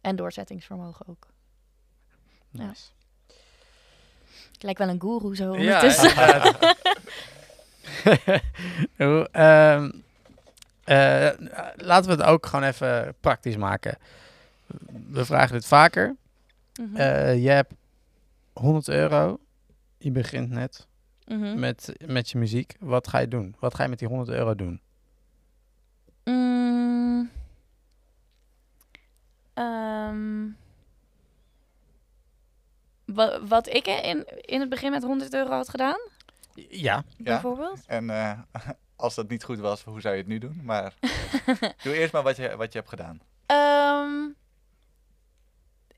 En 0.00 0.16
doorzettingsvermogen 0.16 1.06
ook. 1.08 1.26
Ja. 2.50 2.72
Ik 4.52 4.62
lijk 4.62 4.78
wel 4.78 4.88
een 4.88 5.00
guru 5.00 5.36
zo 5.36 5.56
Ja, 5.56 5.58
ondertussen. 5.58 6.16
Hoe, 8.96 9.28
ehm, 9.32 9.90
eh, 10.84 11.30
laten 11.76 12.10
we 12.10 12.16
het 12.16 12.22
ook 12.22 12.46
gewoon 12.46 12.64
even 12.64 13.14
praktisch 13.20 13.56
maken. 13.56 13.98
We 15.08 15.24
vragen 15.24 15.52
dit 15.52 15.66
vaker. 15.66 16.16
Eh, 16.94 17.42
je 17.42 17.48
hebt 17.50 17.72
100 18.52 18.88
euro. 18.88 19.38
Je 19.98 20.10
begint 20.10 20.50
net 20.50 20.86
Mhm. 21.26 21.58
met, 21.58 21.92
met 22.06 22.30
je 22.30 22.38
muziek. 22.38 22.74
Wat 22.80 23.08
ga 23.08 23.18
je 23.18 23.28
doen? 23.28 23.54
Wat 23.58 23.74
ga 23.74 23.82
je 23.82 23.88
met 23.88 23.98
die 23.98 24.08
100 24.08 24.28
euro 24.28 24.54
doen? 24.54 24.80
Mm. 26.24 26.95
Ehm. 29.56 30.46
Wa- 33.04 33.44
wat 33.46 33.66
ik 33.66 33.86
in, 33.86 34.24
in 34.40 34.60
het 34.60 34.68
begin 34.68 34.90
met 34.90 35.02
100 35.02 35.34
euro 35.34 35.50
had 35.50 35.68
gedaan, 35.68 35.98
Ja. 36.68 37.04
bijvoorbeeld. 37.18 37.80
En 37.86 38.10
eh, 38.10 38.38
als 38.96 39.14
dat 39.14 39.28
niet 39.28 39.44
goed 39.44 39.58
was, 39.58 39.82
hoe 39.82 40.00
zou 40.00 40.14
je 40.14 40.20
het 40.20 40.28
nu 40.30 40.38
doen? 40.38 40.60
Maar 40.64 40.94
doe 41.82 41.96
eerst 41.96 42.12
maar 42.12 42.22
wat 42.22 42.36
je, 42.36 42.56
wat 42.56 42.72
je 42.72 42.78
hebt 42.78 42.90
gedaan. 42.90 43.20
Ehm, 43.46 44.28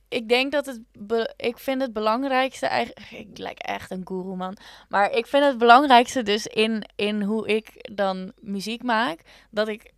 ik 0.08 0.28
denk 0.28 0.52
dat 0.52 0.66
het. 0.66 0.80
be- 0.98 1.34
ik 1.36 1.58
vind 1.58 1.80
het 1.82 1.92
belangrijkste 1.92 2.66
eigenlijk. 2.66 3.10
Ik 3.10 3.38
lijk 3.38 3.58
echt 3.58 3.90
een 3.90 4.06
guru, 4.06 4.34
man. 4.36 4.56
Maar 4.88 5.10
ik 5.10 5.26
vind 5.26 5.44
het 5.44 5.58
belangrijkste 5.58 6.22
dus 6.22 6.46
in, 6.46 6.84
in 6.96 7.22
hoe 7.22 7.48
ik 7.48 7.88
dan 7.94 8.32
muziek 8.40 8.82
maak. 8.82 9.20
Dat 9.50 9.68
ik 9.68 9.92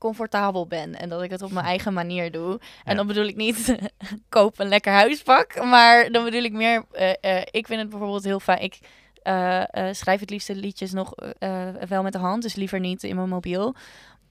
comfortabel 0.00 0.66
ben 0.66 0.94
en 0.94 1.08
dat 1.08 1.22
ik 1.22 1.30
het 1.30 1.42
op 1.42 1.50
mijn 1.50 1.66
eigen 1.66 1.92
manier 1.92 2.30
doe. 2.30 2.60
En 2.84 2.96
dan 2.96 3.06
bedoel 3.06 3.26
ik 3.26 3.36
niet 3.36 3.74
koop 4.28 4.58
een 4.58 4.68
lekker 4.68 4.92
huispak, 4.92 5.64
maar 5.64 6.10
dan 6.10 6.24
bedoel 6.24 6.42
ik 6.42 6.52
meer. 6.52 6.84
eh, 6.92 7.12
eh, 7.20 7.42
ik 7.50 7.66
vind 7.66 7.80
het 7.80 7.90
bijvoorbeeld 7.90 8.24
heel 8.24 8.40
fijn. 8.40 8.62
Ik 8.62 8.78
eh, 9.22 9.62
schrijf 9.90 10.20
het 10.20 10.30
liefste 10.30 10.54
liedjes 10.54 10.92
nog 10.92 11.14
wel 11.88 12.02
met 12.02 12.12
de 12.12 12.18
hand, 12.18 12.42
dus 12.42 12.54
liever 12.54 12.80
niet 12.80 13.02
in 13.02 13.16
mijn 13.16 13.28
mobiel. 13.28 13.74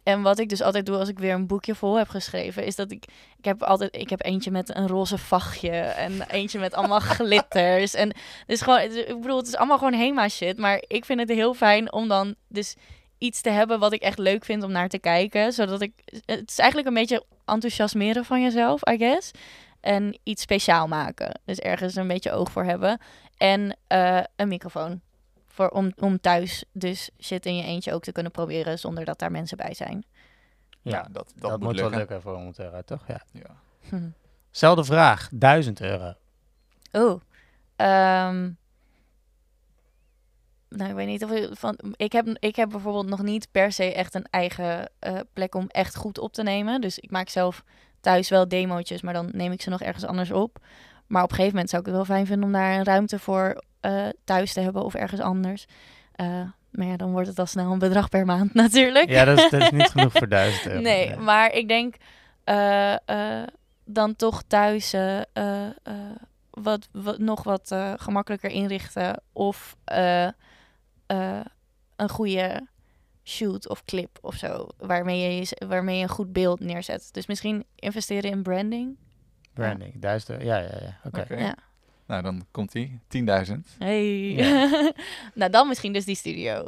En 0.04 0.22
wat 0.22 0.40
ik 0.40 0.50
dus 0.50 0.62
altijd 0.62 0.86
doe 0.86 0.98
als 0.98 1.10
ik 1.10 1.20
weer 1.20 1.34
een 1.34 1.48
boekje 1.48 1.76
vol 1.76 1.98
heb 1.98 2.08
geschreven, 2.08 2.66
is 2.66 2.76
dat 2.76 2.92
ik, 2.92 3.06
ik 3.38 3.46
heb 3.46 3.64
altijd, 3.64 3.96
ik 3.96 4.10
heb 4.10 4.24
eentje 4.24 4.52
met 4.52 4.76
een 4.76 4.88
roze 4.88 5.18
vachtje 5.18 5.72
en 5.80 6.22
eentje 6.22 6.60
met 6.60 6.74
allemaal 6.74 7.00
glitters. 7.16 7.94
En 7.94 8.12
dus 8.48 8.62
gewoon, 8.62 8.80
ik 8.80 9.22
bedoel, 9.22 9.38
het 9.38 9.48
is 9.48 9.56
allemaal 9.56 9.78
gewoon 9.78 9.94
HEMA 9.94 10.28
shit, 10.28 10.58
maar 10.58 10.84
ik 10.88 11.06
vind 11.06 11.20
het 11.20 11.30
heel 11.30 11.54
fijn 11.54 11.94
om 11.94 12.08
dan 12.08 12.36
dus 12.48 12.76
iets 13.20 13.42
te 13.42 13.50
hebben 13.50 13.80
wat 13.80 13.94
ik 13.94 14.02
echt 14.02 14.18
leuk 14.18 14.46
vind 14.46 14.64
om 14.64 14.72
naar 14.72 14.90
te 14.90 15.00
kijken, 15.00 15.54
zodat 15.54 15.82
ik, 15.82 15.94
het 16.26 16.50
is 16.50 16.58
eigenlijk 16.58 16.88
een 16.90 16.94
beetje 16.94 17.26
enthousiasmeren 17.46 18.26
van 18.26 18.42
jezelf, 18.42 18.90
I 18.90 18.98
guess. 18.98 19.32
En 19.80 20.20
iets 20.24 20.42
speciaal 20.42 20.88
maken. 20.88 21.40
Dus 21.46 21.58
ergens 21.60 21.96
een 21.96 22.08
beetje 22.08 22.32
oog 22.32 22.52
voor 22.52 22.64
hebben. 22.64 23.00
En 23.38 23.78
eh, 23.88 24.24
een 24.36 24.48
microfoon. 24.48 25.02
Voor, 25.48 25.70
om, 25.70 25.92
om 25.98 26.20
thuis 26.20 26.64
dus 26.72 27.10
shit 27.22 27.46
in 27.46 27.56
je 27.56 27.64
eentje 27.64 27.94
ook 27.94 28.04
te 28.04 28.12
kunnen 28.12 28.32
proberen 28.32 28.80
zonder 28.80 29.06
dat 29.06 29.20
daar 29.20 29.32
mensen 29.32 29.58
bij 29.58 29.74
zijn. 29.74 30.04
Ja, 30.82 30.92
Ja, 30.92 31.02
dat, 31.02 31.14
dat, 31.14 31.50
dat, 31.50 31.50
moet 31.50 31.60
moet 31.60 31.76
wel 31.76 31.82
lukken. 31.90 31.98
lukken 32.00 32.22
voor 32.22 32.34
100 32.36 32.60
euro, 32.60 32.82
toch? 32.82 33.04
Ja. 33.08 33.22
Ja. 33.32 33.56
Hm. 33.90 34.10
Zelfde 34.52 34.84
vraag, 34.84 35.30
1000 35.32 35.82
euro. 35.82 36.14
Oh. 36.92 37.22
ehm, 37.76 38.50
nou, 40.70 40.90
ik 40.90 40.96
weet 40.96 41.08
niet 41.08 41.24
of 41.24 41.32
ik 41.32 41.50
van. 41.52 41.80
Ik 41.96 42.12
heb, 42.12 42.28
ik 42.40 42.56
heb 42.56 42.70
bijvoorbeeld 42.70 43.08
nog 43.08 43.22
niet 43.22 43.48
per 43.52 43.72
se 43.72 43.94
echt 43.94 44.14
een 44.16 44.28
eigen 44.30 44.90
eh, 45.00 45.20
plek 45.34 45.56
om 45.56 45.68
echt 45.68 45.96
goed 45.96 46.20
op 46.20 46.34
te 46.34 46.44
nemen. 46.44 46.82
Dus 46.82 47.00
ik 47.00 47.12
maak 47.12 47.30
zelf 47.30 47.64
thuis 48.02 48.30
wel 48.30 48.48
demootjes, 48.48 49.02
maar 49.02 49.14
dan 49.14 49.30
neem 49.34 49.52
ik 49.52 49.62
ze 49.62 49.70
nog 49.70 49.82
ergens 49.82 50.06
anders 50.06 50.32
op. 50.32 50.58
Maar 51.08 51.24
op 51.24 51.30
een 51.30 51.36
gegeven 51.36 51.54
moment 51.54 51.70
zou 51.70 51.82
ik 51.82 51.88
het 51.88 51.98
wel 51.98 52.06
fijn 52.06 52.26
vinden 52.26 52.46
om 52.46 52.52
daar 52.52 52.74
een 52.74 52.84
ruimte 52.84 53.20
voor 53.20 53.64
eh, 53.80 54.08
thuis 54.24 54.54
te 54.54 54.60
hebben 54.60 54.84
of 54.84 54.94
ergens 54.94 55.22
anders. 55.22 55.66
Eh, 56.12 56.42
maar 56.72 56.88
ja, 56.88 56.98
dan 56.98 57.12
wordt 57.12 57.28
het 57.28 57.40
al 57.40 57.46
snel 57.46 57.72
een 57.72 57.80
bedrag 57.80 58.10
per 58.10 58.26
maand 58.26 58.54
natuurlijk. 58.64 59.10
Ja, 59.10 59.26
dat 59.26 59.38
is, 59.38 59.50
dat 59.50 59.62
is 59.62 59.70
niet 59.70 59.90
genoeg 59.90 60.14
voor 60.14 60.30
1000 60.30 60.66
euro. 60.68 60.82
Nee, 60.82 61.16
maar 61.16 61.52
ik 61.54 61.68
denk 61.68 61.96
dan 63.86 64.16
toch 64.16 64.44
thuis 64.48 64.96
wat, 66.50 66.88
wat, 66.92 67.18
nog 67.18 67.44
wat 67.44 67.76
gemakkelijker 67.96 68.50
inrichten. 68.50 69.22
Of 69.34 69.76
eh, 71.10 71.40
een 71.96 72.10
goede 72.10 72.68
shoot 73.24 73.70
of 73.70 73.84
clip 73.84 74.18
of 74.22 74.36
zo. 74.36 74.68
Waarmee 74.78 75.20
je, 75.20 75.38
je- 75.40 75.68
waarmee 75.68 75.98
je 75.98 76.04
een 76.04 76.10
goed 76.10 76.34
beeld 76.34 76.60
neerzet. 76.60 77.10
Dus 77.12 77.26
misschien 77.28 77.66
investeren 77.76 78.32
in 78.32 78.44
branding. 78.44 78.98
Branding, 79.54 80.02
1000 80.02 80.30
euro. 80.32 80.44
Ja, 80.44 80.58
ja, 80.58 80.78
ja. 80.82 81.00
Oké. 81.04 81.36
Ja. 81.36 81.56
Nou, 82.08 82.22
dan 82.22 82.46
komt 82.52 82.72
die. 82.72 83.00
10.000. 83.08 83.54
Hey. 83.80 84.32
Ja. 84.34 84.92
nou, 85.34 85.52
dan 85.52 85.68
misschien 85.68 85.94
dus 85.94 86.06
die 86.06 86.16
studio. 86.16 86.68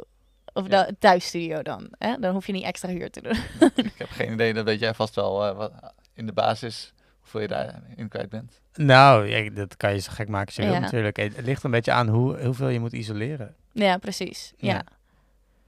Of 0.52 0.68
Ja. 0.68 0.84
de 0.84 0.96
thuisstudio 0.98 1.62
dan. 1.62 1.88
Hè? 1.98 2.16
Dan 2.18 2.32
hoef 2.32 2.46
je 2.46 2.52
niet 2.52 2.64
extra 2.64 2.88
huur 2.88 3.10
te 3.10 3.20
doen. 3.22 3.36
Ik 3.84 3.92
heb 3.98 4.08
geen 4.08 4.32
idee, 4.32 4.54
dat 4.54 4.64
weet 4.64 4.80
jij 4.80 4.94
vast 4.94 5.14
wel 5.14 5.46
eh, 5.46 5.56
wat, 5.56 5.72
in 6.14 6.26
de 6.26 6.32
basis 6.32 6.92
hoeveel 7.32 7.40
je 7.40 7.48
daarin 7.48 8.08
kwijt 8.08 8.28
bent. 8.28 8.60
Nou, 8.74 9.26
ja, 9.28 9.50
dat 9.50 9.76
kan 9.76 9.92
je 9.92 9.98
zo 9.98 10.10
gek 10.14 10.28
maken 10.28 10.46
als 10.46 10.56
je 10.56 10.62
wil 10.62 10.72
Ja. 10.72 10.78
natuurlijk. 10.78 11.16
Het 11.16 11.40
ligt 11.44 11.62
een 11.64 11.70
beetje 11.70 11.92
aan 11.92 12.08
hoe, 12.08 12.44
hoeveel 12.44 12.68
je 12.68 12.80
moet 12.80 12.92
isoleren. 12.92 13.54
ja, 13.72 13.96
precies. 13.98 14.52
Ja. 14.56 14.72
Ja. 14.72 14.84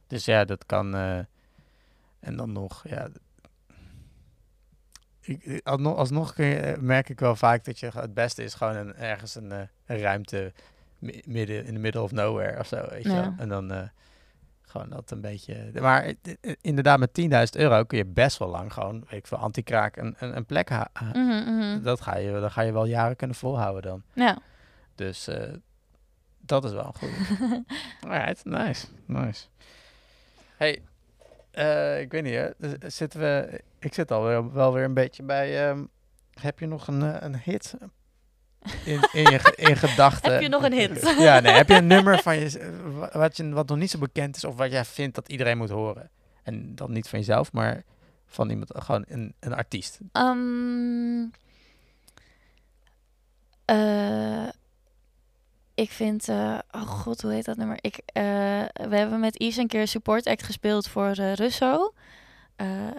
Dus 0.06 0.24
ja, 0.24 0.44
dat 0.44 0.66
kan. 0.66 0.94
eh, 0.94 1.18
en 2.20 2.36
dan 2.36 2.52
nog, 2.52 2.84
ja. 2.88 3.08
Ik, 5.20 5.60
alsnog, 5.64 5.96
alsnog 5.96 6.34
kun 6.34 6.44
je, 6.46 6.56
eh, 6.56 6.78
merk 6.80 7.08
ik 7.08 7.20
wel 7.20 7.36
vaak 7.36 7.64
dat 7.64 7.78
je 7.80 7.90
het 7.94 8.14
beste 8.14 8.44
is 8.44 8.54
gewoon 8.54 8.76
een, 8.76 8.94
ergens 8.94 9.34
een, 9.34 9.52
eh, 9.52 9.58
een 9.86 9.98
ruimte 9.98 10.52
mi- 10.98 11.22
midden 11.26 11.64
in 11.64 11.72
the 11.74 11.80
middle 11.80 12.02
of 12.02 12.12
nowhere 12.12 12.58
of 12.58 12.66
zo. 12.66 12.86
Weet 12.90 13.02
je. 13.02 13.32
En 13.38 13.48
dan 13.48 13.72
eh, 13.72 13.82
gewoon 14.74 14.88
dat 14.90 15.10
een 15.10 15.20
beetje. 15.20 15.70
Maar 15.80 16.02
eh, 16.04 16.14
eh, 16.40 16.52
inderdaad, 16.60 16.98
met 16.98 17.20
10.000 17.56 17.60
euro 17.60 17.84
kun 17.84 17.98
je 17.98 18.04
best 18.06 18.38
wel 18.38 18.48
lang 18.48 18.72
gewoon, 18.72 19.00
weet 19.00 19.18
ik 19.18 19.26
veel, 19.26 19.38
anti-kraak 19.38 19.96
een, 19.96 20.14
een, 20.18 20.36
een 20.36 20.44
plek 20.46 20.68
ha- 20.68 20.90
Mhm, 21.12 21.18
mhm. 21.20 21.82
Dat 21.82 22.00
ga 22.00 22.16
je, 22.16 22.40
dan 22.40 22.50
ga 22.50 22.60
je 22.62 22.72
wel 22.72 22.84
jaren 22.86 23.16
kunnen 23.16 23.36
volhouden 23.36 23.82
dan. 23.82 24.02
ja. 24.12 24.38
Dus 24.94 25.26
eh, 25.28 25.52
dat 26.40 26.64
is 26.64 26.72
wel 26.72 26.86
een 26.86 26.94
goede. 26.94 27.64
Alright, 28.08 28.44
nice, 28.44 28.86
nice. 29.06 29.46
Hey, 30.56 30.82
eh, 31.50 32.00
ik 32.00 32.10
weet 32.12 32.22
niet, 32.22 32.34
hè. 32.34 32.48
z- 32.58 32.94
Zitten 32.96 33.20
we, 33.20 33.60
ik 33.78 33.94
zit 33.94 34.10
alweer 34.10 34.52
wel 34.52 34.72
weer 34.72 34.84
een 34.84 34.94
beetje 34.94 35.22
bij. 35.22 35.68
ehm, 35.68 35.84
heb 36.40 36.58
je 36.58 36.66
nog 36.66 36.86
een, 36.88 37.02
eh, 37.02 37.16
een 37.20 37.38
hit 37.38 37.74
in, 38.84 39.08
in, 39.12 39.22
je, 39.30 39.52
in 39.56 39.76
gedachten? 39.88 40.32
Heb 40.32 40.42
je 40.42 40.48
nog 40.48 40.62
een 40.62 40.72
hit? 40.72 41.14
ja, 41.18 41.40
nee. 41.40 41.52
Heb 41.52 41.68
je 41.68 41.74
een 41.74 41.86
nummer 41.86 42.18
van 42.18 42.38
je, 42.38 42.80
wa- 42.94 43.10
wat, 43.12 43.36
je, 43.36 43.48
wat 43.50 43.68
nog 43.68 43.78
niet 43.78 43.90
zo 43.90 43.98
bekend 43.98 44.36
is 44.36 44.44
of 44.44 44.56
wat 44.56 44.70
jij 44.70 44.84
vindt 44.84 45.14
dat 45.14 45.28
iedereen 45.28 45.58
moet 45.58 45.70
horen? 45.70 46.10
En 46.42 46.74
dan 46.74 46.92
niet 46.92 47.08
van 47.08 47.18
jezelf, 47.18 47.52
maar 47.52 47.82
van 48.26 48.50
iemand, 48.50 48.70
gewoon 48.74 49.04
een, 49.08 49.34
een 49.40 49.54
artiest. 49.54 49.98
Eh, 53.64 54.48
ik 55.74 55.90
vind, 55.90 56.28
eh, 56.28 56.58
oh 56.70 56.82
god, 56.82 57.22
hoe 57.22 57.32
heet 57.32 57.44
dat 57.44 57.56
nummer? 57.56 57.78
Ik, 57.80 57.96
eh, 58.06 58.22
we 58.88 58.96
hebben 58.96 59.20
met 59.20 59.42
Yves 59.42 59.56
een 59.56 59.66
keer 59.68 59.80
een 59.80 59.88
support 59.88 60.26
act 60.26 60.42
gespeeld 60.42 60.88
voor 60.88 61.10
Russo. 61.12 61.92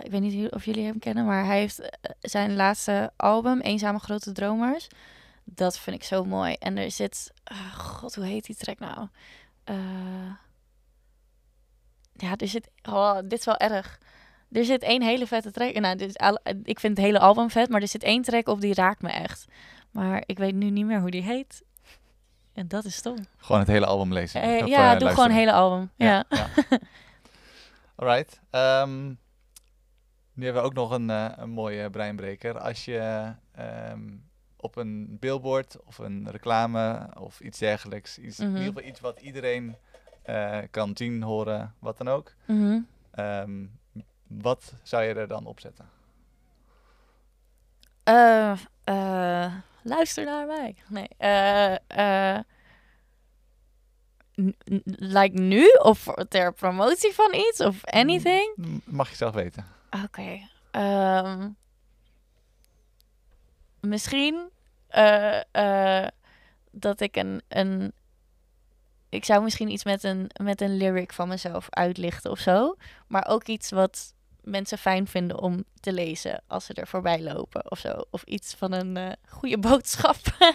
Ik 0.04 0.12
weet 0.12 0.22
niet 0.22 0.52
of 0.52 0.66
jullie 0.66 0.86
hem 0.86 1.00
kennen, 1.00 1.26
maar 1.26 1.46
hij 1.46 1.60
heeft 1.60 1.90
zijn 2.22 2.56
laatste 2.56 3.12
album, 3.16 3.60
Eenzame 3.60 4.00
Grote 4.00 4.32
Dromers. 4.32 4.88
Dat 5.46 5.78
vind 5.78 5.96
ik 5.96 6.04
zo 6.04 6.24
mooi. 6.24 6.54
En 6.54 6.78
er 6.78 6.92
zit, 6.92 7.34
ah, 7.44 7.74
god, 7.74 8.16
hoe 8.16 8.26
heet 8.26 8.46
die 8.46 8.56
track 8.56 8.80
nou? 8.80 9.08
Eh, 9.64 10.32
ja, 12.14 12.36
er 12.38 12.48
zit, 12.48 12.70
oh, 12.90 13.16
dit 13.16 13.40
is 13.40 13.46
wel 13.46 13.58
erg. 13.58 14.00
Er 14.52 14.66
zit 14.66 14.84
één 14.84 15.02
hele 15.02 15.28
vette 15.28 15.52
track. 15.52 15.80
Nou, 15.80 15.96
dit 15.96 16.24
ik 16.64 16.80
vind 16.80 16.98
het 16.98 17.06
hele 17.06 17.20
album 17.20 17.50
vet, 17.50 17.70
maar 17.70 17.82
er 17.82 17.88
zit 17.88 18.04
één 18.04 18.22
track 18.22 18.48
op 18.48 18.62
die 18.62 18.74
raakt 18.74 19.02
me 19.02 19.10
echt. 19.10 19.46
Maar 19.92 20.24
ik 20.26 20.38
weet 20.38 20.56
nu 20.56 20.70
niet 20.70 20.86
meer 20.86 21.00
hoe 21.00 21.12
die 21.12 21.24
heet. 21.24 21.64
En 22.54 22.68
dat 22.68 22.86
is 22.86 22.96
stom. 22.96 23.18
Gewoon 23.38 23.60
het 23.60 23.70
hele 23.70 23.86
album 23.86 24.14
lezen. 24.14 24.42
Eh, 24.42 24.64
Of, 24.64 24.70
ja, 24.70 24.94
eh, 24.94 25.00
doe 25.00 25.10
gewoon 25.10 25.30
een 25.30 25.36
hele 25.36 25.52
album. 25.52 25.92
Ja. 25.96 26.24
ja. 26.30 26.48
Alright. 27.96 28.40
ehm, 28.50 29.08
nu 30.34 30.44
hebben 30.44 30.62
we 30.62 30.68
ook 30.68 30.74
nog 30.74 30.92
een, 30.92 31.10
eh, 31.10 31.32
een 31.36 31.50
mooie 31.50 31.90
breinbreker. 31.90 32.60
Als 32.60 32.86
je 32.86 33.34
ehm, 33.52 34.02
op 34.66 34.76
een 34.76 35.18
billboard 35.20 35.78
of 35.86 35.98
een 35.98 36.32
reclame 36.32 37.10
of 37.20 37.40
iets 37.40 37.60
dergelijks, 37.60 38.18
iets, 38.18 38.40
in 38.40 38.48
Mhm. 38.48 38.58
ieder 38.58 38.74
geval 38.74 38.90
iets 38.90 39.00
wat 39.00 39.20
iedereen 39.22 39.76
eh, 40.24 40.60
kan 40.72 40.92
zien, 40.94 41.22
horen, 41.24 41.74
wat 41.80 41.98
dan 41.98 42.08
ook. 42.08 42.34
Mhm. 42.46 42.80
ehm, 43.12 43.66
wat 44.28 44.74
zou 44.84 45.04
je 45.04 45.14
er 45.14 45.28
dan 45.28 45.46
op 45.46 45.60
zetten? 45.60 45.90
Eh, 48.04 48.52
eh, 48.84 49.54
luister 49.84 50.26
naar 50.26 50.46
mij. 50.46 50.76
Nee. 50.90 51.08
like 54.86 55.40
nu? 55.42 55.68
Of 55.82 56.08
ter 56.30 56.54
promotie 56.54 57.14
van 57.14 57.34
iets? 57.34 57.60
Of 57.60 57.86
anything? 57.86 58.54
M- 58.56 58.78
Mag 58.86 59.10
je 59.10 59.16
zelf 59.16 59.34
weten. 59.34 59.66
Oké. 60.04 60.40
ehm, 60.72 61.50
misschien 63.88 64.50
eh, 64.88 65.40
eh, 65.52 66.08
dat 66.72 67.00
ik 67.02 67.16
een, 67.16 67.42
een. 67.48 67.94
Ik 69.10 69.26
zou 69.26 69.44
misschien 69.44 69.72
iets 69.72 69.84
met 69.84 70.04
een, 70.04 70.30
met 70.44 70.62
een 70.62 70.78
lyric 70.78 71.14
van 71.14 71.28
mezelf 71.28 71.68
uitlichten 71.70 72.32
of 72.32 72.40
zo. 72.40 72.76
Maar 73.08 73.28
ook 73.28 73.44
iets 73.48 73.72
wat 73.72 74.14
mensen 74.46 74.78
fijn 74.78 75.08
vinden 75.08 75.40
om 75.40 75.64
te 75.80 75.94
lezen 75.94 76.42
als 76.48 76.66
ze 76.66 76.74
er 76.74 76.88
voorbij 76.88 77.22
lopen 77.22 77.72
of 77.72 77.80
zo. 77.80 78.06
Of 78.10 78.24
iets 78.24 78.56
van 78.56 78.72
een 78.72 78.98
eh, 78.98 79.12
goede 79.28 79.58
boodschap. 79.58 80.18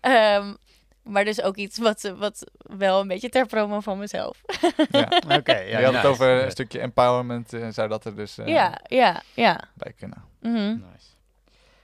Ehm, 0.00 0.54
maar 1.02 1.24
dus 1.24 1.42
ook 1.42 1.56
iets 1.56 1.78
wat, 1.78 2.12
wat 2.16 2.50
wel 2.60 3.00
een 3.00 3.08
beetje 3.08 3.28
ter 3.28 3.46
promo 3.46 3.80
van 3.80 3.98
mezelf. 3.98 4.42
Ja. 4.90 5.08
Oké, 5.38 5.56
je 5.58 5.70
ja. 5.70 5.82
had 5.82 5.94
het 5.94 6.04
over 6.04 6.44
een 6.44 6.50
stukje 6.50 6.80
empowerment, 6.80 7.52
eh, 7.52 7.68
zou 7.68 7.88
dat 7.88 8.04
er 8.04 8.16
dus 8.16 8.38
eh, 8.38 8.46
ja, 8.46 8.80
ja, 8.86 9.22
ja. 9.34 9.60
bij 9.74 9.92
kunnen. 9.92 10.24
Mhm. 10.40 10.68
Nice. 10.68 11.06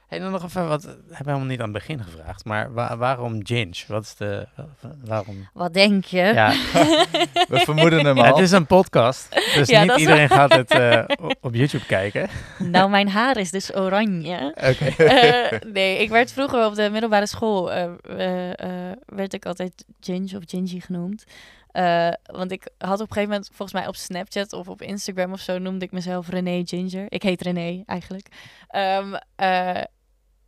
Hey, 0.07 0.19
dan 0.19 0.31
nog 0.31 0.45
even 0.45 0.69
wat. 0.69 0.83
Hebben 0.83 1.07
we 1.09 1.15
helemaal 1.25 1.45
niet 1.47 1.59
aan 1.61 1.65
het 1.65 1.73
begin 1.87 2.03
gevraagd. 2.05 2.45
Maar 2.45 2.73
wa- 2.73 2.97
waarom 2.97 3.47
Ginge? 3.47 3.75
Wat 3.89 4.03
is 4.03 4.15
de. 4.15 4.47
wa- 4.55 4.95
Waarom? 5.05 5.49
Wat 5.53 5.75
denk 5.75 6.05
je? 6.05 6.17
Ja, 6.21 6.51
We 7.49 7.59
vermoeden 7.59 8.05
hem 8.05 8.19
al. 8.19 8.25
het 8.25 8.39
is 8.39 8.51
een 8.53 8.67
podcast. 8.67 9.35
Dus 9.55 9.69
Ja, 9.77 9.83
niet 9.83 9.97
iedereen 9.97 10.29
gaat 10.29 10.53
het 10.53 10.71
eh, 10.71 11.03
op 11.41 11.55
YouTube 11.55 11.87
kijken. 11.87 12.29
Nou, 12.59 12.91
mijn 12.91 13.09
haar 13.09 13.37
is 13.37 13.51
dus 13.51 13.75
oranje. 13.77 14.55
Oké. 14.55 15.03
Eh, 15.05 15.61
nee, 15.73 15.99
ik 15.99 16.09
werd 16.11 16.33
vroeger 16.33 16.67
op 16.67 16.75
de 16.75 16.89
middelbare 16.91 17.27
school, 17.27 17.73
eh, 17.73 17.85
eh, 18.09 18.51
eh, 18.91 18.97
werd 19.07 19.33
ik 19.35 19.47
altijd 19.47 19.85
Ginge 20.01 20.37
of 20.37 20.43
Gingy 20.47 20.81
genoemd. 20.81 21.25
Eh, 21.71 22.09
want 22.33 22.53
ik 22.53 22.69
had 22.79 22.95
op 22.95 23.01
een 23.01 23.07
gegeven 23.13 23.29
moment, 23.29 23.47
volgens 23.53 23.73
mij 23.73 23.87
op 23.87 23.97
Snapchat 23.97 24.53
of 24.53 24.69
op 24.69 24.83
Instagram 24.83 25.33
of 25.33 25.41
zo, 25.41 25.59
noemde 25.59 25.85
ik 25.85 25.93
mezelf 25.93 26.29
René 26.29 26.63
Ginger. 26.65 27.05
Ik 27.09 27.23
heet 27.23 27.43
René 27.43 27.83
eigenlijk. 27.87 28.27
Ehm, 28.69 29.15
eh, 29.37 29.81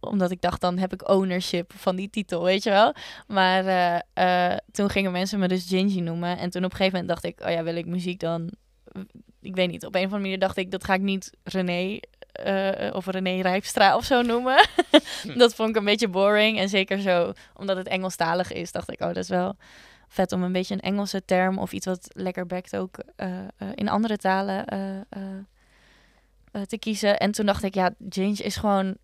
omdat 0.00 0.30
ik 0.30 0.40
dacht, 0.40 0.60
dan 0.60 0.78
heb 0.78 0.92
ik 0.92 1.08
ownership 1.08 1.72
van 1.76 1.96
die 1.96 2.10
titel, 2.10 2.42
weet 2.42 2.62
je 2.62 2.70
wel. 2.70 2.94
Maar 3.26 3.66
eh, 3.66 4.52
eh, 4.52 4.58
toen 4.70 4.90
gingen 4.90 5.12
mensen 5.12 5.38
me 5.38 5.48
dus 5.48 5.66
Gingy 5.68 6.00
noemen. 6.00 6.38
En 6.38 6.50
toen 6.50 6.64
op 6.64 6.70
een 6.70 6.76
gegeven 6.76 6.98
moment 6.98 7.08
dacht 7.08 7.24
ik, 7.24 7.46
oh 7.46 7.50
ja, 7.50 7.62
wil 7.62 7.76
ik 7.76 7.86
muziek 7.86 8.20
dan... 8.20 8.50
Ik 9.40 9.54
weet 9.54 9.70
niet, 9.70 9.86
op 9.86 9.94
een 9.94 10.00
of 10.00 10.04
andere 10.04 10.22
manier 10.22 10.38
dacht 10.38 10.56
ik, 10.56 10.70
dat 10.70 10.84
ga 10.84 10.94
ik 10.94 11.00
niet 11.00 11.30
René 11.42 12.00
eh, 12.32 12.94
of 12.94 13.06
René 13.06 13.40
Rijpstra 13.40 13.96
of 13.96 14.04
zo 14.04 14.22
noemen. 14.22 14.68
dat 15.34 15.54
vond 15.54 15.68
ik 15.68 15.76
een 15.76 15.84
beetje 15.84 16.08
boring. 16.08 16.58
En 16.58 16.68
zeker 16.68 17.00
zo, 17.00 17.32
omdat 17.54 17.76
het 17.76 17.88
Engelstalig 17.88 18.52
is, 18.52 18.72
dacht 18.72 18.90
ik, 18.90 19.00
oh, 19.00 19.06
dat 19.06 19.16
is 19.16 19.28
wel 19.28 19.56
vet 20.08 20.32
om 20.32 20.42
een 20.42 20.52
beetje 20.52 20.74
een 20.74 20.80
Engelse 20.80 21.24
term 21.24 21.58
of 21.58 21.72
iets 21.72 21.86
wat 21.86 22.08
lekker 22.12 22.46
bekt 22.46 22.76
ook 22.76 22.98
in 23.74 23.88
andere 23.88 24.16
talen 24.16 24.64
te 26.66 26.78
kiezen. 26.78 27.18
En 27.18 27.30
toen 27.30 27.46
dacht 27.46 27.62
ik, 27.62 27.74
ja, 27.74 27.94
Ginge 28.08 28.42
is 28.42 28.56
gewoon... 28.56 28.96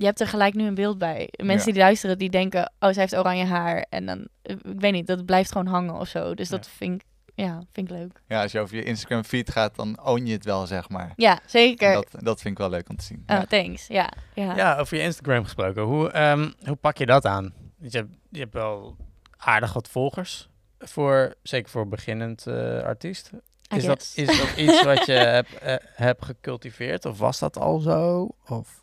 Je 0.00 0.06
hebt 0.06 0.20
er 0.20 0.26
gelijk 0.26 0.54
nu 0.54 0.66
een 0.66 0.74
beeld 0.74 0.98
bij. 0.98 1.28
Mensen 1.42 1.66
Ja. 1.66 1.72
die 1.74 1.82
luisteren, 1.82 2.18
die 2.18 2.30
denken, 2.30 2.72
oh, 2.78 2.90
zij 2.90 3.02
heeft 3.02 3.16
oranje 3.16 3.44
haar. 3.44 3.86
En 3.88 4.06
dan, 4.06 4.28
eh, 4.42 4.56
ik 4.62 4.80
weet 4.80 4.92
niet, 4.92 5.06
dat 5.06 5.24
blijft 5.24 5.52
gewoon 5.52 5.66
hangen 5.66 5.94
of 5.94 6.08
zo. 6.08 6.34
Dus 6.34 6.48
dat 6.48 6.68
vind 6.68 7.00
ik, 7.00 7.06
ja, 7.34 7.62
vind 7.72 7.90
ik 7.90 7.96
leuk. 7.96 8.22
Ja, 8.28 8.42
als 8.42 8.52
je 8.52 8.60
over 8.60 8.76
je 8.76 8.82
Instagram 8.82 9.24
feed 9.24 9.50
gaat, 9.50 9.76
dan 9.76 10.00
own 10.04 10.24
je 10.26 10.32
het 10.32 10.44
wel, 10.44 10.66
zeg 10.66 10.88
maar. 10.88 11.12
Ja, 11.16 11.38
zeker. 11.46 11.92
Dat, 11.92 12.06
dat 12.18 12.40
vind 12.40 12.52
ik 12.54 12.58
wel 12.58 12.70
leuk 12.70 12.88
om 12.88 12.96
te 12.96 13.04
zien. 13.04 13.22
Oh, 13.26 13.36
Ja. 13.36 13.44
thanks. 13.44 13.86
Ja, 13.86 14.10
ja. 14.34 14.56
Ja, 14.56 14.78
over 14.78 14.96
je 14.96 15.02
Instagram 15.02 15.44
gesproken. 15.44 15.82
Hoe, 15.82 16.10
ehm, 16.10 16.50
hoe 16.64 16.76
pak 16.76 16.96
je 16.98 17.06
dat 17.06 17.24
aan? 17.26 17.52
Je 17.80 17.88
hebt, 17.98 18.10
je 18.30 18.38
hebt 18.38 18.54
wel 18.54 18.96
aardig 19.36 19.72
wat 19.72 19.88
volgers. 19.88 20.48
Voor, 20.78 21.34
zeker 21.42 21.70
voor 21.70 21.88
beginnend 21.88 22.46
eh, 22.46 22.82
artiest. 22.82 23.30
Is 23.76 23.84
dat, 23.84 24.12
is 24.14 24.26
dat 24.38 24.56
iets 24.56 24.82
wat 24.84 25.06
je 25.06 25.12
hebt 25.38 25.50
hebt 25.94 26.24
gecultiveerd? 26.24 27.04
Of 27.04 27.18
was 27.18 27.38
dat 27.38 27.58
al 27.58 27.78
zo? 27.78 28.28
Of 28.48 28.82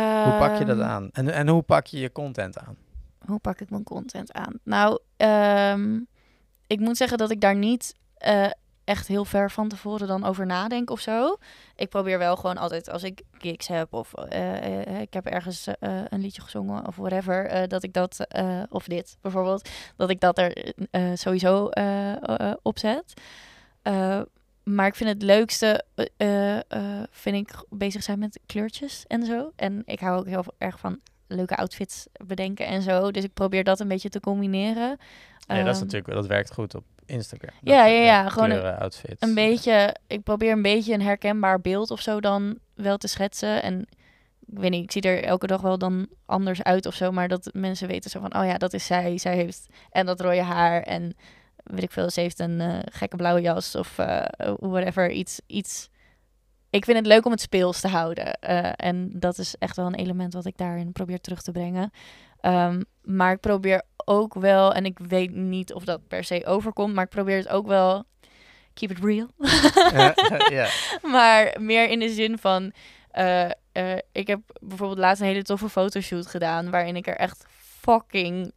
hoe 0.00 0.36
pak 0.38 0.58
je 0.58 0.64
dat 0.64 0.78
Ehm, 0.78 0.88
aan? 0.88 1.08
En, 1.12 1.28
en 1.32 1.48
hoe 1.48 1.62
pak 1.62 1.86
je 1.86 1.98
je 1.98 2.12
content 2.12 2.58
aan? 2.58 2.76
Hoe 3.26 3.38
pak 3.38 3.60
ik 3.60 3.70
mijn 3.70 3.84
content 3.84 4.32
aan? 4.32 4.58
Nou, 4.62 4.98
ehm, 5.16 6.00
ik 6.66 6.80
moet 6.80 6.96
zeggen 6.96 7.18
dat 7.18 7.30
ik 7.30 7.40
daar 7.40 7.56
niet 7.56 7.94
eh, 8.14 8.50
echt 8.84 9.06
heel 9.06 9.24
ver 9.24 9.50
van 9.50 9.68
tevoren 9.68 10.06
dan 10.06 10.24
over 10.24 10.46
nadenk 10.46 10.90
of 10.90 11.00
zo. 11.00 11.36
Ik 11.76 11.88
probeer 11.88 12.18
wel 12.18 12.36
gewoon 12.36 12.58
altijd 12.58 12.90
als 12.90 13.02
ik 13.02 13.22
gigs 13.32 13.68
heb 13.68 13.92
of 13.92 14.14
eh, 14.14 14.80
eh, 14.86 15.00
ik 15.00 15.12
heb 15.12 15.26
ergens 15.26 15.68
een 16.08 16.20
liedje 16.20 16.42
gezongen 16.42 16.86
of 16.86 16.96
whatever, 16.96 17.68
dat 17.68 17.82
ik 17.82 17.92
dat, 17.92 18.26
of 18.68 18.84
dit 18.84 19.16
bijvoorbeeld, 19.20 19.68
dat 19.96 20.10
ik 20.10 20.20
dat 20.20 20.38
er 20.38 20.72
sowieso 21.14 21.68
eh, 21.68 22.52
op 22.62 22.78
zet. 22.78 23.14
Eh, 24.64 24.72
maar 24.72 24.86
ik 24.86 24.94
vind 24.94 25.10
het 25.10 25.22
leukste, 25.22 25.84
eh, 26.16 26.56
eh, 26.56 26.62
vind 27.10 27.36
ik 27.36 27.64
bezig 27.70 28.02
zijn 28.02 28.18
met 28.18 28.40
kleurtjes 28.46 29.04
en 29.06 29.26
zo. 29.26 29.52
En 29.56 29.82
ik 29.84 30.00
hou 30.00 30.18
ook 30.18 30.26
heel 30.26 30.44
erg 30.58 30.78
van 30.78 31.00
leuke 31.26 31.56
outfits 31.56 32.06
bedenken 32.26 32.66
en 32.66 32.82
zo. 32.82 33.10
Dus 33.10 33.24
ik 33.24 33.34
probeer 33.34 33.64
dat 33.64 33.80
een 33.80 33.88
beetje 33.88 34.08
te 34.08 34.20
combineren. 34.20 34.98
Ja, 35.46 35.54
dat 35.54 35.66
is 35.66 35.72
Ehm, 35.72 35.84
natuurlijk, 35.84 36.14
dat 36.14 36.26
werkt 36.26 36.52
goed 36.52 36.74
op 36.74 36.84
Instagram. 37.06 37.50
Ja, 37.60 37.82
Dat, 37.82 37.90
ja, 37.92 37.96
eh, 37.98 38.04
ja, 38.04 38.28
gewoon 38.28 38.50
een- 38.50 38.76
outfits. 38.78 39.22
Een 39.22 39.34
beetje, 39.34 39.96
ik 40.06 40.22
probeer 40.22 40.52
een 40.52 40.62
beetje 40.62 40.94
een 40.94 41.02
herkenbaar 41.02 41.60
beeld 41.60 41.90
of 41.90 42.00
zo 42.00 42.20
dan 42.20 42.58
wel 42.74 42.96
te 42.96 43.08
schetsen. 43.08 43.62
En 43.62 43.80
ik 44.46 44.58
weet 44.58 44.70
niet, 44.70 44.84
ik 44.84 44.92
zie 44.92 45.02
er 45.02 45.24
elke 45.24 45.46
dag 45.46 45.60
wel 45.60 45.78
dan 45.78 46.08
anders 46.26 46.62
uit 46.62 46.86
of 46.86 46.94
zo. 46.94 47.12
Maar 47.12 47.28
dat 47.28 47.50
mensen 47.52 47.88
weten 47.88 48.10
zo 48.10 48.20
van, 48.20 48.36
oh 48.36 48.44
ja, 48.46 48.58
dat 48.58 48.72
is 48.72 48.86
zij. 48.86 49.18
Zij 49.18 49.34
heeft 49.34 49.66
en 49.90 50.06
dat 50.06 50.20
rode 50.20 50.42
haar 50.42 50.82
en 50.82 51.16
weet 51.64 51.82
ik 51.82 51.90
veel, 51.90 52.10
ze 52.10 52.20
heeft 52.20 52.38
een 52.38 52.60
eh, 52.60 52.78
gekke 52.92 53.16
blauwe 53.16 53.40
jas 53.40 53.74
of 53.74 53.98
eh, 53.98 54.24
whatever. 54.58 55.10
Iets, 55.10 55.40
iets. 55.46 55.88
Ik 56.70 56.84
vind 56.84 56.96
het 56.98 57.06
leuk 57.06 57.24
om 57.24 57.30
het 57.30 57.40
speels 57.40 57.80
te 57.80 57.88
houden. 57.88 58.32
eh, 58.32 58.72
en 58.76 59.10
dat 59.12 59.38
is 59.38 59.54
echt 59.58 59.76
wel 59.76 59.86
een 59.86 59.94
element 59.94 60.32
wat 60.32 60.44
ik 60.46 60.56
daarin 60.56 60.92
probeer 60.92 61.20
terug 61.20 61.42
te 61.42 61.52
brengen. 61.52 61.90
Ehm, 62.40 62.82
maar 63.02 63.32
ik 63.32 63.40
probeer 63.40 63.82
ook 63.96 64.34
wel, 64.34 64.72
en 64.72 64.84
ik 64.84 64.98
weet 64.98 65.34
niet 65.34 65.72
of 65.72 65.84
dat 65.84 66.08
per 66.08 66.24
se 66.24 66.46
overkomt, 66.46 66.94
maar 66.94 67.04
ik 67.04 67.10
probeer 67.10 67.36
het 67.36 67.48
ook 67.48 67.66
wel 67.66 68.04
keep 68.74 68.90
it 68.90 68.98
real. 69.04 69.28
maar 71.14 71.56
meer 71.60 71.88
in 71.88 71.98
de 71.98 72.08
zin 72.08 72.38
van, 72.38 72.72
ik 74.12 74.26
heb 74.26 74.40
bijvoorbeeld 74.60 74.98
laatst 74.98 75.20
een 75.22 75.28
hele 75.28 75.42
toffe 75.42 75.68
fotoshoot 75.68 76.26
gedaan, 76.26 76.70
waarin 76.70 76.96
ik 76.96 77.06
er 77.06 77.16
echt 77.16 77.44
fucking 77.80 78.54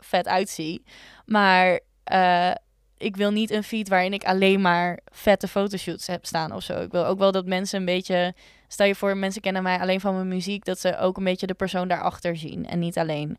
vet 0.00 0.28
uitzie. 0.28 0.82
Maar 1.24 1.80
eh, 2.04 2.50
ik 2.98 3.16
wil 3.16 3.30
niet 3.30 3.50
een 3.50 3.62
feed 3.62 3.88
waarin 3.88 4.12
ik 4.12 4.24
alleen 4.24 4.60
maar 4.60 4.98
vette 5.12 5.48
fotoshoots 5.48 6.06
heb 6.06 6.26
staan 6.26 6.52
of 6.52 6.62
zo. 6.62 6.80
Ik 6.80 6.90
wil 6.92 7.06
ook 7.06 7.18
wel 7.18 7.32
dat 7.32 7.46
mensen 7.46 7.78
een 7.78 7.84
beetje, 7.84 8.34
stel 8.68 8.86
je 8.86 8.94
voor, 8.94 9.16
mensen 9.16 9.42
kennen 9.42 9.62
mij 9.62 9.78
alleen 9.78 10.00
van 10.00 10.14
mijn 10.14 10.28
muziek, 10.28 10.64
dat 10.64 10.78
ze 10.80 10.98
ook 10.98 11.16
een 11.16 11.24
beetje 11.24 11.46
de 11.46 11.54
persoon 11.54 11.88
daarachter 11.88 12.36
zien 12.36 12.66
en 12.66 12.78
niet 12.78 12.98
alleen 12.98 13.38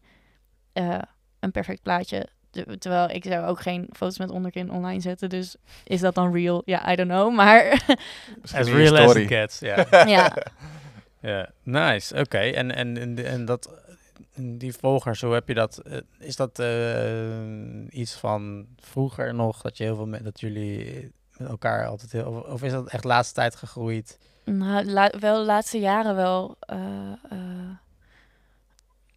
eh, 0.74 0.98
een 1.40 1.52
perfect 1.52 1.82
plaatje. 1.82 2.28
Te- 2.52 2.78
Terwijl 2.78 3.10
ik 3.10 3.24
zou 3.24 3.46
ook 3.46 3.62
geen 3.62 3.90
foto's 3.94 4.18
met 4.18 4.30
onderkin 4.32 4.72
online 4.72 5.00
zetten. 5.02 5.30
Dus 5.30 5.56
is 5.84 6.00
dat 6.00 6.16
dan 6.16 6.34
real? 6.34 6.62
Ja, 6.66 6.92
I 6.92 6.96
don't 6.96 7.10
know. 7.10 7.36
Maar 7.36 7.66
As 8.56 8.68
real 8.70 8.98
as 8.98 9.16
it 9.16 9.28
gets, 9.28 9.60
ja. 9.60 9.86
ja, 10.08 10.34
Ja, 11.22 11.50
nice. 11.64 12.16
Oké, 12.20 12.38
en, 12.38 12.76
en, 12.76 12.98
en, 12.98 13.26
en 13.26 13.46
dat, 13.46 13.70
die 14.36 14.74
volgers, 14.74 15.22
hoe 15.22 15.34
heb 15.34 15.48
je 15.48 15.54
dat? 15.54 15.78
eh, 15.78 15.98
Is 16.20 16.36
dat 16.36 16.60
eh, 16.60 17.88
iets 18.00 18.14
van 18.14 18.66
vroeger 18.80 19.34
nog, 19.34 19.62
dat 19.62 19.78
je 19.78 19.84
heel 19.84 19.96
veel 19.96 20.08
met, 20.08 20.24
dat 20.24 20.40
jullie 20.40 21.12
met 21.38 21.48
elkaar 21.50 21.88
altijd 21.88 22.12
heel, 22.12 22.46
of, 22.50 22.64
is 22.64 22.72
dat 22.72 22.88
echt 22.90 23.04
laatste 23.04 23.34
tijd 23.34 23.56
gegroeid? 23.56 24.18
nou, 24.46 25.12
wel 25.20 25.38
de 25.40 25.46
laatste 25.46 25.80
jaren 25.80 26.16
wel. 26.16 26.56
eh, 26.60 26.78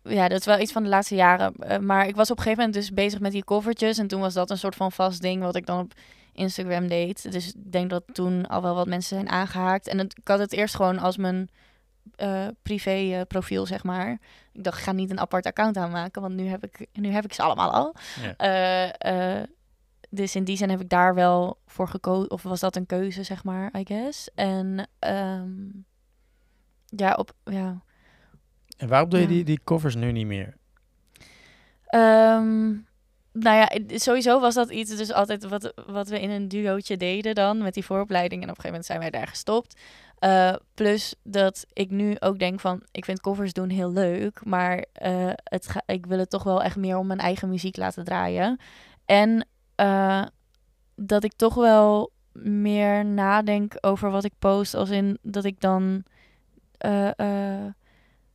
ja, 0.03 0.29
dat 0.29 0.39
is 0.41 0.47
wel 0.47 0.59
iets 0.59 0.73
van 0.73 0.83
de 0.83 0.89
laatste 0.89 1.15
jaren. 1.15 1.55
Maar 1.87 2.07
ik 2.07 2.17
was 2.17 2.31
op 2.31 2.37
een 2.37 2.43
gegeven 2.43 2.65
moment 2.65 2.83
dus 2.83 2.93
bezig 2.95 3.21
met 3.21 3.33
die 3.33 3.45
covertjes. 3.45 3.99
En 3.99 4.07
toen 4.07 4.21
was 4.21 4.35
dat 4.35 4.51
een 4.51 4.59
soort 4.59 4.75
van 4.75 4.93
vast 4.93 5.21
ding 5.23 5.43
wat 5.43 5.57
ik 5.57 5.67
dan 5.67 5.81
op 5.81 5.93
Instagram 6.33 6.89
deed. 6.89 7.33
Dus 7.33 7.49
ik 7.49 7.73
denk 7.73 7.91
dat 7.91 8.03
toen 8.13 8.47
al 8.47 8.63
wel 8.63 8.75
wat 8.75 8.87
mensen 8.87 9.17
zijn 9.17 9.29
aangehaakt. 9.29 9.87
En 9.89 9.99
het, 9.99 10.19
ik 10.19 10.29
had 10.29 10.39
het 10.39 10.53
eerst 10.53 10.75
gewoon 10.77 10.99
als 10.99 11.17
mijn 11.17 11.49
eh, 12.17 12.47
privé 12.63 12.91
eh, 12.91 13.21
profiel, 13.29 13.67
zeg 13.67 13.85
maar. 13.85 14.19
Ik 14.53 14.65
dacht, 14.65 14.79
ik 14.79 14.85
ga 14.85 14.93
niet 14.93 15.11
een 15.11 15.21
apart 15.21 15.47
account 15.47 15.77
aanmaken, 15.77 16.23
want 16.23 16.35
nu 16.35 16.47
heb 16.47 16.65
ik, 16.65 16.87
nu 16.93 17.09
heb 17.11 17.25
ik 17.25 17.33
ze 17.33 17.43
allemaal 17.43 17.71
al. 17.71 17.95
Ja. 18.23 18.37
Eh, 18.99 19.43
dus 20.11 20.37
in 20.37 20.45
die 20.45 20.57
zin 20.57 20.71
heb 20.71 20.81
ik 20.81 20.89
daar 20.89 21.15
wel 21.15 21.59
voor 21.67 21.89
gekozen, 21.89 22.31
of 22.31 22.43
was 22.43 22.61
dat 22.61 22.77
een 22.77 22.87
keuze, 22.87 23.23
zeg 23.23 23.45
maar, 23.45 23.79
I 23.79 23.85
guess. 23.85 24.31
En 24.35 24.89
ehm, 24.99 25.51
ja, 26.87 27.15
op, 27.15 27.33
ja. 27.45 27.83
En 28.77 28.89
waarom 28.89 29.09
doe 29.09 29.19
je 29.19 29.25
Ja. 29.27 29.33
die, 29.33 29.45
die 29.45 29.61
covers 29.65 29.95
nu 29.95 30.13
niet 30.13 30.27
meer? 30.27 30.57
Ehm, 31.87 32.67
nou 33.33 33.57
ja, 33.57 33.71
sowieso 33.89 34.41
was 34.41 34.55
dat 34.55 34.71
iets 34.71 34.97
dus 34.97 35.13
altijd 35.13 35.45
wat, 35.45 35.73
wat 35.87 36.09
we 36.09 36.21
in 36.21 36.31
een 36.31 36.49
duootje 36.49 36.97
deden 36.97 37.35
dan 37.35 37.59
met 37.63 37.75
die 37.75 37.85
vooropleiding. 37.85 38.43
En 38.43 38.51
op 38.51 38.57
een 38.57 38.63
gegeven 38.63 38.71
moment 38.71 38.87
zijn 38.87 38.99
wij 38.99 39.11
daar 39.11 39.27
gestopt. 39.29 39.81
Eh, 40.19 40.55
plus 40.75 41.15
dat 41.23 41.67
ik 41.73 41.91
nu 41.91 42.17
ook 42.19 42.39
denk 42.39 42.61
van, 42.61 42.83
ik 42.91 43.05
vind 43.05 43.21
covers 43.21 43.53
doen 43.53 43.69
heel 43.69 43.93
leuk, 43.93 44.45
maar 44.45 44.85
eh, 44.93 45.31
het 45.35 45.69
ik 45.87 46.07
wil 46.07 46.19
het 46.19 46.31
toch 46.31 46.43
wel 46.43 46.63
echt 46.63 46.77
meer 46.77 46.97
om 46.97 47.07
mijn 47.07 47.19
eigen 47.19 47.49
muziek 47.49 47.77
laten 47.77 48.05
draaien. 48.05 48.59
En 49.05 49.47
eh, 49.75 50.25
dat 50.95 51.25
ik 51.25 51.33
toch 51.37 51.55
wel 51.55 52.13
meer 52.33 53.05
nadenk 53.05 53.77
over 53.81 54.11
wat 54.11 54.25
ik 54.25 54.33
post, 54.39 54.75
als 54.75 54.91
in 54.91 55.19
dat 55.23 55.45
ik 55.45 55.61
dan 55.61 56.03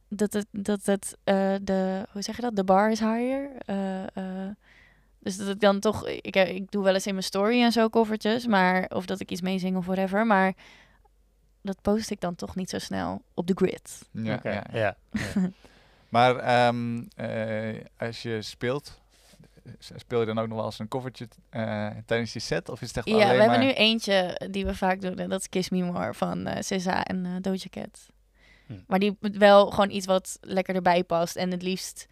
dat 0.08 0.34
het, 0.34 0.46
dat 0.52 0.86
het 0.86 1.18
de, 1.66 2.08
hoe 2.12 2.22
zeg 2.22 2.36
je 2.36 2.42
dat, 2.42 2.56
de 2.56 2.64
bar 2.64 2.92
is 2.92 3.00
higher. 3.00 3.50
Dus 5.20 5.38
dat 5.38 5.48
ik 5.48 5.60
dan 5.60 5.80
toch, 5.80 6.08
ik, 6.08 6.36
ik 6.36 6.72
doe 6.72 6.84
wel 6.84 6.94
eens 6.94 7.08
in 7.08 7.14
mijn 7.14 7.26
story 7.26 7.62
en 7.62 7.72
zo 7.72 7.90
covertjes, 7.90 8.48
maar 8.48 8.86
of 8.90 9.06
dat 9.06 9.20
ik 9.20 9.32
iets 9.32 9.42
meezing 9.42 9.78
of 9.78 9.86
whatever, 9.86 10.26
maar 10.26 10.54
dat 11.64 11.82
post 11.82 12.12
ik 12.12 12.22
dan 12.22 12.36
toch 12.36 12.56
niet 12.56 12.70
zo 12.70 12.80
snel 12.80 13.22
op 13.34 13.48
de 13.48 13.54
grid. 13.56 14.02
Ja, 14.12 14.40
ja. 14.44 14.64
ja. 14.72 14.96
Maar 16.10 16.36
ehm, 16.36 17.04
eh, 17.16 17.86
als 17.98 18.22
je 18.22 18.42
speelt, 18.42 19.02
speel 19.80 20.20
je 20.20 20.26
dan 20.26 20.40
ook 20.40 20.48
nog 20.48 20.58
wel 20.58 20.66
eens 20.66 20.80
een 20.80 20.88
covertje 20.88 21.28
eh, 21.50 21.90
tijdens 22.06 22.34
je 22.34 22.40
set? 22.40 22.70
Of 22.70 22.82
is 22.82 22.88
het 22.88 22.98
echt 22.98 23.08
Ja, 23.08 23.14
alleen 23.14 23.28
we 23.28 23.34
hebben 23.34 23.58
maar... 23.58 23.66
nu 23.68 23.72
eentje 23.72 24.42
die 24.52 24.66
we 24.66 24.76
vaak 24.76 25.02
doen 25.02 25.18
en 25.18 25.30
dat 25.30 25.40
is 25.40 25.50
Kiss 25.50 25.70
Me 25.70 25.84
More 25.84 26.14
van 26.14 26.46
eh 26.46 26.62
SZA 26.62 27.04
en 27.04 27.26
eh, 27.26 27.32
Doja 27.42 27.70
Cat. 27.70 28.08
Hm. 28.68 28.74
Maar 28.88 29.00
die 29.00 29.18
wel 29.20 29.70
gewoon 29.70 29.90
iets 29.90 30.06
wat 30.06 30.38
lekker 30.42 30.76
erbij 30.76 31.04
past 31.04 31.36
en 31.36 31.52
het 31.52 31.62
liefst 31.62 32.08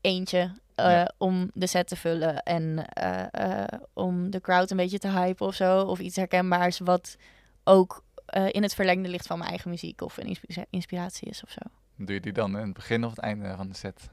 eentje 0.00 0.52
eh, 0.74 0.90
Ja. 0.90 1.12
om 1.18 1.50
de 1.54 1.66
set 1.66 1.88
te 1.88 1.96
vullen 1.96 2.42
en 2.42 2.86
eh, 2.88 3.62
eh, 3.62 3.80
om 3.92 4.30
de 4.30 4.40
crowd 4.40 4.70
een 4.70 4.76
beetje 4.76 4.98
te 4.98 5.08
hypen 5.08 5.46
of 5.46 5.54
zo. 5.54 5.80
Of 5.82 5.98
iets 5.98 6.16
herkenbaars 6.16 6.78
wat 6.78 7.16
ook 7.64 8.04
eh, 8.28 8.46
in 8.50 8.62
het 8.62 8.74
verlengde 8.74 9.08
ligt 9.08 9.26
van 9.26 9.38
mijn 9.38 9.50
eigen 9.50 9.70
muziek 9.70 10.00
of 10.00 10.16
een 10.16 10.26
inspi- 10.26 10.64
inspiratie 10.70 11.28
is 11.28 11.42
of 11.44 11.50
zo. 11.50 11.60
Doe 11.96 12.14
je 12.14 12.20
die 12.20 12.32
dan 12.32 12.58
in 12.58 12.64
het 12.64 12.74
begin 12.74 13.04
of 13.04 13.10
het 13.10 13.20
einde 13.20 13.54
van 13.56 13.68
de 13.68 13.74
set? 13.74 14.10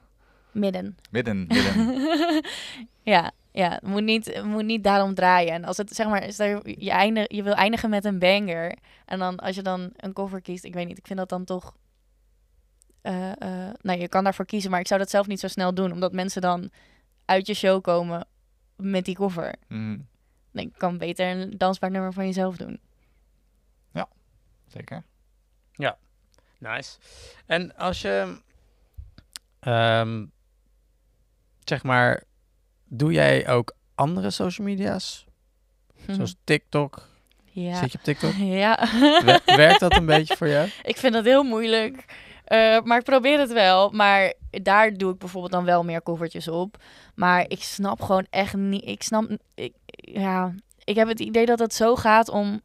Midden. 0.51 0.97
Midden, 1.11 1.47
midden. 1.47 2.43
ja, 3.13 3.31
ja, 3.51 3.69
het 3.69 3.81
moet 3.81 4.03
niet, 4.03 4.25
het 4.33 4.45
moet 4.45 4.65
niet 4.65 4.83
daarom 4.83 5.13
draaien. 5.13 5.53
En 5.53 5.63
als 5.63 5.77
het 5.77 5.95
zeg 5.95 6.07
maar, 6.07 6.23
is 6.23 6.37
je, 6.37 6.89
eindig, 6.89 7.31
je 7.31 7.43
wil 7.43 7.53
eindigen 7.53 7.89
met 7.89 8.05
een 8.05 8.19
banger. 8.19 8.77
En 9.05 9.19
dan 9.19 9.37
als 9.37 9.55
je 9.55 9.61
dan 9.61 9.91
een 9.97 10.13
cover 10.13 10.41
kiest, 10.41 10.63
ik 10.63 10.73
weet 10.73 10.87
niet, 10.87 10.97
ik 10.97 11.07
vind 11.07 11.19
dat 11.19 11.29
dan 11.29 11.43
toch 11.43 11.75
eh, 13.05 13.31
eh, 13.31 13.73
nou, 13.81 13.99
je 13.99 14.07
kan 14.07 14.23
daarvoor 14.23 14.45
kiezen, 14.45 14.71
maar 14.71 14.79
ik 14.79 14.87
zou 14.87 14.99
dat 14.99 15.09
zelf 15.09 15.27
niet 15.27 15.39
zo 15.39 15.47
snel 15.47 15.73
doen, 15.73 15.91
omdat 15.91 16.13
mensen 16.13 16.41
dan 16.41 16.69
uit 17.25 17.47
je 17.47 17.53
show 17.53 17.81
komen 17.81 18.27
met 18.75 19.05
die 19.05 19.15
cover. 19.15 19.55
Nee, 20.51 20.65
ik 20.65 20.73
kan 20.77 20.97
beter 20.97 21.27
een 21.27 21.57
dansbaar 21.57 21.91
nummer 21.91 22.13
van 22.13 22.25
jezelf 22.25 22.57
doen. 22.57 22.79
Zeker. 24.75 25.03
Nice. 26.59 26.97
En 27.45 27.75
als 27.75 28.01
je, 28.01 28.37
ehm, 29.59 30.25
zeg 31.63 31.83
maar, 31.83 32.23
doe 32.85 33.11
jij 33.11 33.47
ook 33.47 33.75
andere 33.95 34.29
social 34.29 34.67
media's? 34.67 35.25
Zoals 36.07 36.35
TikTok? 36.43 37.07
ja. 37.43 37.75
Zit 37.75 37.91
je 37.91 37.97
op 37.97 38.03
TikTok? 38.03 38.33
Ja. 38.63 38.87
Wer- 39.23 39.41
werkt 39.45 39.79
dat 39.79 39.95
een 39.95 40.05
beetje 40.05 40.35
voor 40.35 40.47
jou? 40.47 40.69
ik 40.83 40.97
vind 40.97 41.13
dat 41.13 41.25
heel 41.25 41.43
moeilijk. 41.43 42.05
Eh, 42.45 42.81
maar 42.81 42.97
ik 42.97 43.03
probeer 43.03 43.39
het 43.39 43.53
wel. 43.53 43.89
Maar 43.89 44.33
daar 44.49 44.93
doe 44.93 45.13
ik 45.13 45.19
bijvoorbeeld 45.19 45.51
dan 45.53 45.65
wel 45.65 45.83
meer 45.83 46.03
covertjes 46.03 46.47
op. 46.47 46.77
Maar 47.15 47.45
ik 47.47 47.63
snap 47.63 48.01
gewoon 48.01 48.27
echt 48.29 48.53
niet. 48.53 48.85
Ik 48.85 49.03
snap. 49.03 49.37
Ik, 49.55 49.73
ja, 49.95 50.53
ik 50.83 50.95
heb 50.95 51.07
het 51.07 51.19
idee 51.19 51.45
dat 51.45 51.59
het 51.59 51.73
zo 51.73 51.95
gaat 51.95 52.29
om 52.29 52.61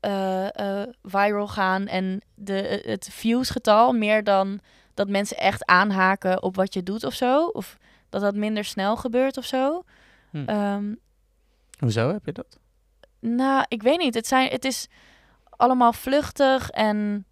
eh, 0.00 0.80
eh, 0.80 0.88
viral 1.02 1.48
gaan 1.48 1.86
en 1.86 2.20
de, 2.34 2.82
het 2.84 3.08
viewsgetal 3.12 3.92
meer 3.92 4.24
dan 4.24 4.60
dat 4.94 5.08
mensen 5.08 5.36
echt 5.36 5.66
aanhaken 5.66 6.42
op 6.42 6.56
wat 6.56 6.74
je 6.74 6.82
doet 6.82 7.04
of 7.04 7.14
zo. 7.14 7.46
Of 7.46 7.78
dat 8.08 8.20
dat 8.20 8.34
minder 8.34 8.64
snel 8.64 8.96
gebeurt 8.96 9.36
of 9.36 9.44
zo. 9.44 9.84
Hm. 10.30 10.44
Ehm, 10.46 10.94
Hoezo 11.78 12.12
heb 12.12 12.26
je 12.26 12.32
dat? 12.32 12.58
nou, 13.20 13.64
ik 13.68 13.82
weet 13.82 13.98
niet. 13.98 14.14
Het, 14.14 14.26
zijn, 14.26 14.48
het 14.50 14.64
is 14.64 14.86
allemaal 15.50 15.92
vluchtig 15.92 16.70
en 16.70 17.26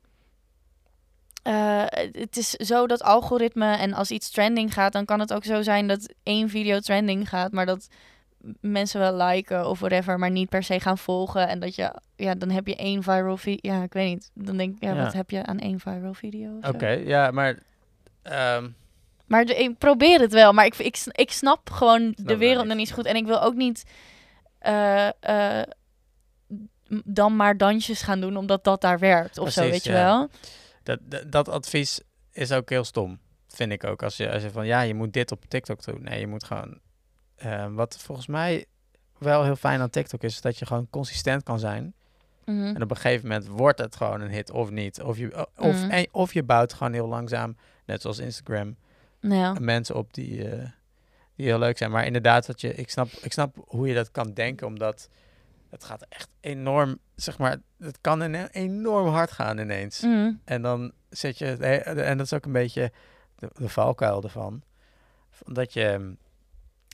eh, 1.43 1.85
het 2.13 2.37
is 2.37 2.51
zo 2.51 2.87
dat 2.87 3.03
algoritme 3.03 3.77
en 3.77 3.93
als 3.93 4.11
iets 4.11 4.31
trending 4.31 4.73
gaat, 4.73 4.93
dan 4.93 5.05
kan 5.05 5.21
het 5.21 5.33
ook 5.33 5.45
zo 5.45 5.63
zijn 5.63 5.87
dat 5.87 6.15
één 6.23 6.49
video 6.49 6.79
trending 6.79 7.29
gaat, 7.29 7.53
maar 7.53 7.67
dat 7.67 7.89
mensen 8.61 9.01
wel 9.01 9.17
liken 9.17 9.69
of 9.69 9.79
whatever, 9.81 10.19
maar 10.19 10.31
niet 10.31 10.49
per 10.49 10.63
se 10.63 10.81
gaan 10.81 10.99
volgen 10.99 11.49
en 11.49 11.61
dat 11.61 11.75
je, 11.75 11.95
ja, 12.17 12.35
dan 12.35 12.51
heb 12.51 12.67
je 12.67 12.77
één 12.77 13.03
viral 13.03 13.37
video. 13.37 13.73
Ja, 13.75 13.83
ik 13.83 13.93
weet 13.93 14.09
niet. 14.09 14.31
Dan 14.35 14.57
denk 14.57 14.75
ik, 14.77 14.83
ja, 14.83 14.95
Ja. 14.95 15.03
wat 15.05 15.13
heb 15.13 15.31
je 15.31 15.47
aan 15.47 15.59
één 15.59 15.81
viral 15.81 16.15
video? 16.15 16.59
Oké, 16.63 16.89
ja, 16.89 17.31
maar... 17.31 17.59
ehm, 18.23 18.69
Maar 19.27 19.45
de- 19.45 19.55
ik 19.57 19.79
probeer 19.79 20.21
het 20.21 20.33
wel, 20.33 20.53
maar 20.53 20.65
ik, 20.67 20.77
ik, 20.77 20.99
ik 21.11 21.31
snap 21.33 21.71
gewoon 21.71 22.13
Snap 22.15 22.29
de 22.29 22.37
wereld 22.37 22.67
nog 22.67 22.77
niet 22.77 22.89
zo 22.89 22.95
goed. 22.95 23.05
En 23.07 23.17
ik 23.17 23.27
wil 23.27 23.43
ook 23.43 23.55
niet 23.55 23.85
eh, 24.59 25.09
eh, 25.21 25.63
dan 27.05 27.37
maar 27.37 27.57
dansjes 27.57 28.03
gaan 28.03 28.21
doen, 28.21 28.37
omdat 28.37 28.65
dat 28.65 28.81
daar 28.81 28.99
werkt 28.99 29.39
of 29.39 29.51
zo, 29.51 29.61
weet 29.61 29.85
je 29.85 29.93
wel? 29.93 30.29
dat, 30.83 30.99
dat, 31.03 31.33
dat 31.33 31.49
advies 31.49 32.01
is 32.33 32.53
ook 32.53 32.71
heel 32.71 32.85
stom, 32.85 33.19
vind 33.49 33.73
ik 33.73 33.85
ook. 33.85 34.03
Als 34.03 34.17
je, 34.17 34.31
als 34.33 34.43
je 34.43 34.51
van, 34.51 34.67
ja, 34.67 34.81
je 34.81 34.95
moet 34.95 35.13
dit 35.13 35.33
op 35.33 35.45
TikTok 35.49 35.85
doen. 35.85 36.03
Nee, 36.03 36.21
je 36.21 36.27
moet 36.27 36.45
gewoon... 36.45 36.79
eh, 37.37 37.67
wat 37.71 37.99
volgens 37.99 38.27
mij 38.27 38.65
wel 39.19 39.45
heel 39.45 39.57
fijn 39.57 39.81
aan 39.81 39.91
TikTok 39.91 40.23
is, 40.23 40.35
is 40.35 40.41
dat 40.41 40.59
je 40.59 40.67
gewoon 40.67 40.87
consistent 40.91 41.43
kan 41.43 41.59
zijn. 41.59 41.95
Mhm. 42.45 42.75
En 42.75 42.83
op 42.83 42.91
een 42.91 42.97
gegeven 42.97 43.29
moment 43.29 43.47
wordt 43.47 43.79
het 43.79 43.97
gewoon 43.97 44.21
een 44.21 44.31
hit 44.31 44.51
of 44.51 44.71
niet. 44.71 45.03
Of 45.03 45.19
je, 45.19 45.47
of, 45.57 45.75
Mhm. 45.83 45.91
en, 45.91 46.07
of 46.13 46.33
je 46.33 46.43
bouwt 46.43 46.73
gewoon 46.73 46.93
heel 46.93 47.09
langzaam, 47.09 47.57
net 47.87 48.01
zoals 48.01 48.19
Instagram, 48.19 48.77
Ja. 49.21 49.53
mensen 49.61 49.95
op 49.95 50.15
die, 50.15 50.49
eh, 50.51 50.69
die 51.35 51.47
heel 51.47 51.59
leuk 51.59 51.79
zijn. 51.79 51.91
Maar 51.91 52.07
inderdaad, 52.07 52.47
dat 52.47 52.61
je, 52.61 52.75
ik, 52.75 52.91
snap, 52.91 53.09
ik 53.09 53.33
snap 53.33 53.57
hoe 53.67 53.89
je 53.89 53.95
dat 53.95 54.11
kan 54.11 54.33
denken, 54.33 54.67
omdat 54.67 55.09
het 55.71 55.85
gaat 55.85 56.07
echt 56.09 56.29
enorm, 56.41 56.99
zeg 57.15 57.39
maar, 57.39 57.57
het 57.79 57.99
kan 58.01 58.23
enorm 58.45 59.09
hard 59.09 59.31
gaan 59.31 59.59
ineens. 59.59 60.01
Mhm. 60.01 60.33
En 60.45 60.63
dan 60.63 60.93
zit 61.11 61.39
je, 61.39 61.47
en 61.57 62.17
dat 62.17 62.27
is 62.27 62.33
ook 62.33 62.45
een 62.45 62.53
beetje 62.53 62.93
de, 63.37 63.49
de 63.55 63.69
valkuil 63.69 64.23
ervan. 64.23 64.63
Van 65.31 65.55
Dat 65.55 65.73
je 65.73 65.85
ehm, 65.89 66.13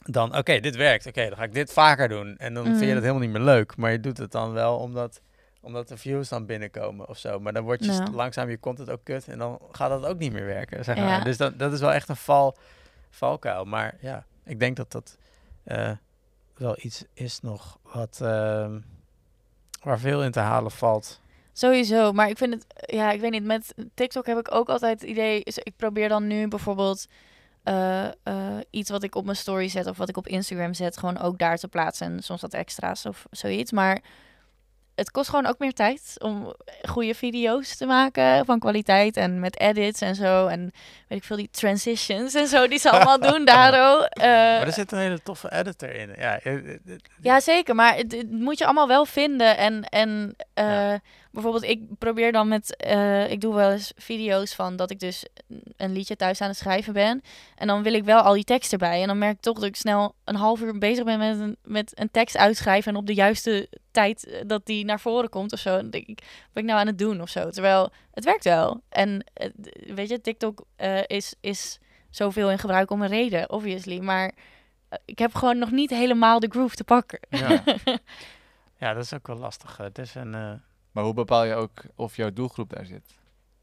dan, 0.04 0.36
oké, 0.36 0.60
dit 0.60 0.76
werkt, 0.76 1.06
oké, 1.06 1.28
dan 1.28 1.36
ga 1.36 1.42
ik 1.42 1.52
dit 1.52 1.72
vaker 1.72 2.08
doen. 2.08 2.36
En 2.38 2.54
dan 2.54 2.64
vind 2.64 2.78
je 2.78 2.84
Mhm. 2.84 2.94
dat 2.94 3.02
helemaal 3.02 3.22
niet 3.22 3.32
meer 3.32 3.42
leuk, 3.42 3.76
maar 3.76 3.92
je 3.92 4.00
doet 4.00 4.18
het 4.18 4.32
dan 4.32 4.52
wel 4.52 4.76
omdat, 4.78 5.20
omdat 5.60 5.88
de 5.88 5.96
views 5.96 6.28
dan 6.28 6.46
binnenkomen 6.46 7.08
of 7.08 7.18
zo. 7.18 7.40
Maar 7.40 7.52
dan 7.52 7.62
wordt 7.64 7.84
je 7.84 7.92
Ja. 7.92 8.08
langzaam 8.12 8.50
je 8.50 8.60
content 8.60 8.90
ook 8.90 9.04
kut 9.04 9.28
en 9.28 9.38
dan 9.38 9.58
gaat 9.72 9.90
dat 9.90 10.06
ook 10.06 10.18
niet 10.18 10.32
meer 10.32 10.44
werken, 10.46 10.84
zeg 10.84 10.96
Ja. 10.96 11.04
maar. 11.04 11.24
Dus 11.24 11.36
dat, 11.36 11.58
dat 11.58 11.72
is 11.72 11.80
wel 11.80 11.92
echt 11.92 12.08
een 12.08 12.16
val, 12.16 12.56
valkuil. 13.10 13.64
Maar 13.64 13.94
ja, 14.00 14.24
ik 14.44 14.58
denk 14.58 14.76
dat 14.76 14.92
dat 14.92 15.16
eh, 15.64 15.90
wel 16.56 16.76
iets 16.80 17.04
is 17.14 17.40
nog 17.40 17.78
wat, 17.92 18.18
ehm, 18.22 18.78
waar 19.82 19.98
veel 19.98 20.24
in 20.24 20.30
te 20.30 20.40
halen 20.40 20.70
valt. 20.70 21.20
Sowieso, 21.52 22.12
maar 22.12 22.28
ik 22.28 22.38
vind 22.38 22.54
het, 22.54 22.66
ja, 22.90 23.10
ik 23.12 23.20
weet 23.20 23.30
niet, 23.30 23.44
met 23.44 23.74
TikTok 23.94 24.26
heb 24.26 24.38
ik 24.38 24.54
ook 24.54 24.68
altijd 24.68 25.00
het 25.00 25.10
idee, 25.10 25.42
is- 25.42 25.58
ik 25.58 25.72
probeer 25.76 26.08
dan 26.08 26.26
nu 26.26 26.48
bijvoorbeeld 26.48 27.06
eh, 27.62 28.06
eh, 28.06 28.12
iets 28.70 28.90
wat 28.90 29.02
ik 29.02 29.14
op 29.14 29.24
mijn 29.24 29.36
story 29.36 29.68
zet 29.68 29.86
of 29.86 29.96
wat 29.96 30.08
ik 30.08 30.16
op 30.16 30.26
Instagram 30.26 30.74
zet, 30.74 30.98
gewoon 30.98 31.18
ook 31.18 31.38
daar 31.38 31.56
te 31.56 31.68
plaatsen 31.68 32.06
en 32.06 32.22
soms 32.22 32.40
wat 32.40 32.54
extra's 32.54 33.06
of 33.06 33.26
zoiets, 33.30 33.72
maar 33.72 34.00
het 34.94 35.10
kost 35.10 35.28
gewoon 35.28 35.46
ook 35.46 35.58
meer 35.58 35.72
tijd 35.72 36.14
om 36.18 36.54
goede 36.88 37.14
video's 37.14 37.76
te 37.76 37.86
maken 37.86 38.44
van 38.44 38.58
kwaliteit 38.58 39.16
en 39.16 39.40
met 39.40 39.60
edits 39.60 40.00
en 40.00 40.14
zo 40.14 40.46
en 40.46 40.72
weet 41.08 41.18
ik 41.18 41.24
veel, 41.24 41.36
die 41.36 41.48
transitions 41.50 42.34
en 42.34 42.46
zo 42.46 42.68
die 42.68 42.78
ze 42.78 42.90
allemaal 42.90 43.20
doen, 43.30 43.44
Daro. 43.44 44.02
Eh, 44.02 44.26
maar 44.26 44.66
er 44.66 44.72
zit 44.72 44.92
een 44.92 44.98
hele 44.98 45.22
toffe 45.22 45.52
editor 45.52 45.94
in. 45.94 46.14
Ja, 46.18 46.40
ja, 47.20 47.40
zeker. 47.40 47.74
Maar 47.74 47.96
het, 47.96 48.12
het 48.12 48.30
moet 48.30 48.58
je 48.58 48.64
allemaal 48.64 48.88
wel 48.88 49.04
vinden. 49.04 49.56
En, 49.56 49.84
en 49.84 50.36
Ja. 50.54 51.00
Bijvoorbeeld, 51.32 51.64
ik 51.64 51.98
probeer 51.98 52.32
dan 52.32 52.48
met... 52.48 52.76
eh, 52.76 53.30
ik 53.30 53.40
doe 53.40 53.54
wel 53.54 53.70
eens 53.70 53.92
video's 53.96 54.54
van 54.54 54.76
dat 54.76 54.90
ik 54.90 54.98
dus 54.98 55.26
een 55.76 55.92
liedje 55.92 56.16
thuis 56.16 56.40
aan 56.40 56.48
het 56.48 56.56
schrijven 56.56 56.92
ben. 56.92 57.22
En 57.54 57.66
dan 57.66 57.82
wil 57.82 57.92
ik 57.92 58.04
wel 58.04 58.20
al 58.20 58.32
die 58.32 58.44
tekst 58.44 58.72
erbij. 58.72 59.00
En 59.00 59.06
dan 59.06 59.18
merk 59.18 59.34
ik 59.34 59.40
toch 59.40 59.54
dat 59.54 59.64
ik 59.64 59.76
snel 59.76 60.14
een 60.24 60.36
half 60.36 60.60
uur 60.60 60.78
bezig 60.78 61.04
ben 61.04 61.18
met 61.18 61.38
een, 61.38 61.56
met 61.62 62.00
een 62.00 62.10
tekst 62.10 62.36
uitschrijven. 62.36 62.92
En 62.92 62.98
op 62.98 63.06
de 63.06 63.14
juiste 63.14 63.68
tijd 63.90 64.26
eh, 64.26 64.40
dat 64.46 64.66
die 64.66 64.84
naar 64.84 65.00
voren 65.00 65.28
komt 65.28 65.52
of 65.52 65.58
zo. 65.58 65.76
Dan 65.76 65.90
denk 65.90 66.06
ik, 66.06 66.18
wat 66.18 66.52
ben 66.52 66.62
ik 66.62 66.68
nou 66.68 66.80
aan 66.80 66.86
het 66.86 66.98
doen 66.98 67.20
of 67.20 67.28
zo? 67.28 67.50
Terwijl, 67.50 67.92
het 68.12 68.24
werkt 68.24 68.44
wel. 68.44 68.80
En 68.88 69.24
eh, 69.32 69.50
weet 69.94 70.08
je, 70.08 70.20
TikTok 70.20 70.64
is, 71.06 71.34
is 71.40 71.78
zoveel 72.10 72.50
in 72.50 72.58
gebruik 72.58 72.90
om 72.90 73.02
een 73.02 73.08
reden, 73.08 73.50
obviously. 73.50 73.98
Maar 73.98 74.32
ik 75.04 75.18
heb 75.18 75.34
gewoon 75.34 75.58
nog 75.58 75.70
niet 75.70 75.90
helemaal 75.90 76.40
de 76.40 76.50
groove 76.50 76.76
te 76.76 76.84
pakken. 76.84 77.20
Ja. 77.28 77.62
ja, 78.80 78.92
dat 78.94 79.04
is 79.04 79.14
ook 79.14 79.26
wel 79.26 79.36
lastig. 79.36 79.76
Het 79.76 79.98
is 79.98 80.14
een... 80.14 80.62
Maar 80.92 81.04
hoe 81.04 81.14
bepaal 81.14 81.44
je 81.44 81.54
ook 81.54 81.82
of 81.94 82.16
jouw 82.16 82.32
doelgroep 82.32 82.70
daar 82.70 82.86
zit? 82.86 83.14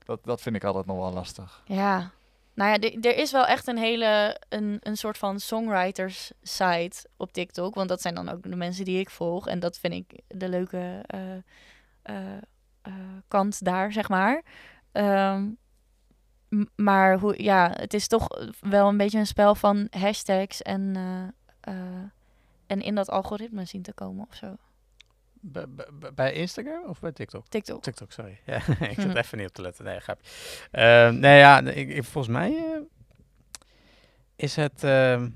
Dat, 0.06 0.20
dat 0.24 0.42
vind 0.42 0.56
ik 0.56 0.64
altijd 0.64 0.86
nog 0.86 0.98
wel 0.98 1.14
lastig. 1.14 1.64
Ja. 1.66 2.12
Nou 2.54 2.72
ja, 2.72 2.90
er 3.02 3.18
is 3.18 3.32
wel 3.32 3.46
echt 3.46 3.68
een 3.68 3.78
hele, 3.78 4.42
een, 4.50 4.78
een 4.80 4.98
soort 4.98 5.18
van 5.18 5.40
songwriters 5.40 6.32
site 6.42 7.10
op 7.18 7.32
TikTok. 7.32 7.76
Want 7.76 7.90
dat 7.90 8.02
zijn 8.02 8.16
dan 8.16 8.30
ook 8.30 8.44
de 8.44 8.56
mensen 8.56 8.86
die 8.86 9.00
ik 9.00 9.10
volg. 9.10 9.48
En 9.48 9.60
dat 9.60 9.78
vind 9.78 9.94
ik 9.94 10.22
de 10.28 10.50
leuke 10.50 11.04
eh, 11.06 11.36
eh, 12.02 12.38
eh, 12.82 12.94
kant 13.28 13.64
daar, 13.64 13.92
zeg 13.92 14.10
maar. 14.10 14.44
Ehm, 14.92 15.48
maar 16.76 17.20
hoe, 17.20 17.44
ja, 17.44 17.72
het 17.74 17.94
is 17.94 18.08
toch 18.08 18.28
wel 18.60 18.88
een 18.88 18.98
beetje 18.98 19.20
een 19.20 19.28
spel 19.28 19.56
van 19.56 19.88
hashtags 19.90 20.62
en, 20.62 20.96
en 22.68 22.82
in 22.82 22.96
dat 22.96 23.10
algoritme 23.10 23.66
zien 23.66 23.82
te 23.82 23.94
komen 23.94 24.26
of 24.30 24.36
zo. 24.36 24.56
B- 25.52 26.12
bij 26.16 26.34
Instagram 26.34 26.84
of 26.86 27.00
bij 27.00 27.12
TikTok? 27.12 27.48
TikTok. 27.48 27.82
TikTok, 27.84 28.12
sorry. 28.12 28.40
Ja, 28.46 28.56
ik 28.90 28.96
zat 28.96 29.06
Mhm. 29.06 29.18
even 29.18 29.38
niet 29.38 29.48
op 29.48 29.54
te 29.54 29.62
letten. 29.62 29.86
Nee, 29.86 30.00
grapje. 30.00 30.32
Nee, 31.12 31.38
ja, 31.38 31.62
ik, 31.62 31.90
ik- 31.90 32.04
volgens 32.04 32.34
mij 32.34 32.56
eh, 32.58 32.80
is 34.36 34.56
het... 34.56 34.84
ehm, 34.84 35.30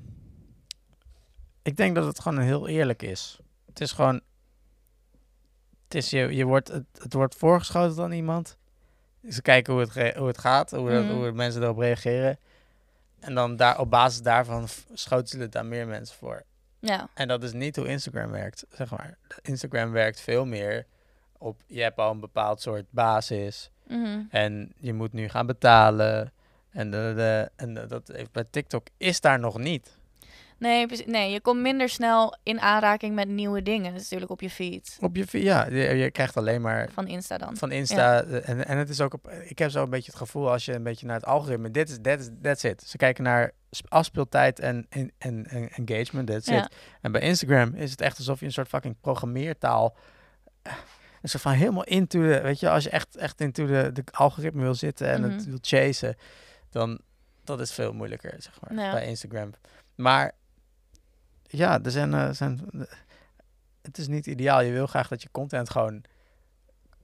ik 1.61 1.77
denk 1.77 1.95
dat 1.95 2.05
het 2.05 2.19
gewoon 2.19 2.39
heel 2.39 2.67
eerlijk 2.67 3.01
is. 3.01 3.39
Het 3.65 3.81
is 3.81 3.91
gewoon... 3.91 4.21
Het, 5.83 5.95
is 5.95 6.09
je, 6.09 6.17
je 6.35 6.45
wordt, 6.45 6.67
het, 6.67 6.85
het 6.97 7.13
wordt 7.13 7.35
voorgeschoten 7.35 8.03
aan 8.03 8.11
iemand. 8.11 8.57
Ze 9.29 9.41
kijken 9.41 9.73
hoe 9.73 9.81
het, 9.81 10.15
hoe 10.15 10.27
het 10.27 10.37
gaat, 10.37 10.71
hoe, 10.71 10.89
dat- 10.89 11.03
Mhm. 11.03 11.13
hoe 11.13 11.31
mensen 11.31 11.61
erop 11.63 11.77
reageren. 11.77 12.39
En 13.19 13.33
dan 13.35 13.55
daar, 13.55 13.79
op 13.79 13.89
basis 13.89 14.21
daarvan 14.21 14.67
schoten 14.93 15.27
ze 15.27 15.37
het 15.39 15.51
daar 15.51 15.65
meer 15.65 15.87
mensen 15.87 16.17
voor. 16.17 16.43
Ja. 16.85 17.09
En 17.13 17.27
dat 17.27 17.43
is 17.43 17.53
niet 17.53 17.75
hoe 17.75 17.87
Instagram 17.87 18.31
werkt, 18.31 18.65
zeg 18.69 18.91
maar. 18.91 19.17
Instagram 19.41 19.91
werkt 19.91 20.19
veel 20.21 20.45
meer 20.45 20.85
op, 21.37 21.61
je 21.67 21.81
hebt 21.81 21.97
al 21.97 22.11
een 22.11 22.19
bepaald 22.19 22.61
soort 22.61 22.85
basis 22.89 23.71
Mhm. 23.87 24.21
en 24.29 24.73
je 24.77 24.93
moet 24.93 25.13
nu 25.13 25.29
gaan 25.29 25.45
betalen. 25.45 26.31
En, 26.69 26.91
de, 26.91 27.13
de, 27.15 27.49
en 27.55 27.73
de- 27.73 27.85
dat 27.85 28.07
heeft- 28.07 28.31
bij 28.31 28.43
TikTok 28.49 28.87
is 28.97 29.21
daar 29.21 29.39
nog 29.39 29.57
niet. 29.57 29.97
Nee, 30.63 30.87
nee, 31.05 31.31
je 31.31 31.41
komt 31.41 31.61
minder 31.61 31.89
snel 31.89 32.37
in 32.43 32.59
aanraking 32.59 33.15
met 33.15 33.27
nieuwe 33.27 33.61
dingen. 33.61 33.91
Dat 33.91 33.93
is 34.01 34.01
natuurlijk 34.03 34.31
op 34.31 34.41
je 34.41 34.49
feed. 34.49 34.97
Op 35.01 35.15
je, 35.15 35.27
vi- 35.27 35.43
ja, 35.43 35.65
je, 35.69 35.75
je 35.95 36.11
krijgt 36.11 36.37
alleen 36.37 36.61
maar 36.61 36.89
Van 36.93 37.07
Insta 37.07 37.37
dan. 37.37 37.57
van 37.57 37.71
Insta. 37.71 38.23
eh, 38.23 38.49
En, 38.49 38.65
en 38.67 38.77
het 38.77 38.89
is 38.89 39.01
ook 39.01 39.13
op, 39.13 39.29
ik 39.29 39.59
heb 39.59 39.69
zo 39.69 39.83
een 39.83 39.89
beetje 39.89 40.11
het 40.11 40.19
gevoel 40.19 40.51
als 40.51 40.65
je 40.65 40.73
een 40.73 40.83
beetje 40.83 41.05
naar 41.05 41.15
het 41.15 41.25
algoritme, 41.25 41.71
dit 41.71 41.89
is, 41.89 41.97
that 42.01 42.19
is, 42.19 42.29
that's 42.41 42.63
it. 42.63 42.83
Ze 42.83 42.97
kijken 42.97 43.23
naar 43.23 43.51
sp- 43.69 43.93
afspeeltijd 43.93 44.59
en, 44.59 44.85
en, 44.89 45.11
en, 45.17 45.45
en 45.45 45.69
engagement, 45.69 46.27
that's 46.27 46.47
Ja. 46.47 46.63
it. 46.65 46.75
En 47.01 47.11
bij 47.11 47.21
Instagram 47.21 47.73
is 47.75 47.91
het 47.91 48.01
echt 48.01 48.17
alsof 48.17 48.39
je 48.39 48.45
een 48.45 48.51
soort 48.51 48.67
fucking 48.67 48.95
programmeertaal. 49.01 49.95
En 51.21 51.29
zo 51.29 51.39
van 51.39 51.51
helemaal 51.51 51.83
into 51.83 52.21
de, 52.21 52.41
weet 52.41 52.59
je, 52.59 52.69
als 52.69 52.83
je 52.83 52.89
echt, 52.89 53.15
echt 53.17 53.41
into 53.41 53.65
de, 53.65 53.89
de 53.93 54.03
algoritme 54.11 54.61
wil 54.61 54.75
zitten 54.75 55.07
en 55.07 55.23
het 55.23 55.31
Mhm. 55.41 55.49
wil 55.49 55.57
chasen, 55.61 56.15
dan 56.69 56.99
dat 57.43 57.59
is 57.59 57.73
veel 57.73 57.93
moeilijker, 57.93 58.33
zeg 58.37 58.59
maar, 58.61 58.85
Ja. 58.85 58.91
bij 58.91 59.05
Instagram. 59.05 59.51
Maar 59.95 60.31
ja, 61.57 61.79
er 61.83 61.91
zijn, 61.91 62.13
eh, 62.13 62.29
zijn, 62.31 62.59
het 63.81 63.97
is 63.97 64.07
niet 64.07 64.25
ideaal. 64.27 64.61
Je 64.61 64.71
wil 64.71 64.87
graag 64.87 65.07
dat 65.07 65.21
je 65.21 65.29
content 65.31 65.69
gewoon 65.69 66.01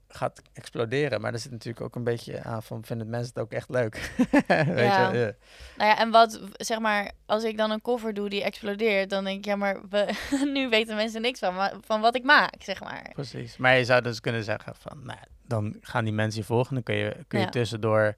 gaat 0.08 0.42
exploderen. 0.52 1.20
Maar 1.20 1.32
er 1.32 1.38
zit 1.38 1.50
natuurlijk 1.50 1.84
ook 1.84 1.94
een 1.94 2.04
beetje 2.04 2.42
aan 2.42 2.62
van, 2.62 2.84
vinden 2.84 3.08
mensen 3.10 3.28
het 3.34 3.42
ook 3.42 3.52
echt 3.52 3.68
leuk? 3.68 4.12
weet 4.46 4.76
Ja. 4.76 5.12
je? 5.12 5.18
Ja. 5.18 5.32
Nou 5.76 5.90
ja, 5.90 5.98
en 5.98 6.10
wat, 6.10 6.40
zeg 6.52 6.78
maar, 6.78 7.10
als 7.26 7.44
ik 7.44 7.56
dan 7.56 7.70
een 7.70 7.80
cover 7.82 8.14
doe 8.14 8.28
die 8.28 8.42
explodeert, 8.42 9.10
dan 9.10 9.24
denk 9.24 9.38
ik, 9.38 9.44
ja, 9.44 9.56
maar 9.56 9.80
we, 9.88 10.14
nu 10.54 10.68
weten 10.68 10.96
mensen 10.96 11.20
niks 11.22 11.38
van, 11.38 11.70
van 11.86 12.00
wat 12.00 12.16
ik 12.16 12.24
maak, 12.24 12.54
zeg 12.62 12.80
maar. 12.80 13.10
Precies. 13.12 13.56
Maar 13.56 13.76
je 13.76 13.84
zou 13.84 14.02
dus 14.02 14.20
kunnen 14.20 14.44
zeggen 14.44 14.74
van, 14.76 15.00
nou, 15.04 15.18
dan 15.46 15.76
gaan 15.80 16.04
die 16.04 16.12
mensen 16.12 16.40
je 16.40 16.46
volgen. 16.46 16.74
Dan 16.74 16.82
kun 16.82 16.94
je, 16.94 17.16
kun 17.28 17.38
je 17.38 17.44
Ja. 17.44 17.50
tussendoor 17.50 18.16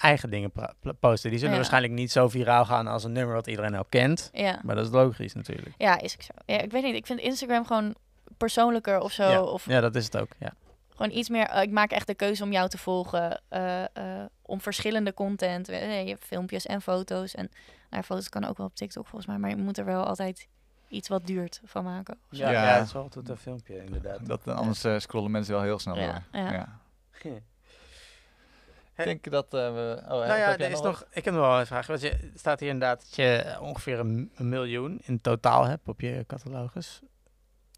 eigen 0.00 0.30
dingen 0.30 0.52
posten. 1.00 1.30
Die 1.30 1.38
zullen 1.38 1.54
Ja. 1.54 1.60
waarschijnlijk 1.60 1.92
niet 1.92 2.12
zo 2.12 2.28
viraal 2.28 2.64
gaan 2.64 2.86
als 2.86 3.04
een 3.04 3.12
nummer 3.12 3.34
wat 3.34 3.46
iedereen 3.46 3.74
al 3.74 3.84
kent. 3.88 4.30
Ja. 4.32 4.60
Maar 4.64 4.74
dat 4.74 4.84
is 4.86 4.90
logisch 4.92 5.34
natuurlijk. 5.34 5.74
ja, 5.78 6.00
is 6.00 6.14
ook 6.14 6.22
zo. 6.22 6.32
Ja, 6.46 6.58
ik 6.60 6.70
weet 6.70 6.82
niet, 6.82 6.94
ik 6.94 7.06
vind 7.06 7.20
Instagram 7.20 7.66
gewoon 7.66 7.94
persoonlijker 8.36 9.00
of 9.00 9.12
zo. 9.12 9.30
ja. 9.30 9.42
Of 9.42 9.66
ja, 9.66 9.80
dat 9.80 9.94
is 9.94 10.04
het 10.04 10.16
ook. 10.18 10.28
Ja. 10.38 10.52
gewoon 10.90 11.18
iets 11.18 11.28
meer, 11.28 11.46
eh, 11.46 11.62
ik 11.62 11.70
maak 11.70 11.90
echt 11.90 12.06
de 12.06 12.14
keuze 12.14 12.42
om 12.42 12.52
jou 12.52 12.68
te 12.68 12.78
volgen. 12.78 13.40
eh, 13.48 13.82
eh, 13.82 14.26
om 14.42 14.60
verschillende 14.60 15.14
content. 15.14 15.66
Je 15.66 15.72
hebt 15.74 16.24
filmpjes 16.24 16.66
en 16.66 16.82
foto's. 16.82 17.34
En 17.34 17.50
nou, 17.90 18.02
foto's 18.02 18.28
kan 18.28 18.44
ook 18.44 18.56
wel 18.56 18.66
op 18.66 18.74
TikTok 18.74 19.06
volgens 19.06 19.26
mij. 19.26 19.38
Maar 19.38 19.50
je 19.50 19.56
moet 19.56 19.78
er 19.78 19.84
wel 19.84 20.04
altijd 20.04 20.46
iets 20.88 21.08
wat 21.08 21.26
duurt 21.26 21.60
van 21.64 21.84
maken. 21.84 22.18
Ja, 22.30 22.50
Ja. 22.50 22.62
ja. 22.64 22.76
dat 22.78 22.86
is 22.86 22.92
wel 22.92 23.02
altijd 23.02 23.28
een 23.28 23.36
filmpje 23.36 23.84
inderdaad. 23.84 24.26
Dat, 24.26 24.48
anders 24.48 24.84
scrollen 25.02 25.30
mensen 25.30 25.54
wel 25.54 25.62
heel 25.62 25.78
snel 25.78 25.96
Ja, 25.98 26.06
door. 26.32 26.40
ja. 26.40 26.52
Ja. 26.52 26.78
Ik 28.96 29.04
denk 29.04 29.30
dat 29.30 29.44
eh, 29.54 29.72
we... 29.72 29.98
Oh, 30.02 30.08
Nou 30.08 30.24
heb 30.24 30.38
ja, 30.38 30.52
er 30.64 30.70
is 30.70 30.72
nog 30.72 30.82
nog, 30.84 31.04
ik 31.10 31.24
heb 31.24 31.34
nog 31.34 31.42
wel 31.42 31.58
een 31.60 31.66
vraag. 31.66 31.86
Want 31.86 32.00
je 32.00 32.30
staat 32.34 32.60
hier 32.60 32.68
inderdaad 32.68 33.00
dat 33.00 33.16
je 33.16 33.56
ongeveer 33.60 33.98
een, 33.98 34.30
een 34.36 34.48
miljoen 34.48 35.00
in 35.02 35.20
totaal 35.20 35.64
hebt 35.66 35.88
op 35.88 36.00
je 36.00 36.24
catalogus. 36.26 37.00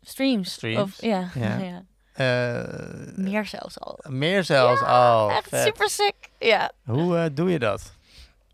Streams. 0.02 0.52
Streams, 0.52 0.80
Of, 0.82 1.00
ja, 1.02 1.28
ja. 1.34 1.56
ja. 1.70 1.82
Eh, 2.12 3.14
meer 3.14 3.46
zelfs 3.46 3.80
al. 3.80 3.98
Meer 4.08 4.44
zelfs. 4.44 4.80
oh, 4.82 5.32
echt 5.36 5.48
vet. 5.48 5.62
super 5.62 5.88
sick. 5.88 6.14
Ja. 6.38 6.70
Hoe 6.84 7.16
eh, 7.18 7.24
doe 7.32 7.50
je 7.50 7.58
dat? 7.58 7.94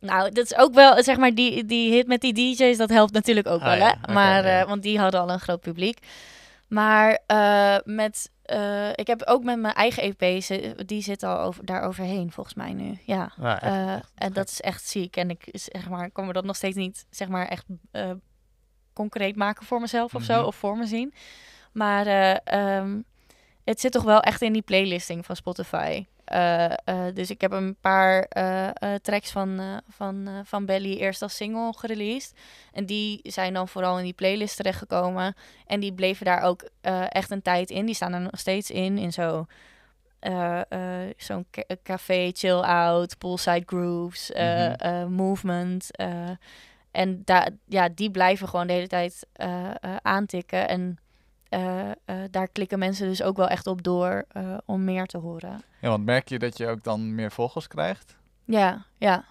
Nou, 0.01 0.31
dat 0.33 0.45
is 0.45 0.57
ook 0.57 0.75
wel, 0.75 1.03
zeg 1.03 1.17
maar, 1.17 1.35
die, 1.35 1.65
die 1.65 1.93
hit 1.93 2.07
met 2.07 2.21
die 2.21 2.33
DJ's, 2.33 2.77
dat 2.77 2.89
helpt 2.91 3.13
natuurlijk 3.13 3.47
ook 3.47 3.61
Ah, 3.61 3.67
wel, 3.67 3.77
ja, 3.77 3.97
hè? 4.03 4.13
maar, 4.13 4.45
ja. 4.47 4.61
eh, 4.61 4.69
want 4.69 4.83
die 4.83 4.99
hadden 4.99 5.21
al 5.21 5.31
een 5.31 5.41
groot 5.41 5.61
publiek. 5.61 5.99
Maar 6.69 7.19
eh, 7.27 7.77
met, 7.85 8.31
eh, 8.49 8.89
ik 8.95 9.07
heb 9.07 9.23
ook 9.23 9.45
met 9.45 9.59
mijn 9.59 9.75
eigen 9.75 10.03
EP, 10.03 10.43
ze- 10.43 10.75
die 10.87 11.03
zit 11.03 11.23
al 11.23 11.39
over, 11.41 11.65
daar 11.67 11.83
overheen, 11.83 12.33
volgens 12.33 12.55
mij 12.57 12.73
nu. 12.73 12.99
Ja. 13.05 13.33
Echt, 13.43 13.63
Eh, 13.63 13.95
echt 13.95 14.11
en 14.15 14.33
dat 14.33 14.49
is 14.49 14.61
echt 14.61 14.89
ziek. 14.89 15.17
En 15.17 15.31
ik 15.31 15.49
zeg 15.53 15.89
maar, 15.89 16.11
kan 16.11 16.27
me 16.27 16.33
dat 16.33 16.45
nog 16.45 16.57
steeds 16.57 16.77
niet 16.77 17.07
zeg 17.11 17.29
maar, 17.29 17.47
echt 17.49 17.65
eh, 17.91 18.11
concreet 18.93 19.37
maken 19.37 19.67
voor 19.67 19.81
mezelf 19.81 20.15
of 20.15 20.23
zo, 20.23 20.37
Mhm. 20.37 20.45
of 20.47 20.57
voor 20.57 20.77
me 20.77 20.87
zien. 20.87 21.15
Maar 21.73 22.07
eh, 22.07 22.37
ehm, 22.45 23.01
het 23.65 23.81
zit 23.81 23.93
toch 23.93 24.03
wel 24.05 24.21
echt 24.21 24.43
in 24.43 24.53
die 24.53 24.63
playlisting 24.63 25.27
van 25.27 25.37
Spotify. 25.37 26.07
Eh, 26.29 26.65
eh, 26.65 27.15
dus 27.15 27.31
ik 27.31 27.41
heb 27.41 27.53
een 27.53 27.77
paar 27.81 28.23
eh, 28.23 28.95
tracks 28.95 29.31
van, 29.31 29.81
van, 29.89 30.29
van 30.45 30.67
Belly 30.67 30.97
eerst 30.97 31.23
als 31.23 31.37
single 31.37 31.73
gereleased. 31.77 32.35
En 32.73 32.87
die 32.87 33.21
zijn 33.23 33.55
dan 33.55 33.69
vooral 33.69 33.99
in 33.99 34.05
die 34.05 34.13
playlist 34.13 34.57
terechtgekomen. 34.57 35.35
En 35.67 35.81
die 35.81 35.93
bleven 35.93 36.25
daar 36.25 36.43
ook 36.43 36.69
echt 37.09 37.31
een 37.31 37.43
tijd 37.43 37.71
in. 37.71 37.87
Die 37.87 37.95
staan 37.95 38.13
er 38.13 38.21
nog 38.21 38.39
steeds 38.39 38.71
in, 38.71 38.99
in 38.99 39.13
zo 39.13 39.47
zo'n 41.17 41.47
ca- 41.51 41.77
café, 41.83 42.31
chill 42.33 42.61
out, 42.61 43.19
poolside 43.19 43.63
grooves, 43.67 44.31
Mhm. 44.35 45.13
movement. 45.15 45.91
en 46.91 47.23
daar, 47.25 47.49
ja, 47.67 47.89
die 47.95 48.11
blijven 48.11 48.49
gewoon 48.49 48.67
de 48.67 48.73
hele 48.73 48.87
tijd 48.87 49.27
aantikken. 50.03 50.69
En 50.69 50.99
daar 52.31 52.49
klikken 52.49 52.79
mensen 52.79 53.09
dus 53.09 53.23
ook 53.23 53.37
wel 53.37 53.49
echt 53.49 53.67
op 53.67 53.83
door 53.83 54.25
eh, 54.29 54.57
om 54.65 54.85
meer 54.85 55.07
te 55.07 55.19
horen. 55.19 55.63
Ja, 55.81 55.89
want 55.89 56.05
merk 56.05 56.29
je 56.29 56.39
dat 56.39 56.59
je 56.59 56.67
ook 56.69 56.83
dan 56.85 57.15
meer 57.15 57.33
volgers 57.33 57.67
krijgt? 57.69 58.17
Ja, 58.45 58.85
ja, 58.99 59.25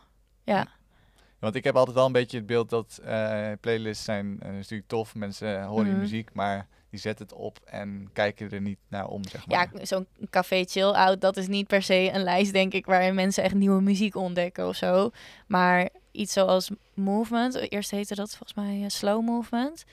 Want 1.40 1.56
ik 1.56 1.64
heb 1.64 1.76
altijd 1.76 1.96
wel 1.96 2.06
een 2.06 2.12
beetje 2.12 2.38
het 2.38 2.46
beeld 2.46 2.70
dat 2.70 3.00
eh, 3.04 3.52
playlists 3.62 4.04
zijn 4.06 4.38
eh, 4.42 4.52
natuurlijk 4.52 4.88
tof. 4.90 5.16
Mensen 5.16 5.64
horen 5.64 5.86
je 5.86 5.92
Mhm. 5.92 6.00
muziek, 6.02 6.34
maar 6.34 6.68
die 6.90 7.00
zetten 7.00 7.26
het 7.26 7.36
op 7.36 7.60
en 7.66 8.10
kijken 8.14 8.50
er 8.52 8.62
niet 8.62 8.78
naar 8.88 9.08
om, 9.08 9.24
zeg 9.28 9.48
maar. 9.48 9.70
ja. 9.74 9.86
Zo'n 9.86 10.08
café 10.30 10.64
chill 10.64 10.84
out, 10.92 11.22
dat 11.22 11.38
is 11.38 11.48
niet 11.48 11.68
per 11.68 11.82
se 11.82 12.10
een 12.14 12.24
lijst, 12.24 12.54
denk 12.54 12.74
ik, 12.74 12.86
waarin 12.86 13.16
mensen 13.16 13.44
echt 13.44 13.54
nieuwe 13.54 13.82
muziek 13.82 14.16
ontdekken 14.16 14.68
of 14.68 14.76
zo. 14.76 15.10
Maar 15.48 15.90
iets 16.12 16.34
zoals 16.34 16.70
movement, 16.94 17.72
eerst 17.72 17.92
heette 17.92 18.16
dat 18.16 18.30
volgens 18.30 18.54
mij 18.54 18.82
eh, 18.82 18.88
slow 18.90 19.22
movement. 19.26 19.84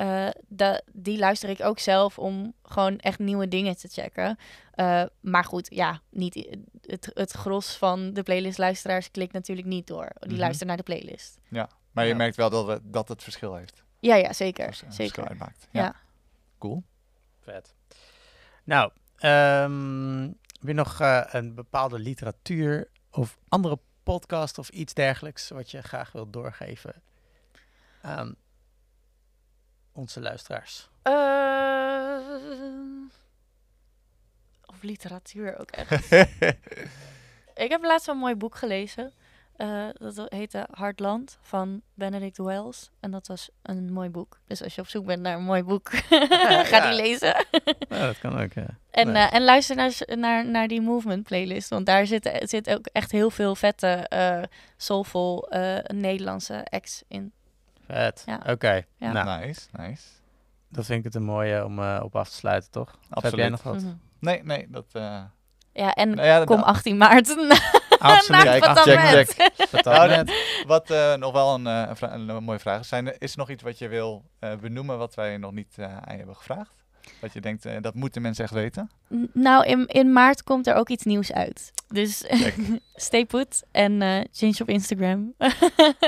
Eh, 0.00 0.74
die 0.92 1.18
luister 1.18 1.48
ik 1.48 1.60
ook 1.64 1.78
zelf 1.78 2.18
om 2.18 2.54
gewoon 2.62 2.98
echt 2.98 3.18
nieuwe 3.18 3.48
dingen 3.48 3.76
te 3.76 3.88
checken. 3.88 4.38
Eh, 4.72 5.02
maar 5.20 5.44
goed, 5.44 5.74
ja, 5.74 6.00
niet, 6.10 6.56
het, 6.86 7.10
het 7.14 7.30
gros 7.32 7.76
van 7.76 8.12
de 8.12 8.22
playlist-luisteraars 8.22 9.10
klikt 9.10 9.32
natuurlijk 9.32 9.66
niet 9.68 9.86
door. 9.86 10.08
Die 10.18 10.28
Mhm. 10.30 10.38
luisteren 10.38 10.66
naar 10.68 10.76
de 10.76 10.82
playlist. 10.82 11.38
Maar 11.92 12.04
je 12.04 12.10
Ja. 12.10 12.16
merkt 12.16 12.36
wel 12.36 12.50
dat 12.50 12.66
het, 12.66 12.80
dat 12.84 13.08
het 13.08 13.22
verschil 13.22 13.54
heeft. 13.54 13.82
Ja, 13.98 14.14
ja, 14.14 14.32
zeker. 14.32 14.64
Verschil 14.64 14.92
zeker. 14.92 15.28
uitmaakt. 15.28 15.68
Ja. 15.70 15.82
Ja. 15.82 15.94
Cool. 16.58 16.82
Vet. 17.40 17.74
Nou, 18.64 18.90
ehm, 19.16 20.22
heb 20.22 20.68
je 20.68 20.72
nog 20.72 21.00
eh, 21.00 21.22
een 21.30 21.54
bepaalde 21.54 21.98
literatuur 21.98 22.88
of 23.10 23.38
andere 23.48 23.78
podcast 24.02 24.58
of 24.58 24.68
iets 24.68 24.94
dergelijks 24.94 25.48
wat 25.48 25.70
je 25.70 25.82
graag 25.82 26.12
wilt 26.12 26.32
doorgeven 26.32 27.02
aan 28.02 28.34
onze 30.00 30.20
luisteraars? 30.20 30.88
Eh, 31.02 32.18
of 34.66 34.82
literatuur 34.82 35.58
ook 35.58 35.70
echt. 35.70 36.12
Ik 37.64 37.70
heb 37.70 37.82
laatst 37.82 38.08
een 38.08 38.16
mooi 38.16 38.34
boek 38.34 38.54
gelezen. 38.54 39.12
Eh, 39.56 39.88
dat 39.92 40.26
heette 40.28 40.66
Hardland 40.70 41.38
van 41.42 41.82
Benedict 41.94 42.36
Wells. 42.38 42.90
En 43.00 43.10
dat 43.10 43.26
was 43.26 43.50
een 43.62 43.92
mooi 43.92 44.08
boek. 44.08 44.38
Dus 44.46 44.62
als 44.62 44.74
je 44.74 44.80
op 44.80 44.88
zoek 44.88 45.06
bent 45.06 45.22
naar 45.22 45.36
een 45.36 45.42
mooi 45.44 45.62
boek, 45.62 45.88
ga 46.70 46.76
Ja. 46.76 46.90
die 46.90 47.00
lezen. 47.02 47.46
Ja, 47.88 48.06
dat 48.06 48.18
kan 48.18 48.40
ook, 48.40 48.52
ja. 48.52 48.66
En, 48.90 49.12
Nee. 49.12 49.22
eh, 49.26 49.34
en 49.34 49.44
luister 49.44 49.76
naar, 49.76 49.92
naar, 50.06 50.46
naar 50.46 50.68
die 50.68 50.80
movement 50.80 51.22
playlist. 51.24 51.68
Want 51.68 51.86
daar 51.86 52.06
zit, 52.06 52.30
zit 52.42 52.70
ook 52.70 52.86
echt 52.86 53.10
heel 53.12 53.30
veel 53.30 53.54
vette, 53.54 53.86
eh 54.08 54.42
soulful 54.76 55.46
Nederlandse 55.86 56.64
acts 56.70 57.02
in. 57.08 57.32
Vet. 57.92 58.22
Ja. 58.26 58.40
Oké. 58.46 58.82
Ja. 58.96 59.12
Nou, 59.12 59.40
Nice, 59.46 59.68
nice. 59.72 60.02
dat 60.68 60.84
vind 60.86 60.98
ik 60.98 61.04
het 61.04 61.14
een 61.14 61.22
mooie 61.22 61.64
om 61.64 61.78
eh, 61.78 62.00
op 62.02 62.16
af 62.16 62.28
te 62.28 62.34
sluiten, 62.34 62.70
toch? 62.70 62.88
Of 63.10 63.22
Heb 63.22 63.34
jij 63.34 63.50
Absoluut. 63.50 63.50
nog 63.50 63.62
wat? 63.62 63.82
Mhm. 63.82 63.92
Nee, 64.18 64.42
nee, 64.44 64.66
dat... 64.70 64.84
eh, 64.92 65.22
Ja, 65.72 65.94
en 65.94 66.10
nou 66.10 66.26
ja, 66.26 66.38
dat- 66.38 66.46
kom 66.46 66.62
18 66.62 66.96
maart 66.96 67.36
Absoluut. 67.98 68.42
Kijk, 68.42 68.64
check, 68.64 69.28
check. 69.28 69.84
Nou, 69.84 70.24
Wat 70.66 70.90
eh, 70.90 71.14
nog 71.14 71.32
wel 71.32 71.54
een, 71.54 71.66
eh, 71.66 71.84
een, 71.88 71.96
vra- 71.96 72.12
een 72.14 72.44
mooie 72.44 72.58
vraag 72.58 72.80
is. 72.80 72.88
Zijn 72.88 73.06
er, 73.06 73.14
is 73.18 73.32
er 73.32 73.38
nog 73.38 73.50
iets 73.50 73.62
wat 73.62 73.78
je 73.78 73.88
wil 73.88 74.24
eh, 74.38 74.54
benoemen 74.56 74.98
wat 74.98 75.14
wij 75.14 75.36
nog 75.36 75.52
niet 75.52 75.74
eh, 75.78 75.84
aan 75.96 76.10
je 76.12 76.16
hebben 76.16 76.36
gevraagd? 76.36 76.79
Dat 77.20 77.32
je 77.32 77.40
denkt, 77.40 77.64
eh, 77.64 77.76
dat 77.80 77.94
moeten 77.94 78.22
mensen 78.22 78.44
echt 78.44 78.52
weten? 78.52 78.90
N- 79.14 79.30
Nou, 79.32 79.66
in, 79.66 79.86
in 79.86 80.12
maart 80.12 80.42
komt 80.42 80.66
er 80.66 80.74
ook 80.74 80.88
iets 80.88 81.04
nieuws 81.04 81.32
uit. 81.32 81.72
Dus 81.88 82.24
stay 82.94 83.24
put 83.24 83.62
en 83.72 84.02
eh 84.02 84.20
change 84.32 84.54
op 84.60 84.68
Instagram. 84.68 85.34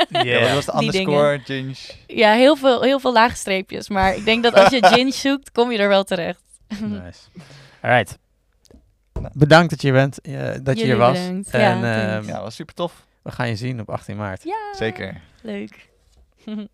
Ja, 0.09 0.41
wat 0.41 0.51
was 0.53 0.65
de 0.67 0.73
Die 0.79 0.87
underscore, 0.87 1.39
Ginge? 1.45 1.75
ja, 2.07 2.33
heel 2.33 2.57
veel, 2.57 2.83
heel 2.83 3.01
veel 3.01 3.13
lage 3.13 3.37
streepjes. 3.37 3.89
Maar 3.89 4.17
ik 4.17 4.25
denk 4.25 4.43
dat 4.43 4.55
als 4.55 4.71
je 4.71 4.87
Ginge 4.95 5.13
zoekt, 5.13 5.53
kom 5.53 5.71
je 5.71 5.79
er 5.79 5.89
wel 5.89 6.05
terecht. 6.05 6.43
Nice. 6.81 7.21
Alright. 7.81 8.19
Nou. 9.13 9.29
Bedankt 9.35 9.71
dat 9.71 9.83
je 9.83 9.93
bent, 9.93 10.21
eh, 10.21 10.51
dat 10.63 10.79
je 10.79 10.85
hier 10.85 10.97
was. 10.97 11.19
bedankt. 11.19 11.51
En 11.51 11.61
Ja, 11.61 12.17
ehm. 12.17 12.27
Ja, 12.29 12.41
was 12.43 12.55
super 12.55 12.75
tof. 12.75 13.07
we 13.23 13.31
gaan 13.31 13.49
je 13.49 13.57
zien 13.57 13.81
op 13.81 13.91
18 13.91 14.17
maart. 14.17 14.43
Ja, 14.45 14.75
Zeker. 14.77 15.21
leuk. 15.43 15.89